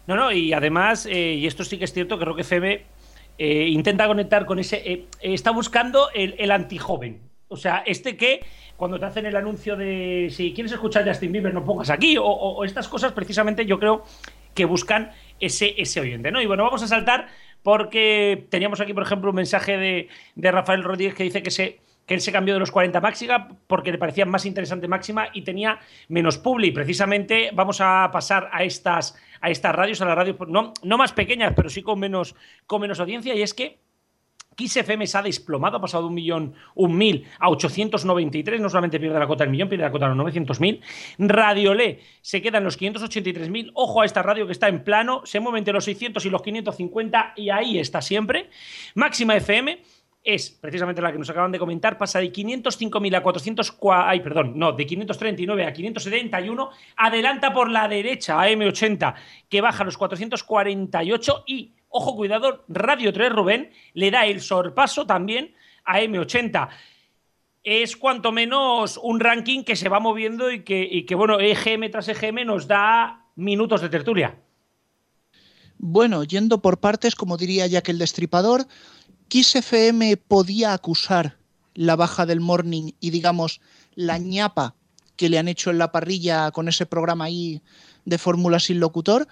No, 0.07 0.15
no, 0.15 0.33
y 0.33 0.53
además, 0.53 1.07
eh, 1.07 1.35
y 1.35 1.47
esto 1.47 1.65
sí 1.65 1.79
que 1.79 1.85
es 1.85 1.93
cierto, 1.93 2.19
que 2.19 2.25
Rock 2.25 2.41
FM 2.41 2.85
eh, 3.39 3.69
intenta 3.69 4.07
conectar 4.07 4.47
con 4.47 4.59
ese. 4.59 4.77
Eh, 4.85 5.07
está 5.21 5.51
buscando 5.51 6.11
el, 6.15 6.35
el 6.39 6.51
antijoven. 6.51 7.21
O 7.49 7.57
sea, 7.57 7.83
este 7.87 8.17
que 8.17 8.45
cuando 8.77 8.99
te 8.99 9.07
hacen 9.07 9.27
el 9.27 9.37
anuncio 9.37 9.77
de 9.77 10.29
si 10.31 10.53
quieres 10.53 10.73
escuchar 10.73 11.07
Justin 11.07 11.33
Bieber, 11.33 11.55
no 11.55 11.65
pongas 11.65 11.91
aquí, 11.91 12.17
o, 12.21 12.65
estas 12.65 12.89
cosas, 12.89 13.13
precisamente 13.13 13.67
yo 13.67 13.79
creo 13.79 14.05
que 14.55 14.65
buscan 14.65 15.13
ese, 15.41 15.75
ese 15.79 16.01
oyente, 16.01 16.31
¿no? 16.31 16.41
Y 16.41 16.47
bueno, 16.47 16.65
vamos 16.65 16.83
a 16.83 16.89
saltar 16.89 17.29
porque 17.63 18.47
teníamos 18.51 18.81
aquí, 18.81 18.93
por 18.95 19.03
ejemplo, 19.03 19.31
un 19.31 19.37
mensaje 19.37 19.77
de, 19.77 20.09
de 20.35 20.51
Rafael 20.51 20.83
Rodríguez 20.83 21.15
que 21.15 21.25
dice 21.25 21.43
que 21.43 21.51
se 21.51 21.81
que 22.07 22.15
él 22.15 22.21
se 22.21 22.33
cambió 22.33 22.55
de 22.55 22.61
los 22.61 22.71
40 22.71 23.01
máxima 23.01 23.49
porque 23.67 23.91
le 23.91 23.99
parecía 23.99 24.25
más 24.27 24.47
interesante 24.47 24.87
máxima 24.87 25.29
y 25.33 25.43
tenía 25.43 25.81
menos 26.09 26.39
publi. 26.39 26.71
Precisamente 26.71 27.51
vamos 27.53 27.81
a 27.81 28.09
pasar 28.13 28.49
a 28.53 28.63
estas, 28.63 29.17
a 29.41 29.51
estas 29.51 29.75
radios, 29.75 30.01
a 30.01 30.07
las 30.07 30.17
radios 30.17 30.37
no, 30.49 30.73
no 30.83 30.99
más 30.99 31.13
pequeñas, 31.13 31.53
pero 31.55 31.69
sí 31.69 31.83
con 31.83 31.99
menos, 31.99 32.35
con 32.67 32.81
menos 32.81 33.01
audiencia, 33.01 33.35
y 33.35 33.43
es 33.43 33.55
que 33.55 33.81
Kiss 34.57 34.75
FM 34.79 35.07
se 35.07 35.19
ha 35.19 35.23
desplomado, 35.23 35.77
ha 35.77 35.81
pasado 35.81 36.05
de 36.05 36.09
un 36.09 36.15
millón, 36.15 36.55
un 36.75 36.97
mil 36.97 37.27
a 37.39 37.51
893, 37.51 38.61
no 38.61 38.71
solamente 38.71 38.99
pierde 38.99 39.19
la 39.19 39.27
cota 39.27 39.45
del 39.45 39.51
millón, 39.51 39.69
pierde 39.69 39.85
la 39.85 39.91
cota 39.93 40.09
de 40.09 40.15
los 40.15 40.27
900.000. 40.27 40.81
Radiolé 41.19 42.01
se 42.23 42.41
queda 42.41 42.59
en 42.59 42.65
los 42.65 42.81
583.000, 42.81 43.73
ojo 43.75 44.01
a 44.01 44.07
esta 44.07 44.23
radio 44.23 44.47
que 44.47 44.53
está 44.53 44.69
en 44.69 44.83
plano, 44.83 45.21
se 45.25 45.41
mueve 45.41 45.59
entre 45.59 45.75
los 45.75 45.85
600 45.85 46.25
y 46.25 46.31
los 46.31 46.41
550 46.41 47.35
y 47.37 47.51
ahí 47.51 47.79
está 47.79 48.01
siempre. 48.01 48.49
Máxima 48.95 49.37
FM 49.37 49.83
es 50.27 50.51
precisamente 50.51 51.01
la 51.01 51.13
que 51.13 51.19
nos 51.19 51.31
acaban 51.31 51.53
de 51.53 51.59
comentar, 51.59 51.97
pasa 51.97 52.19
de 52.19 52.33
505.000 52.33 53.17
a 53.17 53.23
400, 53.23 53.79
ay, 53.93 54.21
perdón, 54.21 54.55
no, 54.57 54.73
de 54.73 54.85
539 54.85 55.65
a 55.65 55.73
571, 55.73 56.71
adelanta 56.97 57.53
por 57.53 57.71
la 57.71 57.87
derecha 57.87 58.41
a 58.41 58.51
M80, 58.51 59.15
que 59.49 59.61
baja 59.61 59.85
los 59.85 59.97
448 59.97 61.45
y, 61.47 61.75
ojo, 61.89 62.17
cuidado, 62.17 62.65
Radio 62.67 63.13
3 63.13 63.33
Rubén 63.33 63.71
le 63.95 64.11
da 64.11 64.27
el 64.27 64.41
sorpaso 64.41 65.07
también 65.07 65.55
a 65.85 66.01
M80 66.01 66.71
es 67.63 67.97
cuanto 67.97 68.31
menos 68.31 68.97
un 69.03 69.19
ranking 69.19 69.65
que 69.65 69.75
se 69.75 69.89
va 69.89 69.99
moviendo 69.99 70.53
y 70.53 70.63
que, 70.63 70.89
y 70.89 71.05
que, 71.05 71.17
bueno, 71.17 71.41
EGM 71.41 71.91
tras 71.91 72.07
EGM 72.07 72.47
nos 72.47 72.69
da 72.69 73.27
minutos 73.35 73.81
de 73.81 73.89
tertulia. 73.89 74.39
Bueno, 75.79 76.23
yendo 76.23 76.63
por 76.63 76.79
partes, 76.79 77.17
como 77.17 77.37
diría 77.37 77.69
que 77.83 77.91
el 77.91 77.99
Destripador, 77.99 78.67
¿Kiss 79.29 79.57
FM 79.57 80.17
podía 80.17 80.73
acusar 80.73 81.37
la 81.75 81.97
baja 81.97 82.27
del 82.27 82.41
morning 82.41 82.93
y, 83.01 83.11
digamos, 83.11 83.61
la 83.95 84.19
ñapa 84.19 84.77
que 85.17 85.29
le 85.29 85.39
han 85.39 85.49
hecho 85.49 85.71
en 85.71 85.79
la 85.79 85.91
parrilla 85.91 86.51
con 86.53 86.69
ese 86.69 86.87
programa 86.87 87.25
ahí 87.25 87.61
de 88.05 88.19
fórmula 88.19 88.61
sin 88.61 88.79
locutor? 88.79 89.27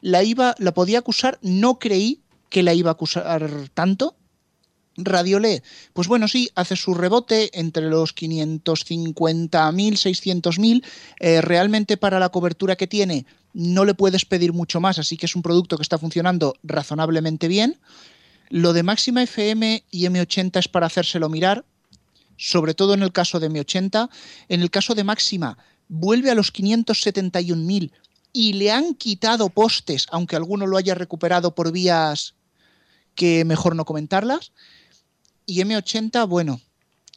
¿La, 0.00 0.22
iba, 0.24 0.54
¿La 0.58 0.74
podía 0.74 0.98
acusar? 0.98 1.38
No 1.42 1.78
creí 1.78 2.22
que 2.48 2.62
la 2.62 2.74
iba 2.74 2.90
a 2.90 2.92
acusar 2.92 3.48
tanto. 3.74 4.16
Radiolé, 4.98 5.62
pues 5.92 6.08
bueno, 6.08 6.26
sí, 6.26 6.48
hace 6.54 6.74
su 6.74 6.94
rebote 6.94 7.50
entre 7.58 7.88
los 7.88 8.14
550.000, 8.14 9.92
600.000. 9.92 10.84
Eh, 11.20 11.40
realmente 11.42 11.98
para 11.98 12.18
la 12.18 12.30
cobertura 12.30 12.76
que 12.76 12.86
tiene 12.86 13.26
no 13.52 13.84
le 13.84 13.94
puedes 13.94 14.24
pedir 14.24 14.52
mucho 14.52 14.80
más, 14.80 14.98
así 14.98 15.16
que 15.16 15.26
es 15.26 15.36
un 15.36 15.42
producto 15.42 15.76
que 15.76 15.82
está 15.82 15.98
funcionando 15.98 16.54
razonablemente 16.62 17.46
bien. 17.46 17.78
Lo 18.50 18.72
de 18.72 18.82
máxima 18.82 19.22
FM 19.22 19.84
y 19.90 20.06
M80 20.06 20.58
es 20.58 20.68
para 20.68 20.86
hacérselo 20.86 21.28
mirar, 21.28 21.64
sobre 22.36 22.74
todo 22.74 22.94
en 22.94 23.02
el 23.02 23.12
caso 23.12 23.40
de 23.40 23.50
M80. 23.50 24.08
En 24.48 24.62
el 24.62 24.70
caso 24.70 24.94
de 24.94 25.04
máxima, 25.04 25.58
vuelve 25.88 26.30
a 26.30 26.34
los 26.34 26.52
571.000 26.52 27.90
y 28.32 28.52
le 28.52 28.70
han 28.70 28.94
quitado 28.94 29.48
postes, 29.48 30.06
aunque 30.10 30.36
alguno 30.36 30.66
lo 30.66 30.76
haya 30.76 30.94
recuperado 30.94 31.54
por 31.54 31.72
vías 31.72 32.34
que 33.14 33.44
mejor 33.44 33.74
no 33.74 33.84
comentarlas. 33.84 34.52
Y 35.46 35.60
M80, 35.62 36.28
bueno, 36.28 36.60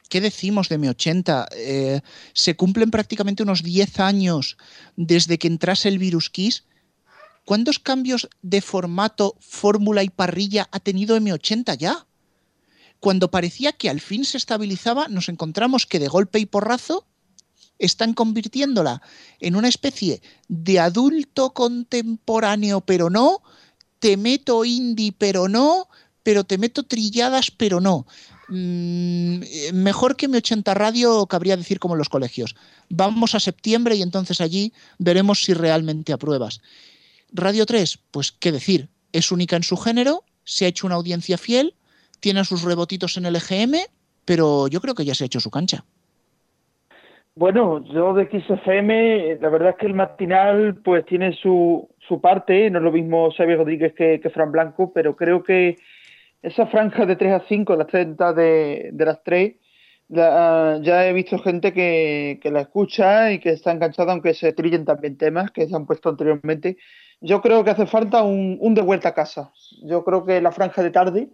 ¿qué 0.08 0.22
decimos 0.22 0.70
de 0.70 0.80
M80? 0.80 1.48
Eh, 1.56 2.02
se 2.34 2.56
cumplen 2.56 2.90
prácticamente 2.90 3.44
unos 3.44 3.64
10 3.64 4.00
años 4.00 4.58
desde 4.96 5.38
que 5.38 5.48
entrase 5.48 5.90
el 5.90 6.00
virus 6.00 6.30
Kiss. 6.30 6.64
¿Cuántos 7.50 7.80
cambios 7.80 8.30
de 8.44 8.62
formato, 8.62 9.36
fórmula 9.40 10.04
y 10.04 10.10
parrilla 10.12 10.70
ha 10.72 10.80
tenido 10.80 11.18
M80 11.18 11.80
ya? 11.80 12.06
Cuando 13.00 13.32
parecía 13.32 13.72
que 13.72 13.90
al 13.90 14.02
fin 14.02 14.24
se 14.24 14.38
estabilizaba, 14.38 15.08
nos 15.08 15.30
encontramos 15.30 15.88
que 15.88 15.98
de 15.98 16.08
golpe 16.08 16.38
y 16.38 16.46
porrazo 16.46 17.08
están 17.80 18.14
convirtiéndola 18.14 19.02
en 19.40 19.56
una 19.56 19.68
especie 19.68 20.22
de 20.48 20.80
adulto 20.80 21.56
contemporáneo, 21.56 22.82
pero 22.82 23.10
no, 23.10 23.42
te 23.98 24.16
meto 24.16 24.64
indie, 24.64 25.12
pero 25.12 25.50
no, 25.50 25.88
pero 26.22 26.44
te 26.44 26.60
meto 26.60 26.84
trilladas, 26.84 27.50
pero 27.50 27.82
no. 27.82 28.06
Mm, 28.50 29.40
mejor 29.74 30.16
que 30.18 30.28
mi 30.28 30.38
80 30.38 30.72
radio, 30.76 31.26
cabría 31.26 31.58
decir 31.58 31.80
como 31.80 31.96
en 31.96 32.00
los 32.00 32.10
colegios. 32.10 32.56
Vamos 32.90 33.34
a 33.34 33.40
septiembre 33.40 33.96
y 33.96 34.04
entonces 34.04 34.40
allí 34.40 34.72
veremos 35.00 35.44
si 35.44 35.56
realmente 35.56 36.14
apruebas. 36.14 36.62
Radio 37.34 37.66
3, 37.66 38.00
pues 38.12 38.32
qué 38.32 38.52
decir, 38.52 38.90
es 39.14 39.32
única 39.32 39.56
en 39.56 39.64
su 39.64 39.78
género, 39.78 40.24
se 40.44 40.66
ha 40.66 40.68
hecho 40.68 40.88
una 40.88 40.96
audiencia 40.96 41.38
fiel, 41.38 41.76
tiene 42.20 42.44
sus 42.44 42.64
rebotitos 42.64 43.18
en 43.18 43.26
el 43.26 43.36
EGM, 43.36 43.76
pero 44.26 44.68
yo 44.68 44.82
creo 44.82 44.96
que 44.96 45.06
ya 45.06 45.16
se 45.16 45.24
ha 45.24 45.28
hecho 45.28 45.40
su 45.40 45.52
cancha. 45.52 45.84
Bueno, 47.36 47.84
yo 47.94 48.14
de 48.14 48.26
XFM, 48.26 49.38
la 49.40 49.50
verdad 49.50 49.70
es 49.70 49.76
que 49.78 49.86
el 49.86 49.94
matinal 49.94 50.76
pues 50.84 51.06
tiene 51.06 51.34
su, 51.34 51.88
su 52.00 52.20
parte, 52.20 52.70
no 52.70 52.80
es 52.80 52.84
lo 52.84 52.92
mismo 52.92 53.32
Xavier 53.32 53.60
Rodríguez 53.60 53.94
que, 53.94 54.30
Fran 54.34 54.52
Blanco, 54.52 54.92
pero 54.94 55.16
creo 55.16 55.44
que 55.44 55.78
esa 56.42 56.68
franja 56.68 57.06
de 57.06 57.16
3 57.16 57.34
a 57.34 57.44
5, 57.48 57.76
las 57.76 57.88
30 57.88 58.34
de, 58.34 58.90
de 58.92 59.06
las 59.06 59.24
3, 59.24 59.56
ya 60.10 61.08
he 61.08 61.14
visto 61.14 61.38
gente 61.40 61.74
que, 61.74 62.40
que, 62.42 62.52
la 62.52 62.62
escucha 62.62 63.32
y 63.32 63.40
que 63.40 63.52
está 63.52 63.72
enganchada, 63.72 64.12
aunque 64.12 64.34
se 64.34 64.54
trillen 64.54 64.86
también 64.86 65.18
temas 65.18 65.52
que 65.52 65.68
se 65.68 65.76
han 65.76 65.86
puesto 65.86 66.10
anteriormente. 66.10 66.78
Yo 67.22 67.42
creo 67.42 67.64
que 67.64 67.72
hace 67.72 67.86
falta 67.86 68.24
un, 68.24 68.58
un 68.60 68.74
de 68.74 68.82
vuelta 68.82 69.10
a 69.10 69.14
casa. 69.14 69.52
Yo 69.84 70.04
creo 70.04 70.26
que 70.26 70.42
la 70.42 70.52
franja 70.52 70.82
de 70.82 70.92
tarde, 70.92 71.30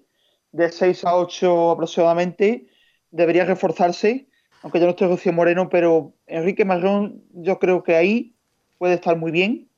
de 0.52 0.72
6 0.72 1.06
a 1.06 1.16
8 1.16 1.72
aproximadamente, 1.72 2.68
debería 3.12 3.46
reforzarse, 3.46 4.28
aunque 4.62 4.80
yo 4.80 4.86
no 4.86 4.92
estoy 4.92 5.08
Rocío 5.08 5.32
Moreno, 5.32 5.70
pero 5.70 6.14
Enrique 6.28 6.66
Marrón 6.66 7.24
yo 7.34 7.60
creo 7.60 7.84
que 7.84 7.96
ahí 7.96 8.36
puede 8.78 8.96
estar 8.96 9.18
muy 9.18 9.32
bien. 9.32 9.70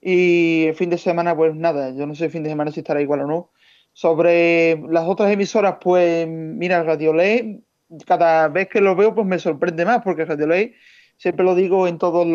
Y 0.00 0.66
el 0.66 0.74
fin 0.74 0.90
de 0.90 0.98
semana, 0.98 1.34
pues 1.34 1.54
nada, 1.54 1.90
yo 1.94 2.06
no 2.06 2.14
sé 2.14 2.26
el 2.26 2.30
fin 2.30 2.42
de 2.42 2.50
semana 2.50 2.72
si 2.72 2.80
estará 2.80 3.00
igual 3.00 3.22
o 3.22 3.26
no 3.26 3.50
sobre 3.94 4.76
las 4.88 5.06
otras 5.08 5.32
emisoras, 5.32 5.76
pues 5.80 6.26
mira, 6.28 6.82
Radio 6.82 7.14
Ley, 7.14 7.64
cada 8.06 8.48
vez 8.48 8.68
que 8.68 8.80
lo 8.80 8.94
veo, 8.96 9.14
pues 9.14 9.26
me 9.26 9.38
sorprende 9.38 9.84
más, 9.84 10.02
porque 10.02 10.24
Radio 10.24 10.46
Ley, 10.46 10.74
siempre 11.16 11.44
lo 11.44 11.54
digo 11.54 11.86
en 11.86 11.98
todas 11.98 12.26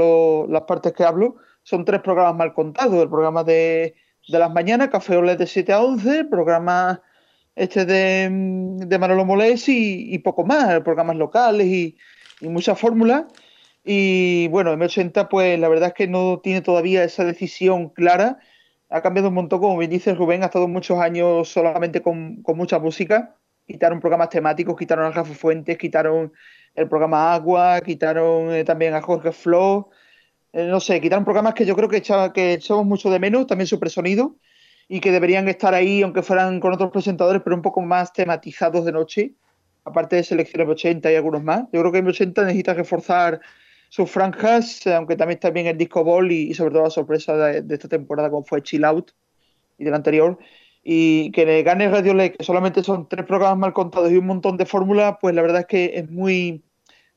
las 0.49 0.61
partes 0.64 0.94
que 0.94 1.03
hablo, 1.03 1.36
son 1.64 1.86
tres 1.86 2.02
programas 2.02 2.36
mal 2.36 2.53
contados. 2.53 3.02
El 3.02 3.10
programa 3.10 3.44
de, 3.44 3.95
de 4.27 4.40
las 4.40 4.52
mañanas, 4.52 4.90
Café 4.90 5.18
Olé 5.18 5.36
de 5.36 5.48
7 5.48 5.73
a 5.73 5.81
11, 5.81 6.19
el 6.19 6.30
programa 6.30 7.02
este 7.56 7.86
de, 7.86 8.30
de 8.31 8.99
Manolo 8.99 9.26
Molés 9.26 9.68
y, 9.69 10.14
y, 10.14 10.19
poco 10.19 10.45
más, 10.45 10.81
programas 10.81 11.18
locales 11.18 11.68
y, 11.68 11.98
y 12.41 12.48
muchas 12.48 12.80
fórmulas. 12.80 13.26
Y 13.84 14.48
bueno, 14.49 14.73
M80, 14.73 15.27
pues 15.30 15.60
la 15.60 15.68
verdad 15.68 15.90
es 15.90 15.94
que 15.94 16.07
no 16.07 16.40
tiene 16.40 16.61
todavía 16.61 17.03
esa 17.03 17.26
decisión 17.26 17.90
clara 17.90 18.40
ha 18.90 19.02
cambiado 19.02 19.30
un 19.30 19.36
montón, 19.36 19.60
como 19.60 19.77
bien 19.77 19.91
dice 19.91 20.15
Rubén, 20.15 20.44
ha 20.44 20.48
estado 20.48 20.68
muchos 20.68 20.99
años 20.99 21.49
solamente 21.49 22.02
con, 22.02 22.41
con 22.41 22.57
mucha 22.57 22.80
música. 22.80 23.36
Quitaron 23.70 24.00
programas 24.00 24.30
temáticos, 24.30 24.76
quitaron 24.76 25.06
a 25.06 25.12
Rafa 25.12 25.36
Fuentes, 25.36 25.78
quitaron 25.78 26.34
el 26.74 26.90
programa 26.90 27.36
Agua, 27.36 27.80
quitaron 27.82 28.52
eh, 28.52 28.64
también 28.64 28.96
a 28.96 29.02
Jorge 29.02 29.32
Flo. 29.32 29.91
Eh, 30.54 30.66
no 30.66 30.80
sé, 30.80 31.00
quitaron 31.00 31.24
programas 31.24 31.54
que 31.54 31.68
yo 31.68 31.76
creo 31.76 31.88
que, 31.88 31.98
echaba, 31.98 32.34
que 32.34 32.54
echamos 32.54 32.88
mucho 32.88 33.12
de 33.12 33.20
menos, 33.20 33.46
también 33.46 33.68
su 33.68 33.80
presonido, 33.80 34.38
y 34.88 35.00
que 35.00 35.12
deberían 35.12 35.48
estar 35.48 35.76
ahí, 35.76 36.02
aunque 36.02 36.24
fueran 36.24 36.60
con 36.60 36.74
otros 36.74 36.90
presentadores, 36.90 37.44
pero 37.44 37.56
un 37.56 37.62
poco 37.62 37.82
más 37.82 38.12
tematizados 38.12 38.86
de 38.86 38.91
noche, 38.91 39.36
aparte 39.86 40.16
de 40.16 40.24
Selecciones 40.24 40.68
80 40.68 41.12
y 41.12 41.16
algunos 41.16 41.44
más. 41.44 41.66
Yo 41.72 41.82
creo 41.82 41.91
que 41.91 42.04
M80 42.04 42.46
necesita 42.46 42.74
reforzar 42.74 43.40
sus 43.90 44.10
franjas, 44.10 44.88
aunque 44.88 45.16
también 45.16 45.38
está 45.38 45.52
bien 45.52 45.68
el 45.68 45.78
disco 45.78 46.04
ball 46.04 46.32
y, 46.32 46.56
sobre 46.56 46.72
todo 46.72 46.86
la 46.86 46.90
sorpresa 46.90 47.38
de, 47.38 47.62
de, 47.62 47.76
esta 47.76 47.88
temporada 47.88 48.32
como 48.32 48.44
fue 48.44 48.64
Chill 48.64 48.84
Out 48.84 49.12
y 49.78 49.84
del 49.84 49.94
anterior. 49.94 50.40
Y 50.91 51.30
que 51.34 51.45
le 51.45 51.61
gane 51.61 51.88
Radio 51.88 52.16
Lake, 52.16 52.38
que 52.38 52.44
solamente 52.44 52.82
son 52.82 53.07
tres 53.07 53.24
programas 53.24 53.60
mal 53.60 53.74
contados 53.74 54.11
y 54.11 54.18
un 54.18 54.26
montón 54.26 54.57
de 54.57 54.66
fórmulas, 54.66 55.18
pues 55.22 55.36
la 55.36 55.44
verdad 55.44 55.61
es 55.61 55.68
que 55.68 55.91
es 55.94 56.10
muy 56.10 56.64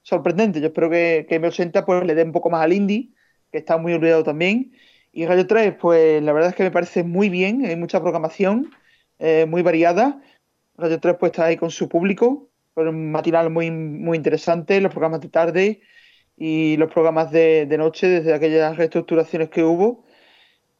sorprendente. 0.02 0.60
Yo 0.60 0.66
espero 0.66 0.90
que, 0.90 1.24
que 1.26 1.40
M80 1.40 1.82
pues, 1.86 2.04
le 2.04 2.14
dé 2.14 2.22
un 2.22 2.32
poco 2.32 2.50
más 2.50 2.62
al 2.62 2.74
indie, 2.74 3.14
que 3.50 3.56
está 3.56 3.78
muy 3.78 3.94
olvidado 3.94 4.24
también. 4.24 4.72
Y 5.10 5.24
Radio 5.24 5.46
3, 5.46 5.76
pues 5.80 6.22
la 6.22 6.34
verdad 6.34 6.50
es 6.50 6.54
que 6.54 6.64
me 6.64 6.70
parece 6.70 7.02
muy 7.02 7.30
bien, 7.30 7.64
hay 7.64 7.76
mucha 7.76 8.02
programación, 8.02 8.70
eh, 9.18 9.46
muy 9.48 9.62
variada. 9.62 10.20
Radio 10.76 11.00
3 11.00 11.16
pues 11.18 11.32
está 11.32 11.46
ahí 11.46 11.56
con 11.56 11.70
su 11.70 11.88
público, 11.88 12.50
con 12.74 12.88
un 12.88 13.10
matinal 13.10 13.48
muy, 13.48 13.70
muy 13.70 14.18
interesante, 14.18 14.82
los 14.82 14.92
programas 14.92 15.22
de 15.22 15.30
tarde, 15.30 15.80
y 16.36 16.76
los 16.76 16.92
programas 16.92 17.30
de, 17.32 17.64
de, 17.64 17.78
noche 17.78 18.06
desde 18.06 18.34
aquellas 18.34 18.76
reestructuraciones 18.76 19.48
que 19.48 19.64
hubo 19.64 20.04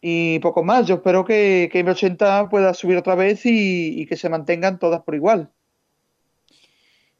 y 0.03 0.41
poco 0.41 0.65
más. 0.65 0.87
Yo 0.87 0.97
espero 0.97 1.25
que, 1.25 1.71
que 1.73 1.85
M80 1.85 2.51
pueda 2.51 2.75
subir 2.75 2.99
otra 2.99 3.15
vez 3.15 3.43
y, 3.45 4.05
que 4.07 4.17
se 4.17 4.29
mantengan 4.29 4.79
todas 4.79 5.01
por 5.03 5.15
igual. 5.15 5.51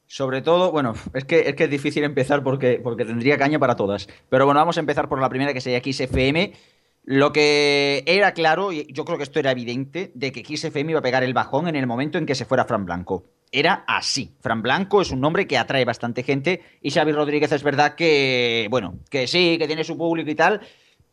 Sobre 0.07 0.43
todo, 0.43 0.73
bueno, 0.73 0.93
es 1.15 1.25
que, 1.25 1.49
es 1.49 1.55
que 1.55 1.65
es 1.65 1.71
difícil 1.71 2.05
empezar 2.05 2.43
porque, 2.43 2.81
porque 2.83 3.07
tendría 3.07 3.39
caña 3.39 3.59
para 3.59 3.77
todas. 3.77 4.09
Pero 4.29 4.45
bueno, 4.45 4.61
vamos 4.61 4.77
a 4.77 4.81
empezar 4.81 5.09
por 5.09 5.21
la 5.21 5.31
primera 5.31 5.55
que 5.55 5.63
sería 5.63 5.81
XFM. 5.81 6.53
Lo 7.05 7.33
que 7.33 8.03
era 8.07 8.33
claro, 8.33 8.73
y 8.73 8.87
yo 8.93 9.05
creo 9.05 9.17
que 9.17 9.25
esto 9.25 9.39
era 9.39 9.53
evidente, 9.53 10.13
de 10.15 10.33
que 10.33 10.45
XFM 10.45 10.91
iba 10.91 11.01
a 11.01 11.03
pegar 11.03 11.23
el 11.23 11.35
bajón 11.35 11.69
en 11.69 11.77
el 11.77 11.87
momento 11.87 12.19
en 12.19 12.27
que 12.27 12.35
se 12.35 12.45
fuera 12.45 12.65
Fran 12.65 12.85
Blanco 12.85 13.25
era 13.53 13.85
así. 13.87 14.35
Fran 14.41 14.63
Blanco 14.63 15.03
es 15.03 15.11
un 15.11 15.21
nombre 15.21 15.47
que 15.47 15.59
atrae 15.59 15.85
bastante 15.85 16.23
gente 16.23 16.63
y 16.81 16.91
Xavi 16.91 17.13
Rodríguez 17.13 17.53
es 17.53 17.63
verdad 17.63 17.95
que, 17.95 18.67
bueno, 18.71 18.99
que 19.11 19.27
sí, 19.27 19.59
que 19.59 19.67
tiene 19.67 19.85
su 19.85 19.99
público 19.99 20.31
y 20.31 20.35
tal, 20.35 20.63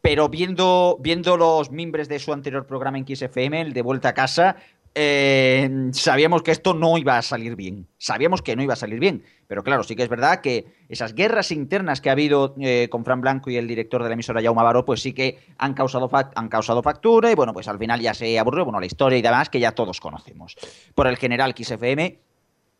pero 0.01 0.29
viendo, 0.29 0.97
viendo 0.99 1.37
los 1.37 1.71
mimbres 1.71 2.07
de 2.07 2.19
su 2.19 2.33
anterior 2.33 2.65
programa 2.65 2.97
en 2.97 3.05
XFM, 3.07 3.61
el 3.61 3.73
de 3.73 3.81
Vuelta 3.81 4.09
a 4.09 4.13
Casa, 4.13 4.55
eh, 4.95 5.89
sabíamos 5.93 6.41
que 6.41 6.51
esto 6.51 6.73
no 6.73 6.97
iba 6.97 7.17
a 7.17 7.21
salir 7.21 7.55
bien. 7.55 7.87
Sabíamos 7.97 8.41
que 8.41 8.55
no 8.55 8.63
iba 8.63 8.73
a 8.73 8.77
salir 8.77 8.99
bien. 8.99 9.23
Pero 9.47 9.63
claro, 9.63 9.83
sí 9.83 9.95
que 9.95 10.03
es 10.03 10.09
verdad 10.09 10.41
que 10.41 10.65
esas 10.89 11.13
guerras 11.13 11.51
internas 11.51 12.01
que 12.01 12.09
ha 12.09 12.13
habido 12.13 12.55
eh, 12.59 12.87
con 12.89 13.05
Fran 13.05 13.21
Blanco 13.21 13.49
y 13.49 13.57
el 13.57 13.67
director 13.67 14.01
de 14.01 14.09
la 14.09 14.13
emisora 14.13 14.41
Jaume 14.41 14.63
Baró, 14.63 14.85
pues 14.85 15.01
sí 15.01 15.13
que 15.13 15.39
han 15.57 15.73
causado, 15.73 16.09
han 16.13 16.49
causado 16.49 16.81
factura 16.81 17.31
y 17.31 17.35
bueno, 17.35 17.53
pues 17.53 17.67
al 17.67 17.77
final 17.77 18.01
ya 18.01 18.13
se 18.13 18.39
aburrió, 18.39 18.65
bueno, 18.65 18.79
la 18.79 18.85
historia 18.85 19.17
y 19.17 19.21
demás 19.21 19.49
que 19.49 19.59
ya 19.59 19.73
todos 19.73 19.99
conocemos. 19.99 20.55
Por 20.95 21.07
el 21.07 21.17
general 21.17 21.53
XFM, 21.57 22.19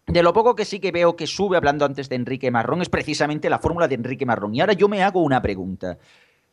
de 0.08 0.24
lo 0.24 0.34
poco 0.34 0.56
que 0.56 0.66
sí 0.66 0.80
que 0.80 0.92
veo 0.92 1.16
que 1.16 1.28
sube 1.28 1.58
hablando 1.58 1.86
antes 1.86 2.10
de 2.10 2.16
Enrique 2.16 2.50
Marrón 2.50 2.82
es 2.82 2.90
precisamente 2.90 3.50
la 3.50 3.60
fórmula 3.60 3.88
de 3.88 3.96
Enrique 3.96 4.26
Marrón. 4.26 4.56
Y 4.56 4.62
ahora 4.62 4.74
yo 4.74 4.88
me 4.88 5.04
hago 5.04 5.22
una 5.22 5.42
pregunta. 5.42 6.00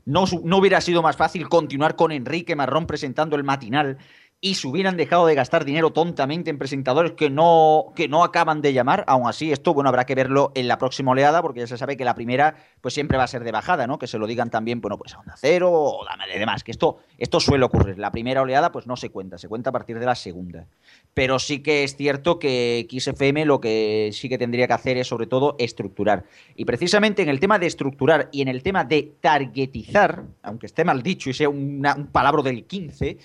¿No, 0.07 0.24
¿No, 0.45 0.59
hubiera 0.59 0.81
sido 0.81 1.03
más 1.03 1.16
fácil 1.16 1.49
continuar 1.49 1.97
con 1.97 2.12
Enrique 2.12 2.55
Marrón 2.55 2.87
presentando 2.87 3.35
el 3.35 3.43
matinal 3.43 3.99
y 4.41 4.55
se 4.55 4.69
hubieran 4.69 4.97
dejado 4.97 5.27
de 5.27 5.35
gastar 5.35 5.65
dinero 5.65 5.93
tontamente 5.93 6.51
en 6.51 6.59
presentadores 6.59 7.13
que 7.13 7.31
no, 7.31 7.93
que 7.97 8.07
no 8.07 8.23
acaban 8.23 8.61
de 8.61 8.75
llamar. 8.75 9.03
Aún 9.07 9.27
así, 9.27 9.51
esto, 9.51 9.73
bueno, 9.73 9.89
habrá 9.89 10.05
que 10.05 10.15
verlo 10.15 10.53
en 10.55 10.69
la 10.69 10.77
próxima 10.77 11.13
oleada, 11.13 11.41
porque 11.41 11.61
ya 11.61 11.67
se 11.67 11.79
sabe 11.79 11.97
que 11.97 12.05
la 12.05 12.15
primera, 12.15 12.55
pues 12.83 12.93
siempre 12.93 13.17
va 13.17 13.25
a 13.25 13.29
ser 13.29 13.45
de 13.45 13.51
bajada, 13.51 13.87
¿no? 13.87 13.99
Que 13.99 14.07
se 14.07 14.19
lo 14.19 14.27
digan 14.27 14.51
también, 14.51 14.81
bueno, 14.83 14.99
pues 14.99 15.15
a 15.15 15.21
Onda 15.21 15.35
Cero 15.39 15.73
o 15.73 16.05
de 16.05 16.39
demás, 16.39 16.65
que 16.65 16.71
esto, 16.71 16.99
esto 17.19 17.41
suele 17.41 17.65
ocurrir. 17.65 17.99
La 17.99 18.13
primera 18.13 18.43
oleada, 18.43 18.73
pues 18.73 18.87
no 18.87 18.97
se 18.97 19.09
cuenta, 19.09 19.39
se 19.39 19.49
cuenta 19.49 19.71
a 19.71 19.73
partir 19.73 19.99
de 19.99 20.07
la 20.07 20.15
segunda. 20.15 20.67
Pero 21.15 21.39
sí 21.39 21.63
que 21.63 21.83
es 21.83 21.97
cierto 21.97 22.39
que 22.39 22.87
XFM 22.91 23.47
lo 23.47 23.61
que 23.61 24.11
sí 24.13 24.29
que 24.29 24.39
tendría 24.39 24.67
que 24.67 24.75
hacer 24.75 24.99
es, 24.99 25.09
sobre 25.09 25.27
todo, 25.27 25.57
estructurar. 25.59 26.25
Y 26.57 26.67
precisamente 26.67 27.23
en 27.23 27.31
el 27.31 27.41
tema 27.41 27.59
de 27.59 27.67
estructurar 27.67 28.29
y 28.33 28.43
en 28.43 28.49
el 28.49 28.63
tema 28.63 28.85
de 28.85 29.15
targetizar, 29.21 30.25
aunque 30.43 30.67
esté 30.67 30.85
mal 30.85 31.03
dicho 31.03 31.31
y 31.31 31.35
sea 31.35 31.49
una, 31.49 31.95
un 31.95 32.09
palabra 32.09 32.43
del 32.43 32.65
15, 32.65 33.19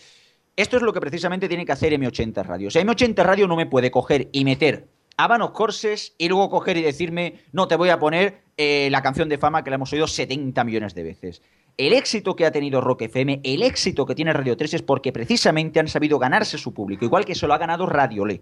Esto 0.61 0.77
es 0.77 0.83
lo 0.83 0.93
que 0.93 1.01
precisamente 1.01 1.47
tiene 1.47 1.65
que 1.65 1.71
hacer 1.71 1.91
M80 1.91 2.45
Radio. 2.45 2.67
O 2.67 2.71
sea, 2.71 2.83
M80 2.83 3.23
Radio 3.23 3.47
no 3.47 3.55
me 3.55 3.65
puede 3.65 3.89
coger 3.89 4.29
y 4.31 4.45
meter 4.45 4.89
Habanos 5.17 5.53
Corses 5.53 6.13
y 6.19 6.29
luego 6.29 6.51
coger 6.51 6.77
y 6.77 6.83
decirme, 6.83 7.39
no, 7.51 7.67
te 7.67 7.75
voy 7.75 7.89
a 7.89 7.97
poner 7.97 8.43
eh, 8.57 8.87
la 8.91 9.01
canción 9.01 9.27
de 9.27 9.39
fama 9.39 9.63
que 9.63 9.71
la 9.71 9.77
hemos 9.77 9.91
oído 9.91 10.05
70 10.05 10.63
millones 10.63 10.93
de 10.93 11.01
veces. 11.01 11.41
El 11.77 11.93
éxito 11.93 12.35
que 12.35 12.45
ha 12.45 12.51
tenido 12.51 12.79
Rock 12.79 13.01
FM, 13.01 13.41
el 13.43 13.63
éxito 13.63 14.05
que 14.05 14.13
tiene 14.13 14.33
Radio 14.33 14.55
3 14.55 14.75
es 14.75 14.81
porque 14.83 15.11
precisamente 15.11 15.79
han 15.79 15.87
sabido 15.87 16.19
ganarse 16.19 16.59
su 16.59 16.75
público, 16.75 17.05
igual 17.05 17.25
que 17.25 17.33
se 17.33 17.47
lo 17.47 17.55
ha 17.55 17.57
ganado 17.57 17.87
Radio 17.87 18.23
Le. 18.23 18.41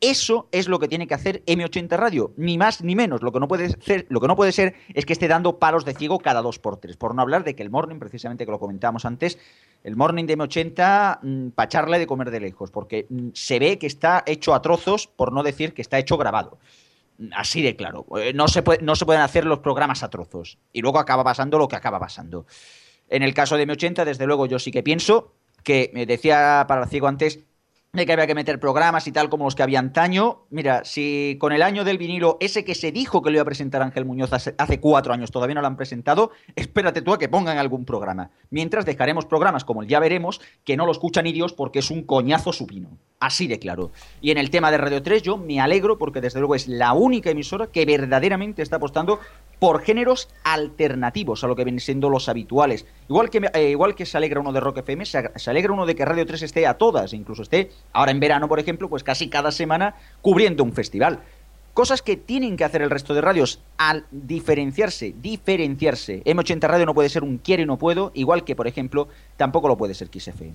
Eso 0.00 0.48
es 0.52 0.66
lo 0.66 0.78
que 0.78 0.88
tiene 0.88 1.06
que 1.06 1.12
hacer 1.12 1.44
M80 1.44 1.90
Radio, 1.90 2.32
ni 2.38 2.56
más 2.56 2.82
ni 2.82 2.96
menos. 2.96 3.20
Lo 3.20 3.32
que 3.32 3.40
no 3.40 3.48
puede 3.48 3.68
ser, 3.68 4.06
lo 4.08 4.18
que 4.18 4.28
no 4.28 4.34
puede 4.34 4.52
ser 4.52 4.74
es 4.94 5.04
que 5.04 5.12
esté 5.12 5.28
dando 5.28 5.58
palos 5.58 5.84
de 5.84 5.92
ciego 5.92 6.20
cada 6.20 6.40
dos 6.40 6.58
por 6.58 6.78
tres. 6.78 6.96
Por 6.96 7.14
no 7.14 7.20
hablar 7.20 7.44
de 7.44 7.54
que 7.54 7.62
el 7.62 7.68
morning, 7.68 7.98
precisamente 7.98 8.46
que 8.46 8.50
lo 8.50 8.58
comentábamos 8.58 9.04
antes, 9.04 9.38
el 9.82 9.96
morning 9.96 10.26
de 10.26 10.36
M80, 10.36 11.20
mm, 11.22 11.48
pa' 11.50 11.64
echarle 11.64 11.98
de 11.98 12.06
comer 12.06 12.30
de 12.30 12.40
lejos, 12.40 12.70
porque 12.70 13.06
mm, 13.08 13.28
se 13.34 13.58
ve 13.58 13.78
que 13.78 13.86
está 13.86 14.22
hecho 14.26 14.54
a 14.54 14.62
trozos, 14.62 15.06
por 15.06 15.32
no 15.32 15.42
decir 15.42 15.72
que 15.72 15.82
está 15.82 15.98
hecho 15.98 16.16
grabado. 16.16 16.58
Mm, 17.18 17.28
Así 17.34 17.62
de 17.62 17.76
claro. 17.76 18.06
Eh, 18.16 18.32
No 18.34 18.48
se, 18.48 18.62
pueden 18.62 19.22
hacer 19.22 19.44
los 19.44 19.60
programas 19.60 20.02
a 20.02 20.10
trozos. 20.10 20.58
Y 20.72 20.82
luego 20.82 20.98
acaba 20.98 21.24
pasando 21.24 21.58
lo 21.58 21.68
que 21.68 21.76
acaba 21.76 21.98
pasando. 21.98 22.46
En 23.08 23.22
el 23.22 23.34
caso 23.34 23.56
de 23.56 23.66
M80, 23.66 24.04
desde 24.04 24.26
luego, 24.26 24.46
yo 24.46 24.58
sí 24.58 24.70
que 24.70 24.82
pienso 24.82 25.34
que, 25.64 25.90
me 25.94 26.06
decía 26.06 26.64
para 26.68 26.86
ciego 26.86 27.08
antes, 27.08 27.40
de 27.92 28.06
que 28.06 28.12
había 28.12 28.28
que 28.28 28.36
meter 28.36 28.60
programas 28.60 29.08
y 29.08 29.12
tal 29.12 29.28
como 29.28 29.44
los 29.44 29.56
que 29.56 29.64
había 29.64 29.80
antaño. 29.80 30.44
Mira, 30.50 30.84
si 30.84 31.36
con 31.40 31.52
el 31.52 31.60
año 31.60 31.82
del 31.82 31.98
vinilo, 31.98 32.36
ese 32.38 32.64
que 32.64 32.76
se 32.76 32.92
dijo 32.92 33.20
que 33.20 33.30
lo 33.30 33.36
iba 33.36 33.42
a 33.42 33.46
presentar 33.46 33.82
Ángel 33.82 34.04
Muñoz 34.04 34.32
hace, 34.32 34.80
cuatro 34.80 35.12
años, 35.12 35.32
todavía 35.32 35.56
no 35.56 35.60
lo 35.60 35.66
han 35.66 35.76
presentado, 35.76 36.30
espérate 36.54 37.02
tú 37.02 37.12
a 37.12 37.18
que 37.18 37.28
pongan 37.28 37.58
algún 37.58 37.84
programa. 37.84 38.30
Mientras 38.50 38.86
dejaremos 38.86 39.26
programas 39.26 39.64
como 39.64 39.82
el 39.82 39.88
Ya 39.88 39.98
Veremos, 39.98 40.40
que 40.64 40.76
no 40.76 40.86
lo 40.86 40.92
escucha 40.92 41.20
ni 41.20 41.32
Dios 41.32 41.52
porque 41.52 41.80
es 41.80 41.90
un 41.90 42.04
coñazo 42.04 42.52
supino. 42.52 42.96
Así 43.18 43.48
de 43.48 43.58
claro. 43.58 43.90
Y 44.20 44.30
en 44.30 44.38
el 44.38 44.50
tema 44.50 44.70
de 44.70 44.78
Radio 44.78 45.02
3 45.02 45.22
yo 45.22 45.36
me 45.36 45.60
alegro 45.60 45.98
porque 45.98 46.20
desde 46.20 46.38
luego 46.38 46.54
es 46.54 46.68
la 46.68 46.92
única 46.92 47.30
emisora 47.30 47.66
que 47.66 47.84
verdaderamente 47.84 48.62
está 48.62 48.76
apostando 48.76 49.18
por 49.60 49.82
géneros 49.82 50.28
alternativos 50.42 51.44
a 51.44 51.46
lo 51.46 51.54
que 51.54 51.64
vienen 51.64 51.80
siendo 51.80 52.08
los 52.08 52.28
habituales. 52.28 52.86
Igual 53.08 53.30
que, 53.30 53.48
eh, 53.52 53.70
igual 53.70 53.94
que 53.94 54.06
se 54.06 54.16
alegra 54.16 54.40
uno 54.40 54.52
de 54.52 54.58
Rock 54.58 54.78
FM, 54.78 55.04
se, 55.04 55.20
alegra 55.46 55.72
uno 55.72 55.86
de 55.86 55.94
que 55.94 56.04
Radio 56.04 56.26
3 56.26 56.42
esté 56.42 56.66
a 56.66 56.74
todas, 56.74 57.12
incluso 57.12 57.42
esté 57.42 57.70
ahora 57.92 58.10
en 58.10 58.18
verano, 58.18 58.48
por 58.48 58.58
ejemplo, 58.58 58.88
pues 58.88 59.04
casi 59.04 59.28
cada 59.28 59.52
semana 59.52 59.94
cubriendo 60.22 60.64
un 60.64 60.72
festival. 60.72 61.20
Cosas 61.74 62.02
que 62.02 62.16
tienen 62.16 62.56
que 62.56 62.64
hacer 62.64 62.82
el 62.82 62.90
resto 62.90 63.14
de 63.14 63.20
radios 63.20 63.60
al 63.76 64.06
diferenciarse, 64.10 65.14
diferenciarse. 65.20 66.24
M80 66.24 66.60
Radio 66.62 66.86
no 66.86 66.94
puede 66.94 67.10
ser 67.10 67.22
un 67.22 67.38
quiero 67.38 67.62
y 67.62 67.66
no 67.66 67.78
puedo, 67.78 68.10
igual 68.14 68.44
que, 68.44 68.56
por 68.56 68.66
ejemplo, 68.66 69.08
tampoco 69.36 69.68
lo 69.68 69.76
puede 69.76 69.94
ser 69.94 70.08
XFM. 70.08 70.54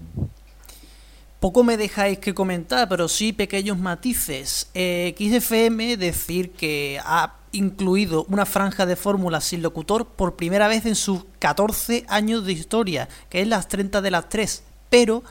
Poco 1.40 1.64
me 1.64 1.77
dejáis 1.77 2.18
que 2.18 2.34
comentar, 2.34 2.90
pero 2.90 3.07
sí 3.07 3.32
pequeños 3.32 3.77
matices. 3.77 4.69
Eh, 4.73 5.14
XFM 5.18 5.95
decir 5.95 6.52
que 6.52 6.99
ha 7.06 7.36
incluido 7.56 8.26
una 8.30 8.45
franja 8.45 8.86
de 8.86 8.95
fórmula 8.95 9.41
sin 9.41 9.61
locutor 9.61 10.06
por 10.06 10.36
primera 10.36 10.68
vez 10.68 10.86
en 10.86 10.95
sus 10.95 11.26
14 11.40 12.06
años 12.07 12.45
de 12.45 12.53
historia, 12.53 13.10
que 13.30 13.41
es 13.41 13.48
las 13.48 13.68
30 13.68 14.02
de 14.02 14.11
las 14.11 14.30
3. 14.30 14.64
Pero 14.90 15.23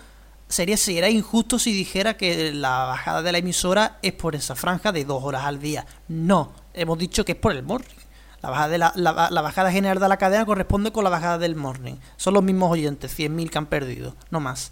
sería, 0.48 0.76
sería 0.76 1.10
injusto 1.10 1.58
si 1.58 1.72
dijera 1.72 2.16
que 2.16 2.52
la 2.52 2.84
bajada 2.84 3.22
de 3.22 3.32
la 3.32 3.38
emisora 3.38 3.98
es 4.02 4.12
por 4.12 4.34
esa 4.34 4.54
franja 4.54 4.92
de 4.92 5.04
dos 5.04 5.22
horas 5.22 5.44
al 5.44 5.60
día. 5.60 5.86
No, 6.08 6.52
hemos 6.72 6.98
dicho 6.98 7.24
que 7.24 7.32
es 7.32 7.38
por 7.38 7.52
el 7.52 7.62
morning. 7.62 7.94
La 8.42 8.50
bajada, 8.50 8.92
la 8.94 9.40
bajada 9.40 9.72
general 9.72 9.98
de 9.98 10.08
la 10.08 10.18
cadena 10.18 10.44
corresponde 10.44 10.92
con 10.92 11.02
la 11.02 11.08
bajada 11.08 11.38
del 11.38 11.56
morning. 11.56 11.94
Son 12.16 12.34
los 12.34 12.42
mismos 12.42 12.70
oyentes, 12.70 13.18
100.000 13.18 13.48
que 13.48 13.56
han 13.56 13.66
perdido, 13.66 14.16
no 14.30 14.38
más. 14.38 14.70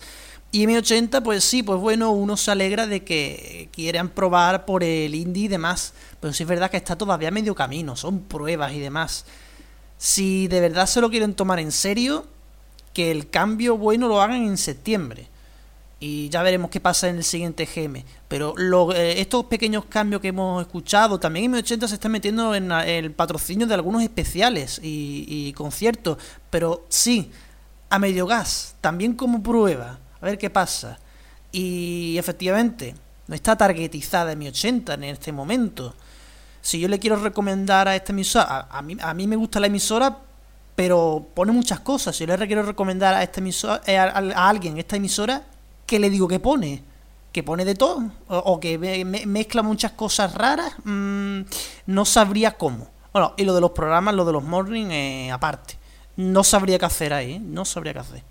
Y 0.54 0.66
M80, 0.66 1.22
pues 1.22 1.44
sí, 1.44 1.62
pues 1.62 1.80
bueno, 1.80 2.10
uno 2.10 2.36
se 2.36 2.50
alegra 2.50 2.86
de 2.86 3.02
que 3.02 3.70
quieran 3.72 4.10
probar 4.10 4.66
por 4.66 4.84
el 4.84 5.14
indie 5.14 5.44
y 5.44 5.48
demás. 5.48 5.94
Pero 6.20 6.34
sí 6.34 6.42
es 6.42 6.48
verdad 6.48 6.70
que 6.70 6.76
está 6.76 6.94
todavía 6.94 7.30
medio 7.30 7.54
camino, 7.54 7.96
son 7.96 8.20
pruebas 8.20 8.74
y 8.74 8.78
demás. 8.78 9.24
Si 9.96 10.48
de 10.48 10.60
verdad 10.60 10.86
se 10.86 11.00
lo 11.00 11.08
quieren 11.08 11.32
tomar 11.32 11.58
en 11.58 11.72
serio, 11.72 12.26
que 12.92 13.10
el 13.10 13.30
cambio 13.30 13.78
bueno 13.78 14.08
lo 14.08 14.20
hagan 14.20 14.42
en 14.42 14.58
septiembre. 14.58 15.26
Y 16.00 16.28
ya 16.28 16.42
veremos 16.42 16.70
qué 16.70 16.80
pasa 16.80 17.08
en 17.08 17.16
el 17.16 17.24
siguiente 17.24 17.64
GM. 17.64 18.04
Pero 18.28 18.54
eh, 18.92 19.22
estos 19.22 19.46
pequeños 19.46 19.86
cambios 19.86 20.20
que 20.20 20.28
hemos 20.28 20.60
escuchado, 20.60 21.18
también 21.18 21.50
M80 21.50 21.88
se 21.88 21.94
está 21.94 22.10
metiendo 22.10 22.54
en 22.54 22.70
el 22.72 23.12
patrocinio 23.12 23.66
de 23.66 23.72
algunos 23.72 24.02
especiales 24.02 24.78
y, 24.82 25.24
y 25.26 25.54
conciertos. 25.54 26.18
Pero 26.50 26.84
sí, 26.90 27.30
a 27.88 27.98
medio 27.98 28.26
gas, 28.26 28.74
también 28.82 29.14
como 29.14 29.42
prueba, 29.42 29.98
a 30.22 30.26
ver 30.26 30.38
qué 30.38 30.48
pasa. 30.50 30.98
Y 31.50 32.16
efectivamente, 32.18 32.94
no 33.26 33.34
está 33.34 33.56
targetizada 33.56 34.32
M80 34.32 34.94
en 34.94 35.04
este 35.04 35.32
momento. 35.32 35.94
Si 36.60 36.78
yo 36.80 36.88
le 36.88 36.98
quiero 36.98 37.16
recomendar 37.16 37.88
a 37.88 37.96
esta 37.96 38.12
emisora, 38.12 38.68
a, 38.70 38.82
mí, 38.82 38.96
a 39.00 39.12
mí 39.14 39.26
me 39.26 39.36
gusta 39.36 39.60
la 39.60 39.66
emisora, 39.66 40.16
pero 40.76 41.26
pone 41.34 41.52
muchas 41.52 41.80
cosas. 41.80 42.16
Si 42.16 42.24
yo 42.24 42.36
le 42.36 42.46
quiero 42.46 42.62
recomendar 42.62 43.14
a 43.14 43.22
esta 43.22 43.40
emisora, 43.40 43.82
eh, 43.86 43.98
a, 43.98 44.08
alguien 44.48 44.78
esta 44.78 44.96
emisora, 44.96 45.42
¿qué 45.86 45.98
le 45.98 46.08
digo 46.08 46.28
que 46.28 46.38
pone? 46.40 46.82
¿Que 47.32 47.42
pone 47.42 47.64
de 47.64 47.74
todo? 47.74 48.10
¿O, 48.28 48.60
que 48.60 48.78
me- 48.78 49.04
me- 49.04 49.26
mezcla 49.26 49.62
muchas 49.62 49.92
cosas 49.92 50.34
raras? 50.34 50.72
Mm, 50.84 51.40
no 51.86 52.04
sabría 52.04 52.52
cómo. 52.56 52.88
Bueno, 53.12 53.34
y 53.36 53.44
lo 53.44 53.54
de 53.54 53.60
los 53.60 53.72
programas, 53.72 54.14
lo 54.14 54.24
de 54.24 54.32
los 54.32 54.44
morning, 54.44 54.86
eh, 54.90 55.30
aparte. 55.32 55.76
No 56.16 56.44
sabría 56.44 56.78
qué 56.78 56.84
hacer 56.86 57.12
ahí, 57.12 57.32
¿eh? 57.34 57.40
no 57.42 57.64
sabría 57.64 57.92
qué 57.94 57.98
hacer. 57.98 58.22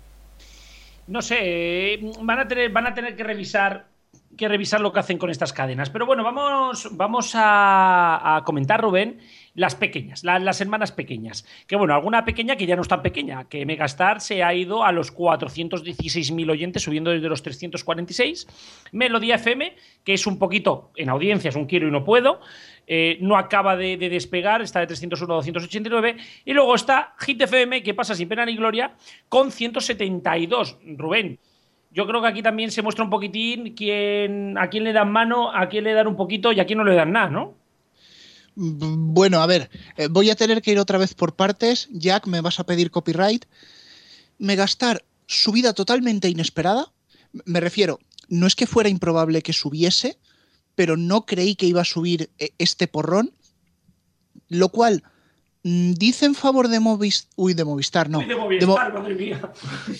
No 1.12 1.20
sé, 1.20 1.36
eh, 1.40 2.00
van 2.22 2.38
a 2.40 2.48
tener, 2.48 2.70
van 2.70 2.86
a 2.86 2.94
tener 2.94 3.14
que 3.14 3.22
revisar 3.22 3.92
que 4.34 4.48
revisar 4.48 4.80
lo 4.80 4.92
que 4.94 5.00
hacen 5.00 5.18
con 5.18 5.28
estas 5.28 5.52
cadenas. 5.52 5.90
Pero 5.90 6.06
bueno, 6.06 6.24
vamos, 6.24 6.88
vamos 6.92 7.32
a, 7.34 8.40
comentar, 8.46 8.80
Rubén, 8.80 9.18
las 9.54 9.74
pequeñas, 9.74 10.24
la- 10.24 10.38
las 10.38 10.58
hermanas 10.62 10.90
pequeñas. 10.90 11.44
Que 11.66 11.76
bueno, 11.76 11.92
alguna 11.92 12.24
pequeña 12.24 12.56
que 12.56 12.64
ya 12.64 12.74
no 12.74 12.80
es 12.80 12.88
tan 12.88 13.02
pequeña, 13.02 13.44
que 13.50 13.66
Megastar 13.66 14.22
se 14.22 14.42
ha 14.42 14.54
ido 14.54 14.84
a 14.84 14.92
los 14.92 15.10
416.000 15.14 16.50
oyentes, 16.50 16.82
subiendo 16.82 17.10
desde 17.10 17.28
los 17.28 17.42
346. 17.42 18.46
Melodía 18.92 19.34
FM, 19.34 19.76
que 20.02 20.14
es 20.14 20.26
un 20.26 20.38
poquito, 20.38 20.92
en 20.96 21.10
audiencias, 21.10 21.54
un 21.54 21.66
quiero 21.66 21.86
y 21.86 21.90
no 21.90 22.02
puedo. 22.02 22.40
Eh, 22.86 23.18
no 23.20 23.36
acaba 23.36 23.76
de, 23.76 23.96
de 23.96 24.08
despegar, 24.08 24.62
está 24.62 24.80
de 24.80 24.86
301 24.86 25.32
a 25.32 25.36
289. 25.36 26.16
Y 26.44 26.52
luego 26.52 26.74
está 26.74 27.14
Hit 27.20 27.40
FM, 27.40 27.82
que 27.82 27.94
pasa 27.94 28.14
sin 28.14 28.28
pena 28.28 28.44
ni 28.44 28.56
gloria, 28.56 28.94
con 29.28 29.50
172. 29.50 30.78
Rubén, 30.96 31.38
yo 31.90 32.06
creo 32.06 32.22
que 32.22 32.28
aquí 32.28 32.42
también 32.42 32.70
se 32.70 32.82
muestra 32.82 33.04
un 33.04 33.10
poquitín 33.10 33.74
quién, 33.74 34.56
a 34.56 34.68
quién 34.70 34.84
le 34.84 34.92
dan 34.92 35.12
mano, 35.12 35.54
a 35.54 35.68
quién 35.68 35.84
le 35.84 35.92
dan 35.92 36.06
un 36.06 36.16
poquito 36.16 36.52
y 36.52 36.60
a 36.60 36.66
quién 36.66 36.78
no 36.78 36.84
le 36.84 36.94
dan 36.94 37.12
nada, 37.12 37.28
¿no? 37.28 37.54
Mm, 38.54 39.12
Bueno, 39.12 39.42
a 39.42 39.46
ver, 39.46 39.70
eh, 39.96 40.08
voy 40.10 40.30
a 40.30 40.36
tener 40.36 40.62
que 40.62 40.72
ir 40.72 40.78
otra 40.78 40.98
vez 40.98 41.14
por 41.14 41.36
partes. 41.36 41.88
Jack, 41.92 42.26
me 42.26 42.40
vas 42.40 42.60
a 42.60 42.64
pedir 42.64 42.90
copyright. 42.90 43.44
Megastar, 44.38 45.04
subida 45.26 45.74
totalmente 45.74 46.28
inesperada. 46.28 46.92
Me 47.44 47.60
refiero, 47.60 47.98
no 48.28 48.46
es 48.46 48.56
que 48.56 48.66
fuera 48.66 48.88
improbable 48.88 49.42
que 49.42 49.52
subiese, 49.52 50.18
pero 50.74 50.96
no 50.96 51.26
creí 51.26 51.54
que 51.54 51.66
iba 51.66 51.80
a 51.82 51.84
subir 51.84 52.30
eh, 52.38 52.50
este 52.58 52.86
porrón. 52.88 53.32
Lo 54.48 54.68
cual 54.68 55.02
mm, 55.62 55.92
dice 55.92 56.26
en 56.26 56.34
favor 56.34 56.68
de 56.68 56.80
Movistar. 56.80 57.30
Uy, 57.36 57.54
de 57.54 57.64
Movistar, 57.64 58.10
no. 58.10 58.18
Uy, 58.18 58.24
de 58.26 58.30
De 58.30 58.36
Mo- 58.36 58.74
Movistar, 58.74 58.92
madre 58.92 59.14
mía. 59.14 59.40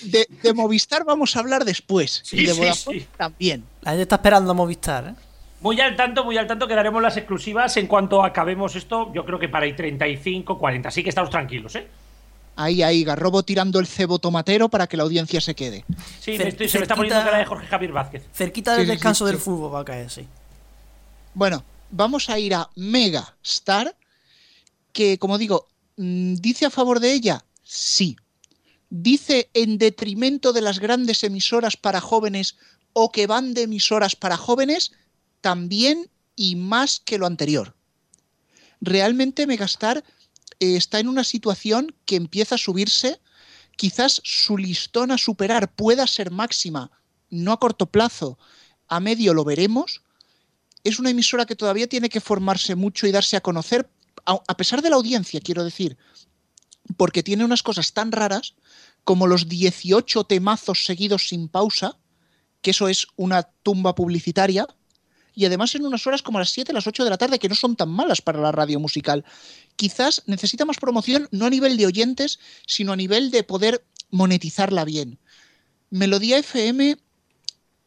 de, 0.04 0.26
de 0.42 0.52
Movistar 0.54 1.04
vamos 1.04 1.36
a 1.36 1.40
hablar 1.40 1.64
después. 1.64 2.20
Sí, 2.24 2.38
y 2.40 2.46
de 2.46 2.52
sí, 2.54 2.58
Vodafone 2.60 3.00
sí. 3.00 3.06
también. 3.16 3.64
La 3.82 3.92
gente 3.92 4.02
está 4.02 4.16
esperando 4.16 4.50
a 4.50 4.54
Movistar, 4.54 5.08
¿eh? 5.08 5.14
Muy 5.60 5.80
al 5.80 5.94
tanto, 5.94 6.24
muy 6.24 6.36
al 6.36 6.48
tanto 6.48 6.66
que 6.66 6.74
daremos 6.74 7.00
las 7.00 7.16
exclusivas 7.16 7.76
en 7.76 7.86
cuanto 7.86 8.24
acabemos 8.24 8.74
esto. 8.74 9.12
Yo 9.14 9.24
creo 9.24 9.38
que 9.38 9.48
para 9.48 9.64
el 9.64 9.76
35, 9.76 10.58
40. 10.58 10.88
Así 10.88 11.04
que 11.04 11.08
estamos 11.10 11.30
tranquilos, 11.30 11.76
¿eh? 11.76 11.86
Ahí, 12.56 12.82
ahí, 12.82 13.04
Garrobo 13.04 13.44
tirando 13.44 13.78
el 13.78 13.86
cebo 13.86 14.18
tomatero 14.18 14.68
para 14.68 14.86
que 14.88 14.96
la 14.96 15.04
audiencia 15.04 15.40
se 15.40 15.54
quede. 15.54 15.84
Sí, 16.20 16.32
Cer- 16.32 16.38
me 16.42 16.48
estoy- 16.48 16.68
se 16.68 16.78
me 16.78 16.82
está 16.82 16.96
poniendo 16.96 17.22
cara 17.24 17.38
de 17.38 17.44
Jorge 17.46 17.66
Javier 17.68 17.92
Vázquez. 17.92 18.26
Cerquita 18.34 18.72
del 18.72 18.80
sí, 18.80 18.86
sí, 18.86 18.90
descanso 18.90 19.24
sí. 19.26 19.32
del 19.32 19.40
fútbol 19.40 19.72
va 19.74 19.80
a 19.80 19.84
caer, 19.84 20.10
sí. 20.10 20.26
Bueno, 21.34 21.64
vamos 21.90 22.28
a 22.28 22.38
ir 22.38 22.54
a 22.54 22.70
Mega 22.76 23.36
Star, 23.42 23.96
que 24.92 25.18
como 25.18 25.38
digo, 25.38 25.68
mm, 25.96 26.34
¿dice 26.34 26.66
a 26.66 26.70
favor 26.70 27.00
de 27.00 27.12
ella? 27.12 27.44
Sí. 27.62 28.16
¿Dice 28.90 29.50
en 29.54 29.78
detrimento 29.78 30.52
de 30.52 30.60
las 30.60 30.78
grandes 30.78 31.24
emisoras 31.24 31.78
para 31.78 32.02
jóvenes 32.02 32.56
o 32.92 33.10
que 33.10 33.26
van 33.26 33.54
de 33.54 33.62
emisoras 33.62 34.14
para 34.14 34.36
jóvenes? 34.36 34.92
También 35.40 36.10
y 36.36 36.56
más 36.56 37.00
que 37.00 37.16
lo 37.16 37.26
anterior. 37.26 37.74
Realmente 38.82 39.46
Megastar 39.46 40.04
eh, 40.60 40.76
está 40.76 41.00
en 41.00 41.08
una 41.08 41.24
situación 41.24 41.94
que 42.04 42.16
empieza 42.16 42.56
a 42.56 42.58
subirse. 42.58 43.20
Quizás 43.76 44.20
su 44.22 44.58
listón 44.58 45.10
a 45.10 45.16
superar 45.16 45.74
pueda 45.74 46.06
ser 46.06 46.30
máxima, 46.30 46.90
no 47.30 47.52
a 47.52 47.58
corto 47.58 47.86
plazo, 47.86 48.38
a 48.88 49.00
medio 49.00 49.32
lo 49.32 49.44
veremos, 49.44 50.02
es 50.84 50.98
una 50.98 51.10
emisora 51.10 51.46
que 51.46 51.56
todavía 51.56 51.86
tiene 51.86 52.08
que 52.08 52.20
formarse 52.20 52.74
mucho 52.74 53.06
y 53.06 53.12
darse 53.12 53.36
a 53.36 53.40
conocer, 53.40 53.88
a, 54.24 54.56
pesar 54.56 54.82
de 54.82 54.90
la 54.90 54.96
audiencia, 54.96 55.40
quiero 55.40 55.64
decir, 55.64 55.96
porque 56.96 57.22
tiene 57.22 57.44
unas 57.44 57.62
cosas 57.62 57.92
tan 57.92 58.12
raras 58.12 58.54
como 59.04 59.26
los 59.26 59.48
18 59.48 60.24
temazos 60.24 60.84
seguidos 60.84 61.28
sin 61.28 61.48
pausa, 61.48 61.98
que 62.60 62.70
eso 62.70 62.88
es 62.88 63.06
una 63.16 63.42
tumba 63.42 63.94
publicitaria, 63.94 64.66
y 65.34 65.46
además 65.46 65.74
en 65.74 65.86
unas 65.86 66.06
horas 66.06 66.22
como 66.22 66.38
las 66.38 66.50
7, 66.50 66.72
las 66.72 66.86
8 66.86 67.04
de 67.04 67.10
la 67.10 67.18
tarde, 67.18 67.38
que 67.38 67.48
no 67.48 67.54
son 67.54 67.74
tan 67.74 67.88
malas 67.88 68.20
para 68.20 68.40
la 68.40 68.52
radio 68.52 68.78
musical. 68.78 69.24
Quizás 69.76 70.22
necesita 70.26 70.64
más 70.64 70.76
promoción, 70.76 71.26
no 71.30 71.46
a 71.46 71.50
nivel 71.50 71.76
de 71.76 71.86
oyentes, 71.86 72.38
sino 72.66 72.92
a 72.92 72.96
nivel 72.96 73.30
de 73.30 73.42
poder 73.42 73.84
monetizarla 74.10 74.84
bien. 74.84 75.18
Melodía 75.90 76.38
FM 76.38 76.98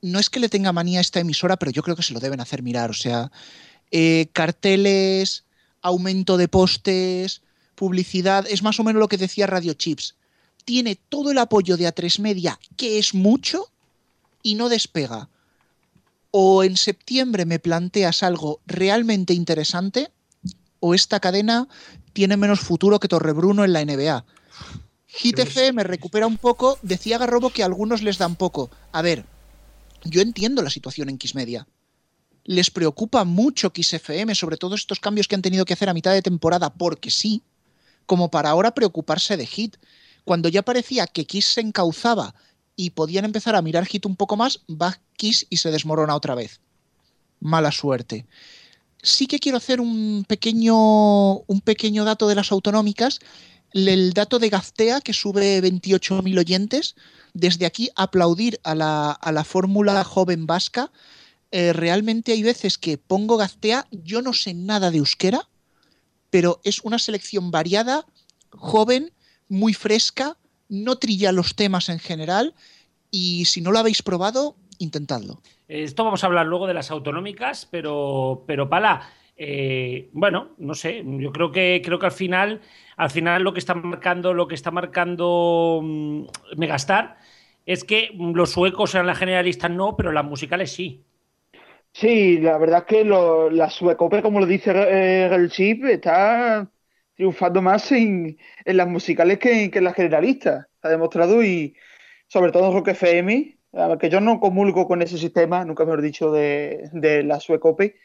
no 0.06 0.19
es 0.19 0.30
que 0.30 0.40
le 0.40 0.49
tenga 0.49 0.72
manía 0.72 0.99
a 0.99 1.02
esta 1.02 1.19
emisora, 1.19 1.57
pero 1.57 1.72
yo 1.72 1.82
creo 1.82 1.95
que 1.95 2.03
se 2.03 2.14
lo 2.14 2.19
deben 2.19 2.40
hacer 2.40 2.61
mirar. 2.61 2.91
O 2.91 2.94
sea, 2.94 3.32
eh, 3.91 4.27
carteles, 4.34 5.45
aumento 5.82 6.38
de 6.38 6.48
postes, 6.48 7.41
publicidad, 7.73 8.45
es 8.48 8.61
más 8.61 8.80
o 8.80 8.84
menos 8.84 8.99
lo 8.99 9.07
que 9.07 9.18
decía 9.18 9.48
Radio 9.48 9.73
Chips. 9.73 10.15
Tiene 10.64 10.95
todo 10.95 11.32
el 11.32 11.38
apoyo 11.40 11.76
de 11.76 11.88
A3 11.88 12.19
Media, 12.19 12.60
que 12.77 12.99
es 12.99 13.14
mucho, 13.14 13.72
y 14.44 14.56
no 14.56 14.69
despega. 14.69 15.30
O 16.32 16.64
en 16.64 16.77
septiembre 16.77 17.45
me 17.45 17.60
planteas 17.60 18.22
algo 18.22 18.61
realmente 18.68 19.34
interesante, 19.34 20.11
o 20.80 20.94
esta 20.94 21.19
cadena 21.19 21.68
tiene 22.14 22.38
menos 22.38 22.60
futuro 22.60 22.99
que 22.99 23.07
Torrebruno 23.07 23.64
en 23.64 23.73
la 23.73 23.84
NBA. 23.84 24.23
Hit 25.07 25.40
FM 25.40 25.84
recupera 25.84 26.27
un 26.27 26.38
poco, 26.38 26.77
decía 26.82 27.18
Garrobo 27.18 27.49
que 27.49 27.64
a 27.64 27.65
algunos 27.65 28.02
les 28.03 28.18
dan 28.18 28.36
poco. 28.36 28.69
A 28.91 29.02
ver, 29.02 29.26
yo 30.06 30.22
entiendo 30.22 30.61
la 30.61 30.69
situación 30.69 31.10
en 31.10 31.19
Xmedia. 31.19 31.68
Les 32.44 32.69
preocupa 32.69 33.23
mucho 33.23 33.72
FM, 33.76 34.36
sobre 34.36 34.57
todo 34.57 34.76
estos 34.76 34.99
cambios 34.99 35.27
que 35.27 35.36
han 35.36 35.41
tenido 35.41 35.65
que 35.65 35.73
hacer 35.73 35.90
a 35.90 35.94
mitad 35.94 36.14
de 36.14 36.22
temporada, 36.22 36.73
porque 36.73 37.10
sí, 37.10 37.41
como 38.06 38.30
para 38.30 38.52
ahora 38.52 38.73
preocuparse 38.73 39.36
de 39.36 39.48
Hit. 39.48 39.77
Cuando 40.23 40.49
ya 40.49 40.61
parecía 40.61 41.07
que 41.07 41.26
Kiss 41.26 41.45
se 41.53 41.61
encauzaba 41.61 42.36
y 42.76 42.91
podían 42.91 43.26
empezar 43.26 43.56
a 43.56 43.61
mirar 43.61 43.86
Hit 43.86 44.06
un 44.06 44.15
poco 44.15 44.38
más, 44.38 44.61
va 44.69 44.99
Kiss 45.18 45.48
y 45.49 45.57
se 45.57 45.72
desmorona 45.72 46.15
otra 46.15 46.36
vez. 46.36 46.60
Mala 47.40 47.72
suerte. 47.72 48.26
Sí 49.02 49.27
que 49.27 49.40
quiero 49.40 49.57
hacer 49.57 49.82
un 49.82 50.26
pequeño, 50.27 51.38
un 51.38 51.61
pequeño 51.64 52.06
dato 52.06 52.27
de 52.27 52.36
las 52.36 52.52
autonómicas 52.52 53.19
el 53.73 54.13
dato 54.13 54.39
de 54.39 54.49
Gaztea, 54.49 55.01
que 55.01 55.13
sube 55.13 55.61
28.000 55.61 56.39
oyentes, 56.39 56.95
desde 57.33 57.65
aquí 57.65 57.89
aplaudir 57.95 58.59
a 58.63 58.73
la, 58.75 59.43
fórmula 59.43 60.03
joven 60.03 60.45
vasca. 60.47 60.91
Eh, 61.51 61.73
realmente 61.73 62.31
hay 62.31 62.43
veces 62.43 62.77
que 62.77 62.97
pongo 62.97 63.37
Gaztea, 63.37 63.87
yo 63.91 64.21
no 64.21 64.33
sé 64.33 64.53
nada 64.53 64.91
de 64.91 64.97
euskera, 64.97 65.47
pero 66.29 66.59
es 66.63 66.79
una 66.83 66.99
selección 66.99 67.51
variada, 67.51 68.05
joven, 68.49 69.11
muy 69.47 69.73
fresca, 69.73 70.37
no 70.69 70.97
trilla 70.97 71.31
los 71.31 71.55
temas 71.55 71.89
en 71.89 71.99
general 71.99 72.55
y 73.11 73.45
si 73.45 73.61
no 73.61 73.71
lo 73.71 73.79
habéis 73.79 74.01
probado, 74.01 74.55
intentadlo. 74.79 75.41
Esto 75.67 76.03
vamos 76.03 76.23
a 76.23 76.27
hablar 76.27 76.45
luego 76.45 76.67
de 76.67 76.73
las 76.73 76.91
autonómicas, 76.91 77.67
pero, 77.69 78.43
pero 78.47 78.69
Pala, 78.69 79.09
eh, 79.38 80.10
bueno, 80.14 80.56
no 80.57 80.76
sé, 80.76 81.03
yo 81.06 81.32
creo 81.32 81.52
que 81.52 81.82
creo 81.84 81.99
que 81.99 82.06
al 82.06 82.12
final, 82.12 82.62
al 82.95 83.10
final 83.10 83.44
lo 83.44 83.53
que 83.53 83.60
está 83.60 83.74
marcando, 83.76 84.34
lo 84.34 84.48
que 84.48 84.56
está 84.56 84.72
marcando 84.72 85.82
mm, 85.84 86.26
Megastar 86.57 87.18
es 87.66 87.84
que 87.84 88.12
los 88.14 88.52
suecos 88.52 88.94
eran 88.95 89.07
las 89.07 89.18
generalistas 89.18 89.72
no, 89.72 89.98
pero 89.98 90.12
las 90.12 90.24
musicales 90.24 90.72
sí. 90.72 91.03
Sí, 91.91 92.40
la 92.40 92.57
verdad 92.57 92.80
es 92.80 92.86
que 92.86 93.06
lo, 93.06 93.49
la 93.49 93.70
suecope, 93.70 94.22
como 94.22 94.40
lo 94.40 94.45
dice 94.45 94.72
eh, 94.72 95.30
el 95.34 95.49
chip, 95.49 95.86
está 95.86 96.70
triunfando 97.16 97.62
más 97.62 97.91
en, 97.91 98.38
las 98.66 98.88
musicales 98.88 99.40
que, 99.40 99.72
en 99.74 99.84
las 99.84 99.95
generalistas. 99.95 100.68
Ha 100.82 100.90
demostrado 100.90 101.44
y 101.44 101.76
sobre 102.28 102.52
todo 102.52 102.68
en 102.68 102.74
Rock 102.74 102.90
FM, 102.90 103.57
que 103.99 104.10
yo 104.10 104.22
no 104.22 104.40
comulgo 104.40 104.88
con 104.88 105.02
ese 105.02 105.18
sistema, 105.18 105.64
nunca 105.66 105.86
mejor 105.86 106.02
dicho, 106.02 106.32
de, 106.32 106.90
de 106.94 107.24
la 107.24 107.40
suecope 107.40 107.95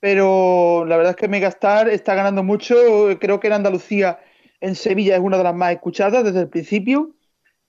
pero 0.00 0.86
la 0.86 0.96
verdad 0.96 1.10
es 1.10 1.16
que 1.16 1.28
Megastar 1.28 1.88
está 1.88 2.14
ganando 2.14 2.42
mucho. 2.42 2.74
Creo 3.20 3.38
que 3.38 3.48
en 3.48 3.52
Andalucía, 3.52 4.18
en 4.60 4.74
Sevilla, 4.74 5.14
es 5.14 5.20
una 5.20 5.36
de 5.36 5.44
las 5.44 5.54
más 5.54 5.72
escuchadas 5.72 6.24
desde 6.24 6.40
el 6.40 6.48
principio. 6.48 7.14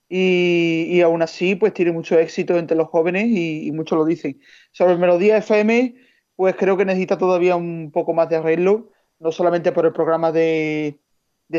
Y, 0.10 0.99
aún 1.02 1.22
así, 1.22 1.56
pues 1.56 1.74
tiene 1.74 1.91
mucho 1.94 2.20
éxito 2.20 2.58
entre 2.58 2.76
los 2.76 2.90
jóvenes 2.90 3.28
y, 3.28 3.72
muchos 3.74 3.98
lo 3.98 4.06
dicen. 4.06 4.41
Sobre 4.72 4.98
Melodía 4.98 5.38
FM, 5.38 5.95
pues 6.36 6.56
creo 6.56 6.78
que 6.78 6.86
necesita 6.86 7.18
todavía 7.18 7.56
un 7.56 7.91
poco 7.94 8.14
más 8.14 8.28
de 8.30 8.38
arreglo, 8.38 8.91
no 9.20 9.32
solamente 9.32 9.72
por 9.72 9.86
el 9.86 9.94
programa 9.94 10.32
de, 10.32 10.99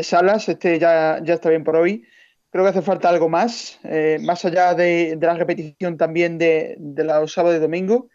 salas, 0.03 0.49
este 0.49 0.79
ya, 0.79 1.19
ya 1.23 1.35
está 1.35 1.49
bien 1.49 1.63
por 1.63 1.75
hoy. 1.75 2.05
Creo 2.51 2.63
que 2.63 2.69
hace 2.71 2.81
falta 2.83 3.09
algo 3.09 3.29
más, 3.29 3.79
eh, 3.83 4.19
más 4.21 4.45
allá 4.45 4.75
de, 4.75 5.17
la 5.19 5.33
repetición 5.35 5.97
también 5.97 6.37
de, 6.37 6.75
de 6.77 7.03
los 7.03 7.33
sábados 7.33 7.57
y 7.57 7.61
domingos 7.61 8.05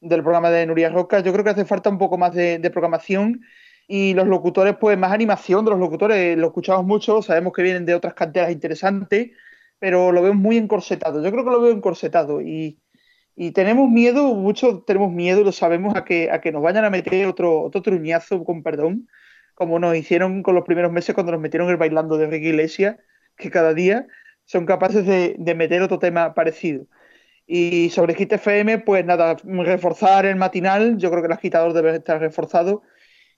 del 0.00 0.22
programa 0.22 0.50
de 0.50 0.66
Nuria 0.66 0.90
Roca. 0.90 1.20
Yo 1.20 1.32
creo 1.32 1.44
que 1.44 1.50
hace 1.50 1.64
falta 1.64 1.90
un 1.90 1.98
poco 1.98 2.18
más 2.18 2.34
de, 2.34 2.60
programación 2.70 3.42
y 3.86 4.14
los 4.14 4.26
locutores, 4.26 4.76
pues 4.80 4.98
más 4.98 5.12
animación 5.12 5.64
de 5.64 5.70
los 5.72 5.80
locutores. 5.80 6.36
Lo 6.36 6.48
escuchamos 6.48 6.84
mucho, 6.84 7.22
sabemos 7.22 7.52
que 7.52 7.62
vienen 7.62 7.86
de 7.86 7.94
otras 7.94 8.14
canteras 8.14 8.50
interesantes, 8.50 9.30
pero 9.78 10.12
lo 10.12 10.22
veo 10.22 10.34
muy 10.34 10.56
encorsetado. 10.56 11.22
Yo 11.22 11.30
creo 11.30 11.44
que 11.44 11.50
lo 11.50 11.60
veo 11.60 11.72
encorsetado 11.72 12.40
y, 12.40 12.78
y 13.34 13.52
tenemos 13.52 13.90
miedo, 13.90 14.34
muchos 14.34 14.84
tenemos 14.84 15.12
miedo, 15.12 15.44
lo 15.44 15.52
sabemos, 15.52 15.96
a 15.96 16.04
que, 16.04 16.30
a 16.30 16.40
que 16.40 16.52
nos 16.52 16.62
vayan 16.62 16.84
a 16.84 16.90
meter 16.90 17.26
otro, 17.26 17.62
otro 17.62 17.82
truñazo, 17.82 18.44
con 18.44 18.62
perdón, 18.62 19.08
como 19.54 19.78
nos 19.78 19.96
hicieron 19.96 20.42
con 20.42 20.54
los 20.54 20.64
primeros 20.64 20.92
meses 20.92 21.14
cuando 21.14 21.32
nos 21.32 21.40
metieron 21.40 21.68
el 21.70 21.76
bailando 21.76 22.16
de 22.18 22.26
Ricky 22.26 22.48
Iglesias, 22.48 22.96
que 23.36 23.50
cada 23.50 23.74
día 23.74 24.06
son 24.44 24.66
capaces 24.66 25.06
de, 25.06 25.36
de 25.38 25.54
meter 25.54 25.82
otro 25.82 25.98
tema 25.98 26.34
parecido. 26.34 26.86
Y 27.50 27.88
sobre 27.88 28.14
Hit 28.14 28.30
FM, 28.30 28.80
pues 28.80 29.06
nada, 29.06 29.36
reforzar 29.42 30.26
el 30.26 30.36
matinal. 30.36 30.98
Yo 30.98 31.10
creo 31.10 31.22
que 31.22 31.28
el 31.28 31.32
agitador 31.32 31.72
debe 31.72 31.96
estar 31.96 32.20
reforzado. 32.20 32.82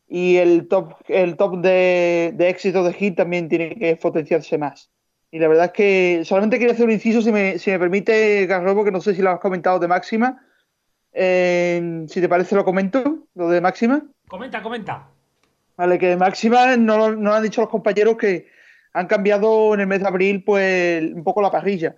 Y 0.08 0.36
el 0.38 0.66
top, 0.66 0.94
el 1.06 1.36
top 1.36 1.60
de, 1.60 2.32
de 2.34 2.48
éxito 2.48 2.82
de 2.82 2.92
Hit 2.92 3.16
también 3.16 3.48
tiene 3.48 3.76
que 3.76 3.94
potenciarse 3.94 4.58
más. 4.58 4.90
Y 5.30 5.38
la 5.38 5.46
verdad 5.46 5.66
es 5.66 5.72
que 5.72 6.22
solamente 6.24 6.58
quiero 6.58 6.72
hacer 6.72 6.86
un 6.86 6.90
inciso, 6.90 7.22
si 7.22 7.30
me, 7.30 7.56
si 7.58 7.70
me 7.70 7.78
permite, 7.78 8.46
Garrobo, 8.46 8.84
que 8.84 8.90
no 8.90 9.00
sé 9.00 9.14
si 9.14 9.22
lo 9.22 9.30
has 9.30 9.38
comentado 9.38 9.78
de 9.78 9.86
Máxima. 9.86 10.44
Eh, 11.12 12.04
si 12.08 12.20
te 12.20 12.28
parece, 12.28 12.56
lo 12.56 12.64
comento, 12.64 13.28
lo 13.36 13.48
de 13.48 13.60
Máxima. 13.60 14.02
Comenta, 14.26 14.60
comenta. 14.60 15.08
Vale, 15.76 16.00
que 16.00 16.16
Máxima 16.16 16.76
no, 16.76 17.12
no 17.12 17.32
han 17.32 17.44
dicho 17.44 17.60
los 17.60 17.70
compañeros 17.70 18.16
que 18.16 18.48
han 18.92 19.06
cambiado 19.06 19.72
en 19.74 19.80
el 19.80 19.86
mes 19.86 20.00
de 20.00 20.08
abril 20.08 20.42
pues 20.42 21.00
un 21.14 21.22
poco 21.22 21.40
la 21.40 21.50
parrilla. 21.52 21.94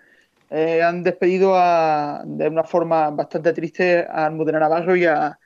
Eh, 0.54 0.82
han 0.82 1.02
despedido 1.02 1.54
de 1.54 2.48
una 2.48 2.64
forma 2.64 3.10
bastante 3.10 3.54
triste 3.54 4.06
a 4.06 4.26
Almudena 4.26 4.60
Navarro 4.60 4.94
y 4.94 5.06
a, 5.06 5.38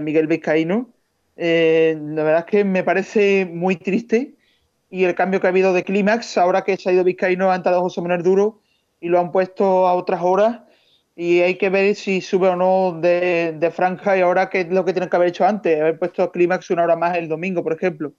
Miguel 0.00 0.28
Vizcaíno. 0.28 0.92
Eh, 1.36 1.98
la 2.00 2.22
verdad 2.22 2.44
es 2.46 2.46
que 2.46 2.64
me 2.64 2.84
parece 2.84 3.46
muy 3.46 3.76
triste 3.76 4.36
y 4.90 5.04
el 5.04 5.16
cambio 5.16 5.40
que 5.40 5.48
ha 5.48 5.50
habido 5.50 5.72
de 5.72 5.82
clímax, 5.82 6.38
ahora 6.38 6.62
que 6.62 6.76
se 6.76 6.88
ha 6.88 6.92
ido 6.92 7.02
Vizcaíno, 7.02 7.50
han 7.50 7.66
a 7.66 7.80
José 7.80 8.00
Manuel 8.00 8.22
Duro 8.22 8.60
y 9.00 9.08
lo 9.08 9.18
han 9.18 9.32
puesto 9.32 9.88
a 9.88 9.94
otras 9.94 10.22
horas 10.22 10.60
y 11.16 11.40
hay 11.40 11.56
que 11.58 11.70
ver 11.70 11.96
si 11.96 12.20
sube 12.20 12.48
o 12.48 12.56
no 12.56 13.00
de, 13.00 13.72
franja 13.74 14.16
y 14.16 14.20
ahora 14.20 14.50
qué 14.50 14.60
es 14.60 14.68
lo 14.68 14.84
que 14.84 14.92
tienen 14.92 15.10
que 15.10 15.16
haber 15.16 15.30
hecho 15.30 15.44
antes, 15.44 15.80
haber 15.80 15.98
puesto 15.98 16.30
clímax 16.30 16.70
una 16.70 16.84
hora 16.84 16.96
más 16.96 17.16
el 17.16 17.28
domingo, 17.28 17.64
por 17.64 17.72
ejemplo. 17.72 18.12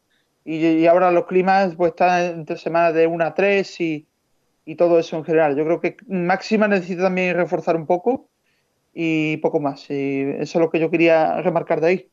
Y, 0.43 0.85
ahora 0.85 1.11
los 1.11 1.25
clímax 1.27 1.75
pues 1.75 1.91
están 1.91 2.39
entre 2.39 2.57
semanas 2.57 2.93
de 2.93 3.07
1 3.07 3.25
a 3.25 3.33
3 3.33 3.81
y, 3.81 4.07
y 4.65 4.75
todo 4.75 4.99
eso 4.99 5.17
en 5.17 5.23
general. 5.25 5.55
Yo 5.55 5.65
creo 5.65 5.79
que 5.81 5.97
Máxima 6.07 6.67
necesita 6.67 7.03
también 7.03 7.35
reforzar 7.35 7.75
un 7.75 7.85
poco 7.87 8.29
y 8.93 9.37
poco 9.37 9.59
más. 9.59 9.89
Y 9.91 10.21
eso 10.39 10.59
es 10.59 10.63
lo 10.63 10.69
que 10.71 10.79
yo 10.79 10.91
quería 10.91 11.41
remarcar 11.41 11.81
de 11.81 11.87
ahí. 11.87 12.11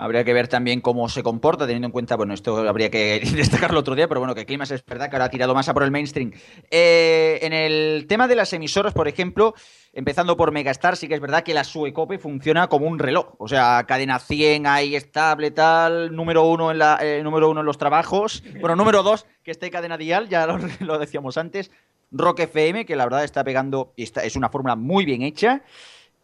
Habría 0.00 0.22
que 0.22 0.32
ver 0.32 0.46
también 0.46 0.80
cómo 0.80 1.08
se 1.08 1.24
comporta, 1.24 1.66
teniendo 1.66 1.86
en 1.86 1.92
cuenta, 1.92 2.14
bueno, 2.14 2.32
esto 2.32 2.68
habría 2.68 2.88
que 2.88 3.20
destacarlo 3.34 3.80
otro 3.80 3.96
día, 3.96 4.06
pero 4.06 4.20
bueno, 4.20 4.32
que 4.32 4.46
Climas 4.46 4.70
es 4.70 4.84
verdad 4.84 5.10
que 5.10 5.16
ahora 5.16 5.24
ha 5.24 5.30
tirado 5.30 5.54
más 5.54 5.68
a 5.68 5.74
por 5.74 5.82
el 5.82 5.90
mainstream. 5.90 6.32
Eh, 6.70 7.40
en 7.42 7.52
el 7.52 8.06
tema 8.08 8.28
de 8.28 8.36
las 8.36 8.52
emisoras, 8.52 8.94
por 8.94 9.08
ejemplo, 9.08 9.54
empezando 9.92 10.36
por 10.36 10.52
Megastar, 10.52 10.96
sí 10.96 11.08
que 11.08 11.14
es 11.14 11.20
verdad 11.20 11.42
que 11.42 11.52
la 11.52 11.64
Suecope 11.64 12.18
funciona 12.18 12.68
como 12.68 12.86
un 12.86 13.00
reloj. 13.00 13.34
O 13.38 13.48
sea, 13.48 13.84
cadena 13.88 14.20
100 14.20 14.68
ahí 14.68 14.94
estable, 14.94 15.50
tal, 15.50 16.14
número 16.14 16.44
uno 16.44 16.70
en, 16.70 16.78
la, 16.78 16.98
eh, 17.02 17.20
número 17.24 17.50
uno 17.50 17.60
en 17.60 17.66
los 17.66 17.76
trabajos. 17.76 18.44
Bueno, 18.60 18.76
número 18.76 19.02
dos, 19.02 19.26
que 19.42 19.50
esté 19.50 19.68
cadena 19.68 19.98
dial, 19.98 20.28
ya 20.28 20.46
lo, 20.46 20.98
decíamos 21.00 21.36
antes. 21.36 21.72
Rock 22.12 22.40
FM, 22.40 22.86
que 22.86 22.94
la 22.94 23.04
verdad 23.04 23.24
está 23.24 23.42
pegando, 23.42 23.92
está, 23.96 24.22
es 24.22 24.36
una 24.36 24.48
fórmula 24.48 24.76
muy 24.76 25.04
bien 25.04 25.22
hecha. 25.22 25.62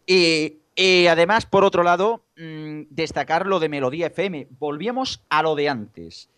Y 0.07 0.59
y 0.75 1.07
además, 1.07 1.45
por 1.45 1.63
otro 1.63 1.83
lado, 1.83 2.25
mm, 2.37 2.83
destacar 2.89 3.47
lo 3.47 3.59
de 3.59 3.69
Melodía 3.69 4.07
FM. 4.07 4.47
Volvíamos 4.59 5.23
a 5.29 5.41
lo 5.41 5.55
de 5.55 5.69
antes. 5.69 6.29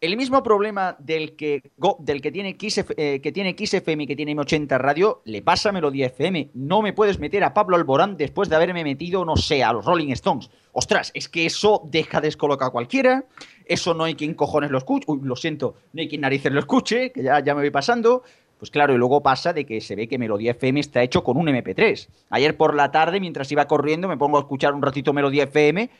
El 0.00 0.18
mismo 0.18 0.42
problema 0.42 0.96
del 0.98 1.34
que, 1.34 1.70
del 2.00 2.20
que 2.20 2.30
tiene, 2.30 2.58
Kiss, 2.58 2.84
eh, 2.94 3.20
que 3.22 3.32
tiene 3.32 3.56
FM 3.58 4.02
y 4.02 4.06
que 4.06 4.14
tiene 4.16 4.36
M80 4.36 4.76
Radio 4.76 5.22
le 5.24 5.40
pasa 5.40 5.70
a 5.70 5.72
Melodía 5.72 6.08
FM. 6.08 6.50
No 6.52 6.82
me 6.82 6.92
puedes 6.92 7.18
meter 7.18 7.42
a 7.42 7.54
Pablo 7.54 7.76
Alborán 7.76 8.18
después 8.18 8.50
de 8.50 8.56
haberme 8.56 8.84
metido, 8.84 9.24
no 9.24 9.36
sé, 9.36 9.64
a 9.64 9.72
los 9.72 9.86
Rolling 9.86 10.10
Stones. 10.12 10.50
Ostras, 10.72 11.10
es 11.14 11.30
que 11.30 11.46
eso 11.46 11.80
deja 11.86 12.20
descolocar 12.20 12.68
a 12.68 12.70
cualquiera. 12.70 13.24
Eso 13.64 13.94
no 13.94 14.04
hay 14.04 14.14
quien 14.14 14.34
cojones 14.34 14.70
lo 14.70 14.76
escuche. 14.76 15.06
Uy, 15.08 15.20
lo 15.22 15.36
siento, 15.36 15.76
no 15.94 16.02
hay 16.02 16.08
quien 16.08 16.20
narices 16.20 16.52
lo 16.52 16.60
escuche, 16.60 17.10
que 17.10 17.22
ya, 17.22 17.40
ya 17.40 17.54
me 17.54 17.62
voy 17.62 17.70
pasando. 17.70 18.24
Pues 18.64 18.70
claro, 18.70 18.94
y 18.94 18.96
luego 18.96 19.22
pasa 19.22 19.52
de 19.52 19.66
que 19.66 19.82
se 19.82 19.94
ve 19.94 20.08
que 20.08 20.16
Melodía 20.16 20.52
FM 20.52 20.80
está 20.80 21.02
hecho 21.02 21.22
con 21.22 21.36
un 21.36 21.48
MP3. 21.48 22.08
Ayer 22.30 22.56
por 22.56 22.74
la 22.74 22.90
tarde, 22.90 23.20
mientras 23.20 23.52
iba 23.52 23.66
corriendo, 23.66 24.08
me 24.08 24.16
pongo 24.16 24.38
a 24.38 24.40
escuchar 24.40 24.72
un 24.72 24.80
ratito 24.80 25.12
Melodía 25.12 25.42
FM 25.42 25.90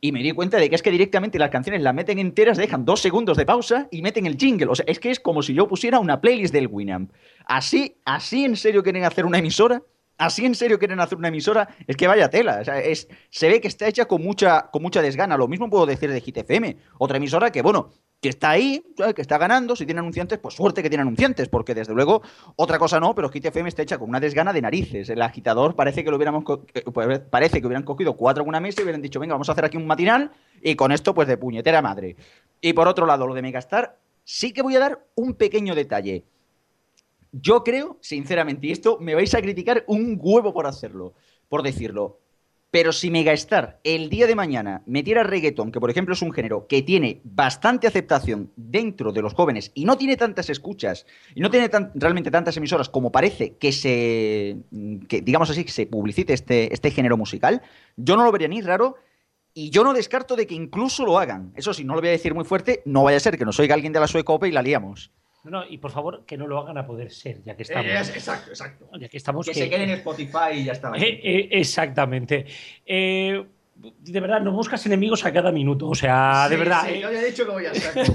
y 0.00 0.10
me 0.10 0.22
di 0.22 0.32
cuenta 0.32 0.56
de 0.56 0.70
que 0.70 0.74
es 0.74 0.80
que 0.80 0.90
directamente 0.90 1.38
las 1.38 1.50
canciones 1.50 1.82
las 1.82 1.94
meten 1.94 2.18
enteras, 2.18 2.56
dejan 2.56 2.86
dos 2.86 3.02
segundos 3.02 3.36
de 3.36 3.44
pausa 3.44 3.88
y 3.90 4.00
meten 4.00 4.24
el 4.24 4.38
jingle. 4.38 4.68
O 4.68 4.74
sea, 4.74 4.86
es 4.88 5.00
que 5.00 5.10
es 5.10 5.20
como 5.20 5.42
si 5.42 5.52
yo 5.52 5.68
pusiera 5.68 5.98
una 5.98 6.22
playlist 6.22 6.54
del 6.54 6.68
Winamp. 6.68 7.12
Así, 7.44 7.98
así 8.06 8.46
en 8.46 8.56
serio 8.56 8.82
quieren 8.82 9.04
hacer 9.04 9.26
una 9.26 9.40
emisora. 9.40 9.82
Así 10.16 10.46
en 10.46 10.54
serio 10.54 10.78
quieren 10.78 11.00
hacer 11.00 11.18
una 11.18 11.28
emisora, 11.28 11.68
es 11.86 11.96
que 11.96 12.06
vaya 12.06 12.30
tela. 12.30 12.62
Es, 12.62 13.08
se 13.28 13.48
ve 13.48 13.60
que 13.60 13.68
está 13.68 13.86
hecha 13.86 14.06
con 14.06 14.22
mucha, 14.22 14.70
con 14.70 14.80
mucha 14.80 15.02
desgana. 15.02 15.36
Lo 15.36 15.48
mismo 15.48 15.68
puedo 15.68 15.84
decir 15.84 16.10
de 16.10 16.22
Hit 16.22 16.38
FM, 16.38 16.76
otra 16.98 17.18
emisora 17.18 17.50
que, 17.50 17.60
bueno, 17.62 17.90
que 18.24 18.30
está 18.30 18.48
ahí, 18.48 18.82
que 19.14 19.20
está 19.20 19.36
ganando, 19.36 19.76
si 19.76 19.84
tiene 19.84 19.98
anunciantes, 19.98 20.38
pues 20.38 20.54
suerte 20.54 20.82
que 20.82 20.88
tiene 20.88 21.02
anunciantes, 21.02 21.46
porque 21.50 21.74
desde 21.74 21.92
luego 21.92 22.22
otra 22.56 22.78
cosa 22.78 22.98
no, 22.98 23.14
pero 23.14 23.28
Hit 23.28 23.44
FM 23.44 23.68
está 23.68 23.82
hecha 23.82 23.98
con 23.98 24.08
una 24.08 24.18
desgana 24.18 24.50
de 24.54 24.62
narices. 24.62 25.10
El 25.10 25.20
agitador 25.20 25.76
parece 25.76 26.02
que 26.02 26.08
lo 26.10 26.16
hubiéramos 26.16 26.42
pues, 26.42 27.18
parece 27.28 27.60
que 27.60 27.66
hubieran 27.66 27.82
cogido 27.82 28.16
cuatro 28.16 28.42
en 28.42 28.48
una 28.48 28.60
mesa 28.60 28.80
y 28.80 28.84
hubieran 28.84 29.02
dicho, 29.02 29.20
venga, 29.20 29.34
vamos 29.34 29.50
a 29.50 29.52
hacer 29.52 29.66
aquí 29.66 29.76
un 29.76 29.86
matinal 29.86 30.30
y 30.62 30.74
con 30.74 30.90
esto 30.90 31.12
pues 31.12 31.28
de 31.28 31.36
puñetera 31.36 31.82
madre. 31.82 32.16
Y 32.62 32.72
por 32.72 32.88
otro 32.88 33.04
lado, 33.04 33.26
lo 33.26 33.34
de 33.34 33.42
Megastar, 33.42 33.98
sí 34.24 34.54
que 34.54 34.62
voy 34.62 34.74
a 34.76 34.80
dar 34.80 35.04
un 35.16 35.34
pequeño 35.34 35.74
detalle. 35.74 36.24
Yo 37.30 37.62
creo, 37.62 37.98
sinceramente, 38.00 38.68
y 38.68 38.72
esto 38.72 38.96
me 39.02 39.14
vais 39.14 39.34
a 39.34 39.42
criticar 39.42 39.84
un 39.86 40.18
huevo 40.18 40.54
por 40.54 40.66
hacerlo, 40.66 41.12
por 41.50 41.62
decirlo, 41.62 42.20
pero 42.74 42.90
si 42.90 43.08
Megastar 43.08 43.78
el 43.84 44.10
día 44.10 44.26
de 44.26 44.34
mañana 44.34 44.82
metiera 44.84 45.22
reggaeton, 45.22 45.70
que 45.70 45.78
por 45.78 45.90
ejemplo 45.90 46.12
es 46.12 46.22
un 46.22 46.32
género 46.32 46.66
que 46.66 46.82
tiene 46.82 47.20
bastante 47.22 47.86
aceptación 47.86 48.50
dentro 48.56 49.12
de 49.12 49.22
los 49.22 49.32
jóvenes 49.32 49.70
y 49.74 49.84
no 49.84 49.96
tiene 49.96 50.16
tantas 50.16 50.50
escuchas 50.50 51.06
y 51.36 51.40
no 51.40 51.52
tiene 51.52 51.70
realmente 51.94 52.32
tantas 52.32 52.56
emisoras 52.56 52.88
como 52.88 53.12
parece 53.12 53.54
que 53.58 53.70
se, 53.70 54.56
digamos 54.72 55.50
así, 55.50 55.64
que 55.64 55.70
se 55.70 55.86
publicite 55.86 56.32
este, 56.32 56.74
este 56.74 56.90
género 56.90 57.16
musical, 57.16 57.62
yo 57.96 58.16
no 58.16 58.24
lo 58.24 58.32
vería 58.32 58.48
ni 58.48 58.60
raro 58.60 58.96
y 59.54 59.70
yo 59.70 59.84
no 59.84 59.92
descarto 59.92 60.34
de 60.34 60.48
que 60.48 60.56
incluso 60.56 61.06
lo 61.06 61.20
hagan. 61.20 61.52
Eso 61.54 61.72
sí, 61.72 61.84
no 61.84 61.94
lo 61.94 62.00
voy 62.00 62.08
a 62.08 62.18
decir 62.18 62.34
muy 62.34 62.44
fuerte, 62.44 62.82
no 62.86 63.04
vaya 63.04 63.18
a 63.18 63.20
ser 63.20 63.38
que 63.38 63.44
nos 63.44 63.60
oiga 63.60 63.76
alguien 63.76 63.92
de 63.92 64.00
la 64.00 64.08
Suecope 64.08 64.48
y 64.48 64.50
la 64.50 64.62
liamos. 64.62 65.12
No, 65.44 65.62
y 65.68 65.78
por 65.78 65.90
favor, 65.90 66.24
que 66.24 66.38
no 66.38 66.46
lo 66.46 66.58
hagan 66.58 66.78
a 66.78 66.86
poder 66.86 67.10
ser, 67.10 67.42
ya 67.44 67.54
que 67.54 67.64
estamos. 67.64 67.86
exacto, 67.86 68.50
exacto. 68.50 68.88
Ya 68.98 69.08
que 69.08 69.16
estamos. 69.18 69.46
Que, 69.46 69.54
se 69.54 69.68
quede 69.68 69.84
en 69.84 69.90
Spotify 69.90 70.52
y 70.54 70.64
ya 70.64 70.72
está. 70.72 70.92
Eh, 70.96 71.20
eh, 71.22 71.48
exactamente. 71.52 72.46
Eh, 72.86 73.44
de 73.76 74.20
verdad, 74.20 74.40
no 74.40 74.52
buscas 74.52 74.84
enemigos 74.86 75.24
a 75.26 75.32
cada 75.32 75.52
minuto. 75.52 75.88
O 75.88 75.94
sea, 75.94 76.48
de 76.48 76.56
verdad. 76.56 76.86
Sí, 76.86 77.00
yo 77.00 77.12
ya 77.12 77.20
he 77.20 77.26
dicho 77.26 77.44
que 77.44 77.50
voy 77.50 77.66
a 77.66 77.72
hacer. 77.72 78.06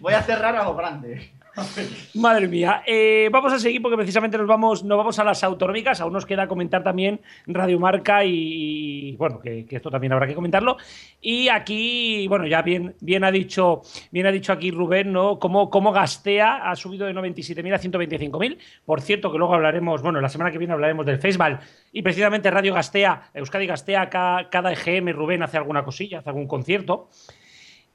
voy 0.00 0.14
a 0.14 0.22
cerrar 0.22 0.56
a 0.56 0.64
lo 0.64 0.74
grande. 0.74 1.32
Madre 2.14 2.48
mía. 2.48 2.82
Eh, 2.86 3.28
vamos 3.32 3.52
a 3.52 3.58
seguir 3.58 3.82
porque 3.82 3.96
precisamente 3.96 4.38
nos 4.38 4.46
vamos, 4.46 4.84
nos 4.84 4.98
vamos 4.98 5.18
a 5.18 5.24
las 5.24 5.42
autonómicas. 5.44 6.00
Aún 6.00 6.12
nos 6.12 6.26
queda 6.26 6.46
comentar 6.46 6.82
también 6.82 7.20
Radio 7.46 7.78
Marca 7.78 8.24
y, 8.24 9.16
bueno, 9.16 9.40
que, 9.40 9.66
esto 9.68 9.90
también 9.90 10.12
habrá 10.12 10.26
que 10.26 10.34
comentarlo. 10.34 10.76
Y 11.20 11.48
aquí, 11.48 12.26
bueno, 12.28 12.46
ya 12.46 12.62
bien, 12.62 12.94
bien, 13.00 13.24
ha, 13.24 13.30
dicho, 13.30 13.82
bien 14.10 14.26
ha 14.26 14.32
dicho 14.32 14.52
aquí 14.52 14.70
Rubén, 14.70 15.12
¿no? 15.12 15.38
Cómo, 15.38 15.92
Gastea 15.92 16.70
ha 16.70 16.76
subido 16.76 17.06
de 17.06 17.14
97.000 17.14 17.74
a 17.74 17.80
125.000. 17.80 18.58
Por 18.84 19.00
cierto, 19.00 19.32
que 19.32 19.38
luego 19.38 19.54
hablaremos, 19.54 20.02
bueno, 20.02 20.20
la 20.20 20.28
semana 20.28 20.50
que 20.50 20.58
viene 20.58 20.74
hablaremos 20.74 21.06
del 21.06 21.18
festival 21.18 21.60
y 21.92 22.02
precisamente 22.02 22.50
Radio 22.50 22.74
Gastea, 22.74 23.30
Euskadi 23.34 23.66
Gastea, 23.66 24.08
cada, 24.10 24.50
cada 24.50 24.72
EGM, 24.72 25.12
Rubén 25.12 25.42
hace 25.42 25.56
alguna 25.56 25.84
cosilla, 25.84 26.18
hace 26.18 26.28
algún 26.28 26.46
concierto. 26.46 27.08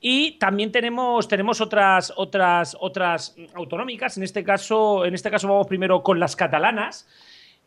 Y 0.06 0.32
también 0.32 0.70
tenemos, 0.70 1.30
tenemos 1.30 1.62
otras, 1.62 2.12
otras, 2.18 2.76
otras 2.78 3.38
autonómicas. 3.56 4.18
En 4.18 4.24
este 4.24 4.44
caso, 4.44 5.06
en 5.06 5.14
este 5.14 5.32
caso 5.32 5.48
vamos 5.48 5.66
primero 5.66 6.04
con 6.04 6.20
las 6.20 6.36
catalanas. 6.36 7.08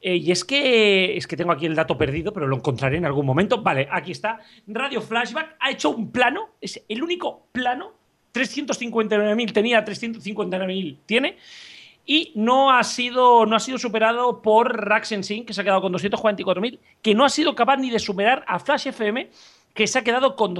Eh, 0.02 0.16
y 0.16 0.30
es 0.30 0.44
que 0.44 1.16
es 1.16 1.26
que 1.26 1.34
tengo 1.34 1.50
aquí 1.50 1.64
el 1.64 1.74
dato 1.74 1.96
perdido, 1.96 2.34
pero 2.34 2.46
lo 2.46 2.56
encontraré 2.56 2.98
en 2.98 3.06
algún 3.06 3.24
momento. 3.24 3.62
Vale, 3.62 3.88
aquí 3.90 4.12
está. 4.12 4.40
Radio 4.66 5.00
Flashback 5.00 5.56
ha 5.58 5.70
hecho 5.70 5.88
un 5.88 6.12
plano, 6.12 6.50
es 6.60 6.84
el 6.90 7.02
único 7.02 7.46
plano. 7.52 7.94
359.000 8.34 9.52
tenía, 9.54 9.82
359.000 9.82 10.98
tiene. 11.06 11.38
Y 12.04 12.32
no 12.34 12.70
ha 12.70 12.84
sido, 12.84 13.46
no 13.46 13.56
ha 13.56 13.60
sido 13.60 13.78
superado 13.78 14.42
por 14.42 14.86
Raxen 14.86 15.22
que 15.46 15.54
se 15.54 15.60
ha 15.62 15.64
quedado 15.64 15.80
con 15.80 15.94
244.000, 15.94 16.80
que 17.00 17.14
no 17.14 17.24
ha 17.24 17.30
sido 17.30 17.54
capaz 17.54 17.78
ni 17.78 17.88
de 17.88 17.98
superar 17.98 18.44
a 18.46 18.58
Flash 18.58 18.88
FM, 18.88 19.30
que 19.76 19.86
se 19.86 19.98
ha 19.98 20.02
quedado 20.02 20.34
con 20.36 20.54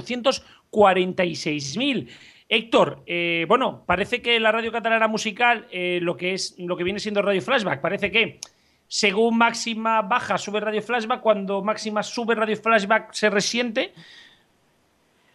246.000. 0.71 2.07
Héctor, 2.49 3.03
eh, 3.07 3.45
bueno, 3.47 3.83
parece 3.85 4.21
que 4.21 4.39
la 4.39 4.51
radio 4.51 4.71
catalana 4.71 5.07
musical, 5.07 5.67
eh, 5.71 5.99
lo 6.01 6.15
que 6.15 6.33
es 6.33 6.55
lo 6.57 6.77
que 6.77 6.85
viene 6.85 6.99
siendo 6.99 7.21
Radio 7.21 7.41
Flashback, 7.41 7.81
parece 7.81 8.09
que 8.09 8.39
según 8.87 9.37
máxima 9.37 10.01
baja 10.01 10.37
sube 10.37 10.61
Radio 10.61 10.81
Flashback, 10.81 11.21
cuando 11.21 11.61
máxima 11.61 12.03
sube 12.03 12.35
Radio 12.35 12.55
Flashback 12.55 13.11
se 13.11 13.29
resiente. 13.29 13.93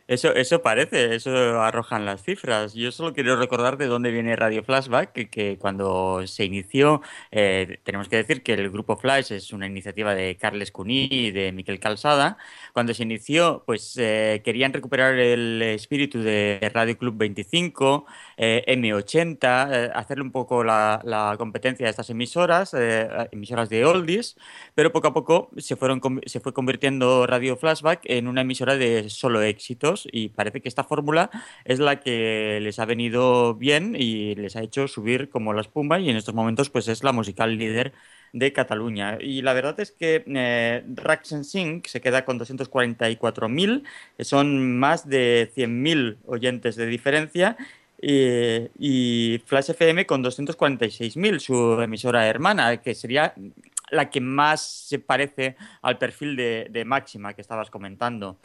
Eso, 0.08 0.34
eso 0.34 0.62
parece, 0.62 1.14
eso 1.14 1.60
arrojan 1.60 2.04
las 2.04 2.22
cifras. 2.22 2.74
Yo 2.74 2.92
solo 2.92 3.14
quiero 3.14 3.36
recordar 3.36 3.76
de 3.76 3.86
dónde 3.86 4.10
viene 4.10 4.36
Radio 4.36 4.64
Flashback, 4.64 5.12
que, 5.30 5.58
cuando 5.58 6.26
se 6.26 6.44
inició, 6.44 7.02
eh, 7.30 7.78
tenemos 7.84 8.08
que 8.08 8.16
decir 8.16 8.42
que 8.42 8.54
el 8.54 8.70
grupo 8.70 8.96
Flash 8.96 9.32
es 9.32 9.52
una 9.52 9.66
iniciativa 9.66 10.14
de 10.14 10.36
Carles 10.36 10.72
Cuní 10.72 11.08
y 11.10 11.30
de 11.30 11.52
Miquel 11.52 11.80
Calzada. 11.80 12.36
Cuando 12.72 12.94
se 12.94 13.04
inició, 13.04 13.62
pues 13.66 13.96
eh, 13.98 14.42
querían 14.44 14.72
recuperar 14.72 15.18
el 15.18 15.62
espíritu 15.62 16.20
de 16.20 16.58
Radio 16.74 16.98
Club 16.98 17.16
25, 17.16 18.06
eh, 18.36 18.64
M80, 18.68 19.92
hacerle 19.94 20.24
un 20.24 20.32
poco 20.32 20.64
la, 20.64 21.34
competencia 21.38 21.86
a 21.86 21.90
estas 21.90 22.10
emisoras, 22.10 22.74
emisoras 23.32 23.68
de 23.68 23.84
oldies, 23.84 24.36
pero 24.74 24.92
poco 24.92 25.08
a 25.08 25.14
poco 25.14 25.50
se, 25.56 25.76
fueron, 25.76 26.00
se 26.26 26.40
fue 26.40 26.52
convirtiendo 26.52 27.26
Radio 27.26 27.56
Flashback 27.56 28.00
en 28.04 28.28
una 28.28 28.42
emisora 28.42 28.76
de 28.76 29.08
solo 29.10 29.42
éxitos 29.42 30.08
y 30.10 30.28
parece 30.28 30.60
que 30.60 30.68
esta 30.68 30.84
fórmula 30.84 31.30
es 31.64 31.78
la 31.78 32.00
que 32.00 32.58
les 32.62 32.78
ha 32.78 32.84
venido 32.84 33.54
bien 33.54 33.96
y 33.98 34.34
les 34.34 34.56
ha 34.56 34.62
hecho 34.62 34.88
subir 34.88 35.30
como 35.30 35.52
la 35.52 35.62
espuma 35.62 35.98
y 35.98 36.10
en 36.10 36.16
estos 36.16 36.34
momentos 36.34 36.70
pues 36.70 36.88
es 36.88 37.04
la 37.04 37.12
musical 37.12 37.56
líder 37.56 37.92
de 38.32 38.52
Cataluña. 38.52 39.18
Y 39.20 39.42
la 39.42 39.52
verdad 39.52 39.78
es 39.80 39.92
que 39.92 40.24
eh, 40.26 40.84
Sing 41.42 41.82
se 41.86 42.00
queda 42.00 42.24
con 42.24 42.38
244.000, 42.38 43.84
son 44.20 44.78
más 44.78 45.08
de 45.08 45.50
100.000 45.54 46.18
oyentes 46.26 46.76
de 46.76 46.86
diferencia 46.86 47.56
y, 48.02 49.40
Flash 49.46 49.70
FM 49.70 50.06
con 50.06 50.24
246.000, 50.24 51.38
su 51.38 51.80
emisora 51.80 52.26
hermana, 52.26 52.78
que 52.78 52.94
sería 52.94 53.34
la 53.90 54.10
que 54.10 54.20
más 54.20 54.60
se 54.62 54.98
parece 54.98 55.56
al 55.82 55.98
perfil 55.98 56.34
de, 56.34 56.66
de 56.70 56.84
Máxima 56.84 57.34
que 57.34 57.42
estabas 57.42 57.70
comentando. 57.70 58.38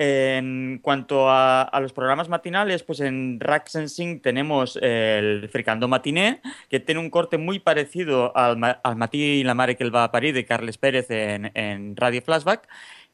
En 0.00 0.78
cuanto 0.80 1.28
a, 1.28 1.70
los 1.80 1.92
programas 1.92 2.28
matinales, 2.28 2.82
pues 2.84 3.00
en 3.00 3.40
Rack 3.40 3.66
Sensing 3.66 4.20
tenemos 4.20 4.78
el 4.80 5.48
Fricando 5.48 5.88
Matiné, 5.88 6.40
que 6.68 6.78
tiene 6.78 7.00
un 7.00 7.10
corte 7.10 7.36
muy 7.36 7.58
parecido 7.58 8.36
al, 8.36 8.78
al 8.82 8.96
Matí 8.96 9.42
la 9.42 9.54
Mare 9.54 9.76
que 9.76 9.82
él 9.82 9.94
va 9.94 10.04
a 10.04 10.12
París 10.12 10.34
de 10.34 10.44
Carles 10.44 10.78
Pérez 10.78 11.10
en, 11.10 11.50
en 11.54 11.96
Radio 11.96 12.22
Flashback 12.22 12.68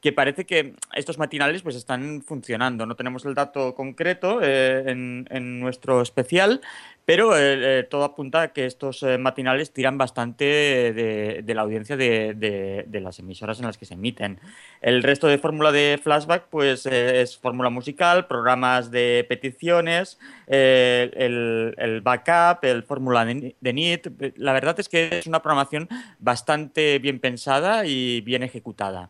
que 0.05 0.13
parece 0.13 0.45
que 0.45 0.75
estos 0.93 1.17
matinales 1.17 1.63
pues 1.63 1.75
están 1.75 2.21
funcionando. 2.21 2.85
No 2.85 2.95
tenemos 2.95 3.25
el 3.25 3.33
dato 3.33 3.73
concreto 3.73 4.39
eh, 4.43 4.83
en, 4.85 5.59
nuestro 5.59 5.99
especial, 6.03 6.61
pero 7.05 7.35
eh, 7.35 7.79
eh, 7.79 7.83
todo 7.89 8.03
apunta 8.03 8.43
a 8.43 8.47
que 8.53 8.67
estos 8.67 9.03
matinales 9.17 9.73
tiran 9.73 9.97
bastante 9.97 10.45
de, 10.45 11.53
la 11.55 11.63
audiencia 11.63 11.97
de, 11.97 12.99
las 13.01 13.17
emisoras 13.17 13.57
en 13.57 13.65
las 13.65 13.79
que 13.79 13.87
se 13.87 13.95
emiten. 13.95 14.39
El 14.79 15.01
resto 15.01 15.25
de 15.25 15.39
fórmula 15.39 15.71
de 15.71 15.99
flashback 15.99 16.49
pues 16.51 16.85
es 16.85 17.35
fórmula 17.35 17.71
musical, 17.71 18.27
programas 18.27 18.91
de 18.91 19.25
peticiones, 19.27 20.19
el, 20.45 21.73
el, 21.79 22.01
backup, 22.01 22.63
el 22.63 22.83
fórmula 22.83 23.25
de 23.25 23.73
NIT. 23.73 24.35
La 24.37 24.53
verdad 24.53 24.79
es 24.79 24.87
que 24.87 25.17
es 25.17 25.25
una 25.25 25.41
programación 25.41 25.89
bastante 26.19 26.99
bien 26.99 27.19
pensada 27.19 27.87
y 27.87 28.21
bien 28.21 28.43
ejecutada. 28.43 29.09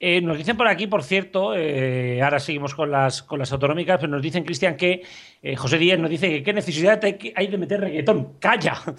Eh, 0.00 0.20
nos 0.20 0.38
dicen 0.38 0.56
por 0.56 0.68
aquí, 0.68 0.86
por 0.86 1.02
cierto, 1.02 1.54
eh, 1.56 2.22
ahora 2.22 2.38
seguimos 2.38 2.74
con 2.74 2.90
las, 2.90 3.22
con 3.22 3.38
las 3.38 3.50
autonómicas, 3.52 3.98
pero 3.98 4.12
nos 4.12 4.22
dicen, 4.22 4.44
Cristian, 4.44 4.76
que 4.76 5.02
eh, 5.42 5.56
José 5.56 5.76
Díaz 5.78 5.98
nos 5.98 6.10
dice 6.10 6.28
que 6.28 6.42
qué 6.44 6.52
necesidad 6.52 7.00
hay 7.02 7.46
de 7.48 7.58
meter 7.58 7.80
reggaetón. 7.80 8.34
¡Calla! 8.38 8.80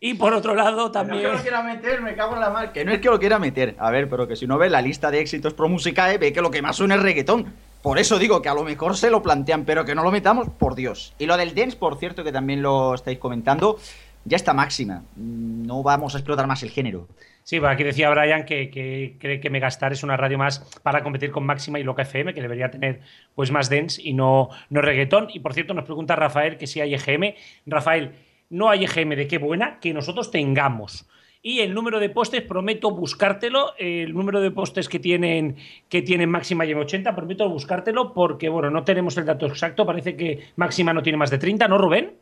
Y 0.00 0.14
por 0.14 0.32
otro 0.32 0.54
lado 0.54 0.92
también... 0.92 1.24
No 1.24 1.32
es 1.32 1.42
que 1.42 1.50
lo 1.50 1.58
quiera 1.58 1.62
meter, 1.64 2.00
me 2.00 2.14
cago 2.14 2.34
en 2.34 2.40
la 2.40 2.50
mar. 2.50 2.70
Que 2.70 2.84
no 2.84 2.92
es 2.92 3.00
que 3.00 3.08
lo 3.08 3.18
quiera 3.18 3.40
meter. 3.40 3.74
A 3.80 3.90
ver, 3.90 4.08
pero 4.08 4.28
que 4.28 4.36
si 4.36 4.44
uno 4.44 4.56
ve 4.56 4.70
la 4.70 4.80
lista 4.80 5.10
de 5.10 5.20
éxitos 5.20 5.54
pro 5.54 5.68
música, 5.68 6.16
ve 6.16 6.32
que 6.32 6.40
lo 6.40 6.52
que 6.52 6.62
más 6.62 6.76
suena 6.76 6.94
es 6.94 7.02
reggaetón. 7.02 7.52
Por 7.82 7.98
eso 7.98 8.16
digo 8.16 8.40
que 8.40 8.48
a 8.48 8.54
lo 8.54 8.62
mejor 8.62 8.96
se 8.96 9.10
lo 9.10 9.24
plantean, 9.24 9.64
pero 9.64 9.84
que 9.84 9.96
no 9.96 10.04
lo 10.04 10.12
metamos, 10.12 10.50
por 10.50 10.76
Dios. 10.76 11.14
Y 11.18 11.26
lo 11.26 11.36
del 11.36 11.52
dance, 11.52 11.76
por 11.76 11.98
cierto, 11.98 12.22
que 12.22 12.30
también 12.30 12.62
lo 12.62 12.94
estáis 12.94 13.18
comentando, 13.18 13.76
ya 14.24 14.36
está 14.36 14.54
máxima. 14.54 15.02
No 15.16 15.82
vamos 15.82 16.14
a 16.14 16.18
explotar 16.18 16.46
más 16.46 16.62
el 16.62 16.70
género. 16.70 17.08
Sí, 17.48 17.58
aquí 17.64 17.82
decía 17.82 18.10
Brian 18.10 18.44
que, 18.44 19.16
cree 19.18 19.40
que 19.40 19.48
Megastar 19.48 19.94
es 19.94 20.02
una 20.02 20.18
radio 20.18 20.36
más 20.36 20.58
para 20.82 21.02
competir 21.02 21.30
con 21.30 21.46
Máxima 21.46 21.80
y 21.80 21.82
Loca 21.82 22.02
FM, 22.02 22.34
que 22.34 22.42
debería 22.42 22.70
tener 22.70 23.00
pues 23.34 23.50
más 23.50 23.70
dance 23.70 24.02
y 24.04 24.12
no, 24.12 24.50
no 24.68 24.82
reggaetón. 24.82 25.28
Y 25.32 25.40
por 25.40 25.54
cierto, 25.54 25.72
nos 25.72 25.86
pregunta 25.86 26.14
Rafael 26.14 26.58
que 26.58 26.66
si 26.66 26.82
hay 26.82 26.92
EGM. 26.92 27.36
Rafael, 27.64 28.12
no 28.50 28.68
hay 28.68 28.84
EGM 28.84 29.16
de 29.16 29.26
qué 29.26 29.38
buena 29.38 29.80
que 29.80 29.94
nosotros 29.94 30.30
tengamos. 30.30 31.08
Y 31.40 31.60
el 31.60 31.72
número 31.72 32.00
de 32.00 32.10
postes, 32.10 32.42
prometo 32.42 32.90
buscártelo. 32.90 33.72
El 33.78 34.12
número 34.12 34.42
de 34.42 34.50
postes 34.50 34.86
que 34.86 34.98
tienen, 34.98 35.56
que 35.88 36.02
tienen 36.02 36.28
máxima 36.28 36.66
y 36.66 36.74
80, 36.74 37.16
prometo 37.16 37.48
buscártelo 37.48 38.12
porque, 38.12 38.50
bueno, 38.50 38.68
no 38.68 38.84
tenemos 38.84 39.16
el 39.16 39.24
dato 39.24 39.46
exacto. 39.46 39.86
Parece 39.86 40.14
que 40.18 40.48
máxima 40.56 40.92
no 40.92 41.02
tiene 41.02 41.16
más 41.16 41.30
de 41.30 41.38
30, 41.38 41.66
¿no, 41.66 41.78
Rubén? 41.78 42.12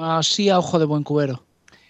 Así 0.00 0.50
a 0.50 0.58
ojo 0.58 0.80
de 0.80 0.86
buen 0.86 1.04
cubero. 1.04 1.45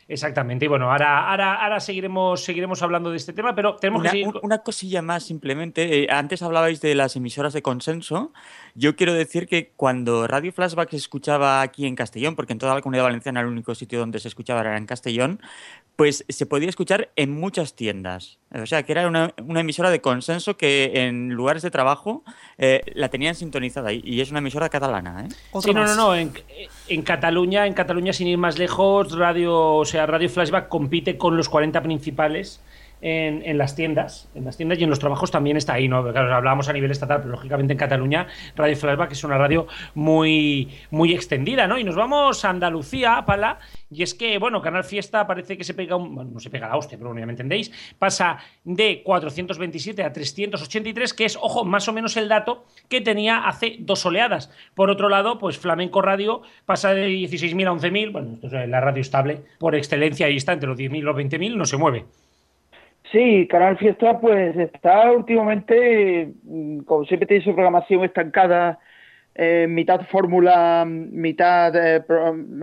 Exactamente. 0.09 0.66
Y 0.66 0.69
bueno, 0.69 0.91
ahora, 0.91 1.28
ahora, 1.28 1.55
ahora 1.55 1.81
seguiremos, 1.81 2.45
seguiremos 2.45 2.81
hablando 2.83 3.11
de 3.11 3.16
este 3.16 3.33
tema, 3.33 3.55
pero 3.55 3.77
tenemos 3.77 4.01
una, 4.01 4.11
que 4.11 4.19
seguir. 4.19 4.35
Una 4.43 4.59
cosilla 4.59 5.03
más, 5.03 5.24
simplemente. 5.24 6.05
Eh, 6.05 6.07
antes 6.11 6.43
hablabais 6.43 6.81
de 6.81 6.95
las 6.95 7.16
emisoras 7.16 7.53
de 7.53 7.62
consenso. 7.62 8.33
Yo 8.78 8.94
quiero 8.94 9.15
decir 9.15 9.48
que 9.48 9.73
cuando 9.74 10.27
Radio 10.27 10.53
Flashback 10.53 10.90
se 10.90 10.97
escuchaba 10.97 11.62
aquí 11.62 11.86
en 11.86 11.97
Castellón, 11.97 12.36
porque 12.36 12.53
en 12.53 12.59
toda 12.59 12.74
la 12.74 12.82
comunidad 12.82 13.05
valenciana 13.05 13.40
el 13.40 13.47
único 13.47 13.74
sitio 13.74 13.98
donde 13.98 14.19
se 14.19 14.28
escuchaba 14.28 14.61
era 14.61 14.77
en 14.77 14.85
Castellón, 14.85 15.40
pues 15.97 16.27
se 16.28 16.44
podía 16.44 16.69
escuchar 16.69 17.09
en 17.16 17.32
muchas 17.32 17.74
tiendas. 17.74 18.39
O 18.55 18.66
sea, 18.66 18.82
que 18.82 18.93
era 18.93 19.09
una, 19.09 19.32
una 19.43 19.61
emisora 19.61 19.90
de 19.90 20.03
consenso 20.03 20.59
que 20.59 21.07
en 21.07 21.31
lugares 21.31 21.62
de 21.62 21.70
trabajo 21.70 22.23
eh, 22.59 22.82
la 22.94 23.09
tenían 23.09 23.35
sintonizada 23.35 23.94
y, 23.94 24.03
y, 24.05 24.20
es 24.20 24.31
una 24.31 24.40
emisora 24.40 24.69
catalana. 24.69 25.24
¿eh? 25.24 25.28
Sí, 25.62 25.73
no, 25.73 25.86
no, 25.86 25.94
no. 25.94 26.15
En, 26.15 26.32
en, 26.89 27.01
Cataluña, 27.01 27.66
en 27.66 27.73
Cataluña, 27.73 28.12
sin 28.12 28.27
ir 28.27 28.36
más 28.36 28.59
lejos, 28.59 29.16
Radio, 29.16 29.74
o 29.74 29.85
sea, 29.86 30.05
Radio 30.05 30.28
Flashback 30.28 30.69
compite 30.69 31.16
con 31.16 31.35
los 31.35 31.48
40 31.48 31.82
principales. 31.82 32.61
En, 33.02 33.59
las 33.59 33.77
tiendas, 33.77 34.28
en 34.35 34.44
las 34.44 34.56
tiendas 34.56 34.78
y 34.78 34.85
en 34.85 34.90
los 34.90 34.98
trabajos 34.98 35.31
también 35.31 35.56
está 35.56 35.74
ahí, 35.74 35.86
¿no? 35.86 36.02
Claro, 36.02 36.35
hablábamos 36.35 36.68
a 36.68 36.73
nivel 36.73 36.90
estatal, 36.90 37.18
pero 37.18 37.32
lógicamente 37.32 37.74
en 37.74 37.78
Cataluña 37.78 38.27
Radio 38.56 38.77
Flashback 38.77 39.12
es 39.12 39.23
una 39.23 39.36
radio 39.36 39.66
muy, 39.94 40.70
muy 40.90 41.12
extendida, 41.12 41.66
¿no? 41.66 41.78
Y 41.78 41.85
nos 41.85 41.94
vamos 41.94 42.44
a 42.44 42.51
Andalucía, 42.51 43.23
Pala, 43.27 43.59
y 43.90 44.02
es 44.02 44.14
que, 44.14 44.39
bueno, 44.39 44.62
Canal 44.62 44.82
Fiesta 44.82 45.27
parece 45.27 45.56
que 45.56 45.64
se 45.64 45.74
pega 45.74 45.94
un, 45.97 46.14
bueno, 46.14 46.31
no 46.32 46.40
se 46.40 46.51
pega 46.51 46.68
la 46.68 46.77
hostia, 46.77 46.97
pero 46.98 47.10
bueno, 47.10 47.20
ya 47.20 47.27
me 47.27 47.32
entendéis, 47.32 47.70
pasa 47.98 48.39
de 48.64 49.02
427 49.05 50.02
a 50.02 50.12
383, 50.12 51.14
que 51.14 51.24
es, 51.27 51.36
ojo, 51.36 51.64
más 51.64 51.86
o 51.89 51.93
menos 51.93 52.16
el 52.16 52.28
dato 52.28 52.64
que 52.89 53.01
tenía 53.01 53.47
hace 53.47 53.77
dos 53.81 54.05
oleadas. 54.06 54.51
Por 54.74 54.90
otro 54.90 55.09
lado, 55.09 55.39
pues 55.39 55.59
Flamenco 55.59 56.02
Radio 56.02 56.43
pasa 56.64 56.94
de 56.94 57.09
16.000 57.09 57.66
a 57.66 57.73
11.000, 57.73 58.12
bueno, 58.12 58.35
esto 58.35 58.47
es 58.47 58.68
la 58.68 58.81
radio 58.81 59.02
estable 59.02 59.43
por 59.59 59.74
excelencia, 59.74 60.27
ahí 60.27 60.36
está, 60.36 60.52
entre 60.52 60.68
los 60.68 60.78
10.000 60.78 60.97
y 60.97 61.02
los 61.02 61.16
20.000, 61.16 61.56
no 61.56 61.66
se 61.66 61.77
mueve. 61.77 62.06
Sí, 63.12 63.47
Canal 63.49 63.78
Fiesta 63.78 64.19
pues 64.20 64.57
está 64.57 65.12
últimamente, 65.12 66.33
mm, 66.43 66.81
como 66.81 67.05
siempre 67.05 67.27
tiene 67.27 67.45
su 67.45 67.55
programación 67.55 68.05
estancada, 68.05 68.78
eh, 69.35 69.66
mitad 69.69 70.01
fórmula, 70.09 70.85
mitad 70.87 71.73
eh, 71.77 72.03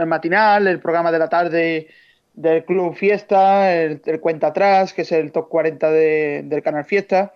matinal, 0.05 0.67
el 0.67 0.79
programa 0.79 1.11
de 1.11 1.19
la 1.19 1.29
tarde 1.29 1.87
del 2.33 2.65
Club 2.65 2.95
Fiesta, 2.95 3.73
el, 3.73 4.01
el, 4.05 4.19
Cuenta 4.19 4.47
Atrás, 4.47 4.93
que 4.93 5.03
es 5.03 5.11
el 5.11 5.31
top 5.31 5.49
40 5.49 5.91
de, 5.91 6.41
del 6.45 6.63
Canal 6.63 6.85
Fiesta. 6.85 7.33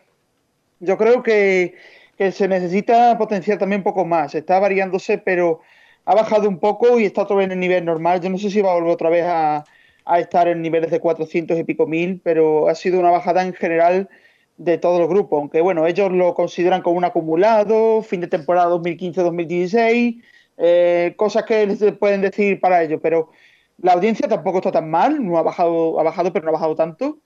Yo 0.80 0.98
creo 0.98 1.24
que, 1.24 1.76
que, 2.18 2.32
se 2.32 2.48
necesita 2.48 3.18
potenciar 3.18 3.58
también 3.60 3.82
un 3.82 3.84
poco 3.84 4.06
más. 4.06 4.36
Está 4.36 4.60
variándose, 4.60 5.18
pero 5.18 5.62
ha 6.06 6.16
bajado 6.16 6.50
un 6.50 6.60
poco 6.60 7.00
y 7.00 7.06
está 7.06 7.24
otra 7.24 7.38
vez 7.38 7.46
en 7.46 7.54
el 7.54 7.60
nivel 7.60 7.86
normal. 7.86 8.22
Yo 8.22 8.30
no 8.30 8.38
sé 8.38 8.50
si 8.50 8.62
va 8.62 8.72
a 8.72 8.76
volver 8.76 8.92
otra 8.92 9.10
vez 9.10 9.26
a, 9.26 9.64
a 10.08 10.20
estar 10.20 10.48
en 10.48 10.62
niveles 10.62 10.92
de 10.92 11.00
400 11.00 11.58
y 11.60 11.64
pico 11.64 11.88
mil, 11.88 12.22
pero 12.24 12.70
ha 12.70 12.76
sido 12.76 13.00
una 13.00 13.12
bajada 13.12 13.44
en 13.44 13.54
general 13.54 14.10
de 14.58 14.78
todos 14.78 15.00
los 15.00 15.08
grupos, 15.10 15.40
aunque 15.40 15.62
bueno, 15.62 15.86
ellos 15.86 16.12
lo 16.12 16.34
consideran 16.34 16.82
como 16.82 16.98
un 16.98 17.06
acumulado, 17.06 18.02
fin 18.02 18.22
de 18.22 18.28
temporada 18.28 18.70
2015-2016, 18.70 20.22
eh, 20.58 21.14
cosas 21.16 21.44
que 21.44 21.76
se 21.76 21.92
pueden 21.92 22.22
decir 22.22 22.60
para 22.60 22.84
ellos, 22.84 23.00
pero 23.02 23.30
la 23.80 23.94
audiencia 23.94 24.28
tampoco 24.28 24.58
está 24.58 24.72
tan 24.72 24.90
mal, 24.90 25.24
no 25.24 25.38
ha 25.38 25.44
bajado, 25.44 26.00
ha 26.00 26.04
bajado, 26.04 26.34
pero 26.34 26.46
no 26.46 26.50
ha 26.50 26.54
bajado 26.54 26.76
tanto. 26.76 27.20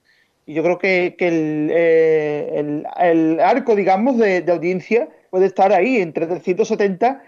Y 0.44 0.54
yo 0.54 0.62
creo 0.62 0.78
que, 0.78 1.14
que 1.16 1.28
el, 1.28 1.70
eh, 1.72 2.52
el, 2.54 2.86
el, 3.00 3.40
arco, 3.40 3.76
digamos, 3.76 4.18
de, 4.18 4.42
de, 4.42 4.52
audiencia 4.52 5.08
puede 5.30 5.46
estar 5.46 5.72
ahí, 5.72 5.98
entre 5.98 6.26
370 6.26 7.22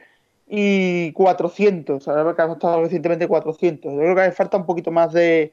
y 0.46 1.12
400. 1.12 2.06
Ahora 2.08 2.34
que 2.34 2.42
ha 2.42 2.52
estado 2.52 2.82
recientemente 2.82 3.28
400. 3.28 3.92
Yo 3.92 3.98
creo 3.98 4.14
que 4.14 4.20
hace 4.22 4.32
falta 4.32 4.56
un 4.56 4.66
poquito 4.66 4.90
más 4.90 5.12
de, 5.12 5.52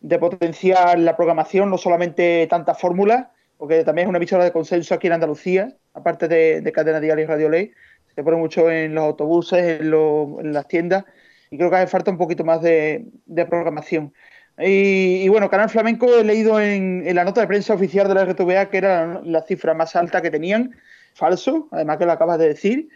de 0.00 0.18
potenciar 0.18 0.98
la 0.98 1.16
programación, 1.16 1.70
no 1.70 1.78
solamente 1.78 2.46
tantas 2.48 2.78
fórmulas, 2.80 3.26
porque 3.58 3.84
también 3.84 4.06
es 4.06 4.08
una 4.10 4.18
emisora 4.18 4.44
de 4.44 4.52
consenso 4.52 4.94
aquí 4.94 5.06
en 5.06 5.14
Andalucía, 5.14 5.74
aparte 5.94 6.28
de, 6.28 6.60
de 6.60 6.72
Cadena 6.72 7.00
Diaria 7.00 7.24
y 7.24 7.26
Radio 7.26 7.48
Ley. 7.48 7.72
Se 8.14 8.22
pone 8.22 8.36
mucho 8.36 8.70
en 8.70 8.94
los 8.94 9.04
autobuses, 9.04 9.80
en, 9.80 9.90
lo, 9.90 10.38
en, 10.40 10.52
las 10.52 10.68
tiendas, 10.68 11.04
y 11.50 11.58
creo 11.58 11.70
que 11.70 11.76
hace 11.76 11.86
falta 11.86 12.10
un 12.10 12.18
poquito 12.18 12.44
más 12.44 12.62
de, 12.62 13.06
programación. 13.48 14.12
Y, 14.58 15.28
bueno, 15.28 15.50
Canal 15.50 15.68
Flamenco 15.68 16.06
he 16.06 16.24
leído 16.24 16.58
en, 16.58 17.06
en, 17.06 17.14
la 17.14 17.24
nota 17.24 17.42
de 17.42 17.46
prensa 17.46 17.74
oficial 17.74 18.08
de 18.08 18.14
la 18.14 18.24
RTVA 18.24 18.70
que 18.70 18.78
era 18.78 19.20
la 19.22 19.42
cifra 19.42 19.74
más 19.74 19.94
alta 19.96 20.22
que 20.22 20.30
tenían, 20.30 20.74
falso, 21.12 21.68
además 21.72 21.98
que 21.98 22.06
lo 22.06 22.12
acabas 22.12 22.38
de 22.38 22.48
decir. 22.48 22.88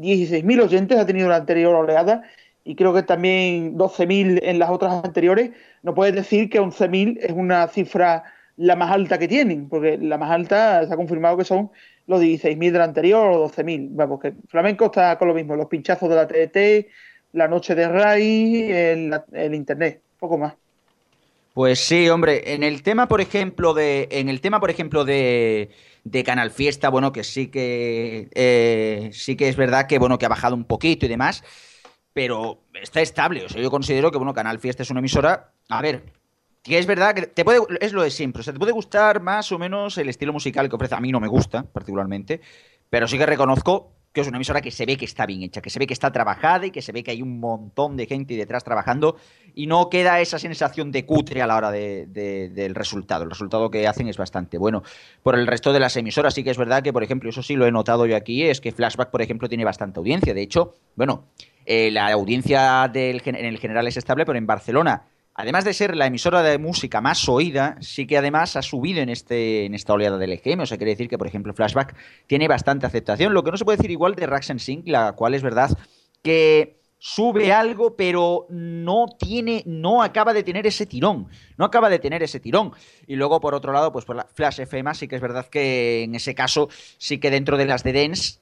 16.000 0.00 0.62
oyentes 0.62 0.98
ha 0.98 1.06
tenido 1.06 1.28
la 1.28 1.36
anterior 1.36 1.74
oleada 1.74 2.22
y 2.64 2.74
creo 2.74 2.92
que 2.92 3.02
también 3.02 3.76
12.000 3.76 4.40
en 4.42 4.58
las 4.58 4.70
otras 4.70 5.04
anteriores. 5.04 5.50
No 5.82 5.94
puedes 5.94 6.14
decir 6.14 6.50
que 6.50 6.60
11.000 6.60 7.18
es 7.20 7.32
una 7.32 7.66
cifra 7.68 8.24
la 8.56 8.76
más 8.76 8.90
alta 8.90 9.18
que 9.18 9.28
tienen, 9.28 9.68
porque 9.68 9.96
la 9.98 10.18
más 10.18 10.30
alta 10.30 10.86
se 10.86 10.92
ha 10.92 10.96
confirmado 10.96 11.36
que 11.36 11.44
son 11.44 11.70
los 12.06 12.20
16.000 12.20 12.72
del 12.72 12.82
anterior 12.82 13.30
o 13.30 13.48
12.000. 13.48 13.88
Vamos, 13.92 14.20
que 14.20 14.34
Flamenco 14.48 14.86
está 14.86 15.16
con 15.18 15.28
lo 15.28 15.34
mismo, 15.34 15.56
los 15.56 15.66
pinchazos 15.66 16.08
de 16.08 16.14
la 16.14 16.26
TDT, 16.26 16.88
la 17.32 17.48
noche 17.48 17.74
de 17.74 17.88
RAI, 17.88 18.72
el, 18.72 19.20
el 19.32 19.54
Internet, 19.54 20.02
poco 20.18 20.36
más. 20.36 20.54
Pues 21.60 21.80
sí, 21.80 22.08
hombre, 22.08 22.54
en 22.54 22.62
el 22.62 22.82
tema, 22.82 23.06
por 23.06 23.20
ejemplo, 23.20 23.74
de. 23.74 24.08
En 24.12 24.30
el 24.30 24.40
tema, 24.40 24.60
por 24.60 24.70
ejemplo, 24.70 25.04
de, 25.04 25.68
de 26.04 26.24
Canal 26.24 26.50
Fiesta, 26.50 26.88
bueno, 26.88 27.12
que 27.12 27.22
sí 27.22 27.48
que. 27.48 28.30
Eh, 28.34 29.10
sí 29.12 29.36
que 29.36 29.50
es 29.50 29.56
verdad 29.56 29.86
que, 29.86 29.98
bueno, 29.98 30.16
que 30.16 30.24
ha 30.24 30.30
bajado 30.30 30.54
un 30.54 30.64
poquito 30.64 31.04
y 31.04 31.10
demás. 31.10 31.44
Pero 32.14 32.62
está 32.72 33.02
estable. 33.02 33.44
O 33.44 33.50
sea, 33.50 33.60
yo 33.60 33.70
considero 33.70 34.10
que, 34.10 34.16
bueno, 34.16 34.32
Canal 34.32 34.58
Fiesta 34.58 34.84
es 34.84 34.90
una 34.90 35.00
emisora. 35.00 35.52
A 35.68 35.82
ver, 35.82 36.14
que 36.62 36.78
es 36.78 36.86
verdad 36.86 37.14
que 37.14 37.26
te 37.26 37.44
puede, 37.44 37.60
es 37.82 37.92
lo 37.92 38.04
de 38.04 38.10
siempre, 38.10 38.40
o 38.40 38.42
sea, 38.42 38.54
te 38.54 38.58
puede 38.58 38.72
gustar 38.72 39.20
más 39.20 39.52
o 39.52 39.58
menos 39.58 39.98
el 39.98 40.08
estilo 40.08 40.32
musical 40.32 40.66
que 40.70 40.76
ofrece. 40.76 40.94
A 40.94 41.00
mí 41.00 41.12
no 41.12 41.20
me 41.20 41.28
gusta, 41.28 41.64
particularmente, 41.64 42.40
pero 42.88 43.06
sí 43.06 43.18
que 43.18 43.26
reconozco 43.26 43.99
que 44.12 44.20
es 44.20 44.28
una 44.28 44.38
emisora 44.38 44.60
que 44.60 44.70
se 44.70 44.86
ve 44.86 44.96
que 44.96 45.04
está 45.04 45.24
bien 45.26 45.42
hecha, 45.42 45.60
que 45.60 45.70
se 45.70 45.78
ve 45.78 45.86
que 45.86 45.92
está 45.92 46.10
trabajada 46.10 46.66
y 46.66 46.70
que 46.70 46.82
se 46.82 46.92
ve 46.92 47.02
que 47.02 47.12
hay 47.12 47.22
un 47.22 47.38
montón 47.38 47.96
de 47.96 48.06
gente 48.06 48.34
detrás 48.36 48.64
trabajando 48.64 49.16
y 49.54 49.66
no 49.66 49.88
queda 49.88 50.20
esa 50.20 50.38
sensación 50.38 50.90
de 50.90 51.06
cutre 51.06 51.42
a 51.42 51.46
la 51.46 51.56
hora 51.56 51.70
de, 51.70 52.06
de, 52.06 52.48
del 52.48 52.74
resultado. 52.74 53.24
El 53.24 53.30
resultado 53.30 53.70
que 53.70 53.86
hacen 53.86 54.08
es 54.08 54.16
bastante 54.16 54.58
bueno. 54.58 54.82
Por 55.22 55.38
el 55.38 55.46
resto 55.46 55.72
de 55.72 55.80
las 55.80 55.96
emisoras 55.96 56.34
sí 56.34 56.42
que 56.42 56.50
es 56.50 56.58
verdad 56.58 56.82
que, 56.82 56.92
por 56.92 57.02
ejemplo, 57.02 57.30
eso 57.30 57.42
sí 57.42 57.54
lo 57.54 57.66
he 57.66 57.72
notado 57.72 58.06
yo 58.06 58.16
aquí, 58.16 58.42
es 58.42 58.60
que 58.60 58.72
Flashback, 58.72 59.10
por 59.10 59.22
ejemplo, 59.22 59.48
tiene 59.48 59.64
bastante 59.64 60.00
audiencia. 60.00 60.34
De 60.34 60.42
hecho, 60.42 60.74
bueno, 60.96 61.26
eh, 61.66 61.90
la 61.90 62.10
audiencia 62.10 62.88
del, 62.92 63.22
en 63.24 63.36
el 63.36 63.58
general 63.58 63.86
es 63.86 63.96
estable, 63.96 64.26
pero 64.26 64.38
en 64.38 64.46
Barcelona 64.46 65.04
además 65.40 65.64
de 65.64 65.74
ser 65.74 65.96
la 65.96 66.06
emisora 66.06 66.42
de 66.42 66.58
música 66.58 67.00
más 67.00 67.28
oída, 67.28 67.76
sí 67.80 68.06
que 68.06 68.18
además 68.18 68.56
ha 68.56 68.62
subido 68.62 69.00
en, 69.00 69.08
este, 69.08 69.64
en 69.64 69.74
esta 69.74 69.92
oleada 69.92 70.18
del 70.18 70.32
EGM. 70.32 70.60
O 70.60 70.66
sea, 70.66 70.76
quiere 70.76 70.92
decir 70.92 71.08
que, 71.08 71.18
por 71.18 71.26
ejemplo, 71.26 71.54
Flashback 71.54 71.94
tiene 72.26 72.48
bastante 72.48 72.86
aceptación. 72.86 73.34
Lo 73.34 73.42
que 73.42 73.50
no 73.50 73.56
se 73.56 73.64
puede 73.64 73.78
decir 73.78 73.90
igual 73.90 74.14
de 74.14 74.26
Rax 74.26 74.50
and 74.50 74.60
Sync, 74.60 74.86
la 74.88 75.12
cual 75.12 75.34
es 75.34 75.42
verdad 75.42 75.76
que 76.22 76.80
sube 76.98 77.50
algo, 77.52 77.96
pero 77.96 78.46
no 78.50 79.06
tiene, 79.18 79.62
no 79.66 80.02
acaba 80.02 80.34
de 80.34 80.42
tener 80.42 80.66
ese 80.66 80.86
tirón. 80.86 81.28
No 81.56 81.64
acaba 81.64 81.88
de 81.88 81.98
tener 81.98 82.22
ese 82.22 82.40
tirón. 82.40 82.72
Y 83.06 83.16
luego, 83.16 83.40
por 83.40 83.54
otro 83.54 83.72
lado, 83.72 83.90
pues 83.90 84.04
por 84.04 84.16
la 84.16 84.26
Flash 84.34 84.60
FM, 84.60 84.94
sí 84.94 85.08
que 85.08 85.16
es 85.16 85.22
verdad 85.22 85.46
que 85.46 86.02
en 86.02 86.14
ese 86.14 86.34
caso, 86.34 86.68
sí 86.98 87.18
que 87.18 87.30
dentro 87.30 87.56
de 87.56 87.64
las 87.64 87.82
de 87.82 87.92
Dance 87.94 88.38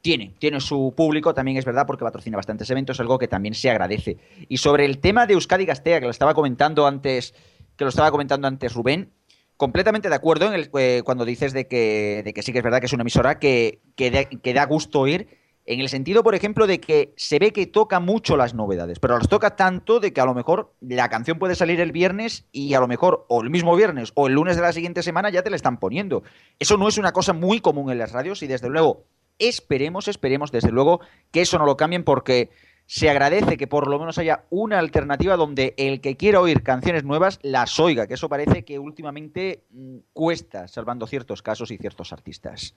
tiene, 0.00 0.34
tiene 0.38 0.60
su 0.60 0.94
público, 0.96 1.34
también 1.34 1.56
es 1.58 1.64
verdad, 1.64 1.86
porque 1.86 2.04
patrocina 2.04 2.36
bastantes 2.36 2.70
eventos, 2.70 2.98
algo 3.00 3.18
que 3.18 3.28
también 3.28 3.54
se 3.54 3.70
agradece. 3.70 4.16
Y 4.48 4.56
sobre 4.56 4.84
el 4.84 4.98
tema 4.98 5.26
de 5.26 5.34
Euskadi 5.34 5.66
Gastea, 5.66 6.00
que 6.00 6.06
lo 6.06 6.10
estaba 6.10 6.34
comentando 6.34 6.86
antes, 6.86 7.34
que 7.76 7.84
lo 7.84 7.90
estaba 7.90 8.10
comentando 8.10 8.48
antes 8.48 8.72
Rubén, 8.74 9.10
completamente 9.56 10.08
de 10.08 10.14
acuerdo 10.14 10.46
en 10.46 10.54
el, 10.54 10.70
eh, 10.78 11.02
cuando 11.04 11.24
dices 11.24 11.52
de 11.52 11.66
que, 11.66 12.22
de 12.24 12.32
que, 12.32 12.42
sí 12.42 12.52
que 12.52 12.58
es 12.58 12.64
verdad 12.64 12.80
que 12.80 12.86
es 12.86 12.92
una 12.92 13.02
emisora 13.02 13.38
que, 13.38 13.80
que, 13.96 14.28
que 14.42 14.54
da 14.54 14.64
gusto 14.64 15.00
oír, 15.00 15.28
en 15.66 15.80
el 15.80 15.88
sentido, 15.88 16.22
por 16.22 16.34
ejemplo, 16.34 16.66
de 16.66 16.78
que 16.78 17.14
se 17.16 17.38
ve 17.38 17.50
que 17.50 17.66
toca 17.66 17.98
mucho 17.98 18.36
las 18.36 18.52
novedades, 18.52 18.98
pero 18.98 19.16
las 19.16 19.28
toca 19.28 19.56
tanto 19.56 19.98
de 19.98 20.12
que 20.12 20.20
a 20.20 20.26
lo 20.26 20.34
mejor 20.34 20.74
la 20.80 21.08
canción 21.08 21.38
puede 21.38 21.54
salir 21.54 21.80
el 21.80 21.90
viernes 21.90 22.44
y 22.52 22.74
a 22.74 22.80
lo 22.80 22.88
mejor 22.88 23.24
o 23.28 23.42
el 23.42 23.48
mismo 23.48 23.74
viernes 23.74 24.12
o 24.14 24.26
el 24.26 24.34
lunes 24.34 24.56
de 24.56 24.62
la 24.62 24.74
siguiente 24.74 25.02
semana 25.02 25.30
ya 25.30 25.42
te 25.42 25.48
la 25.48 25.56
están 25.56 25.78
poniendo. 25.78 26.22
Eso 26.58 26.76
no 26.76 26.86
es 26.86 26.98
una 26.98 27.12
cosa 27.12 27.32
muy 27.32 27.60
común 27.60 27.90
en 27.90 27.98
las 27.98 28.12
radios 28.12 28.42
y 28.42 28.46
desde 28.46 28.68
luego 28.68 29.04
Esperemos, 29.38 30.08
esperemos 30.08 30.52
desde 30.52 30.70
luego 30.70 31.00
que 31.30 31.42
eso 31.42 31.58
no 31.58 31.66
lo 31.66 31.76
cambien 31.76 32.04
porque 32.04 32.50
se 32.86 33.08
agradece 33.08 33.56
que 33.56 33.66
por 33.66 33.88
lo 33.88 33.98
menos 33.98 34.18
haya 34.18 34.44
una 34.50 34.78
alternativa 34.78 35.36
donde 35.36 35.74
el 35.76 36.00
que 36.00 36.16
quiera 36.16 36.40
oír 36.40 36.62
canciones 36.62 37.04
nuevas 37.04 37.38
las 37.42 37.80
oiga, 37.80 38.06
que 38.06 38.14
eso 38.14 38.28
parece 38.28 38.64
que 38.64 38.78
últimamente 38.78 39.64
cuesta, 40.12 40.68
salvando 40.68 41.06
ciertos 41.06 41.42
casos 41.42 41.70
y 41.70 41.78
ciertos 41.78 42.12
artistas. 42.12 42.74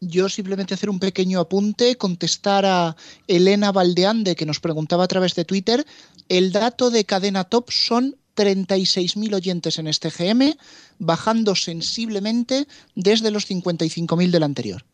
yo 0.00 0.28
simplemente 0.28 0.74
hacer 0.74 0.90
un 0.90 1.00
pequeño 1.00 1.40
apunte, 1.40 1.96
contestar 1.96 2.64
a 2.66 2.94
Elena 3.26 3.72
Valdeande, 3.72 4.36
que 4.36 4.46
nos 4.46 4.60
preguntaba 4.60 5.04
a 5.04 5.08
través 5.08 5.34
de 5.34 5.44
Twitter. 5.44 5.84
El 6.28 6.52
dato 6.52 6.90
de 6.90 7.04
cadena 7.04 7.44
top 7.44 7.70
son 7.70 8.16
36.000 8.36 9.34
oyentes 9.34 9.78
en 9.80 9.88
este 9.88 10.10
GM, 10.10 10.56
bajando 11.00 11.56
sensiblemente 11.56 12.68
desde 12.94 13.32
los 13.32 13.50
55.000 13.50 14.30
del 14.30 14.44
anterior. 14.44 14.84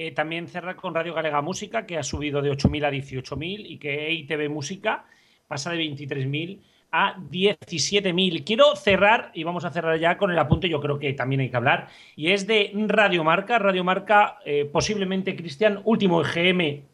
Eh, 0.00 0.12
también 0.12 0.46
cerrar 0.46 0.76
con 0.76 0.94
Radio 0.94 1.12
Galega 1.12 1.42
Música, 1.42 1.84
que 1.84 1.98
ha 1.98 2.04
subido 2.04 2.40
de 2.40 2.52
8.000 2.52 2.84
a 2.84 2.90
18.000 2.92 3.64
y 3.68 3.78
que 3.78 4.06
EITV 4.06 4.48
Música 4.48 5.04
pasa 5.48 5.72
de 5.72 5.78
23.000 5.78 6.60
a 6.92 7.16
17.000. 7.16 8.44
Quiero 8.44 8.76
cerrar, 8.76 9.32
y 9.34 9.42
vamos 9.42 9.64
a 9.64 9.72
cerrar 9.72 9.98
ya 9.98 10.16
con 10.16 10.30
el 10.30 10.38
apunte, 10.38 10.68
yo 10.68 10.80
creo 10.80 11.00
que 11.00 11.14
también 11.14 11.40
hay 11.40 11.50
que 11.50 11.56
hablar, 11.56 11.88
y 12.14 12.30
es 12.30 12.46
de 12.46 12.70
Radio 12.86 13.24
Marca. 13.24 13.58
Radio 13.58 13.82
Marca, 13.82 14.38
eh, 14.44 14.70
posiblemente, 14.72 15.34
Cristian, 15.34 15.80
último 15.82 16.22
EGM 16.22 16.84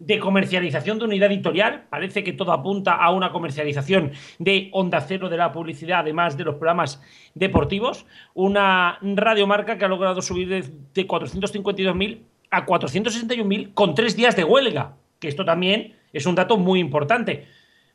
de 0.00 0.18
comercialización 0.18 0.98
de 0.98 1.04
unidad 1.04 1.30
editorial. 1.30 1.86
Parece 1.88 2.24
que 2.24 2.32
todo 2.32 2.50
apunta 2.50 2.94
a 2.94 3.12
una 3.12 3.30
comercialización 3.30 4.10
de 4.40 4.68
Onda 4.72 5.00
Cero 5.00 5.28
de 5.28 5.36
la 5.36 5.52
publicidad, 5.52 6.00
además 6.00 6.36
de 6.36 6.42
los 6.42 6.56
programas 6.56 7.00
deportivos. 7.36 8.04
Una 8.34 8.98
radiomarca 9.00 9.78
que 9.78 9.84
ha 9.84 9.88
logrado 9.88 10.20
subir 10.22 10.48
de, 10.48 10.64
de 10.92 11.06
452.000 11.06 12.18
a 12.50 12.66
461.000 12.66 13.74
con 13.74 13.94
tres 13.94 14.16
días 14.16 14.36
de 14.36 14.44
huelga, 14.44 14.94
que 15.18 15.28
esto 15.28 15.44
también 15.44 15.94
es 16.12 16.26
un 16.26 16.34
dato 16.34 16.56
muy 16.56 16.80
importante. 16.80 17.46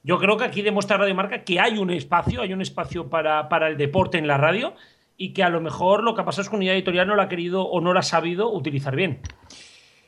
Yo 0.04 0.20
creo 0.20 0.38
que 0.38 0.44
aquí 0.44 0.62
demuestra 0.62 0.98
Radio 0.98 1.16
Marca 1.16 1.44
que 1.44 1.60
hay 1.60 1.78
un 1.78 1.90
espacio, 1.90 2.42
hay 2.42 2.54
un 2.54 2.62
espacio 2.62 3.10
para, 3.10 3.48
para 3.50 3.70
el 3.70 3.78
deporte 3.78 4.18
en 4.18 4.28
la 4.28 4.38
radio 4.38 4.76
y 5.18 5.34
que 5.34 5.44
a 5.44 5.50
lo 5.50 5.62
mejor 5.62 6.04
lo 6.04 6.14
que 6.14 6.22
ha 6.22 6.26
pasado 6.26 6.44
es 6.44 6.50
que 6.50 6.56
Unidad 6.56 6.76
Editorial 6.76 7.08
no 7.08 7.16
lo 7.16 7.22
ha 7.22 7.30
querido 7.30 7.64
o 7.64 7.80
no 7.80 7.94
lo 7.94 8.00
ha 8.00 8.04
sabido 8.04 8.52
utilizar 8.52 8.96
bien. 8.96 9.22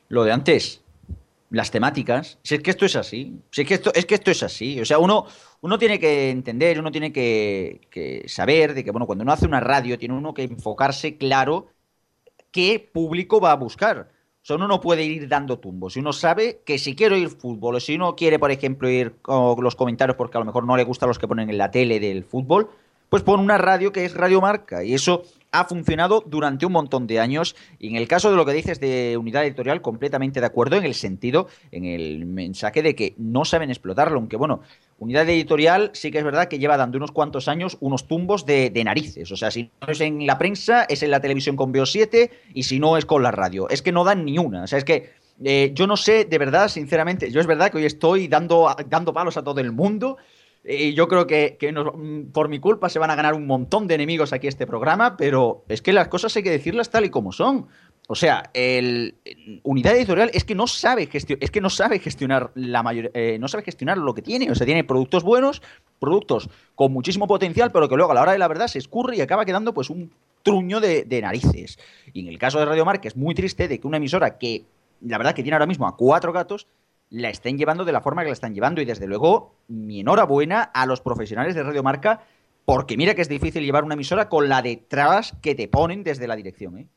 Lo 0.09 0.23
de 0.23 0.33
antes, 0.33 0.83
las 1.49 1.71
temáticas, 1.71 2.39
si 2.43 2.55
es 2.55 2.61
que 2.61 2.71
esto 2.71 2.85
es 2.85 2.95
así, 2.95 3.39
si 3.51 3.61
es 3.61 3.67
que 3.67 3.73
esto, 3.75 3.91
es 3.93 4.05
que 4.05 4.15
esto 4.15 4.31
es 4.31 4.43
así, 4.43 4.79
o 4.81 4.85
sea, 4.85 4.99
uno, 4.99 5.25
uno 5.61 5.77
tiene 5.77 5.99
que 5.99 6.29
entender, 6.29 6.79
uno 6.79 6.91
tiene 6.91 7.13
que, 7.13 7.81
que 7.89 8.23
saber 8.27 8.73
de 8.73 8.83
que, 8.83 8.91
bueno, 8.91 9.05
cuando 9.05 9.23
uno 9.23 9.31
hace 9.31 9.45
una 9.45 9.61
radio, 9.61 9.97
tiene 9.97 10.15
uno 10.15 10.33
que 10.33 10.43
enfocarse 10.43 11.17
claro 11.17 11.67
qué 12.51 12.79
público 12.79 13.39
va 13.39 13.51
a 13.51 13.55
buscar. 13.55 14.14
Sea, 14.45 14.57
uno 14.57 14.67
no 14.67 14.79
puede 14.79 15.03
ir 15.03 15.27
dando 15.27 15.57
tumbos. 15.57 15.93
Si 15.93 16.01
uno 16.01 16.13
sabe 16.13 16.61
que 16.63 16.77
si 16.77 16.95
quiero 16.95 17.17
ir 17.17 17.29
fútbol 17.29 17.77
o 17.77 17.79
si 17.79 17.95
uno 17.95 18.15
quiere, 18.15 18.37
por 18.37 18.51
ejemplo, 18.51 18.87
ir 18.87 19.15
con 19.23 19.63
los 19.63 19.75
comentarios 19.75 20.15
porque 20.15 20.37
a 20.37 20.39
lo 20.39 20.45
mejor 20.45 20.67
no 20.67 20.77
le 20.77 20.83
gustan 20.83 21.09
los 21.09 21.17
que 21.17 21.27
ponen 21.27 21.49
en 21.49 21.57
la 21.57 21.71
tele 21.71 21.99
del 21.99 22.23
fútbol, 22.23 22.69
pues 23.09 23.23
pone 23.23 23.41
una 23.41 23.57
radio 23.57 23.91
que 23.91 24.05
es 24.05 24.13
Radio 24.13 24.41
Marca. 24.41 24.83
Y 24.83 24.93
eso 24.93 25.23
ha 25.51 25.65
funcionado 25.65 26.23
durante 26.27 26.67
un 26.67 26.73
montón 26.73 27.07
de 27.07 27.19
años. 27.19 27.55
Y 27.79 27.87
en 27.87 27.95
el 27.95 28.07
caso 28.07 28.29
de 28.29 28.37
lo 28.37 28.45
que 28.45 28.53
dices 28.53 28.79
de 28.79 29.17
unidad 29.19 29.43
editorial, 29.43 29.81
completamente 29.81 30.41
de 30.41 30.45
acuerdo 30.45 30.75
en 30.75 30.83
el 30.83 30.93
sentido, 30.93 31.47
en 31.71 31.85
el 31.85 32.27
mensaje 32.27 32.83
de 32.83 32.93
que 32.93 33.15
no 33.17 33.45
saben 33.45 33.71
explotarlo. 33.71 34.19
Aunque 34.19 34.37
bueno, 34.37 34.61
unidad 34.97 35.27
editorial 35.29 35.91
sí 35.93 36.11
que 36.11 36.19
es 36.19 36.23
verdad 36.23 36.47
que 36.47 36.59
lleva 36.59 36.77
dando 36.77 36.97
unos 36.97 37.11
cuantos 37.11 37.47
años 37.47 37.77
unos 37.81 38.07
tumbos 38.07 38.45
de, 38.45 38.71
narices. 38.83 39.31
O 39.31 39.37
sea, 39.37 39.51
si 39.51 39.71
no 39.81 39.87
es 39.91 40.01
en 40.01 40.25
la 40.25 40.37
prensa, 40.37 40.83
es 40.83 41.03
en 41.03 41.11
la 41.11 41.19
televisión 41.19 41.55
con 41.55 41.73
BO7 41.73 42.29
y 42.53 42.63
si 42.63 42.79
no 42.79 42.97
es 42.97 43.05
con 43.05 43.23
la 43.23 43.31
radio. 43.31 43.69
Es 43.69 43.81
que 43.81 43.91
no 43.91 44.03
dan 44.03 44.25
ni 44.25 44.37
una. 44.37 44.63
O 44.63 44.67
sea, 44.67 44.79
es 44.79 44.85
que 44.85 45.13
eh, 45.43 45.71
yo 45.73 45.85
no 45.87 45.97
sé, 45.97 46.25
de 46.25 46.37
verdad, 46.37 46.69
sinceramente, 46.69 47.29
yo 47.31 47.41
es 47.41 47.47
verdad 47.47 47.71
que 47.71 47.77
hoy 47.77 47.85
estoy 47.85 48.27
dando, 48.27 48.73
dando 48.87 49.13
palos 49.13 49.37
a 49.37 49.43
todo 49.43 49.59
el 49.59 49.71
mundo. 49.71 50.17
Y 50.67 50.93
yo 50.95 51.07
creo 51.07 51.27
que, 51.27 51.57
que 51.59 51.71
mm, 51.71 52.31
por 52.31 52.49
mi 52.49 52.59
culpa 52.59 52.89
se 52.89 52.97
van 52.97 53.11
a 53.11 53.15
ganar 53.15 53.35
un 53.35 53.45
montón 53.45 53.87
de 53.87 53.95
enemigos 53.95 54.33
aquí 54.33 54.47
este 54.47 54.65
programa, 54.65 55.15
pero 55.15 55.63
es 55.69 55.81
que 55.81 55.93
las 55.93 56.07
cosas 56.07 56.35
hay 56.35 56.43
que 56.43 56.49
decirlas 56.49 56.89
tal 56.89 57.05
y 57.05 57.09
como 57.09 57.31
son. 57.31 57.67
O 58.07 58.13
sea, 58.15 58.51
el 58.53 59.15
unidad 59.63 59.95
editorial 59.95 60.29
es 60.33 60.43
que 60.43 60.53
no 60.53 60.67
sabe 60.67 61.09
gestio- 61.09 61.37
es 61.41 61.49
que 61.49 61.59
no 61.59 61.71
sabe 61.71 61.97
gestionar 61.99 62.51
la 62.53 62.83
mayor, 62.83 63.09
eh, 63.15 63.37
no 63.39 63.47
sabe 63.47 63.63
gestionar 63.63 63.97
lo 63.97 64.13
que 64.13 64.21
tiene. 64.21 64.51
O 64.51 64.55
sea, 64.55 64.65
tiene 64.65 64.83
productos 64.83 65.23
buenos, 65.23 65.61
productos 65.99 66.49
con 66.75 66.93
muchísimo 66.93 67.27
potencial, 67.27 67.71
pero 67.71 67.89
que 67.89 67.95
luego 67.95 68.11
a 68.11 68.15
la 68.15 68.21
hora 68.21 68.31
de 68.33 68.37
la 68.37 68.47
verdad 68.47 68.67
se 68.67 68.77
escurre 68.77 69.15
y 69.17 69.21
acaba 69.21 69.43
quedando 69.45 69.73
pues 69.73 69.89
un 69.89 70.11
truño 70.43 70.79
de, 70.79 71.03
de 71.03 71.21
narices. 71.21 71.79
Y 72.13 72.19
en 72.21 72.27
el 72.27 72.37
caso 72.37 72.59
de 72.59 72.65
Radio 72.65 72.85
Marca 72.85 73.07
es 73.07 73.15
muy 73.15 73.33
triste 73.33 73.67
de 73.67 73.79
que 73.79 73.87
una 73.87 73.97
emisora 73.97 74.37
que 74.37 74.65
la 75.01 75.17
verdad 75.17 75.33
que 75.33 75.41
tiene 75.41 75.55
ahora 75.55 75.65
mismo 75.65 75.87
a 75.87 75.97
cuatro 75.97 76.31
gatos 76.31 76.67
la 77.09 77.29
estén 77.29 77.57
llevando 77.57 77.85
de 77.85 77.91
la 77.91 78.01
forma 78.01 78.21
que 78.21 78.29
la 78.29 78.33
están 78.33 78.53
llevando. 78.53 78.81
Y 78.81 78.85
desde 78.85 79.07
luego, 79.07 79.55
mi 79.67 80.01
enhorabuena 80.01 80.61
a 80.61 80.85
los 80.85 81.01
profesionales 81.01 81.55
de 81.55 81.63
Radio 81.63 81.81
Marca, 81.81 82.21
porque 82.65 82.97
mira 82.97 83.15
que 83.15 83.21
es 83.21 83.29
difícil 83.29 83.63
llevar 83.63 83.83
una 83.83 83.93
emisora 83.95 84.29
con 84.29 84.47
la 84.49 84.61
detrás 84.61 85.33
que 85.41 85.55
te 85.55 85.67
ponen 85.67 86.03
desde 86.03 86.27
la 86.27 86.35
dirección. 86.35 86.77
¿eh? 86.77 86.87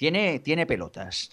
Tiene, 0.00 0.38
tiene 0.38 0.64
pelotas. 0.64 1.30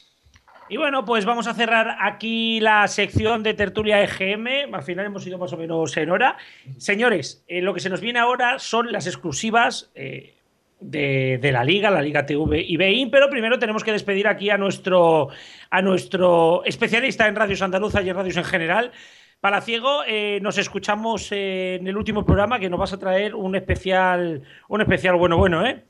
Y 0.68 0.76
bueno, 0.76 1.06
pues 1.06 1.24
vamos 1.24 1.48
a 1.48 1.54
cerrar 1.54 1.96
aquí 2.02 2.60
la 2.60 2.86
sección 2.90 3.42
de 3.42 3.54
tertulia 3.54 4.04
EGM. 4.04 4.76
Al 4.76 4.84
final 4.84 5.06
hemos 5.06 5.26
ido 5.26 5.38
más 5.38 5.54
o 5.54 5.58
menos 5.58 5.96
en 5.96 6.12
hora. 6.12 6.36
Señores, 6.76 7.46
eh, 7.48 7.62
lo 7.62 7.74
que 7.74 7.80
se 7.80 7.90
nos 7.90 8.02
viene 8.02 8.20
ahora 8.20 8.60
son 8.60 8.92
las 8.92 9.08
exclusivas 9.08 9.90
eh, 9.96 10.36
de, 10.82 11.40
de 11.42 11.52
la 11.54 11.64
Liga, 11.64 11.90
la 11.90 12.02
Liga 12.02 12.26
TV 12.26 12.62
y 12.62 12.76
BEIN, 12.76 13.10
pero 13.10 13.30
primero 13.30 13.58
tenemos 13.58 13.86
que 13.86 13.94
despedir 13.94 14.28
aquí 14.28 14.50
a 14.50 14.58
nuestro, 14.58 15.30
a 15.70 15.82
nuestro 15.82 16.66
especialista 16.66 17.26
en 17.26 17.38
radios 17.38 17.62
andaluzas 17.62 18.04
y 18.04 18.10
en 18.10 18.18
radios 18.18 18.36
en 18.36 18.44
general. 18.44 18.92
Palaciego, 19.40 20.02
eh, 20.06 20.40
nos 20.42 20.58
escuchamos 20.58 21.32
en 21.32 21.88
el 21.88 21.96
último 21.96 22.26
programa 22.26 22.60
que 22.60 22.70
nos 22.70 22.82
vas 22.82 22.92
a 22.92 23.00
traer 23.00 23.34
un 23.34 23.56
especial, 23.56 24.42
un 24.68 24.82
especial 24.82 25.16
bueno, 25.16 25.38
bueno, 25.38 25.66
¿eh? 25.66 25.86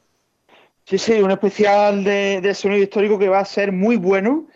Sí, 0.88 0.98
sí, 0.98 1.14
un 1.22 1.32
especial 1.32 2.02
de, 2.06 2.54
sonido 2.54 2.82
histórico 2.82 3.20
que 3.20 3.28
va 3.28 3.40
a 3.40 3.46
ser 3.46 3.74
muy 3.74 3.98
bueno, 3.98 4.48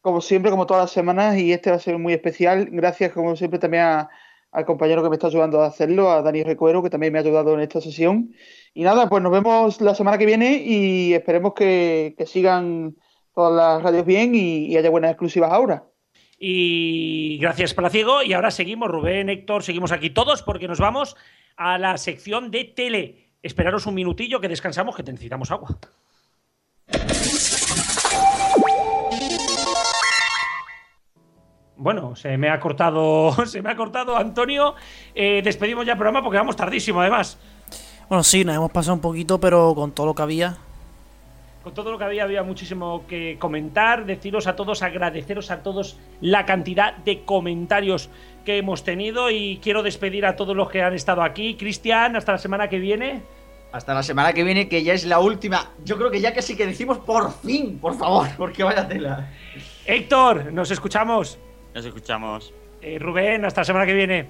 como 0.00 0.22
siempre, 0.22 0.50
como 0.50 0.64
todas 0.64 0.84
las 0.84 0.92
semanas, 0.92 1.36
y 1.36 1.52
este 1.52 1.68
va 1.68 1.76
a 1.76 1.78
ser 1.78 1.98
muy 1.98 2.14
especial. 2.14 2.68
Gracias, 2.70 3.12
como 3.12 3.36
siempre, 3.36 3.58
también 3.58 3.82
a- 3.82 4.08
al 4.50 4.64
compañero 4.64 5.02
que 5.02 5.10
me 5.10 5.16
está 5.16 5.26
ayudando 5.26 5.60
a 5.60 5.66
hacerlo, 5.66 6.10
a 6.10 6.22
Dani 6.22 6.42
Recuero, 6.42 6.82
que 6.82 6.88
también 6.88 7.12
me 7.12 7.18
ha 7.18 7.22
ayudado 7.22 7.52
en 7.52 7.60
esta 7.60 7.82
sesión. 7.82 8.32
Y 8.72 8.82
nada, 8.82 9.10
pues 9.10 9.22
nos 9.22 9.30
vemos 9.30 9.78
la 9.82 9.94
semana 9.94 10.16
que 10.16 10.24
viene 10.24 10.62
y 10.64 11.12
esperemos 11.12 11.52
que, 11.52 12.14
que 12.16 12.24
sigan 12.24 12.96
todas 13.34 13.52
las 13.52 13.82
radios 13.82 14.06
bien 14.06 14.34
y, 14.34 14.66
y 14.68 14.78
haya 14.78 14.88
buenas 14.88 15.10
exclusivas 15.10 15.52
ahora. 15.52 15.84
Y 16.38 17.36
gracias, 17.42 17.74
Palaciego. 17.74 18.22
Y 18.22 18.32
ahora 18.32 18.50
seguimos, 18.50 18.88
Rubén, 18.88 19.28
Héctor, 19.28 19.62
seguimos 19.62 19.92
aquí 19.92 20.08
todos 20.08 20.42
porque 20.42 20.66
nos 20.66 20.78
vamos 20.80 21.14
a 21.56 21.76
la 21.78 21.98
sección 21.98 22.50
de 22.50 22.64
tele. 22.64 23.23
Esperaros 23.44 23.84
un 23.84 23.92
minutillo 23.92 24.40
que 24.40 24.48
descansamos, 24.48 24.96
que 24.96 25.02
necesitamos 25.02 25.50
agua. 25.50 25.76
Bueno, 31.76 32.16
se 32.16 32.38
me 32.38 32.48
ha 32.48 32.58
cortado, 32.58 33.32
se 33.46 33.60
me 33.60 33.70
ha 33.70 33.76
cortado 33.76 34.16
Antonio. 34.16 34.74
Eh, 35.14 35.42
despedimos 35.44 35.84
ya 35.84 35.92
el 35.92 35.98
programa 35.98 36.22
porque 36.22 36.38
vamos 36.38 36.56
tardísimo, 36.56 37.02
además. 37.02 37.38
Bueno, 38.08 38.24
sí, 38.24 38.46
nos 38.46 38.56
hemos 38.56 38.72
pasado 38.72 38.94
un 38.94 39.02
poquito, 39.02 39.38
pero 39.38 39.74
con 39.74 39.92
todo 39.92 40.06
lo 40.06 40.14
que 40.14 40.22
había. 40.22 40.56
Con 41.62 41.74
todo 41.74 41.92
lo 41.92 41.98
que 41.98 42.04
había, 42.04 42.24
había 42.24 42.42
muchísimo 42.42 43.04
que 43.06 43.36
comentar. 43.38 44.06
Deciros 44.06 44.46
a 44.46 44.56
todos, 44.56 44.82
agradeceros 44.82 45.50
a 45.50 45.62
todos 45.62 45.98
la 46.22 46.46
cantidad 46.46 46.96
de 46.96 47.24
comentarios 47.24 48.08
que 48.46 48.56
hemos 48.56 48.84
tenido. 48.84 49.30
Y 49.30 49.58
quiero 49.62 49.82
despedir 49.82 50.24
a 50.24 50.34
todos 50.34 50.56
los 50.56 50.70
que 50.70 50.80
han 50.80 50.94
estado 50.94 51.22
aquí. 51.22 51.56
Cristian, 51.56 52.16
hasta 52.16 52.32
la 52.32 52.38
semana 52.38 52.68
que 52.68 52.78
viene. 52.78 53.33
Hasta 53.74 53.92
la 53.92 54.04
semana 54.04 54.32
que 54.32 54.44
viene, 54.44 54.68
que 54.68 54.84
ya 54.84 54.92
es 54.92 55.04
la 55.04 55.18
última. 55.18 55.72
Yo 55.84 55.98
creo 55.98 56.08
que 56.08 56.20
ya 56.20 56.32
casi 56.32 56.54
que 56.54 56.64
decimos 56.64 56.98
por 56.98 57.32
fin, 57.32 57.80
por 57.80 57.98
favor, 57.98 58.28
porque 58.38 58.62
vaya 58.62 58.86
tela. 58.86 59.32
Héctor, 59.84 60.52
nos 60.52 60.70
escuchamos. 60.70 61.40
Nos 61.74 61.84
escuchamos. 61.84 62.54
Eh, 62.80 63.00
Rubén, 63.00 63.44
hasta 63.44 63.62
la 63.62 63.64
semana 63.64 63.84
que 63.84 63.94
viene. 63.94 64.26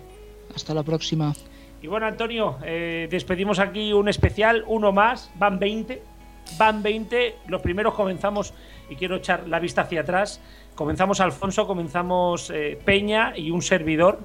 Hasta 0.54 0.72
la 0.72 0.82
próxima. 0.82 1.34
Y 1.82 1.88
bueno, 1.88 2.06
Antonio, 2.06 2.56
eh, 2.64 3.06
despedimos 3.10 3.58
aquí 3.58 3.92
un 3.92 4.08
especial, 4.08 4.64
uno 4.66 4.92
más, 4.92 5.30
van 5.34 5.58
20. 5.58 6.02
Van 6.56 6.82
20, 6.82 7.36
los 7.48 7.60
primeros 7.60 7.92
comenzamos, 7.92 8.54
y 8.88 8.96
quiero 8.96 9.16
echar 9.16 9.46
la 9.46 9.58
vista 9.58 9.82
hacia 9.82 10.00
atrás, 10.00 10.40
comenzamos 10.74 11.20
Alfonso, 11.20 11.66
comenzamos 11.66 12.48
eh, 12.48 12.78
Peña 12.82 13.34
y 13.36 13.50
un 13.50 13.60
servidor, 13.60 14.20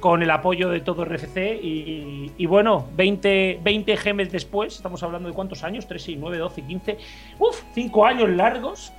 con 0.00 0.22
el 0.22 0.30
apoyo 0.30 0.68
de 0.68 0.80
todo 0.80 1.04
RFC, 1.04 1.58
y, 1.62 2.32
y 2.36 2.46
bueno, 2.46 2.86
20, 2.96 3.60
20 3.62 3.96
gemes 3.96 4.30
después, 4.30 4.76
estamos 4.76 5.02
hablando 5.02 5.28
de 5.28 5.34
cuántos 5.34 5.64
años, 5.64 5.86
3, 5.86 6.02
6, 6.02 6.18
9, 6.20 6.38
12, 6.38 6.62
15, 6.62 6.98
uff, 7.38 7.62
5 7.74 8.06
años 8.06 8.30
largos, 8.30 8.92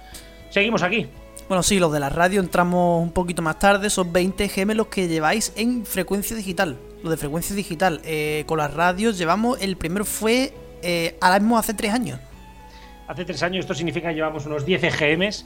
seguimos 0.50 0.84
aquí. 0.84 1.08
Bueno, 1.48 1.64
sí, 1.64 1.80
los 1.80 1.94
de 1.94 2.00
la 2.00 2.10
radio 2.10 2.42
entramos 2.42 3.02
un 3.02 3.12
poquito 3.12 3.42
más 3.42 3.58
tarde, 3.58 3.90
son 3.90 4.12
20 4.12 4.50
gemelos 4.50 4.88
que 4.88 5.08
lleváis 5.08 5.54
en 5.56 5.86
frecuencia 5.86 6.36
digital. 6.36 6.78
Lo 7.04 7.10
de 7.10 7.18
frecuencia 7.18 7.56
digital, 7.56 8.02
eh, 8.04 8.44
con 8.48 8.58
las 8.58 8.74
radios 8.74 9.18
llevamos, 9.18 9.62
el 9.62 9.78
primero 9.78 10.04
fue 10.04 10.54
eh, 10.82 11.16
ahora 11.22 11.40
mismo 11.40 11.58
hace 11.58 11.74
3 11.74 11.94
años. 11.94 12.20
Hace 13.08 13.24
tres 13.24 13.42
años, 13.42 13.62
esto 13.62 13.74
significa 13.74 14.10
que 14.10 14.16
llevamos 14.16 14.46
unos 14.46 14.66
10 14.66 14.84
EGMs. 14.84 15.46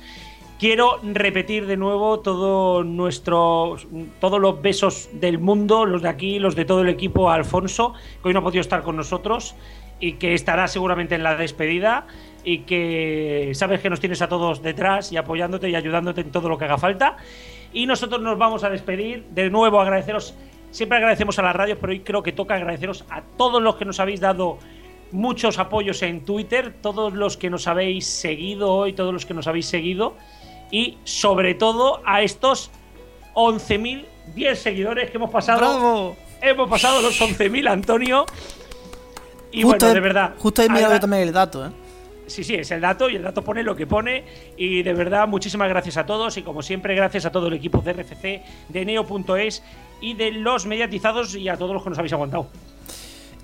Quiero 0.61 0.99
repetir 1.01 1.65
de 1.65 1.75
nuevo 1.75 2.19
todo 2.19 2.83
nuestro, 2.83 3.77
todos 4.19 4.39
los 4.39 4.61
besos 4.61 5.09
del 5.11 5.39
mundo, 5.39 5.88
los 5.88 6.03
de 6.03 6.09
aquí, 6.09 6.38
los 6.38 6.55
de 6.55 6.65
todo 6.65 6.81
el 6.81 6.89
equipo, 6.89 7.31
Alfonso, 7.31 7.95
que 8.21 8.27
hoy 8.27 8.33
no 8.35 8.41
ha 8.41 8.43
podido 8.43 8.61
estar 8.61 8.83
con 8.83 8.95
nosotros. 8.95 9.55
y 9.99 10.13
que 10.13 10.35
estará 10.35 10.67
seguramente 10.67 11.15
en 11.15 11.23
la 11.23 11.35
despedida 11.35 12.05
y 12.43 12.59
que 12.59 13.51
sabes 13.55 13.81
que 13.81 13.89
nos 13.89 13.99
tienes 13.99 14.21
a 14.21 14.27
todos 14.27 14.61
detrás 14.61 15.11
y 15.11 15.17
apoyándote 15.17 15.67
y 15.67 15.73
ayudándote 15.75 16.21
en 16.21 16.31
todo 16.31 16.47
lo 16.47 16.59
que 16.59 16.65
haga 16.65 16.77
falta. 16.77 17.17
Y 17.73 17.88
nosotros 17.88 18.21
nos 18.21 18.38
vamos 18.38 18.63
a 18.63 18.69
despedir. 18.69 19.25
De 19.31 19.49
nuevo, 19.49 19.81
agradeceros. 19.81 20.35
Siempre 20.69 20.99
agradecemos 20.99 21.39
a 21.39 21.41
las 21.41 21.55
radios, 21.55 21.79
pero 21.81 21.91
hoy 21.91 22.01
creo 22.01 22.21
que 22.21 22.33
toca 22.33 22.53
agradeceros 22.53 23.03
a 23.09 23.23
todos 23.35 23.63
los 23.63 23.77
que 23.77 23.85
nos 23.85 23.99
habéis 23.99 24.19
dado 24.19 24.59
muchos 25.11 25.57
apoyos 25.57 26.03
en 26.03 26.23
Twitter, 26.23 26.73
todos 26.81 27.13
los 27.13 27.38
que 27.38 27.49
nos 27.49 27.67
habéis 27.67 28.05
seguido 28.05 28.71
hoy, 28.71 28.93
todos 28.93 29.11
los 29.11 29.25
que 29.25 29.33
nos 29.33 29.47
habéis 29.47 29.65
seguido. 29.65 30.15
Y 30.72 30.98
sobre 31.03 31.53
todo 31.53 32.02
a 32.06 32.22
estos 32.22 32.72
11.010 33.35 34.56
seguidores 34.56 35.11
que 35.11 35.18
hemos 35.18 35.30
pasado. 35.30 35.60
¡Bravo! 35.60 36.18
Hemos 36.41 36.69
pasado 36.69 37.02
los 37.02 37.19
11.000, 37.22 37.69
Antonio. 37.69 38.26
Y 39.52 39.64
Justo 39.64 39.85
bueno, 39.85 39.93
de 39.93 39.99
verdad. 39.99 40.34
Justo 40.38 40.61
he 40.61 40.69
mirado 40.69 40.99
también 40.99 41.23
el 41.23 41.34
dato, 41.34 41.65
¿eh? 41.65 41.69
Sí, 42.27 42.45
sí, 42.45 42.56
es 42.56 42.72
el 42.72 42.80
dato 42.80 43.10
y 43.10 43.18
el 43.18 43.23
dato 43.23 43.43
pone 43.43 43.61
lo 43.61 43.76
que 43.76 43.85
pone. 43.85 44.23
Y 44.56 44.84
de 44.84 44.93
verdad, 44.93 45.27
muchísimas 45.27 45.68
gracias 45.68 45.98
a 45.98 46.06
todos. 46.06 46.38
Y 46.38 46.43
como 46.43 46.61
siempre, 46.61 46.95
gracias 46.95 47.26
a 47.26 47.31
todo 47.31 47.48
el 47.48 47.53
equipo 47.53 47.81
de 47.81 47.91
RFC, 47.91 48.41
de 48.69 48.85
Neo.es 48.85 49.61
y 49.99 50.14
de 50.14 50.31
los 50.31 50.65
mediatizados 50.65 51.35
y 51.35 51.49
a 51.49 51.57
todos 51.57 51.73
los 51.73 51.84
que 51.84 51.89
nos 51.89 51.99
habéis 51.99 52.14
aguantado. 52.14 52.48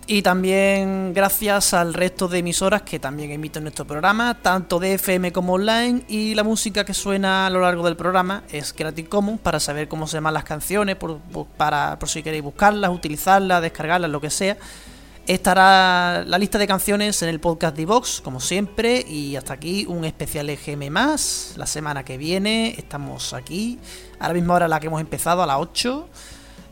Y 0.09 0.21
también 0.21 1.13
gracias 1.13 1.73
al 1.73 1.93
resto 1.93 2.29
de 2.29 2.37
emisoras 2.37 2.83
que 2.83 2.97
también 2.97 3.29
emiten 3.31 3.63
nuestro 3.63 3.85
programa, 3.85 4.37
tanto 4.41 4.79
de 4.79 4.93
FM 4.93 5.33
como 5.33 5.55
online, 5.55 6.03
y 6.07 6.33
la 6.33 6.45
música 6.45 6.85
que 6.85 6.93
suena 6.93 7.45
a 7.45 7.49
lo 7.49 7.59
largo 7.59 7.83
del 7.83 7.97
programa 7.97 8.43
es 8.49 8.71
Creative 8.71 9.09
Commons 9.09 9.41
para 9.41 9.59
saber 9.59 9.89
cómo 9.89 10.07
se 10.07 10.15
llaman 10.15 10.33
las 10.33 10.45
canciones, 10.45 10.95
por, 10.95 11.19
para, 11.57 11.99
por 11.99 12.07
si 12.07 12.23
queréis 12.23 12.41
buscarlas, 12.41 12.89
utilizarlas, 12.89 13.61
descargarlas, 13.61 14.09
lo 14.09 14.21
que 14.21 14.29
sea. 14.29 14.55
Estará 15.27 16.23
la 16.25 16.37
lista 16.37 16.57
de 16.57 16.67
canciones 16.67 17.21
en 17.21 17.27
el 17.27 17.41
podcast 17.41 17.75
de 17.75 17.85
Vox, 17.85 18.21
como 18.23 18.39
siempre, 18.39 19.03
y 19.05 19.35
hasta 19.35 19.51
aquí 19.51 19.85
un 19.89 20.05
especial 20.05 20.49
EGM 20.49 20.89
más. 20.89 21.55
La 21.57 21.67
semana 21.67 22.05
que 22.05 22.17
viene 22.17 22.75
estamos 22.77 23.33
aquí, 23.33 23.77
a 24.19 24.29
la 24.29 24.33
misma 24.33 24.53
hora 24.53 24.67
a 24.67 24.69
la 24.69 24.79
que 24.79 24.87
hemos 24.87 25.01
empezado, 25.01 25.43
a 25.43 25.45
las 25.45 25.57
8. 25.59 26.07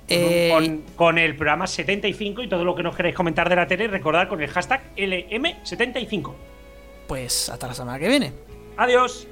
Eh, 0.08 0.50
con, 0.52 0.84
con 0.96 1.18
el 1.18 1.36
programa 1.36 1.66
75 1.66 2.44
y 2.44 2.48
todo 2.48 2.64
lo 2.64 2.76
que 2.76 2.84
nos 2.84 2.96
queráis 2.96 3.16
comentar 3.16 3.50
de 3.50 3.56
la 3.56 3.68
tele, 3.68 3.88
recordad 3.88 4.28
con 4.28 4.42
el 4.42 4.50
hashtag 4.50 4.96
LM75. 4.96 6.34
Pues 7.08 7.50
hasta 7.50 7.68
la 7.68 7.74
semana 7.74 8.00
que 8.00 8.08
viene. 8.08 8.34
Adiós. 8.78 9.28